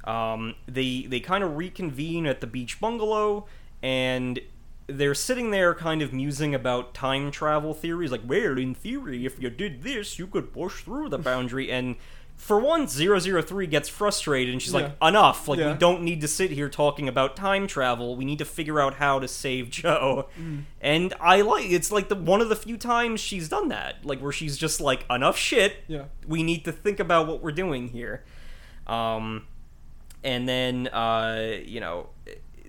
Um, 0.03 0.55
they 0.67 1.05
they 1.07 1.19
kind 1.19 1.43
of 1.43 1.55
reconvene 1.55 2.25
at 2.25 2.41
the 2.41 2.47
beach 2.47 2.79
bungalow, 2.79 3.45
and 3.81 4.39
they're 4.87 5.13
sitting 5.15 5.51
there, 5.51 5.73
kind 5.75 6.01
of 6.01 6.13
musing 6.13 6.55
about 6.55 6.93
time 6.93 7.29
travel 7.31 7.73
theories. 7.73 8.11
Like, 8.11 8.21
well, 8.25 8.57
in 8.57 8.73
theory, 8.73 9.25
if 9.25 9.41
you 9.41 9.49
did 9.49 9.83
this, 9.83 10.17
you 10.17 10.27
could 10.27 10.53
push 10.53 10.83
through 10.83 11.09
the 11.09 11.17
boundary. 11.17 11.69
And 11.77 11.95
for 12.37 12.59
once, 12.59 12.95
003 12.99 13.65
gets 13.65 13.89
frustrated, 13.89 14.53
and 14.53 14.61
she's 14.61 14.73
like, 14.73 14.95
enough. 15.01 15.47
Like, 15.47 15.57
Yeah. 15.59 15.71
we 15.71 15.77
don't 15.79 16.03
need 16.03 16.21
to 16.21 16.27
sit 16.27 16.51
here 16.51 16.69
talking 16.69 17.07
about 17.07 17.35
time 17.35 17.65
travel. 17.65 18.15
We 18.15 18.25
need 18.25 18.37
to 18.37 18.45
figure 18.45 18.79
out 18.79 18.93
how 18.95 19.17
to 19.19 19.27
save 19.27 19.69
Joe. 19.71 20.29
Mm. 20.39 20.63
And 20.79 21.13
I 21.19 21.41
like 21.41 21.65
it's 21.71 21.91
like 21.91 22.09
the 22.09 22.15
one 22.15 22.39
of 22.41 22.49
the 22.49 22.55
few 22.55 22.77
times 22.77 23.19
she's 23.19 23.49
done 23.49 23.69
that, 23.69 24.05
like 24.05 24.19
where 24.21 24.31
she's 24.31 24.55
just 24.55 24.79
like 24.79 25.03
enough 25.09 25.35
shit. 25.35 25.77
Yeah. 25.87 26.05
We 26.27 26.43
need 26.43 26.63
to 26.65 26.71
think 26.71 26.99
about 26.99 27.25
what 27.27 27.41
we're 27.41 27.51
doing 27.51 27.87
here. 27.87 28.23
Um 28.85 29.47
and 30.23 30.47
then 30.47 30.87
uh 30.89 31.57
you 31.65 31.79
know 31.79 32.09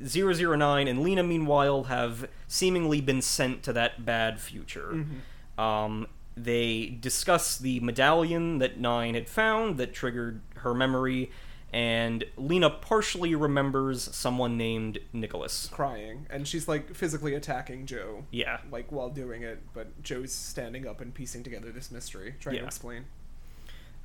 009 0.07 0.89
and 0.89 1.03
Lena 1.03 1.23
meanwhile 1.23 1.85
have 1.85 2.29
seemingly 2.47 3.01
been 3.01 3.23
sent 3.23 3.63
to 3.65 3.73
that 3.73 4.05
bad 4.05 4.41
future. 4.41 4.91
Mm-hmm. 4.93 5.61
Um 5.61 6.07
they 6.37 6.97
discuss 7.01 7.59
the 7.59 7.81
medallion 7.81 8.59
that 8.59 8.79
Nine 8.79 9.15
had 9.15 9.29
found 9.29 9.77
that 9.79 9.93
triggered 9.93 10.41
her 10.59 10.73
memory 10.73 11.33
and 11.73 12.25
Lena 12.37 12.71
partially 12.71 13.35
remembers 13.35 14.15
someone 14.15 14.57
named 14.57 14.99
Nicholas. 15.13 15.69
Crying, 15.71 16.27
and 16.31 16.49
she's 16.49 16.67
like 16.67 16.95
physically 16.95 17.35
attacking 17.35 17.85
Joe. 17.87 18.25
Yeah. 18.31 18.61
Like 18.71 18.91
while 18.91 19.11
doing 19.11 19.43
it, 19.43 19.63
but 19.75 20.03
Joe's 20.03 20.33
standing 20.33 20.87
up 20.87 21.01
and 21.03 21.13
piecing 21.13 21.43
together 21.43 21.71
this 21.71 21.91
mystery, 21.91 22.37
trying 22.41 22.55
Yeah. 22.55 22.61
to 22.63 22.67
explain. 22.69 23.05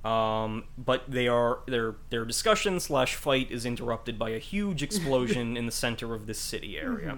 Um, 0.03 0.65
but 0.77 1.03
they 1.09 1.27
are 1.30 1.59
their 1.65 1.95
their 2.09 2.25
discussion 2.25 2.80
slash 2.81 3.15
fight 3.15 3.49
is 3.51 3.65
interrupted 3.65 4.19
by 4.19 4.31
a 4.31 4.39
huge 4.39 4.84
explosion 4.88 5.55
in 5.55 5.65
the 5.65 5.71
center 5.71 6.13
of 6.13 6.27
this 6.27 6.39
city 6.39 6.77
area. 6.77 7.17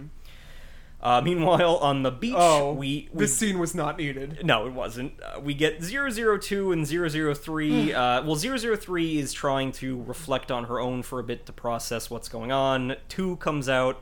Uh, 1.02 1.22
meanwhile, 1.22 1.76
on 1.78 2.02
the 2.04 2.10
beach, 2.10 2.34
Oh, 2.36 2.74
we, 2.74 3.10
we 3.14 3.20
this 3.22 3.38
scene 3.38 3.60
was 3.60 3.76
not 3.76 3.98
needed. 3.98 4.42
no, 4.44 4.66
it 4.66 4.74
wasn't. 4.74 5.14
Uh, 5.22 5.40
we 5.40 5.54
get 5.54 5.84
002 5.84 6.72
and 6.72 6.88
003. 6.88 7.94
uh, 7.94 8.24
well, 8.24 8.36
003 8.36 9.20
is 9.20 9.32
trying 9.34 9.72
to 9.74 10.02
reflect 10.04 10.52
on 10.52 10.64
her 10.64 10.80
own 10.80 11.04
for 11.04 11.20
a 11.20 11.24
bit 11.24 11.46
to 11.46 11.54
process 11.54 12.10
what's 12.10 12.28
going 12.30 12.52
on. 12.52 12.96
2 13.10 13.36
comes 13.38 13.70
out 13.70 14.02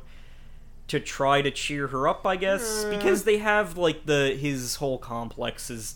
to 0.88 1.00
try 1.00 1.42
to 1.42 1.52
cheer 1.52 1.88
her 1.88 2.08
up, 2.08 2.26
I 2.26 2.36
guess, 2.38 2.86
because 2.86 3.24
they 3.24 3.38
have, 3.40 3.78
like, 3.78 4.06
the 4.06 4.38
his 4.40 4.76
whole 4.76 4.98
complex 4.98 5.70
is. 5.70 5.96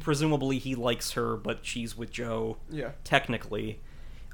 Presumably 0.00 0.58
he 0.58 0.74
likes 0.74 1.12
her, 1.12 1.36
but 1.36 1.60
she's 1.62 1.96
with 1.96 2.10
Joe, 2.10 2.56
Yeah, 2.70 2.92
technically. 3.04 3.80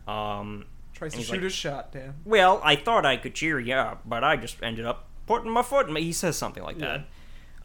Um, 0.07 0.67
tries 0.95 1.15
to 1.15 1.23
shoot 1.23 1.33
like- 1.33 1.43
his 1.43 1.53
shot. 1.53 1.93
Dan. 1.93 2.15
well, 2.25 2.61
I 2.65 2.77
thought 2.77 3.05
I 3.05 3.17
could 3.17 3.35
cheer 3.35 3.59
you 3.59 3.75
up, 3.75 4.03
but 4.07 4.23
I 4.25 4.37
just 4.37 4.63
ended 4.63 4.87
up 4.87 5.09
putting 5.27 5.51
my 5.51 5.63
foot 5.63 5.89
in 5.89 5.93
my... 5.93 6.01
He 6.01 6.13
says 6.13 6.37
something 6.37 6.63
like 6.63 6.79
Yeah. 6.79 7.03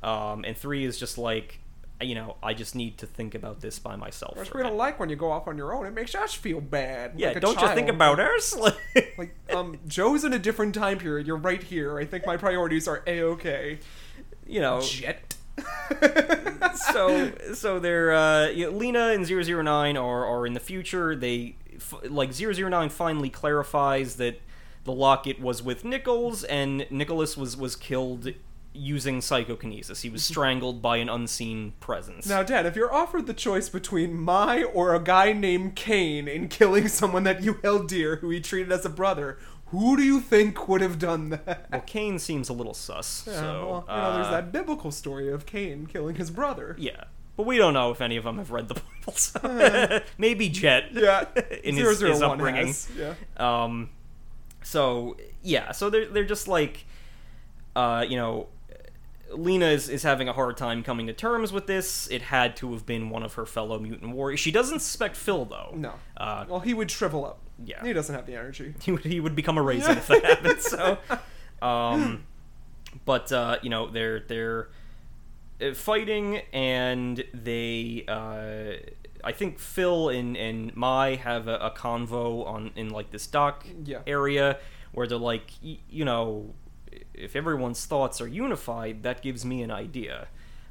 that. 0.01 0.07
Um, 0.07 0.43
and 0.45 0.57
three 0.57 0.83
is 0.83 0.97
just 0.97 1.17
like, 1.19 1.59
you 2.01 2.15
know, 2.15 2.37
I 2.41 2.55
just 2.55 2.73
need 2.73 2.97
to 2.97 3.05
think 3.05 3.35
about 3.35 3.61
this 3.61 3.77
by 3.77 3.95
myself. 3.95 4.35
Which 4.35 4.51
we 4.53 4.63
don't 4.63 4.75
like 4.77 4.99
when 4.99 5.09
you 5.09 5.15
go 5.15 5.29
off 5.29 5.47
on 5.47 5.57
your 5.57 5.75
own. 5.75 5.85
It 5.85 5.91
makes 5.93 6.15
us 6.15 6.33
feel 6.33 6.59
bad. 6.59 7.13
Yeah, 7.15 7.29
like 7.29 7.41
don't 7.41 7.61
you 7.61 7.67
think 7.75 7.89
about 7.89 8.19
us. 8.19 8.55
Like, 9.17 9.35
um, 9.53 9.77
Joe's 9.87 10.23
in 10.23 10.33
a 10.33 10.39
different 10.39 10.73
time 10.73 10.97
period. 10.97 11.27
You're 11.27 11.37
right 11.37 11.61
here. 11.61 11.99
I 11.99 12.05
think 12.05 12.25
my 12.25 12.37
priorities 12.37 12.87
are 12.87 13.03
a 13.05 13.21
okay. 13.21 13.77
you 14.47 14.59
know, 14.59 14.81
Jet. 14.81 15.35
so 16.93 17.31
so 17.53 17.79
they're 17.79 18.13
uh, 18.13 18.47
you 18.47 18.69
know, 18.69 18.77
Lena 18.77 19.09
and 19.09 19.27
009 19.27 19.97
are 19.97 20.25
are 20.25 20.47
in 20.47 20.53
the 20.53 20.59
future. 20.59 21.15
They 21.15 21.55
f- 21.75 22.09
like 22.09 22.33
009 22.37 22.89
finally 22.89 23.29
clarifies 23.29 24.15
that 24.15 24.39
the 24.83 24.91
locket 24.91 25.39
was 25.39 25.61
with 25.61 25.85
Nichols, 25.85 26.43
and 26.43 26.87
Nicholas 26.89 27.37
was 27.37 27.55
was 27.55 27.75
killed 27.75 28.33
using 28.73 29.19
psychokinesis. 29.21 30.01
He 30.01 30.09
was 30.09 30.23
strangled 30.23 30.81
by 30.81 30.97
an 30.97 31.09
unseen 31.09 31.73
presence. 31.79 32.27
Now, 32.27 32.41
Dan, 32.43 32.65
if 32.65 32.75
you're 32.75 32.93
offered 32.93 33.27
the 33.27 33.33
choice 33.33 33.69
between 33.69 34.13
Mai 34.13 34.63
or 34.63 34.95
a 34.95 35.03
guy 35.03 35.33
named 35.33 35.75
Kane 35.75 36.27
in 36.27 36.47
killing 36.47 36.87
someone 36.87 37.23
that 37.23 37.43
you 37.43 37.59
held 37.63 37.87
dear, 37.87 38.17
who 38.17 38.29
he 38.29 38.39
treated 38.39 38.71
as 38.71 38.85
a 38.85 38.89
brother, 38.89 39.37
who 39.71 39.97
do 39.97 40.03
you 40.03 40.19
think 40.21 40.67
would 40.67 40.81
have 40.81 40.99
done 40.99 41.29
that? 41.29 41.67
well, 41.71 41.81
Kane 41.81 42.19
seems 42.19 42.47
a 42.49 42.53
little 42.53 42.73
sus. 42.73 43.25
Yeah, 43.27 43.33
so 43.33 43.41
well, 43.41 43.85
you 43.89 43.95
know, 44.03 44.13
there's 44.13 44.27
uh, 44.27 44.31
that 44.31 44.51
biblical 44.51 44.91
story 44.91 45.31
of 45.31 45.45
Cain 45.45 45.85
killing 45.87 46.15
his 46.15 46.29
brother. 46.31 46.75
Yeah, 46.79 47.05
but 47.37 47.45
we 47.45 47.57
don't 47.57 47.73
know 47.73 47.91
if 47.91 48.01
any 48.01 48.17
of 48.17 48.23
them 48.23 48.37
have 48.37 48.51
read 48.51 48.67
the 48.67 48.75
Bible. 49.05 49.13
So 49.13 50.01
maybe 50.17 50.49
Jet. 50.49 50.85
Yeah, 50.93 51.25
in 51.63 51.75
his, 51.75 51.99
his 51.99 52.19
001 52.19 52.31
upbringing. 52.31 52.67
has, 52.67 52.89
Yeah. 52.97 53.13
Um, 53.37 53.89
so 54.63 55.17
yeah, 55.41 55.71
so 55.71 55.89
they're 55.89 56.05
they're 56.07 56.23
just 56.25 56.47
like, 56.47 56.85
uh, 57.75 58.05
you 58.07 58.17
know, 58.17 58.47
Lena 59.33 59.67
is 59.67 59.89
is 59.89 60.03
having 60.03 60.27
a 60.27 60.33
hard 60.33 60.57
time 60.57 60.83
coming 60.83 61.07
to 61.07 61.13
terms 61.13 61.51
with 61.53 61.65
this. 61.67 62.07
It 62.11 62.23
had 62.23 62.55
to 62.57 62.73
have 62.73 62.85
been 62.85 63.09
one 63.09 63.23
of 63.23 63.35
her 63.35 63.45
fellow 63.45 63.79
mutant 63.79 64.13
warriors. 64.13 64.39
She 64.39 64.51
doesn't 64.51 64.79
suspect 64.79 65.15
Phil 65.15 65.45
though. 65.45 65.73
No. 65.75 65.93
Uh, 66.17 66.45
Well, 66.47 66.59
he 66.59 66.73
would 66.73 66.91
shrivel 66.91 67.25
up. 67.25 67.39
Yeah. 67.65 67.83
He 67.83 67.93
doesn't 67.93 68.13
have 68.15 68.25
the 68.25 68.35
energy. 68.35 68.73
he 68.81 68.91
would 68.91 69.03
he 69.03 69.19
would 69.19 69.35
become 69.35 69.57
a 69.57 69.61
raisin 69.61 69.97
if 69.97 70.07
that 70.07 70.23
happened. 70.31 70.61
So, 70.61 70.97
um, 71.61 72.23
but 73.05 73.31
uh, 73.31 73.57
you 73.61 73.69
know 73.69 73.89
they're 73.89 74.19
they're 74.21 74.69
uh, 75.61 75.73
fighting 75.73 76.41
and 76.53 77.23
they 77.33 78.05
uh, 78.07 78.87
I 79.23 79.31
think 79.31 79.59
Phil 79.59 80.09
and 80.09 80.35
and 80.37 80.75
Mai 80.75 81.15
have 81.15 81.47
a, 81.47 81.55
a 81.57 81.71
convo 81.71 82.45
on 82.45 82.71
in 82.75 82.89
like 82.89 83.11
this 83.11 83.27
dock 83.27 83.65
Yeah. 83.85 83.99
area 84.07 84.57
where 84.91 85.07
they're 85.07 85.17
like 85.17 85.51
y- 85.63 85.79
you 85.89 86.03
know 86.05 86.53
if 87.13 87.35
everyone's 87.35 87.85
thoughts 87.85 88.19
are 88.19 88.27
unified 88.27 89.03
that 89.03 89.21
gives 89.21 89.45
me 89.45 89.61
an 89.61 89.71
idea. 89.71 90.27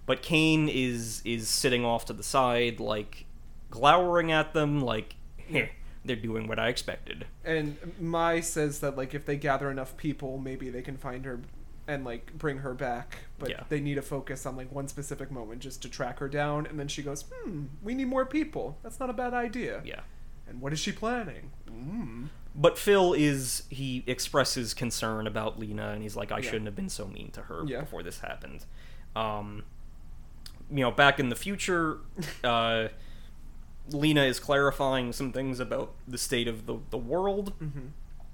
But 0.07 0.23
Kane 0.23 0.69
is 0.69 1.23
is 1.25 1.49
sitting 1.49 1.85
off 1.85 2.05
to 2.07 2.13
the 2.13 2.23
side 2.25 2.81
like 2.81 3.27
glowering 3.71 4.33
at 4.33 4.53
them 4.53 4.81
like 4.81 5.15
"Heh, 5.37 5.69
they're 6.05 6.17
doing 6.17 6.47
what 6.49 6.59
I 6.59 6.69
expected. 6.69 7.27
And 7.45 7.77
Mai 8.01 8.41
says 8.41 8.81
that 8.81 8.97
like 8.97 9.15
if 9.15 9.27
they 9.27 9.37
gather 9.37 9.71
enough 9.71 9.97
people, 9.97 10.39
maybe 10.39 10.71
they 10.71 10.83
can 10.83 10.97
find 10.97 11.25
her 11.25 11.41
and 11.87 12.05
like 12.05 12.33
bring 12.39 12.59
her 12.59 12.73
back. 12.75 13.19
But 13.39 13.51
Yeah. 13.51 13.65
they 13.69 13.81
need 13.81 13.95
to 13.97 14.03
focus 14.03 14.47
on 14.47 14.57
like 14.57 14.71
one 14.73 14.89
specific 14.89 15.31
moment 15.31 15.61
just 15.61 15.83
to 15.83 15.89
track 15.89 16.19
her 16.21 16.29
down. 16.29 16.67
And 16.67 16.79
then 16.79 16.89
she 16.89 17.03
goes, 17.03 17.25
"Hmm, 17.43 17.65
we 17.83 17.95
need 17.95 18.07
more 18.07 18.25
people. 18.27 18.79
That's 18.83 18.99
not 19.01 19.11
a 19.11 19.13
bad 19.13 19.35
idea." 19.35 19.83
Yeah. 19.85 20.01
And 20.49 20.61
what 20.61 20.73
is 20.73 20.79
she 20.81 20.93
planning? 20.93 21.51
Mm. 21.69 22.29
But 22.55 22.77
Phil 22.79 23.13
is 23.13 23.65
he 23.71 24.03
expresses 24.07 24.75
concern 24.75 25.27
about 25.27 25.59
Lena 25.61 25.91
and 25.91 26.03
he's 26.03 26.17
like 26.17 26.33
I 26.33 26.39
Yeah. 26.39 26.43
shouldn't 26.51 26.67
have 26.67 26.75
been 26.77 26.89
so 26.89 27.07
mean 27.07 27.31
to 27.33 27.43
her 27.43 27.63
Yeah. 27.67 27.81
before 27.81 28.03
this 28.03 28.21
happened. 28.21 28.65
Um 29.15 29.65
you 30.71 30.81
know, 30.81 30.91
back 30.91 31.19
in 31.21 31.29
the 31.29 31.37
future, 31.37 31.99
uh 32.45 32.89
Lena 33.89 34.23
is 34.23 34.39
clarifying 34.39 35.13
some 35.13 35.33
things 35.33 35.61
about 35.61 35.93
the 36.07 36.19
state 36.19 36.49
of 36.49 36.67
the, 36.67 36.79
the 36.91 36.99
world. 36.99 37.53
Mm-hmm. 37.61 37.87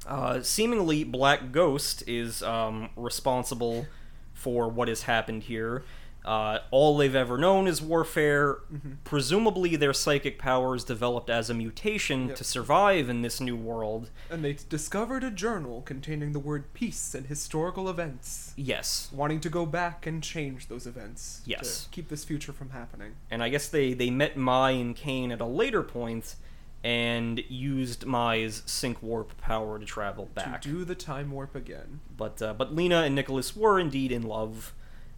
Uh, 0.07 0.43
seemingly, 0.43 1.05
Black 1.05 1.53
Ghost 1.53 2.05
is 2.07 2.43
um, 2.43 2.91
responsible 2.97 3.87
for 4.35 4.69
what 4.69 4.89
has 4.89 5.03
happened 5.03 5.45
here. 5.45 5.85
Uh, 6.27 6.59
all 6.73 6.97
they've 6.97 7.15
ever 7.15 7.39
known 7.39 7.69
is 7.69 7.81
warfare. 7.81 8.55
Mm-hmm. 8.73 8.93
Presumably, 9.05 9.77
their 9.77 9.93
psychic 9.93 10.39
powers 10.39 10.83
developed 10.83 11.31
as 11.31 11.49
a 11.49 11.55
mutation 11.55 12.29
Yep. 12.29 12.37
to 12.37 12.45
survive 12.45 13.09
in 13.09 13.23
this 13.23 13.41
new 13.41 13.55
world. 13.55 14.11
And 14.29 14.45
they 14.45 14.57
discovered 14.69 15.23
a 15.23 15.31
journal 15.31 15.83
containing 15.83 16.33
the 16.33 16.41
word 16.41 16.75
peace 16.75 17.15
and 17.15 17.27
historical 17.27 17.89
events. 17.89 18.53
Yes. 18.57 19.09
Wanting 19.13 19.39
to 19.41 19.49
go 19.49 19.65
back 19.67 20.05
and 20.07 20.21
change 20.23 20.67
those 20.67 20.87
events. 20.87 21.43
Yes. 21.45 21.85
To 21.85 21.91
keep 21.91 22.09
this 22.09 22.25
future 22.25 22.53
from 22.53 22.71
happening. 22.71 23.13
And 23.31 23.43
I 23.43 23.49
guess 23.49 23.69
they, 23.69 23.93
they 23.93 24.11
met 24.11 24.37
Mai 24.37 24.73
and 24.73 24.97
Kane 24.97 25.31
at 25.31 25.41
a 25.41 25.47
later 25.47 25.83
point 25.85 26.35
and 26.83 27.43
used 27.49 28.05
Mai's 28.07 28.63
sync 28.67 29.03
warp 29.03 29.37
power 29.41 29.79
to 29.79 29.85
travel 29.85 30.27
back. 30.35 30.63
To 30.63 30.69
do 30.69 30.85
the 30.85 30.95
time 30.95 31.31
warp 31.31 31.55
again. 31.55 32.01
But 32.17 32.41
uh, 32.41 32.55
but 32.55 32.75
Lena 32.75 33.03
and 33.03 33.15
Nicholas 33.15 33.57
were 33.57 33.81
indeed 33.81 34.13
in 34.13 34.23
love. 34.23 34.73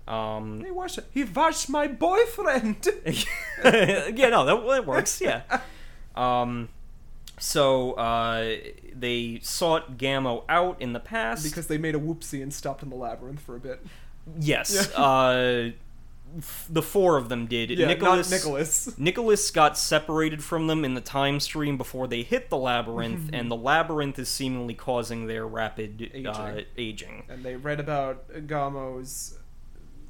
Um, 0.09 0.65
He 0.65 0.71
was 0.71 0.99
he 1.13 1.25
was 1.25 1.69
my 1.69 1.87
boyfriend. 1.87 2.87
yeah, 3.65 4.29
no, 4.31 4.45
that, 4.45 4.67
that 4.69 4.87
works. 4.87 5.21
Yeah. 5.21 5.43
Um, 6.17 6.69
so 7.39 7.93
uh, 7.93 8.57
they 8.95 9.39
sought 9.43 9.97
Gamo 9.99 10.45
out 10.49 10.81
in 10.81 10.93
the 10.93 11.01
past. 11.01 11.45
because 11.45 11.67
they 11.69 11.79
made 11.79 11.95
a 11.95 11.99
whoopsie 11.99 12.43
and 12.43 12.53
stopped 12.53 12.83
in 12.83 12.91
the 12.91 12.97
labyrinth 12.97 13.41
for 13.41 13.55
a 13.55 13.61
bit. 13.61 13.85
yes, 14.41 14.93
uh, 14.95 15.71
f- 16.39 16.67
the 16.69 16.83
four 16.83 17.17
of 17.17 17.29
them 17.29 17.47
did. 17.47 17.71
Yeah, 17.71 17.87
Nicholas, 17.87 18.31
Nicholas. 18.31 18.99
Nicholas 18.99 19.51
got 19.53 19.79
separated 19.79 20.43
from 20.43 20.67
them 20.67 20.85
in 20.85 20.95
the 20.95 21.01
time 21.01 21.39
stream 21.39 21.77
before 21.79 22.09
they 22.09 22.23
hit 22.23 22.51
the 22.51 22.57
labyrinth, 22.57 23.31
and 23.33 23.51
the 23.51 23.57
labyrinth 23.57 24.19
is 24.19 24.29
seemingly 24.29 24.75
causing 24.75 25.27
their 25.29 25.47
rapid 25.47 26.11
aging. 26.13 26.27
Uh, 26.27 26.61
Aging. 26.77 27.25
And 27.29 27.45
they 27.45 27.55
read 27.57 27.79
about 27.79 28.29
Gamo's 28.33 29.35
Yeah. 29.35 29.38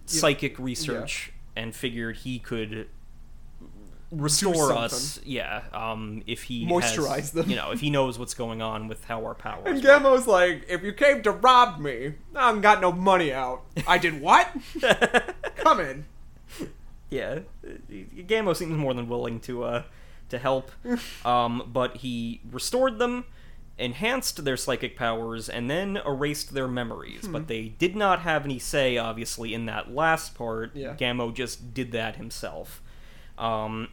Psychic 0.09 0.59
research 0.59 1.33
and 1.57 1.75
figured 1.75 2.19
he 2.19 2.39
could 2.39 2.89
restore 4.11 4.73
us. 4.73 5.21
Yeah, 5.25 5.63
um, 5.73 6.23
if 6.27 6.45
he 6.45 6.67
Moisturize 6.67 7.17
has, 7.17 7.33
them. 7.33 7.51
You 7.51 7.57
know, 7.57 7.71
if 7.71 7.81
he 7.81 7.91
knows 7.91 8.19
what's 8.19 8.35
going 8.35 8.63
on 8.63 8.89
with 8.89 9.05
how 9.05 9.25
our 9.25 9.35
powers. 9.35 9.65
And. 9.67 9.83
Gamo's 9.83 10.27
like, 10.27 10.65
if 10.69 10.83
you 10.83 10.93
came 10.93 11.23
to 11.23 11.31
rob 11.31 11.79
me, 11.79 12.15
I 12.35 12.47
haven't 12.47 12.63
got 12.63 12.81
no 12.81 12.93
money 12.93 13.33
out. 13.33 13.63
I 13.87 13.99
did 13.99 14.21
what? 14.21 14.51
Come 15.57 15.81
in. 15.81 16.05
yeah, 17.11 17.41
Gamo 17.91 18.57
seems 18.57 18.77
more 18.77 18.95
than 18.95 19.09
willing 19.09 19.41
to 19.41 19.65
uh 19.65 19.83
to 20.31 20.39
help, 20.39 20.71
um, 21.25 21.71
but 21.73 21.99
he 21.99 22.41
restored 22.51 22.99
them, 22.99 23.25
enhanced 23.79 24.45
their 24.45 24.57
psychic 24.57 24.97
powers, 24.97 25.49
and 25.49 25.71
then 25.71 25.99
erased 26.05 26.55
their 26.55 26.69
memories. 26.69 27.27
Hmm. 27.27 27.33
But 27.33 27.49
they 27.49 27.69
did 27.69 27.95
not 27.97 28.21
have 28.21 28.45
any 28.45 28.59
say, 28.59 28.97
obviously, 28.97 29.55
in 29.55 29.67
that 29.67 29.95
last 29.95 30.35
part. 30.35 30.75
Yeah. 30.75 30.95
Gamo 30.95 31.33
just 31.33 31.73
did 31.73 31.93
that 31.93 32.17
himself. 32.17 32.83
Um, 33.37 33.89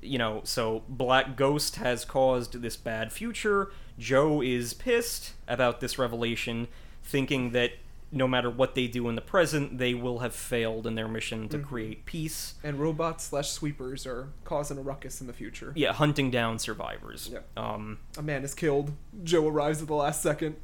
you 0.00 0.18
know, 0.18 0.40
so 0.44 0.82
Black 0.88 1.36
Ghost 1.36 1.76
has 1.76 2.04
caused 2.04 2.62
this 2.62 2.76
bad 2.76 3.12
future. 3.12 3.70
Joe 3.98 4.40
is 4.40 4.74
pissed 4.74 5.34
about 5.46 5.80
this 5.80 5.98
revelation, 5.98 6.68
thinking 7.02 7.50
that 7.52 7.72
no 8.10 8.26
matter 8.26 8.48
what 8.50 8.74
they 8.74 8.86
do 8.86 9.08
in 9.08 9.14
the 9.16 9.20
present, 9.20 9.76
they 9.78 9.92
will 9.92 10.20
have 10.20 10.34
failed 10.34 10.86
in 10.86 10.94
their 10.94 11.06
mission 11.08 11.48
to 11.50 11.58
Mhm. 11.58 11.64
create 11.66 12.06
peace. 12.06 12.54
And 12.64 12.78
robots 12.80 13.24
slash 13.24 13.50
sweepers 13.50 14.06
are 14.06 14.28
causing 14.44 14.78
a 14.78 14.80
ruckus 14.82 15.20
in 15.20 15.26
the 15.26 15.32
future. 15.34 15.72
Yeah, 15.76 15.92
hunting 15.92 16.30
down 16.30 16.58
survivors. 16.58 17.28
Yeah. 17.32 17.40
Um, 17.56 17.98
A 18.16 18.22
man 18.22 18.44
is 18.44 18.54
killed. 18.54 18.92
Joe 19.24 19.46
arrives 19.46 19.82
at 19.82 19.88
the 19.88 19.94
last 19.94 20.22
second 20.22 20.56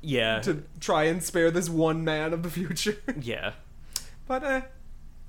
yeah. 0.00 0.40
to 0.40 0.64
try 0.80 1.04
and 1.04 1.22
spare 1.22 1.50
this 1.50 1.68
one 1.68 2.04
man 2.04 2.32
of 2.32 2.42
the 2.42 2.50
future. 2.50 2.98
yeah. 3.20 3.52
but 4.26 4.44
eh, 4.44 4.60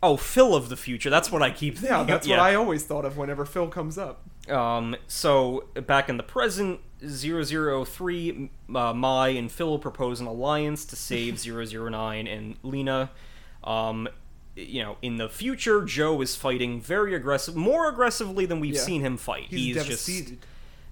Oh, 0.01 0.15
Phil 0.15 0.55
of 0.55 0.69
the 0.69 0.77
future. 0.77 1.09
That's 1.09 1.30
what 1.31 1.41
I 1.41 1.51
keep 1.51 1.76
thinking. 1.77 1.91
yeah, 1.97 2.03
that's 2.03 2.27
what 2.27 2.39
I 2.39 2.55
always 2.55 2.84
thought 2.85 3.03
of 3.03 3.17
whenever 3.17 3.45
Phil 3.45 3.67
comes 3.67 3.97
up. 3.97 4.21
Um, 4.49 4.95
so 5.07 5.65
back 5.88 6.07
in 6.09 6.15
the 6.17 6.23
present, 6.23 6.80
003, 7.05 8.49
uh, 8.76 8.93
Mai 8.93 9.30
and 9.30 9.51
Phil 9.51 9.80
propose 9.80 10.19
an 10.19 10.27
alliance 10.27 10.85
to 10.85 10.95
save 10.95 11.39
009 11.45 12.27
and 12.27 12.55
Lena. 12.63 13.11
Um, 13.63 14.07
you 14.55 14.81
know, 14.84 14.97
in 15.01 15.17
the 15.17 15.30
future, 15.30 15.84
Joe 15.85 16.19
is 16.21 16.35
fighting 16.35 16.81
very 16.81 17.13
aggressive, 17.13 17.55
more 17.55 17.88
aggressively 17.88 18.45
than 18.45 18.59
we've 18.59 18.76
Yeah. 18.76 18.81
seen 18.81 19.01
him 19.01 19.17
fight. 19.17 19.47
He's, 19.49 19.85
just 19.85 20.09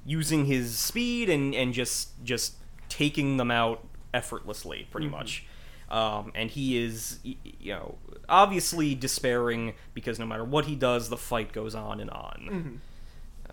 using 0.05 0.45
his 0.45 0.77
speed 0.77 1.29
and 1.29 1.53
and 1.53 1.73
just 1.73 2.11
just 2.23 2.53
taking 2.87 3.35
them 3.37 3.51
out 3.51 3.85
effortlessly, 4.13 4.87
pretty 4.89 5.07
Mhm. 5.07 5.11
much. 5.11 5.45
Um, 5.89 6.31
and 6.35 6.49
he 6.49 6.77
is, 6.77 7.19
you 7.23 7.35
know, 7.73 7.97
obviously 8.29 8.95
despairing 8.95 9.73
because 9.93 10.17
no 10.19 10.25
matter 10.25 10.43
what 10.45 10.65
he 10.65 10.75
does, 10.75 11.09
the 11.09 11.17
fight 11.17 11.51
goes 11.53 11.75
on 11.75 11.99
and 11.99 12.09
on. 12.09 12.47
Mhm. 12.49 12.77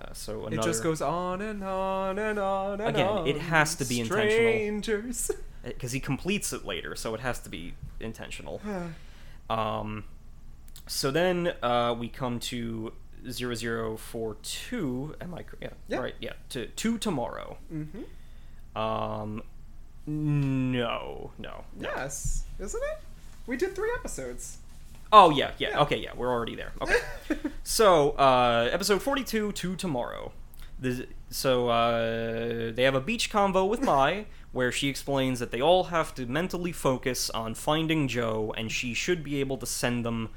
Uh, 0.05 0.13
so 0.13 0.47
another, 0.47 0.57
It 0.57 0.65
just 0.65 0.83
goes 0.83 1.01
on 1.01 1.41
and 1.41 1.63
on 1.65 2.19
and 2.19 2.39
on 2.39 2.73
and 2.81 2.83
on. 2.83 2.89
Again, 2.95 3.07
on. 3.09 3.27
it 3.27 3.39
has 3.39 3.75
to 3.77 3.85
be 3.85 4.01
intentional. 4.01 4.83
Because 5.63 5.93
he 5.93 6.01
completes 6.01 6.53
it 6.53 6.65
later, 6.67 6.95
so 6.95 7.15
it 7.15 7.21
has 7.21 7.39
to 7.41 7.49
be 7.49 7.75
intentional. 8.01 8.61
Um, 9.51 10.05
so 10.87 11.11
then 11.11 11.53
uh, 11.63 11.95
we 11.99 12.09
come 12.09 12.41
to 12.41 12.95
0042. 13.31 15.15
Am 15.21 15.35
I 15.35 15.45
yeah, 15.61 15.69
Yeah. 15.87 15.99
right? 15.99 16.15
Yeah, 16.19 16.33
to 16.49 16.67
to 16.67 16.97
tomorrow. 16.97 17.59
mm-hmm. 17.73 18.79
Um, 18.79 19.43
no, 20.07 21.31
no, 21.39 21.65
no. 21.77 21.89
Yes, 21.95 22.45
isn't 22.59 22.83
it? 22.83 22.99
We 23.47 23.59
did 23.59 23.75
three 23.75 23.93
episodes. 23.99 24.59
Oh 25.17 25.31
yeah, 25.31 25.53
yeah, 25.59 25.69
Yeah. 25.71 25.81
Okay, 25.83 25.99
yeah, 25.99 26.11
we're 26.17 26.31
already 26.33 26.57
there. 26.57 26.73
Okay. 26.83 26.97
so, 27.63 28.11
uh, 28.13 28.69
episode 28.73 29.01
42 29.01 29.53
to 29.53 29.77
tomorrow. 29.77 30.33
the, 30.81 31.07
so 31.31 31.69
uh, 31.69 32.73
they 32.73 32.83
have 32.83 32.97
a 32.97 33.01
beach 33.01 33.31
convo 33.31 33.69
with 33.69 33.81
Mai, 33.91 34.27
where 34.51 34.73
she 34.73 34.89
explains 34.89 35.39
that 35.39 35.53
they 35.53 35.61
all 35.61 35.85
have 35.85 36.15
to 36.17 36.27
mentally 36.27 36.73
focus 36.73 37.31
on 37.31 37.55
finding 37.55 38.09
Joe, 38.09 38.53
and 38.57 38.73
she 38.73 38.93
should 38.93 39.23
be 39.23 39.39
able 39.39 39.57
to 39.59 39.67
send 39.67 40.05
them 40.05 40.31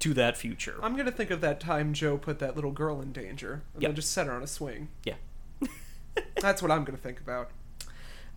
to 0.00 0.12
that 0.14 0.36
future. 0.36 0.74
I'm 0.82 0.96
gonna 0.96 1.12
think 1.12 1.30
of 1.30 1.40
that 1.42 1.60
time 1.60 1.92
Joe 1.94 2.18
put 2.18 2.40
that 2.40 2.56
little 2.56 2.72
girl 2.72 3.00
in 3.00 3.12
danger 3.12 3.62
and 3.74 3.82
Yeah. 3.82 3.88
then 3.90 3.96
just 3.96 4.10
set 4.12 4.26
her 4.26 4.32
on 4.32 4.42
a 4.42 4.46
swing. 4.48 4.88
yeah. 5.04 5.14
That's 6.40 6.60
what 6.62 6.70
I'm 6.72 6.82
gonna 6.84 6.98
think 6.98 7.20
about. 7.20 7.50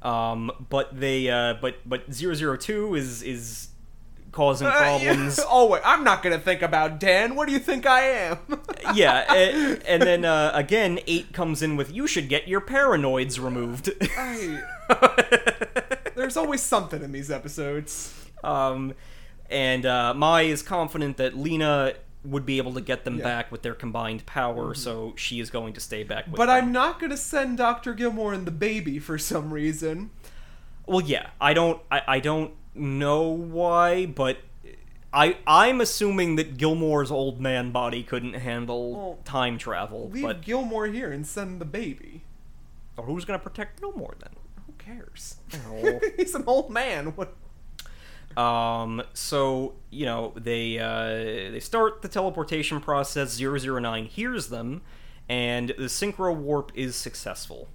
Um, 0.04 0.52
but 0.70 0.98
they, 1.00 1.30
uh, 1.30 1.56
but 1.60 1.78
but 1.86 2.14
002 2.14 2.94
is 2.96 3.24
is 3.24 3.70
causing 4.32 4.68
Uh, 4.68 4.72
yeah. 4.72 4.78
problems. 4.80 5.40
oh 5.50 5.68
wait, 5.68 5.82
I'm 5.86 6.04
not 6.04 6.22
gonna 6.24 6.40
think 6.40 6.62
about 6.62 7.00
Dan. 7.00 7.36
What 7.36 7.48
do 7.48 7.54
you 7.54 7.60
think 7.60 7.86
I 7.86 8.02
am? 8.02 8.38
yeah, 8.96 9.34
and, 9.34 9.84
and 9.88 10.02
then 10.02 10.26
uh, 10.26 10.52
again, 10.54 11.00
eight 11.08 11.34
comes 11.34 11.62
in 11.62 11.76
with 11.78 11.92
you 11.94 12.08
should 12.08 12.30
get 12.30 12.48
your 12.48 12.62
paranoids 12.62 13.40
removed. 13.44 13.90
I, 14.18 14.62
there's 16.16 16.38
always 16.38 16.62
something 16.62 17.02
in 17.04 17.12
these 17.12 17.32
episodes. 17.32 18.14
um, 18.44 18.94
and 19.50 19.86
uh, 19.86 20.14
Mai 20.14 20.44
is 20.44 20.62
confident 20.62 21.18
that 21.18 21.36
Lena 21.36 21.94
would 22.24 22.46
be 22.46 22.58
able 22.58 22.74
to 22.74 22.82
get 22.82 23.06
them 23.06 23.18
Yeah. 23.18 23.24
back 23.24 23.52
with 23.52 23.62
their 23.64 23.74
combined 23.74 24.26
power, 24.26 24.74
so 24.76 25.14
she 25.16 25.40
is 25.40 25.50
going 25.50 25.74
to 25.74 25.80
stay 25.80 26.04
back 26.04 26.28
with 26.28 26.36
But 26.36 26.48
them. 26.48 26.56
I'm 26.66 26.72
not 26.72 27.00
gonna 27.00 27.18
send 27.18 27.58
Dr. 27.58 27.94
Gilmore 27.94 28.34
and 28.34 28.46
the 28.46 28.52
baby 28.52 29.00
for 29.00 29.18
some 29.18 29.52
reason. 29.54 30.12
Well, 30.86 31.02
yeah, 31.02 31.30
I 31.40 31.54
don't, 31.54 31.82
I, 31.90 32.02
I 32.08 32.20
don't 32.20 32.52
know 32.80 33.24
why, 33.24 34.06
but 34.06 34.38
I, 35.14 35.38
I'm 35.48 35.82
assuming 35.82 36.36
that 36.38 36.58
Gilmore's 36.58 37.12
old 37.12 37.40
man 37.42 37.72
body 37.72 38.04
couldn't 38.04 38.34
handle 38.36 38.92
Well, 38.94 39.20
time 39.26 39.58
travel. 39.58 40.10
Leave 40.10 40.24
But 40.24 40.42
Gilmore 40.42 40.88
here 40.88 41.12
and 41.12 41.26
send 41.26 41.60
the 41.62 41.66
baby. 41.66 42.22
or 42.98 43.06
who's 43.06 43.26
gonna 43.26 43.40
protect 43.40 43.80
Gilmore 43.80 44.16
then? 44.20 44.32
Who 44.68 44.74
cares? 44.78 45.38
Oh. 45.68 46.00
He's 46.18 46.36
an 46.36 46.44
old 46.48 46.70
man. 46.70 47.08
What? 47.16 47.36
Um, 48.38 49.02
so 49.14 49.74
you 49.90 50.06
know 50.06 50.34
they 50.36 50.78
uh, 50.80 51.52
they 51.52 51.60
start 51.60 52.02
the 52.04 52.08
teleportation 52.08 52.80
process. 52.80 53.40
009 53.42 54.06
hears 54.06 54.48
them, 54.50 54.82
and 55.28 55.70
the 55.70 55.86
synchro 55.86 56.36
warp 56.36 56.72
is 56.76 56.96
successful. 56.96 57.68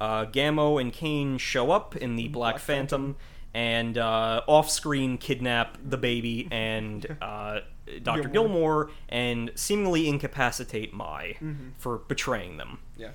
Uh, 0.00 0.24
Gamo 0.26 0.80
and 0.80 0.92
Kane 0.92 1.38
show 1.38 1.72
up 1.72 1.96
in 1.96 2.14
the 2.14 2.28
Black, 2.28 2.52
Black 2.54 2.58
Phantom, 2.60 3.16
and 3.54 3.96
uh, 3.98 4.42
off-screen 4.46 5.18
kidnap 5.18 5.78
the 5.84 5.96
baby 5.96 6.48
and 6.50 7.16
uh, 7.22 7.60
Doctor 8.02 8.28
Gilmore. 8.28 8.86
Gilmore, 8.86 8.90
and 9.08 9.50
seemingly 9.54 10.08
incapacitate 10.08 10.92
Mai 10.92 11.36
Mm-hmm. 11.42 11.70
for 11.78 11.98
betraying 11.98 12.56
them. 12.58 12.78
Yeah. 12.96 13.10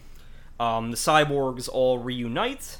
Um, 0.60 0.92
the 0.92 0.98
cyborgs 0.98 1.68
all 1.70 2.00
reunite. 2.00 2.78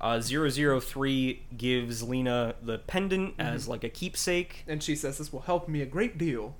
Uh, 0.00 0.18
003 0.20 1.42
gives 1.56 2.02
Lena 2.02 2.54
the 2.62 2.78
pendant 2.78 3.36
Mm-hmm. 3.36 3.54
as 3.54 3.68
like 3.68 3.84
a 3.84 3.88
keepsake. 3.88 4.64
And 4.66 4.82
she 4.82 4.94
says 4.96 5.18
this 5.18 5.32
will 5.32 5.40
help 5.42 5.68
me 5.68 5.82
a 5.82 5.86
great 5.86 6.16
deal. 6.18 6.54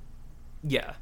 Yeah, 0.63 0.95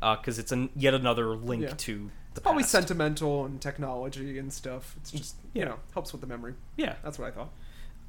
because 0.00 0.38
it's 0.38 0.52
an, 0.52 0.70
yet 0.76 0.94
another 0.94 1.26
link 1.34 1.62
Yeah. 1.64 1.74
to 1.76 2.10
it's 2.30 2.38
Probably 2.38 2.62
sentimental 2.62 3.44
and 3.44 3.60
technology 3.60 4.38
and 4.38 4.52
stuff. 4.52 4.94
It's 4.98 5.10
just 5.10 5.34
you 5.52 5.64
know 5.64 5.76
helps 5.94 6.12
with 6.12 6.20
the 6.20 6.28
memory. 6.28 6.54
Yeah. 6.76 6.94
That's 7.02 7.18
what 7.18 7.26
I 7.26 7.32
thought. 7.32 7.50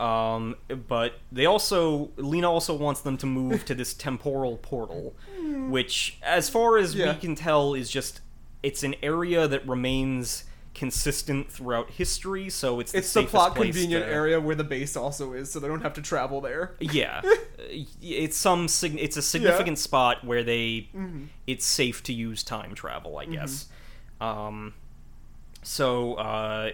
Um, 0.02 0.56
but 0.88 1.20
they 1.32 1.46
also 1.46 2.10
Lena 2.18 2.50
also 2.50 2.74
wants 2.74 3.02
them 3.02 3.18
to 3.18 3.28
move 3.28 3.66
to 3.66 3.76
this 3.76 3.94
temporal 3.94 4.58
portal, 4.58 5.14
which, 5.70 6.18
as 6.24 6.50
far 6.50 6.78
as 6.78 6.96
Yeah. 6.96 7.14
we 7.14 7.20
can 7.20 7.36
tell, 7.36 7.76
is 7.76 7.90
just 7.90 8.22
it's 8.64 8.82
an 8.84 8.96
area 9.04 9.48
that 9.48 9.68
remains 9.68 10.46
consistent 10.74 11.52
throughout 11.52 11.92
history. 11.92 12.50
So 12.50 12.80
it's 12.80 12.94
the 12.94 13.00
It's 13.00 13.14
the 13.14 13.24
plot 13.24 13.56
convenient 13.56 14.06
to- 14.06 14.12
area 14.12 14.40
where 14.40 14.56
the 14.56 14.64
base 14.64 14.96
also 14.96 15.34
is, 15.34 15.52
so 15.52 15.60
they 15.60 15.68
don't 15.68 15.82
have 15.82 15.94
to 15.96 16.02
travel 16.02 16.42
there. 16.42 16.76
Yeah, 16.80 17.22
Uh, 17.62 17.66
it's 18.02 18.38
some 18.38 18.68
sig- 18.68 18.98
it's 19.00 19.18
a 19.18 19.22
significant 19.22 19.78
spot 19.78 20.24
where 20.24 20.44
they 20.44 20.90
Mm-hmm. 20.96 21.26
it's 21.46 21.66
safe 21.66 22.02
to 22.04 22.14
use 22.14 22.42
time 22.44 22.74
travel, 22.74 23.18
I 23.20 23.26
guess. 23.26 23.68
Um, 24.20 24.74
so 25.62 26.16
uh, 26.16 26.72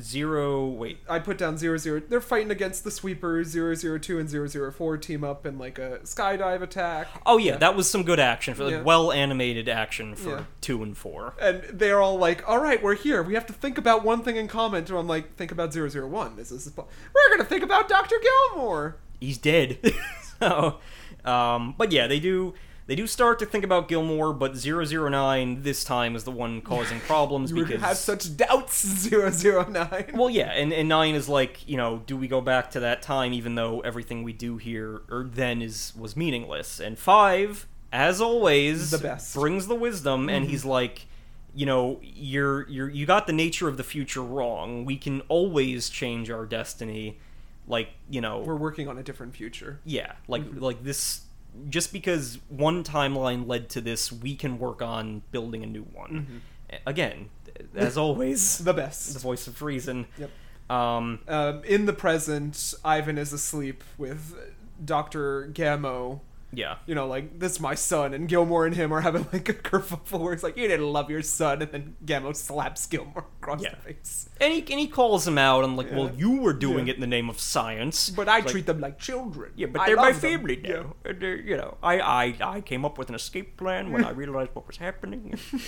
zero. 0.00 0.66
Wait, 0.66 0.98
I 1.08 1.18
put 1.18 1.38
down 1.38 1.56
zero 1.58 1.76
zero. 1.76 2.00
They're 2.08 2.20
fighting 2.20 2.50
against 2.50 2.84
the 2.84 2.90
sweepers. 2.90 3.48
Zero 3.48 3.74
zero 3.74 3.98
two 3.98 4.18
and 4.18 4.28
zero 4.28 4.46
zero 4.46 4.70
four 4.72 4.96
team 4.96 5.24
up 5.24 5.46
in 5.46 5.58
like 5.58 5.78
a 5.78 6.00
skydive 6.04 6.62
attack. 6.62 7.08
oh 7.26 7.38
yeah, 7.38 7.56
that 7.56 7.76
was 7.76 7.88
some 7.88 8.02
good 8.02 8.20
action 8.20 8.54
for 8.54 8.64
like 8.64 8.72
Yeah. 8.72 8.82
well 8.82 9.12
animated 9.12 9.68
action 9.68 10.14
for 10.14 10.28
Yeah. 10.30 10.44
two 10.60 10.82
and 10.82 10.96
four. 10.96 11.34
and 11.40 11.62
they're 11.72 12.00
all 12.00 12.16
like, 12.18 12.48
"All 12.48 12.58
right, 12.58 12.82
we're 12.82 12.94
here. 12.96 13.22
We 13.22 13.34
have 13.34 13.46
to 13.46 13.52
think 13.52 13.78
about 13.78 14.04
one 14.04 14.22
thing 14.22 14.36
in 14.36 14.48
common." 14.48 14.86
So 14.86 14.96
I'm 14.98 15.06
like, 15.08 15.36
"Think 15.36 15.52
about 15.52 15.72
001. 15.72 16.36
This 16.36 16.50
is 16.50 16.70
we're 16.76 17.30
gonna 17.30 17.44
think 17.44 17.62
about 17.62 17.88
Doctor 17.88 18.16
Gilmore." 18.52 18.96
He's 19.20 19.38
dead. 19.38 19.78
so, 20.40 20.78
um, 21.24 21.74
but 21.78 21.92
yeah, 21.92 22.06
they 22.06 22.20
do. 22.20 22.54
They 22.86 22.94
do 22.94 23.06
start 23.06 23.38
to 23.38 23.46
think 23.46 23.64
about 23.64 23.88
Gilmore, 23.88 24.34
but 24.34 24.54
009 24.56 25.62
this 25.62 25.84
time 25.84 26.14
is 26.14 26.24
the 26.24 26.30
one 26.30 26.60
causing 26.60 27.00
problems 27.06 27.50
You 27.50 27.64
because 27.64 27.80
have 27.80 27.96
such 27.96 28.36
doubts, 28.36 29.08
009. 29.10 30.10
Well, 30.12 30.28
yeah, 30.28 30.50
and, 30.52 30.72
and 30.72 30.88
nine 30.88 31.14
is 31.14 31.28
like, 31.28 31.66
you 31.66 31.76
know, 31.78 32.02
do 32.06 32.16
we 32.16 32.28
go 32.28 32.40
back 32.40 32.70
to 32.72 32.80
that 32.80 33.00
time 33.00 33.32
even 33.32 33.54
though 33.54 33.80
everything 33.80 34.22
we 34.22 34.34
do 34.34 34.58
here 34.58 35.02
or 35.10 35.24
then 35.24 35.62
is 35.62 35.92
was 35.96 36.14
meaningless? 36.14 36.78
And 36.78 36.98
five, 36.98 37.66
as 37.90 38.20
always, 38.20 38.90
The 38.90 38.98
best. 38.98 39.34
brings 39.34 39.66
the 39.66 39.74
wisdom, 39.76 40.28
and 40.28 40.44
mm-hmm. 40.44 40.50
he's 40.50 40.64
like, 40.64 41.06
you 41.54 41.64
know, 41.64 42.00
you're 42.02 42.68
you're 42.68 42.90
you 42.90 43.06
got 43.06 43.26
the 43.26 43.32
nature 43.32 43.68
of 43.68 43.76
the 43.76 43.84
future 43.84 44.22
wrong. 44.22 44.84
We 44.84 44.96
can 44.96 45.20
always 45.28 45.88
change 45.88 46.28
our 46.28 46.44
destiny, 46.44 47.18
like 47.66 47.90
you 48.10 48.20
know, 48.20 48.40
we're 48.40 48.56
working 48.56 48.88
on 48.88 48.98
a 48.98 49.02
different 49.02 49.34
future. 49.34 49.80
yeah, 49.84 50.14
like 50.28 50.42
mm-hmm. 50.42 50.58
like 50.58 50.82
this. 50.82 51.22
Just 51.68 51.92
because 51.92 52.38
one 52.48 52.82
timeline 52.84 53.46
led 53.46 53.68
to 53.70 53.80
this, 53.80 54.12
we 54.12 54.34
can 54.34 54.58
work 54.58 54.82
on 54.82 55.22
building 55.30 55.62
a 55.62 55.66
new 55.66 55.82
one. 55.84 56.42
Again, 56.86 57.28
as 57.74 57.96
always, 58.04 58.58
The 58.58 58.72
best. 58.74 59.12
the 59.14 59.20
voice 59.20 59.46
of 59.46 59.62
reason. 59.62 60.06
Yep. 60.18 60.30
Um, 60.70 61.20
Um, 61.28 61.62
in 61.64 61.86
the 61.86 61.92
present, 61.92 62.74
Ivan 62.84 63.18
is 63.18 63.32
asleep 63.32 63.84
with 63.98 64.34
Doctor 64.84 65.48
Gamo. 65.52 66.20
Yeah, 66.56 66.76
You 66.86 66.94
know, 66.94 67.06
like 67.06 67.38
this 67.38 67.52
is 67.52 67.60
my 67.60 67.74
son, 67.74 68.14
and 68.14 68.28
Gilmore 68.28 68.66
and 68.66 68.74
him 68.76 68.92
are 68.92 69.00
having 69.00 69.26
like 69.32 69.48
a 69.48 69.54
kerfuffle 69.54 70.20
where 70.20 70.32
it's 70.32 70.42
like 70.42 70.56
you 70.56 70.68
didn't 70.68 70.92
love 70.92 71.10
your 71.10 71.22
son, 71.22 71.62
and 71.62 71.70
then 71.72 71.96
Gamo 72.04 72.34
slaps 72.36 72.86
Gilmore 72.86 73.26
across 73.40 73.62
Yeah. 73.62 73.70
the 73.70 73.94
face. 73.94 74.28
and 74.40 74.52
he 74.52 74.60
and 74.60 74.80
he 74.80 74.86
calls 74.86 75.26
him 75.26 75.38
out. 75.38 75.64
I'm 75.64 75.76
like, 75.76 75.90
Yeah. 75.90 75.96
well, 75.98 76.14
you 76.14 76.40
were 76.40 76.52
doing 76.52 76.86
Yeah. 76.86 76.92
it 76.92 76.94
in 76.96 77.00
the 77.00 77.06
name 77.06 77.28
of 77.30 77.40
science, 77.40 78.10
But 78.10 78.28
I 78.28 78.38
Like, 78.38 78.46
treat 78.48 78.66
them 78.66 78.80
like 78.80 78.98
children. 78.98 79.52
Yeah, 79.56 79.66
but 79.68 79.80
I 79.82 79.86
they're 79.86 79.96
my 79.96 80.08
love 80.10 80.20
them. 80.20 80.30
family 80.38 80.56
now. 80.56 80.94
Yeah. 81.04 81.12
They're, 81.18 81.36
you 81.40 81.56
know, 81.56 81.76
I, 81.82 82.00
I 82.00 82.34
I 82.56 82.60
came 82.60 82.84
up 82.84 82.98
with 82.98 83.08
an 83.08 83.14
escape 83.14 83.56
plan 83.56 83.92
when 83.92 84.04
I 84.04 84.10
realized 84.22 84.50
what 84.54 84.66
was 84.66 84.76
happening. 84.76 85.36
You 85.52 85.58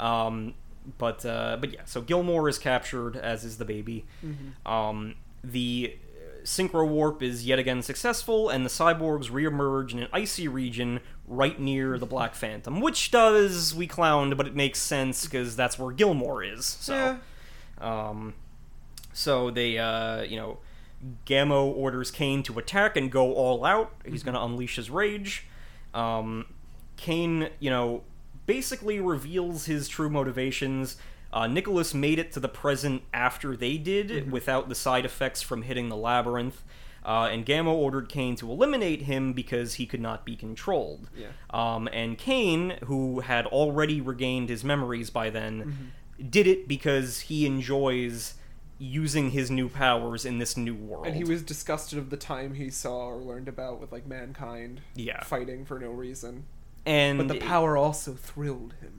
know. 0.00 0.06
Um, 0.06 0.54
but 0.98 1.24
uh, 1.24 1.58
but 1.60 1.72
yeah, 1.72 1.84
so 1.84 2.00
Gilmore 2.00 2.48
is 2.48 2.58
captured, 2.58 3.16
as 3.16 3.44
is 3.44 3.58
the 3.58 3.64
baby. 3.64 4.04
Mm-hmm. 4.24 4.70
Um, 4.72 5.14
the 5.44 5.96
synchro 6.44 6.86
warp 6.86 7.22
is 7.22 7.46
yet 7.46 7.58
again 7.58 7.82
successful, 7.82 8.48
and 8.48 8.64
the 8.64 8.70
cyborgs 8.70 9.30
reemerge 9.30 9.92
in 9.92 10.00
an 10.00 10.08
icy 10.12 10.48
region 10.48 11.00
right 11.26 11.58
near 11.58 11.98
the 11.98 12.06
Black 12.06 12.34
Phantom, 12.34 12.80
which 12.80 13.10
does 13.10 13.74
we 13.74 13.86
clowned, 13.88 14.36
but 14.36 14.46
it 14.46 14.54
makes 14.54 14.78
sense 14.78 15.24
because 15.24 15.56
that's 15.56 15.78
where 15.78 15.92
Gilmore 15.92 16.42
is. 16.42 16.64
So. 16.66 16.94
Yeah. 16.94 17.16
Um, 17.80 18.34
so 19.12 19.50
they, 19.50 19.78
uh, 19.78 20.22
you 20.22 20.36
know, 20.36 20.58
Gamo 21.26 21.66
orders 21.74 22.10
Kane 22.10 22.42
to 22.44 22.58
attack 22.58 22.96
and 22.96 23.10
go 23.10 23.34
all 23.34 23.64
out. 23.64 23.92
He's 24.06 24.22
going 24.22 24.34
to 24.34 24.42
unleash 24.42 24.76
his 24.76 24.88
rage. 24.88 25.46
Um, 25.92 26.46
Kane, 26.96 27.50
you 27.58 27.70
know, 27.70 28.02
basically 28.46 29.00
reveals 29.00 29.66
his 29.66 29.88
true 29.88 30.08
motivations. 30.08 30.96
Uh, 31.32 31.46
Nicholas 31.46 31.94
made 31.94 32.18
it 32.18 32.30
to 32.32 32.40
the 32.40 32.48
present 32.48 33.02
after 33.14 33.56
they 33.56 33.78
did, 33.78 34.30
without 34.30 34.68
the 34.68 34.74
side 34.74 35.04
effects 35.04 35.40
from 35.42 35.62
hitting 35.62 35.88
the 35.88 35.96
labyrinth. 35.96 36.62
Uh, 37.04 37.28
and 37.32 37.44
Gamo 37.44 37.72
ordered 37.72 38.08
Kane 38.08 38.36
to 38.36 38.50
eliminate 38.50 39.02
him 39.02 39.32
because 39.32 39.74
he 39.74 39.86
could 39.86 40.00
not 40.00 40.24
be 40.24 40.36
controlled. 40.36 41.08
Yeah. 41.16 41.28
Um, 41.50 41.88
and 41.92 42.16
Kane, 42.16 42.76
who 42.84 43.20
had 43.20 43.46
already 43.46 44.00
regained 44.00 44.48
his 44.50 44.62
memories 44.62 45.10
by 45.10 45.30
then, 45.30 45.60
Mm-hmm. 45.62 46.28
did 46.30 46.46
it 46.46 46.68
because 46.68 47.20
he 47.20 47.44
enjoys 47.46 48.34
using 48.78 49.30
his 49.30 49.50
new 49.50 49.68
powers 49.68 50.24
in 50.24 50.38
this 50.38 50.56
new 50.56 50.74
world. 50.74 51.06
And 51.06 51.16
he 51.16 51.24
was 51.24 51.42
disgusted 51.42 51.98
of 51.98 52.10
the 52.10 52.16
time 52.16 52.54
he 52.54 52.68
saw 52.70 53.06
or 53.06 53.16
learned 53.16 53.48
about 53.48 53.80
with 53.80 53.90
like 53.90 54.06
mankind 54.06 54.80
Yeah. 54.94 55.22
fighting 55.24 55.64
for 55.64 55.78
no 55.80 55.90
reason. 55.90 56.44
and 56.86 57.18
But 57.18 57.28
the 57.28 57.38
power 57.40 57.76
also 57.76 58.12
thrilled 58.14 58.74
him. 58.80 58.92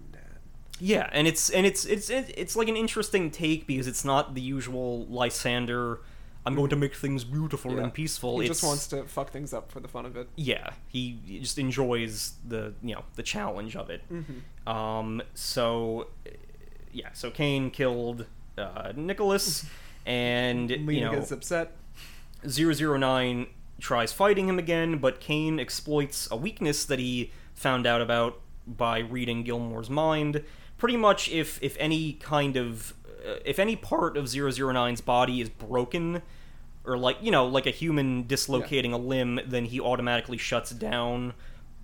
Yeah, 0.83 1.09
and 1.13 1.29
it's 1.29 1.49
and 1.49 1.65
it's 1.65 1.85
it's 1.85 2.09
it's 2.09 2.57
like 2.57 2.67
an 2.67 2.75
interesting 2.75 3.31
take 3.31 3.65
because 3.65 3.87
it's 3.87 4.03
not 4.03 4.35
the 4.35 4.41
usual 4.41 5.05
Lysander. 5.05 6.01
I'm 6.45 6.55
going 6.55 6.69
to 6.71 6.75
make 6.75 6.93
things 6.93 7.23
beautiful 7.23 7.71
Yeah. 7.71 7.83
and 7.83 7.93
peaceful. 7.93 8.39
He 8.41 8.47
it's, 8.47 8.59
just 8.59 8.63
wants 8.67 8.87
to 8.87 9.05
fuck 9.05 9.31
things 9.31 9.53
up 9.53 9.71
for 9.71 9.79
the 9.79 9.87
fun 9.87 10.05
of 10.05 10.17
it. 10.17 10.27
yeah, 10.35 10.71
he 10.89 11.17
just 11.39 11.57
enjoys 11.57 12.33
the 12.45 12.73
you 12.81 12.95
know 12.95 13.05
the 13.15 13.23
challenge 13.23 13.77
of 13.77 13.89
it. 13.89 14.01
Mm-hmm. 14.11 14.69
Um, 14.69 15.21
so 15.33 16.07
yeah, 16.91 17.13
so 17.13 17.31
Kane 17.31 17.71
killed 17.71 18.25
uh, 18.57 18.91
Nicholas, 18.93 19.65
and 20.05 20.69
Lena 20.69 20.91
you 20.91 21.01
know 21.05 21.11
gets 21.13 21.31
upset. 21.31 21.77
009 22.45 23.47
tries 23.79 24.11
fighting 24.11 24.49
him 24.49 24.59
again, 24.59 24.97
but 24.97 25.21
Kane 25.21 25.61
exploits 25.61 26.27
a 26.29 26.35
weakness 26.35 26.83
that 26.83 26.99
he 26.99 27.31
found 27.55 27.87
out 27.87 28.01
about 28.01 28.41
by 28.67 28.99
reading 28.99 29.43
Gilmore's 29.43 29.89
mind. 29.89 30.43
Pretty 30.83 30.97
much, 30.97 31.31
if 31.31 31.63
if 31.63 31.77
any 31.79 32.11
kind 32.11 32.57
of 32.57 32.93
uh, 33.25 33.35
if 33.45 33.57
any 33.57 33.77
part 33.77 34.17
of 34.17 34.25
009's 34.25 34.99
body 34.99 35.39
is 35.39 35.47
broken, 35.47 36.21
or 36.83 36.97
like 36.97 37.15
you 37.21 37.31
know 37.31 37.45
like 37.47 37.65
a 37.65 37.69
human 37.71 38.27
dislocating 38.27 38.91
a 38.91 38.97
limb, 38.97 39.39
then 39.47 39.63
he 39.63 39.79
automatically 39.79 40.37
shuts 40.37 40.71
down, 40.71 41.35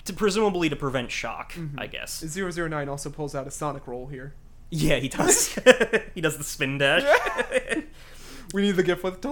to 0.03 0.11
presumably 0.11 0.67
to 0.67 0.76
prevent 0.76 1.11
shock. 1.11 1.53
I 1.77 1.88
guess. 1.88 2.21
009 2.35 2.89
also 2.89 3.09
pulls 3.09 3.34
out 3.35 3.47
a 3.47 3.51
Sonic 3.51 3.88
roll 3.88 4.07
here. 4.07 4.34
Yeah, 4.69 4.97
he 4.97 5.07
does. 5.07 5.57
he 6.13 6.19
does 6.19 6.38
the 6.38 6.43
spin 6.43 6.77
dash. 6.77 7.03
We 8.53 8.63
need 8.63 8.76
the 8.77 8.84
gift 8.84 9.03
with. 9.03 9.23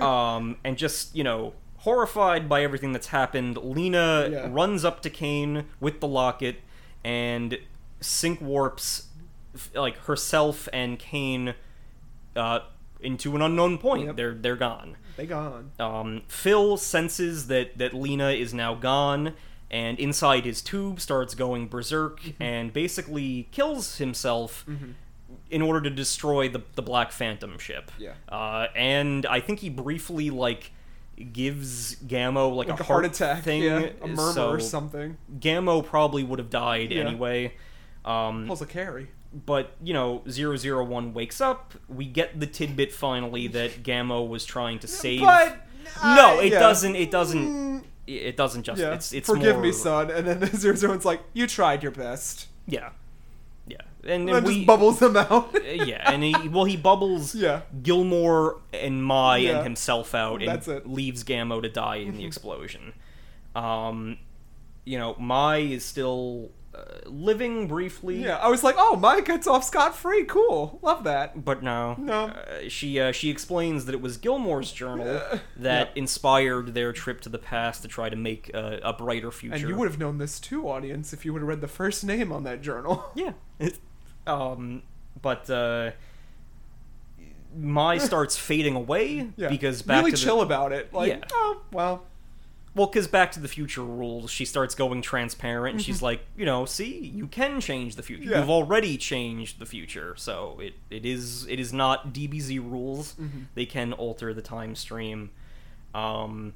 um, 0.00 0.56
and 0.64 0.76
just 0.76 1.16
you 1.16 1.24
know 1.24 1.54
horrified 1.78 2.46
by 2.48 2.62
everything 2.62 2.92
that's 2.92 3.06
happened 3.08 3.56
lena 3.56 4.28
Yeah. 4.30 4.48
runs 4.50 4.84
up 4.84 5.00
to 5.02 5.10
kane 5.10 5.64
with 5.80 6.00
the 6.00 6.08
locket 6.08 6.56
and 7.04 7.58
sync 8.00 8.40
warps 8.40 9.08
like 9.74 9.96
herself 10.06 10.68
and 10.72 10.98
kane 10.98 11.54
uh, 12.36 12.60
into 13.00 13.34
an 13.36 13.42
unknown 13.42 13.78
point 13.78 14.06
Yep. 14.06 14.16
they're 14.16 14.34
they're 14.34 14.56
gone 14.56 14.96
they 15.16 15.26
gone. 15.26 15.72
um, 15.78 16.22
phil 16.28 16.76
senses 16.76 17.48
that 17.48 17.76
that 17.78 17.92
lena 17.94 18.30
is 18.30 18.54
now 18.54 18.74
gone 18.74 19.34
and 19.70 19.98
inside 19.98 20.44
his 20.44 20.62
tube 20.62 21.00
starts 21.00 21.34
going 21.34 21.68
berserk 21.68 22.20
Mm-hmm. 22.22 22.42
and 22.42 22.72
basically 22.72 23.48
kills 23.52 23.98
himself 23.98 24.64
in 25.50 25.60
order 25.62 25.80
to 25.82 25.90
destroy 25.90 26.48
the, 26.48 26.62
the 26.76 26.82
black 26.82 27.12
phantom 27.12 27.58
ship 27.58 27.90
Yeah. 27.98 28.12
uh, 28.28 28.68
and 28.74 29.26
I 29.26 29.40
think 29.40 29.58
he 29.60 29.68
briefly 29.68 30.30
like 30.30 30.72
gives 31.32 31.96
Gamo 31.96 32.54
like, 32.54 32.68
Like 32.68 32.80
a 32.80 32.82
a 32.82 32.86
heart 32.86 33.04
attack. 33.04 33.42
thing. 33.42 33.62
yeah. 33.62 33.88
A 34.02 34.06
murmur 34.06 34.32
so 34.32 34.50
or 34.50 34.60
something. 34.60 35.16
Gamo 35.38 35.84
probably 35.84 36.24
would 36.24 36.38
have 36.38 36.50
died 36.50 36.90
Yeah. 36.92 37.02
anyway. 37.02 37.54
Um, 38.04 38.46
Pulls 38.46 38.62
a 38.62 38.66
carry. 38.66 39.08
but 39.46 39.76
you 39.82 39.92
know, 39.94 40.22
001 40.26 41.14
wakes 41.14 41.40
up. 41.40 41.74
We 41.88 42.04
get 42.06 42.40
the 42.40 42.46
tidbit 42.46 42.92
finally 42.92 43.46
that 43.48 43.82
Gamo 43.82 44.26
was 44.28 44.44
trying 44.44 44.78
to 44.80 44.86
save. 45.02 45.20
But. 45.20 45.66
no, 46.02 46.38
uh, 46.38 46.40
it 46.42 46.52
yeah. 46.52 46.58
doesn't. 46.60 46.96
It 46.96 47.10
doesn't. 47.10 47.46
Mm, 47.46 47.84
It 48.06 48.36
doesn't 48.36 48.64
just. 48.64 48.80
Yeah. 48.80 48.94
It's 48.94 49.12
it's 49.12 49.28
Forgive 49.28 49.56
more, 49.56 49.64
me, 49.64 49.72
son. 49.72 50.10
And 50.10 50.26
then 50.26 50.40
001's 50.40 51.04
like, 51.04 51.20
you 51.34 51.46
tried 51.46 51.82
your 51.82 51.92
best. 51.92 52.48
Yeah, 52.66 52.90
and, 54.04 54.28
And 54.28 54.46
we 54.46 54.54
just 54.56 54.66
bubbles 54.66 54.98
them 54.98 55.16
out. 55.16 55.54
yeah, 55.64 56.10
and 56.12 56.22
he 56.22 56.34
well 56.48 56.64
he 56.64 56.76
bubbles 56.76 57.34
yeah. 57.36 57.62
Gilmore 57.82 58.60
and 58.72 59.04
Mai 59.04 59.38
Yeah. 59.38 59.56
and 59.56 59.64
himself 59.64 60.14
out 60.14 60.40
and 60.40 60.48
That's 60.50 60.68
it. 60.68 60.88
leaves 60.88 61.24
Gamo 61.24 61.62
to 61.62 61.68
die 61.68 61.96
in 61.96 62.16
the 62.16 62.24
explosion. 62.24 62.94
Um, 63.54 64.18
you 64.84 64.98
know, 64.98 65.14
Mai 65.18 65.58
is 65.58 65.84
still 65.84 66.50
uh, 66.74 66.80
living 67.06 67.68
briefly. 67.68 68.22
Yeah. 68.24 68.38
I 68.38 68.48
was 68.48 68.64
like, 68.64 68.74
oh, 68.78 68.96
Mai 68.96 69.20
gets 69.20 69.46
off 69.46 69.62
scot 69.62 69.94
free. 69.94 70.24
Cool. 70.24 70.78
Love 70.82 71.04
that. 71.04 71.44
But 71.44 71.62
no, 71.62 71.94
No. 71.98 72.24
Uh, 72.28 72.68
she 72.68 72.98
uh, 72.98 73.12
she 73.12 73.28
explains 73.30 73.84
that 73.84 73.94
it 73.94 74.00
was 74.00 74.16
Gilmore's 74.16 74.72
journal 74.72 75.04
that 75.56 75.88
Yeah. 75.88 76.00
inspired 76.00 76.72
their 76.74 76.92
trip 76.92 77.20
to 77.20 77.28
the 77.28 77.38
past 77.38 77.82
to 77.82 77.88
try 77.88 78.08
to 78.08 78.16
make 78.16 78.50
uh, 78.54 78.78
a 78.82 78.92
brighter 78.94 79.30
future. 79.30 79.54
And 79.54 79.68
you 79.68 79.76
would 79.76 79.88
have 79.88 79.98
known 79.98 80.16
this 80.18 80.40
too, 80.40 80.66
audience, 80.68 81.12
if 81.12 81.24
you 81.26 81.32
would 81.34 81.42
have 81.42 81.48
read 81.48 81.60
the 81.60 81.68
first 81.68 82.04
name 82.04 82.32
on 82.32 82.42
that 82.44 82.62
journal. 82.62 83.04
Yeah. 83.14 83.32
Um, 84.26 84.82
but 85.20 85.48
uh, 85.50 85.90
Mai 87.56 87.98
starts 87.98 88.36
fading 88.36 88.74
away 88.76 89.28
Yeah. 89.36 89.48
because 89.48 89.82
back 89.82 89.98
really 89.98 90.12
to 90.12 90.16
the, 90.16 90.22
chill 90.22 90.40
about 90.40 90.72
it. 90.72 90.92
Like, 90.92 91.08
Yeah. 91.08 91.24
oh, 91.32 91.62
well, 91.72 92.04
Well, 92.74 92.86
because 92.86 93.06
Back 93.06 93.32
to 93.32 93.40
the 93.40 93.48
Future 93.48 93.82
rules, 93.82 94.30
she 94.30 94.46
starts 94.46 94.74
going 94.74 95.02
transparent, 95.02 95.74
and 95.74 95.84
she's 95.84 96.00
like, 96.00 96.22
you 96.38 96.46
know, 96.46 96.64
see, 96.64 96.98
you 97.00 97.26
can 97.26 97.60
change 97.60 97.96
the 97.96 98.02
future. 98.02 98.22
Mm-hmm. 98.22 98.30
Yeah. 98.32 98.38
You've 98.40 98.48
already 98.50 98.96
changed 98.96 99.58
the 99.58 99.66
future, 99.66 100.14
so 100.16 100.58
it, 100.58 100.72
it 100.88 101.04
is 101.04 101.46
it 101.48 101.60
is 101.60 101.74
not 101.74 102.14
DBZ 102.14 102.58
rules. 102.60 103.12
Mm-hmm. 103.20 103.40
They 103.54 103.66
can 103.66 103.92
alter 103.92 104.32
the 104.32 104.40
time 104.40 104.74
stream. 104.74 105.30
Um, 105.94 106.54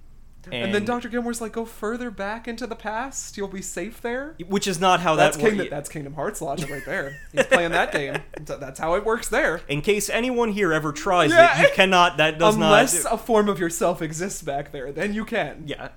and, 0.52 0.74
then 0.74 0.85
Dr. 0.85 1.09
Gilmore's 1.09 1.40
like, 1.40 1.52
go 1.52 1.64
further 1.64 2.10
back 2.10 2.47
into 2.48 2.66
the 2.66 2.77
past. 2.77 3.36
You'll 3.36 3.48
be 3.48 3.62
safe 3.62 4.01
there. 4.01 4.35
which 4.48 4.66
is 4.66 4.81
not 4.81 5.01
how 5.01 5.14
That's 5.16 5.36
that 5.36 5.40
Kingdom, 5.43 5.59
works. 5.60 5.70
that's 5.70 5.89
Kingdom 5.89 6.14
Hearts 6.14 6.40
logic 6.40 6.70
right 6.70 6.85
there. 6.85 7.16
He's 7.32 7.47
playing 7.47 7.73
that 7.73 7.93
game. 7.93 8.23
That's 8.44 8.78
how 8.78 8.94
it 8.94 9.05
works 9.05 9.28
there. 9.28 9.60
In 9.68 9.82
case 9.82 10.09
anyone 10.09 10.52
here 10.52 10.73
ever 10.73 10.93
tries 10.93 11.31
Yeah. 11.31 11.60
it, 11.60 11.62
you 11.62 11.68
cannot. 11.74 12.16
That 12.18 12.39
does 12.39 12.55
Unless 12.55 12.94
not. 12.94 13.01
Unless 13.10 13.20
a 13.20 13.24
form 13.24 13.48
of 13.48 13.59
yourself 13.59 14.01
exists 14.02 14.43
back 14.43 14.73
there, 14.73 14.93
then 14.93 15.12
you 15.14 15.24
can. 15.24 15.64
Yeah. 15.66 15.89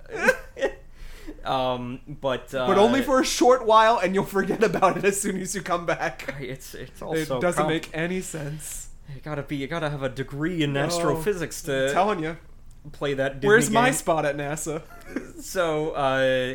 um, 1.46 2.00
but 2.08 2.54
uh, 2.54 2.68
But 2.68 2.78
only 2.78 3.02
for 3.02 3.20
a 3.22 3.26
short 3.26 3.66
while, 3.66 3.98
and 4.00 4.14
you'll 4.16 4.26
forget 4.26 4.64
about 4.64 4.98
it 4.98 5.06
as 5.06 5.20
soon 5.22 5.38
as 5.38 5.54
you 5.56 5.62
come 5.62 5.86
back. 5.86 6.34
it's 6.40 6.74
it's 6.74 7.02
It 7.02 7.04
also 7.06 7.40
doesn't 7.40 7.62
com- 7.64 7.72
make 7.72 7.90
any 7.94 8.22
sense. 8.22 8.90
You 9.14 9.22
gotta 9.22 9.42
be. 9.44 9.56
You 9.58 9.68
gotta 9.68 9.90
have 9.90 10.04
a 10.04 10.10
degree 10.10 10.62
in 10.64 10.74
No. 10.74 10.82
astrophysics 10.86 11.68
I'm 11.68 11.74
to 11.88 11.94
telling 11.94 12.20
you. 12.24 12.38
Play 12.92 13.14
that. 13.16 13.36
Disney 13.40 13.48
Where's 13.48 13.70
my 13.70 13.86
game. 13.86 13.94
spot 13.94 14.26
at 14.26 14.38
NASA? 14.38 14.82
So, 15.40 15.92
uh, 15.92 16.54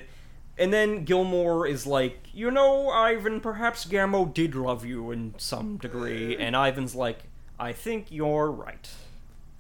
and 0.57 0.73
then 0.73 1.05
Gilmore 1.05 1.67
is 1.67 1.87
like, 1.89 2.29
you 2.33 2.51
know, 2.53 2.89
Ivan, 2.89 3.41
perhaps 3.41 3.85
Gamo 3.85 4.33
did 4.33 4.55
love 4.55 4.85
you 4.85 5.11
in 5.11 5.35
some 5.39 5.79
degree, 5.79 6.37
and 6.37 6.55
Ivan's 6.55 6.95
like, 6.95 7.25
I 7.59 7.73
think 7.73 8.13
you're 8.13 8.51
right. 8.51 8.89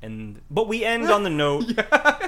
And 0.02 0.42
but 0.50 0.68
we 0.68 0.84
end 0.84 1.10
on 1.10 1.22
the 1.22 1.30
note 1.44 1.74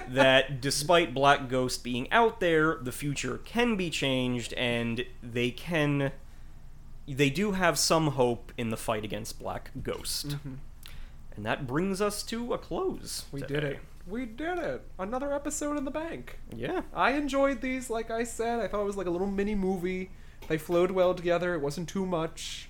that 0.09 0.60
despite 0.60 1.12
Black 1.14 1.48
Ghost 1.48 1.85
being 1.85 2.10
out 2.10 2.40
there, 2.40 2.77
the 2.77 2.93
future 2.93 3.39
can 3.44 3.77
be 3.77 3.90
changed, 3.90 4.52
and 4.55 5.05
they 5.23 5.51
can. 5.51 6.12
They 7.06 7.31
do 7.31 7.52
have 7.52 7.78
some 7.78 8.09
hope 8.09 8.52
in 8.59 8.70
the 8.70 8.77
fight 8.77 9.05
against 9.05 9.39
Black 9.39 9.70
Ghost. 9.81 10.36
And 11.36 11.44
that 11.44 11.66
brings 11.66 12.01
us 12.01 12.23
to 12.24 12.55
a 12.55 12.59
close. 12.59 13.27
We 13.31 13.43
did 13.43 13.62
it. 13.62 13.78
We 14.06 14.24
did 14.26 14.58
it. 14.58 14.82
Another 14.98 15.32
episode 15.32 15.76
in 15.76 15.84
the 15.84 15.90
bank. 15.90 16.38
Yeah. 16.54 16.82
I 16.94 17.12
enjoyed 17.12 17.60
these, 17.60 17.90
like 17.90 18.10
I 18.10 18.24
said. 18.24 18.60
I 18.60 18.68
thought 18.68 18.82
it 18.82 18.86
was 18.86 18.96
like 18.96 19.06
a 19.06 19.10
little 19.10 19.26
mini 19.26 19.54
movie. 19.54 20.10
They 20.48 20.58
flowed 20.58 20.90
well 20.92 21.14
together. 21.14 21.54
It 21.54 21.60
wasn't 21.60 21.88
too 21.88 22.06
much. 22.06 22.68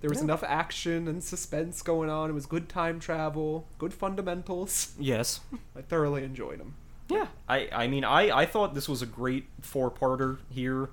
There 0.00 0.10
was 0.10 0.18
Yeah. 0.18 0.24
enough 0.24 0.42
action 0.42 1.06
and 1.08 1.22
suspense 1.22 1.80
going 1.80 2.10
on. 2.10 2.28
It 2.28 2.32
was 2.32 2.46
good 2.46 2.68
time 2.68 2.98
travel, 3.00 3.66
good 3.78 3.94
fundamentals. 3.94 4.94
Yes. 4.98 5.40
I 5.76 5.82
thoroughly 5.82 6.24
enjoyed 6.24 6.58
them. 6.60 6.74
Yeah, 7.08 7.26
I 7.48 7.68
I 7.70 7.86
mean 7.86 8.02
I 8.02 8.30
I 8.34 8.46
thought 8.46 8.74
this 8.74 8.88
was 8.88 9.02
a 9.02 9.06
great 9.06 9.44
four 9.60 9.90
parter 9.90 10.38
here. 10.50 10.88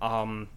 Um, 0.00 0.48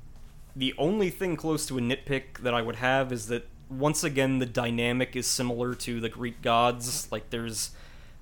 the 0.55 0.73
only 0.77 1.09
thing 1.09 1.35
close 1.35 1.65
to 1.65 1.77
a 1.77 1.81
nitpick 1.81 2.37
that 2.39 2.53
I 2.53 2.61
would 2.61 2.77
have 2.77 3.11
is 3.11 3.27
that 3.27 3.47
once 3.69 4.03
again 4.05 4.39
the 4.39 4.45
dynamic 4.45 5.15
is 5.17 5.27
similar 5.27 5.75
to 5.75 5.99
the 5.99 6.07
Greek 6.09 6.41
gods. 6.41 7.11
Like 7.11 7.31
there's 7.31 7.71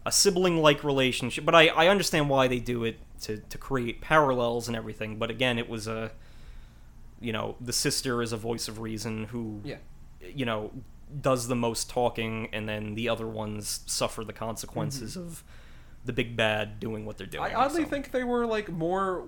a 0.05 0.11
sibling 0.11 0.57
like 0.57 0.83
relationship, 0.83 1.45
but 1.45 1.55
I 1.55 1.67
I 1.67 1.87
understand 1.87 2.29
why 2.29 2.47
they 2.47 2.59
do 2.59 2.83
it 2.83 2.99
to 3.21 3.37
to 3.37 3.57
create 3.57 4.01
parallels 4.01 4.67
and 4.67 4.75
everything. 4.75 5.17
But 5.17 5.29
again, 5.29 5.57
it 5.59 5.69
was 5.69 5.87
a 5.87 6.11
you 7.19 7.31
know 7.31 7.55
the 7.61 7.73
sister 7.73 8.21
is 8.21 8.33
a 8.33 8.37
voice 8.37 8.67
of 8.67 8.79
reason 8.79 9.25
who 9.25 9.61
Yeah. 9.63 9.77
you 10.21 10.45
know 10.45 10.71
does 11.21 11.47
the 11.47 11.55
most 11.55 11.89
talking 11.89 12.49
and 12.53 12.67
then 12.67 12.95
the 12.95 13.09
other 13.09 13.27
ones 13.27 13.81
suffer 13.85 14.23
the 14.23 14.33
consequences 14.33 15.11
mm-hmm. 15.15 15.27
of 15.27 15.43
the 16.05 16.13
big 16.13 16.35
bad 16.35 16.79
doing 16.79 17.05
what 17.05 17.17
they're 17.17 17.27
doing 17.27 17.43
I 17.43 17.53
oddly 17.53 17.83
so. 17.83 17.89
think 17.89 18.11
they 18.11 18.23
were 18.23 18.45
like 18.47 18.69
more 18.69 19.25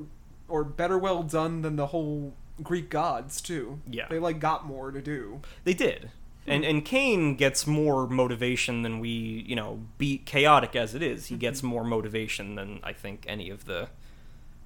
or 0.47 0.63
better 0.63 0.97
well 0.97 1.21
done 1.23 1.61
than 1.61 1.75
the 1.75 1.87
whole 1.87 2.33
Greek 2.61 2.89
gods 2.89 3.41
too. 3.41 3.79
Yeah. 3.89 4.07
They 4.09 4.19
like 4.19 4.39
got 4.39 4.65
more 4.65 4.91
to 4.91 5.01
do. 5.01 5.41
they 5.65 5.73
did 5.73 6.09
and 6.47 6.63
and 6.65 6.83
Kane 6.83 7.35
gets 7.35 7.65
more 7.65 8.07
motivation 8.07 8.81
than 8.81 8.99
we 8.99 9.09
you 9.47 9.55
know 9.55 9.81
be 9.97 10.17
chaotic 10.19 10.75
as 10.75 10.93
it 10.95 11.01
is 11.01 11.27
he 11.27 11.35
gets 11.35 11.59
mm-hmm. 11.59 11.67
more 11.67 11.83
motivation 11.83 12.55
than 12.55 12.79
I 12.83 12.93
think 12.93 13.25
any 13.27 13.49
of 13.49 13.65
the 13.65 13.89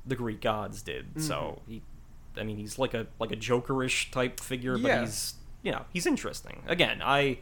the 0.05 0.15
Greek 0.15 0.41
gods 0.41 0.81
did 0.81 1.21
so 1.21 1.59
mm-hmm. 1.61 1.71
he 1.71 1.81
I 2.37 2.43
mean 2.43 2.57
he's 2.57 2.79
like 2.79 2.93
a 2.93 3.07
like 3.19 3.31
a 3.31 3.35
jokerish 3.35 4.11
type 4.11 4.39
figure 4.39 4.77
but 4.77 5.01
he's 5.01 5.35
you 5.61 5.71
know 5.71 5.85
he's 5.91 6.05
interesting 6.05 6.63
again 6.67 7.01
I 7.03 7.39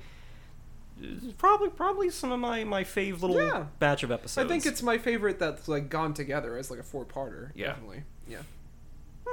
probably 1.38 1.70
probably 1.70 2.10
some 2.10 2.32
of 2.32 2.40
my 2.40 2.64
my 2.64 2.84
fave 2.84 3.22
little 3.22 3.38
Yeah. 3.38 3.66
batch 3.80 4.04
of 4.04 4.12
episodes 4.12 4.46
I 4.46 4.48
think 4.48 4.66
it's 4.66 4.82
my 4.82 4.98
favorite 4.98 5.40
that's 5.40 5.68
like 5.68 5.90
gone 5.90 6.14
together 6.14 6.58
as 6.58 6.72
like 6.72 6.80
a 6.80 6.84
four 6.84 7.06
parter. 7.06 7.52
Yeah. 7.54 7.68
Definitely. 7.68 8.04
Yeah. 8.28 8.42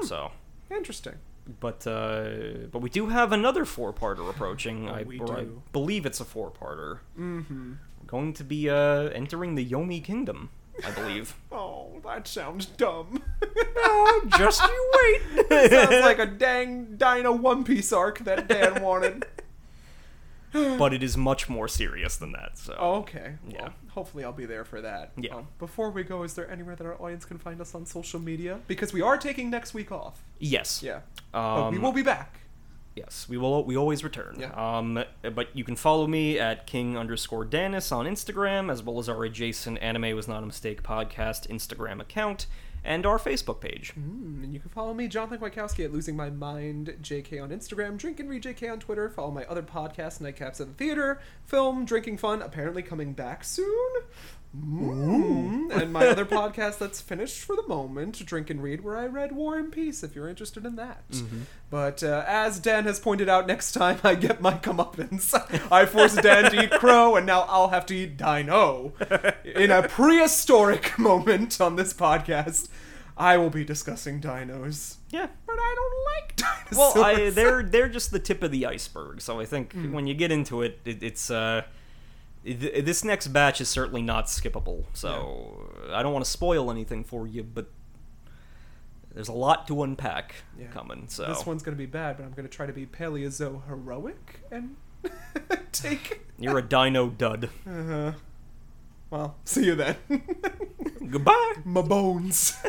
so 0.03 0.33
Interesting. 0.71 1.15
But 1.61 1.87
uh, 1.87 2.31
but 2.71 2.81
we 2.81 2.91
do 2.91 3.09
have 3.09 3.33
another 3.33 3.65
four-parter 3.65 4.29
approaching. 4.29 4.89
I, 4.89 5.03
We 5.03 5.19
or 5.19 5.39
I 5.39 5.47
believe 5.73 6.07
it's 6.07 6.21
a 6.21 6.25
four-parter. 6.25 6.99
Mm-hmm. 7.19 7.73
We're 8.01 8.07
going 8.07 8.33
to 8.35 8.45
be 8.45 8.69
uh, 8.71 9.09
entering 9.11 9.55
the 9.55 9.65
Yomi 9.65 10.03
Kingdom, 10.03 10.51
I 10.85 10.91
believe. 10.91 11.35
Oh, 11.55 12.01
that 12.05 12.27
sounds 12.27 12.65
dumb. 12.67 13.23
oh, 13.77 14.25
just 14.39 14.63
you 14.63 14.91
wait. 14.95 15.71
Sounds 15.71 16.01
like 16.01 16.19
a 16.19 16.27
dang 16.27 16.97
Dino 16.97 17.31
One 17.33 17.63
Piece 17.63 17.93
arc 17.93 18.21
that 18.21 18.49
Dan 18.49 18.83
wanted. 18.83 19.27
but 20.79 20.93
it 20.95 21.03
is 21.03 21.17
much 21.17 21.49
more 21.49 21.69
serious 21.69 22.17
than 22.17 22.33
that. 22.33 22.59
So 22.59 22.77
Oh, 22.79 22.95
okay. 22.97 23.37
Yeah. 23.49 23.63
Well, 23.63 23.73
hopefully 23.91 24.25
I'll 24.25 24.33
be 24.33 24.47
there 24.47 24.65
for 24.65 24.81
that. 24.81 25.13
Yeah. 25.17 25.37
Um, 25.37 25.49
before 25.59 25.91
we 25.91 26.03
go, 26.03 26.23
is 26.23 26.35
there 26.35 26.51
anywhere 26.51 26.77
that 26.77 26.87
our 26.87 27.01
audience 27.01 27.25
can 27.25 27.39
find 27.39 27.61
us 27.61 27.75
on 27.75 27.87
social 27.87 28.21
media? 28.21 28.61
Because 28.67 28.93
we 28.93 29.01
are 29.03 29.17
taking 29.19 29.51
next 29.51 29.75
week 29.75 29.91
off. 29.93 30.23
yes, 30.39 30.83
Yeah. 30.83 31.01
but 31.33 31.71
we 31.71 31.77
Um, 31.79 31.83
will 31.83 31.93
be 31.93 32.03
back. 32.03 32.39
Yes, 32.95 33.27
we 33.27 33.39
will. 33.39 33.65
We 33.65 33.75
always 33.75 34.05
return. 34.05 34.37
Yeah. 34.39 34.51
Um, 34.53 35.03
but 35.35 35.49
you 35.57 35.65
can 35.65 35.77
follow 35.77 36.07
me 36.07 36.39
at 36.39 36.67
king 36.67 36.99
underscore 36.99 37.47
Danis 37.47 37.91
on 37.91 38.05
Instagram, 38.05 38.71
as 38.71 38.83
well 38.83 38.99
as 38.99 39.09
our 39.09 39.25
adjacent 39.25 39.79
Anime 39.79 40.15
Was 40.15 40.29
Not 40.29 40.43
a 40.43 40.47
Mistake 40.47 40.83
podcast 40.83 41.49
Instagram 41.49 42.01
account 42.03 42.47
and 42.85 43.07
our 43.07 43.19
Facebook 43.19 43.61
page. 43.61 43.93
Mm, 43.99 44.45
and 44.45 44.55
you 44.55 44.61
can 44.61 44.71
follow 44.71 44.95
me, 44.95 45.09
Jonathan 45.09 45.39
Wojtkowski, 45.39 45.85
at 45.85 45.93
Losing 45.93 46.17
My 46.17 46.31
Mind 46.31 46.97
JK 47.01 47.43
on 47.43 47.51
Instagram, 47.51 47.97
Drink 47.97 48.21
and 48.21 48.29
Read 48.29 48.43
JK 48.43 48.71
on 48.71 48.79
Twitter. 48.81 49.09
Follow 49.09 49.31
my 49.31 49.45
other 49.45 49.63
podcast, 49.63 50.21
Nightcaps 50.21 50.61
at 50.61 50.69
the 50.69 50.75
Theater, 50.75 51.21
Film, 51.45 51.85
Drinking 51.85 52.19
Fun, 52.19 52.43
apparently 52.43 52.83
coming 52.83 53.13
back 53.13 53.45
soon. 53.45 53.91
Mm. 54.57 55.71
and 55.75 55.93
my 55.93 56.07
other 56.09 56.27
podcast 56.27 56.79
that's 56.79 57.01
finished 57.01 57.39
for 57.39 57.57
the 57.57 57.67
moment, 57.67 58.25
Drink 58.27 58.51
and 58.51 58.63
Read, 58.63 58.83
where 58.85 58.99
I 58.99 59.07
read 59.07 59.33
War 59.33 59.57
and 59.59 59.73
Peace, 59.73 60.03
if 60.03 60.15
you're 60.15 60.29
interested 60.29 60.67
in 60.67 60.77
that. 60.77 61.05
But 61.71 62.03
uh, 62.03 62.25
as 62.27 62.59
Dan 62.61 62.85
has 62.85 63.01
pointed 63.01 63.29
out, 63.31 63.47
next 63.47 63.73
time 63.73 63.99
I 64.05 64.15
get 64.15 64.43
my 64.43 64.53
comeuppance, 64.55 65.33
I 65.73 65.87
force 65.87 66.15
Dan 66.17 66.51
to 66.51 66.65
eat 66.65 66.71
crow, 66.73 67.17
and 67.17 67.25
now 67.25 67.47
I'll 67.49 67.69
have 67.71 67.87
to 67.87 67.95
eat 67.97 68.17
dino. 68.19 68.93
In 69.45 69.71
a 69.71 69.89
prehistoric 69.89 70.99
moment 70.99 71.61
on 71.61 71.77
this 71.77 71.95
podcast, 71.95 72.69
I 73.17 73.37
will 73.39 73.51
be 73.51 73.65
discussing 73.65 74.21
dinos. 74.21 74.97
Yeah. 75.11 75.29
But 75.47 75.57
I 75.59 75.75
don't 75.77 76.05
like 76.15 76.37
dinosaurs. 76.37 76.95
Well, 76.95 77.05
I, 77.05 77.31
they're 77.31 77.63
they're 77.63 77.89
just 77.89 78.11
the 78.11 78.19
tip 78.19 78.43
of 78.43 78.51
the 78.51 78.67
iceberg. 78.67 79.21
So 79.23 79.41
I 79.41 79.45
think 79.47 79.73
Hmm. 79.73 79.93
when 79.93 80.07
you 80.07 80.15
get 80.15 80.31
into 80.33 80.61
it, 80.63 80.81
it 80.85 81.03
it's 81.03 81.31
uh, 81.31 81.63
th- 82.45 82.85
this 82.85 83.05
next 83.05 83.29
batch 83.29 83.61
is 83.61 83.69
certainly 83.69 84.03
not 84.03 84.27
skippable. 84.27 84.85
So 84.93 85.71
I 85.93 86.03
don't 86.03 86.13
want 86.13 86.25
to 86.25 86.31
spoil 86.31 86.71
anything 86.71 87.05
for 87.05 87.27
you, 87.27 87.43
but 87.43 87.71
there's 89.15 89.29
a 89.29 89.33
lot 89.33 89.67
to 89.69 89.83
unpack 89.83 90.35
Yeah. 90.59 90.67
coming. 90.69 91.05
So 91.09 91.27
This 91.27 91.47
one's 91.47 91.63
gonna 91.63 91.77
be 91.77 91.87
bad, 91.87 92.17
but 92.17 92.25
I'm 92.25 92.33
gonna 92.33 92.49
try 92.49 92.67
to 92.67 92.73
be 92.73 92.87
Paleozo 92.87 93.67
heroic 93.69 94.41
and 94.51 94.77
take. 95.73 96.23
you're 96.39 96.59
a 96.59 96.63
dino 96.63 97.09
dud. 97.11 97.51
Uh-huh. 97.67 98.13
Well, 99.11 99.37
see 99.45 99.67
you 99.67 99.75
then. 99.75 99.97
Goodbye. 101.11 101.55
My 101.65 101.83
bones. 101.83 102.57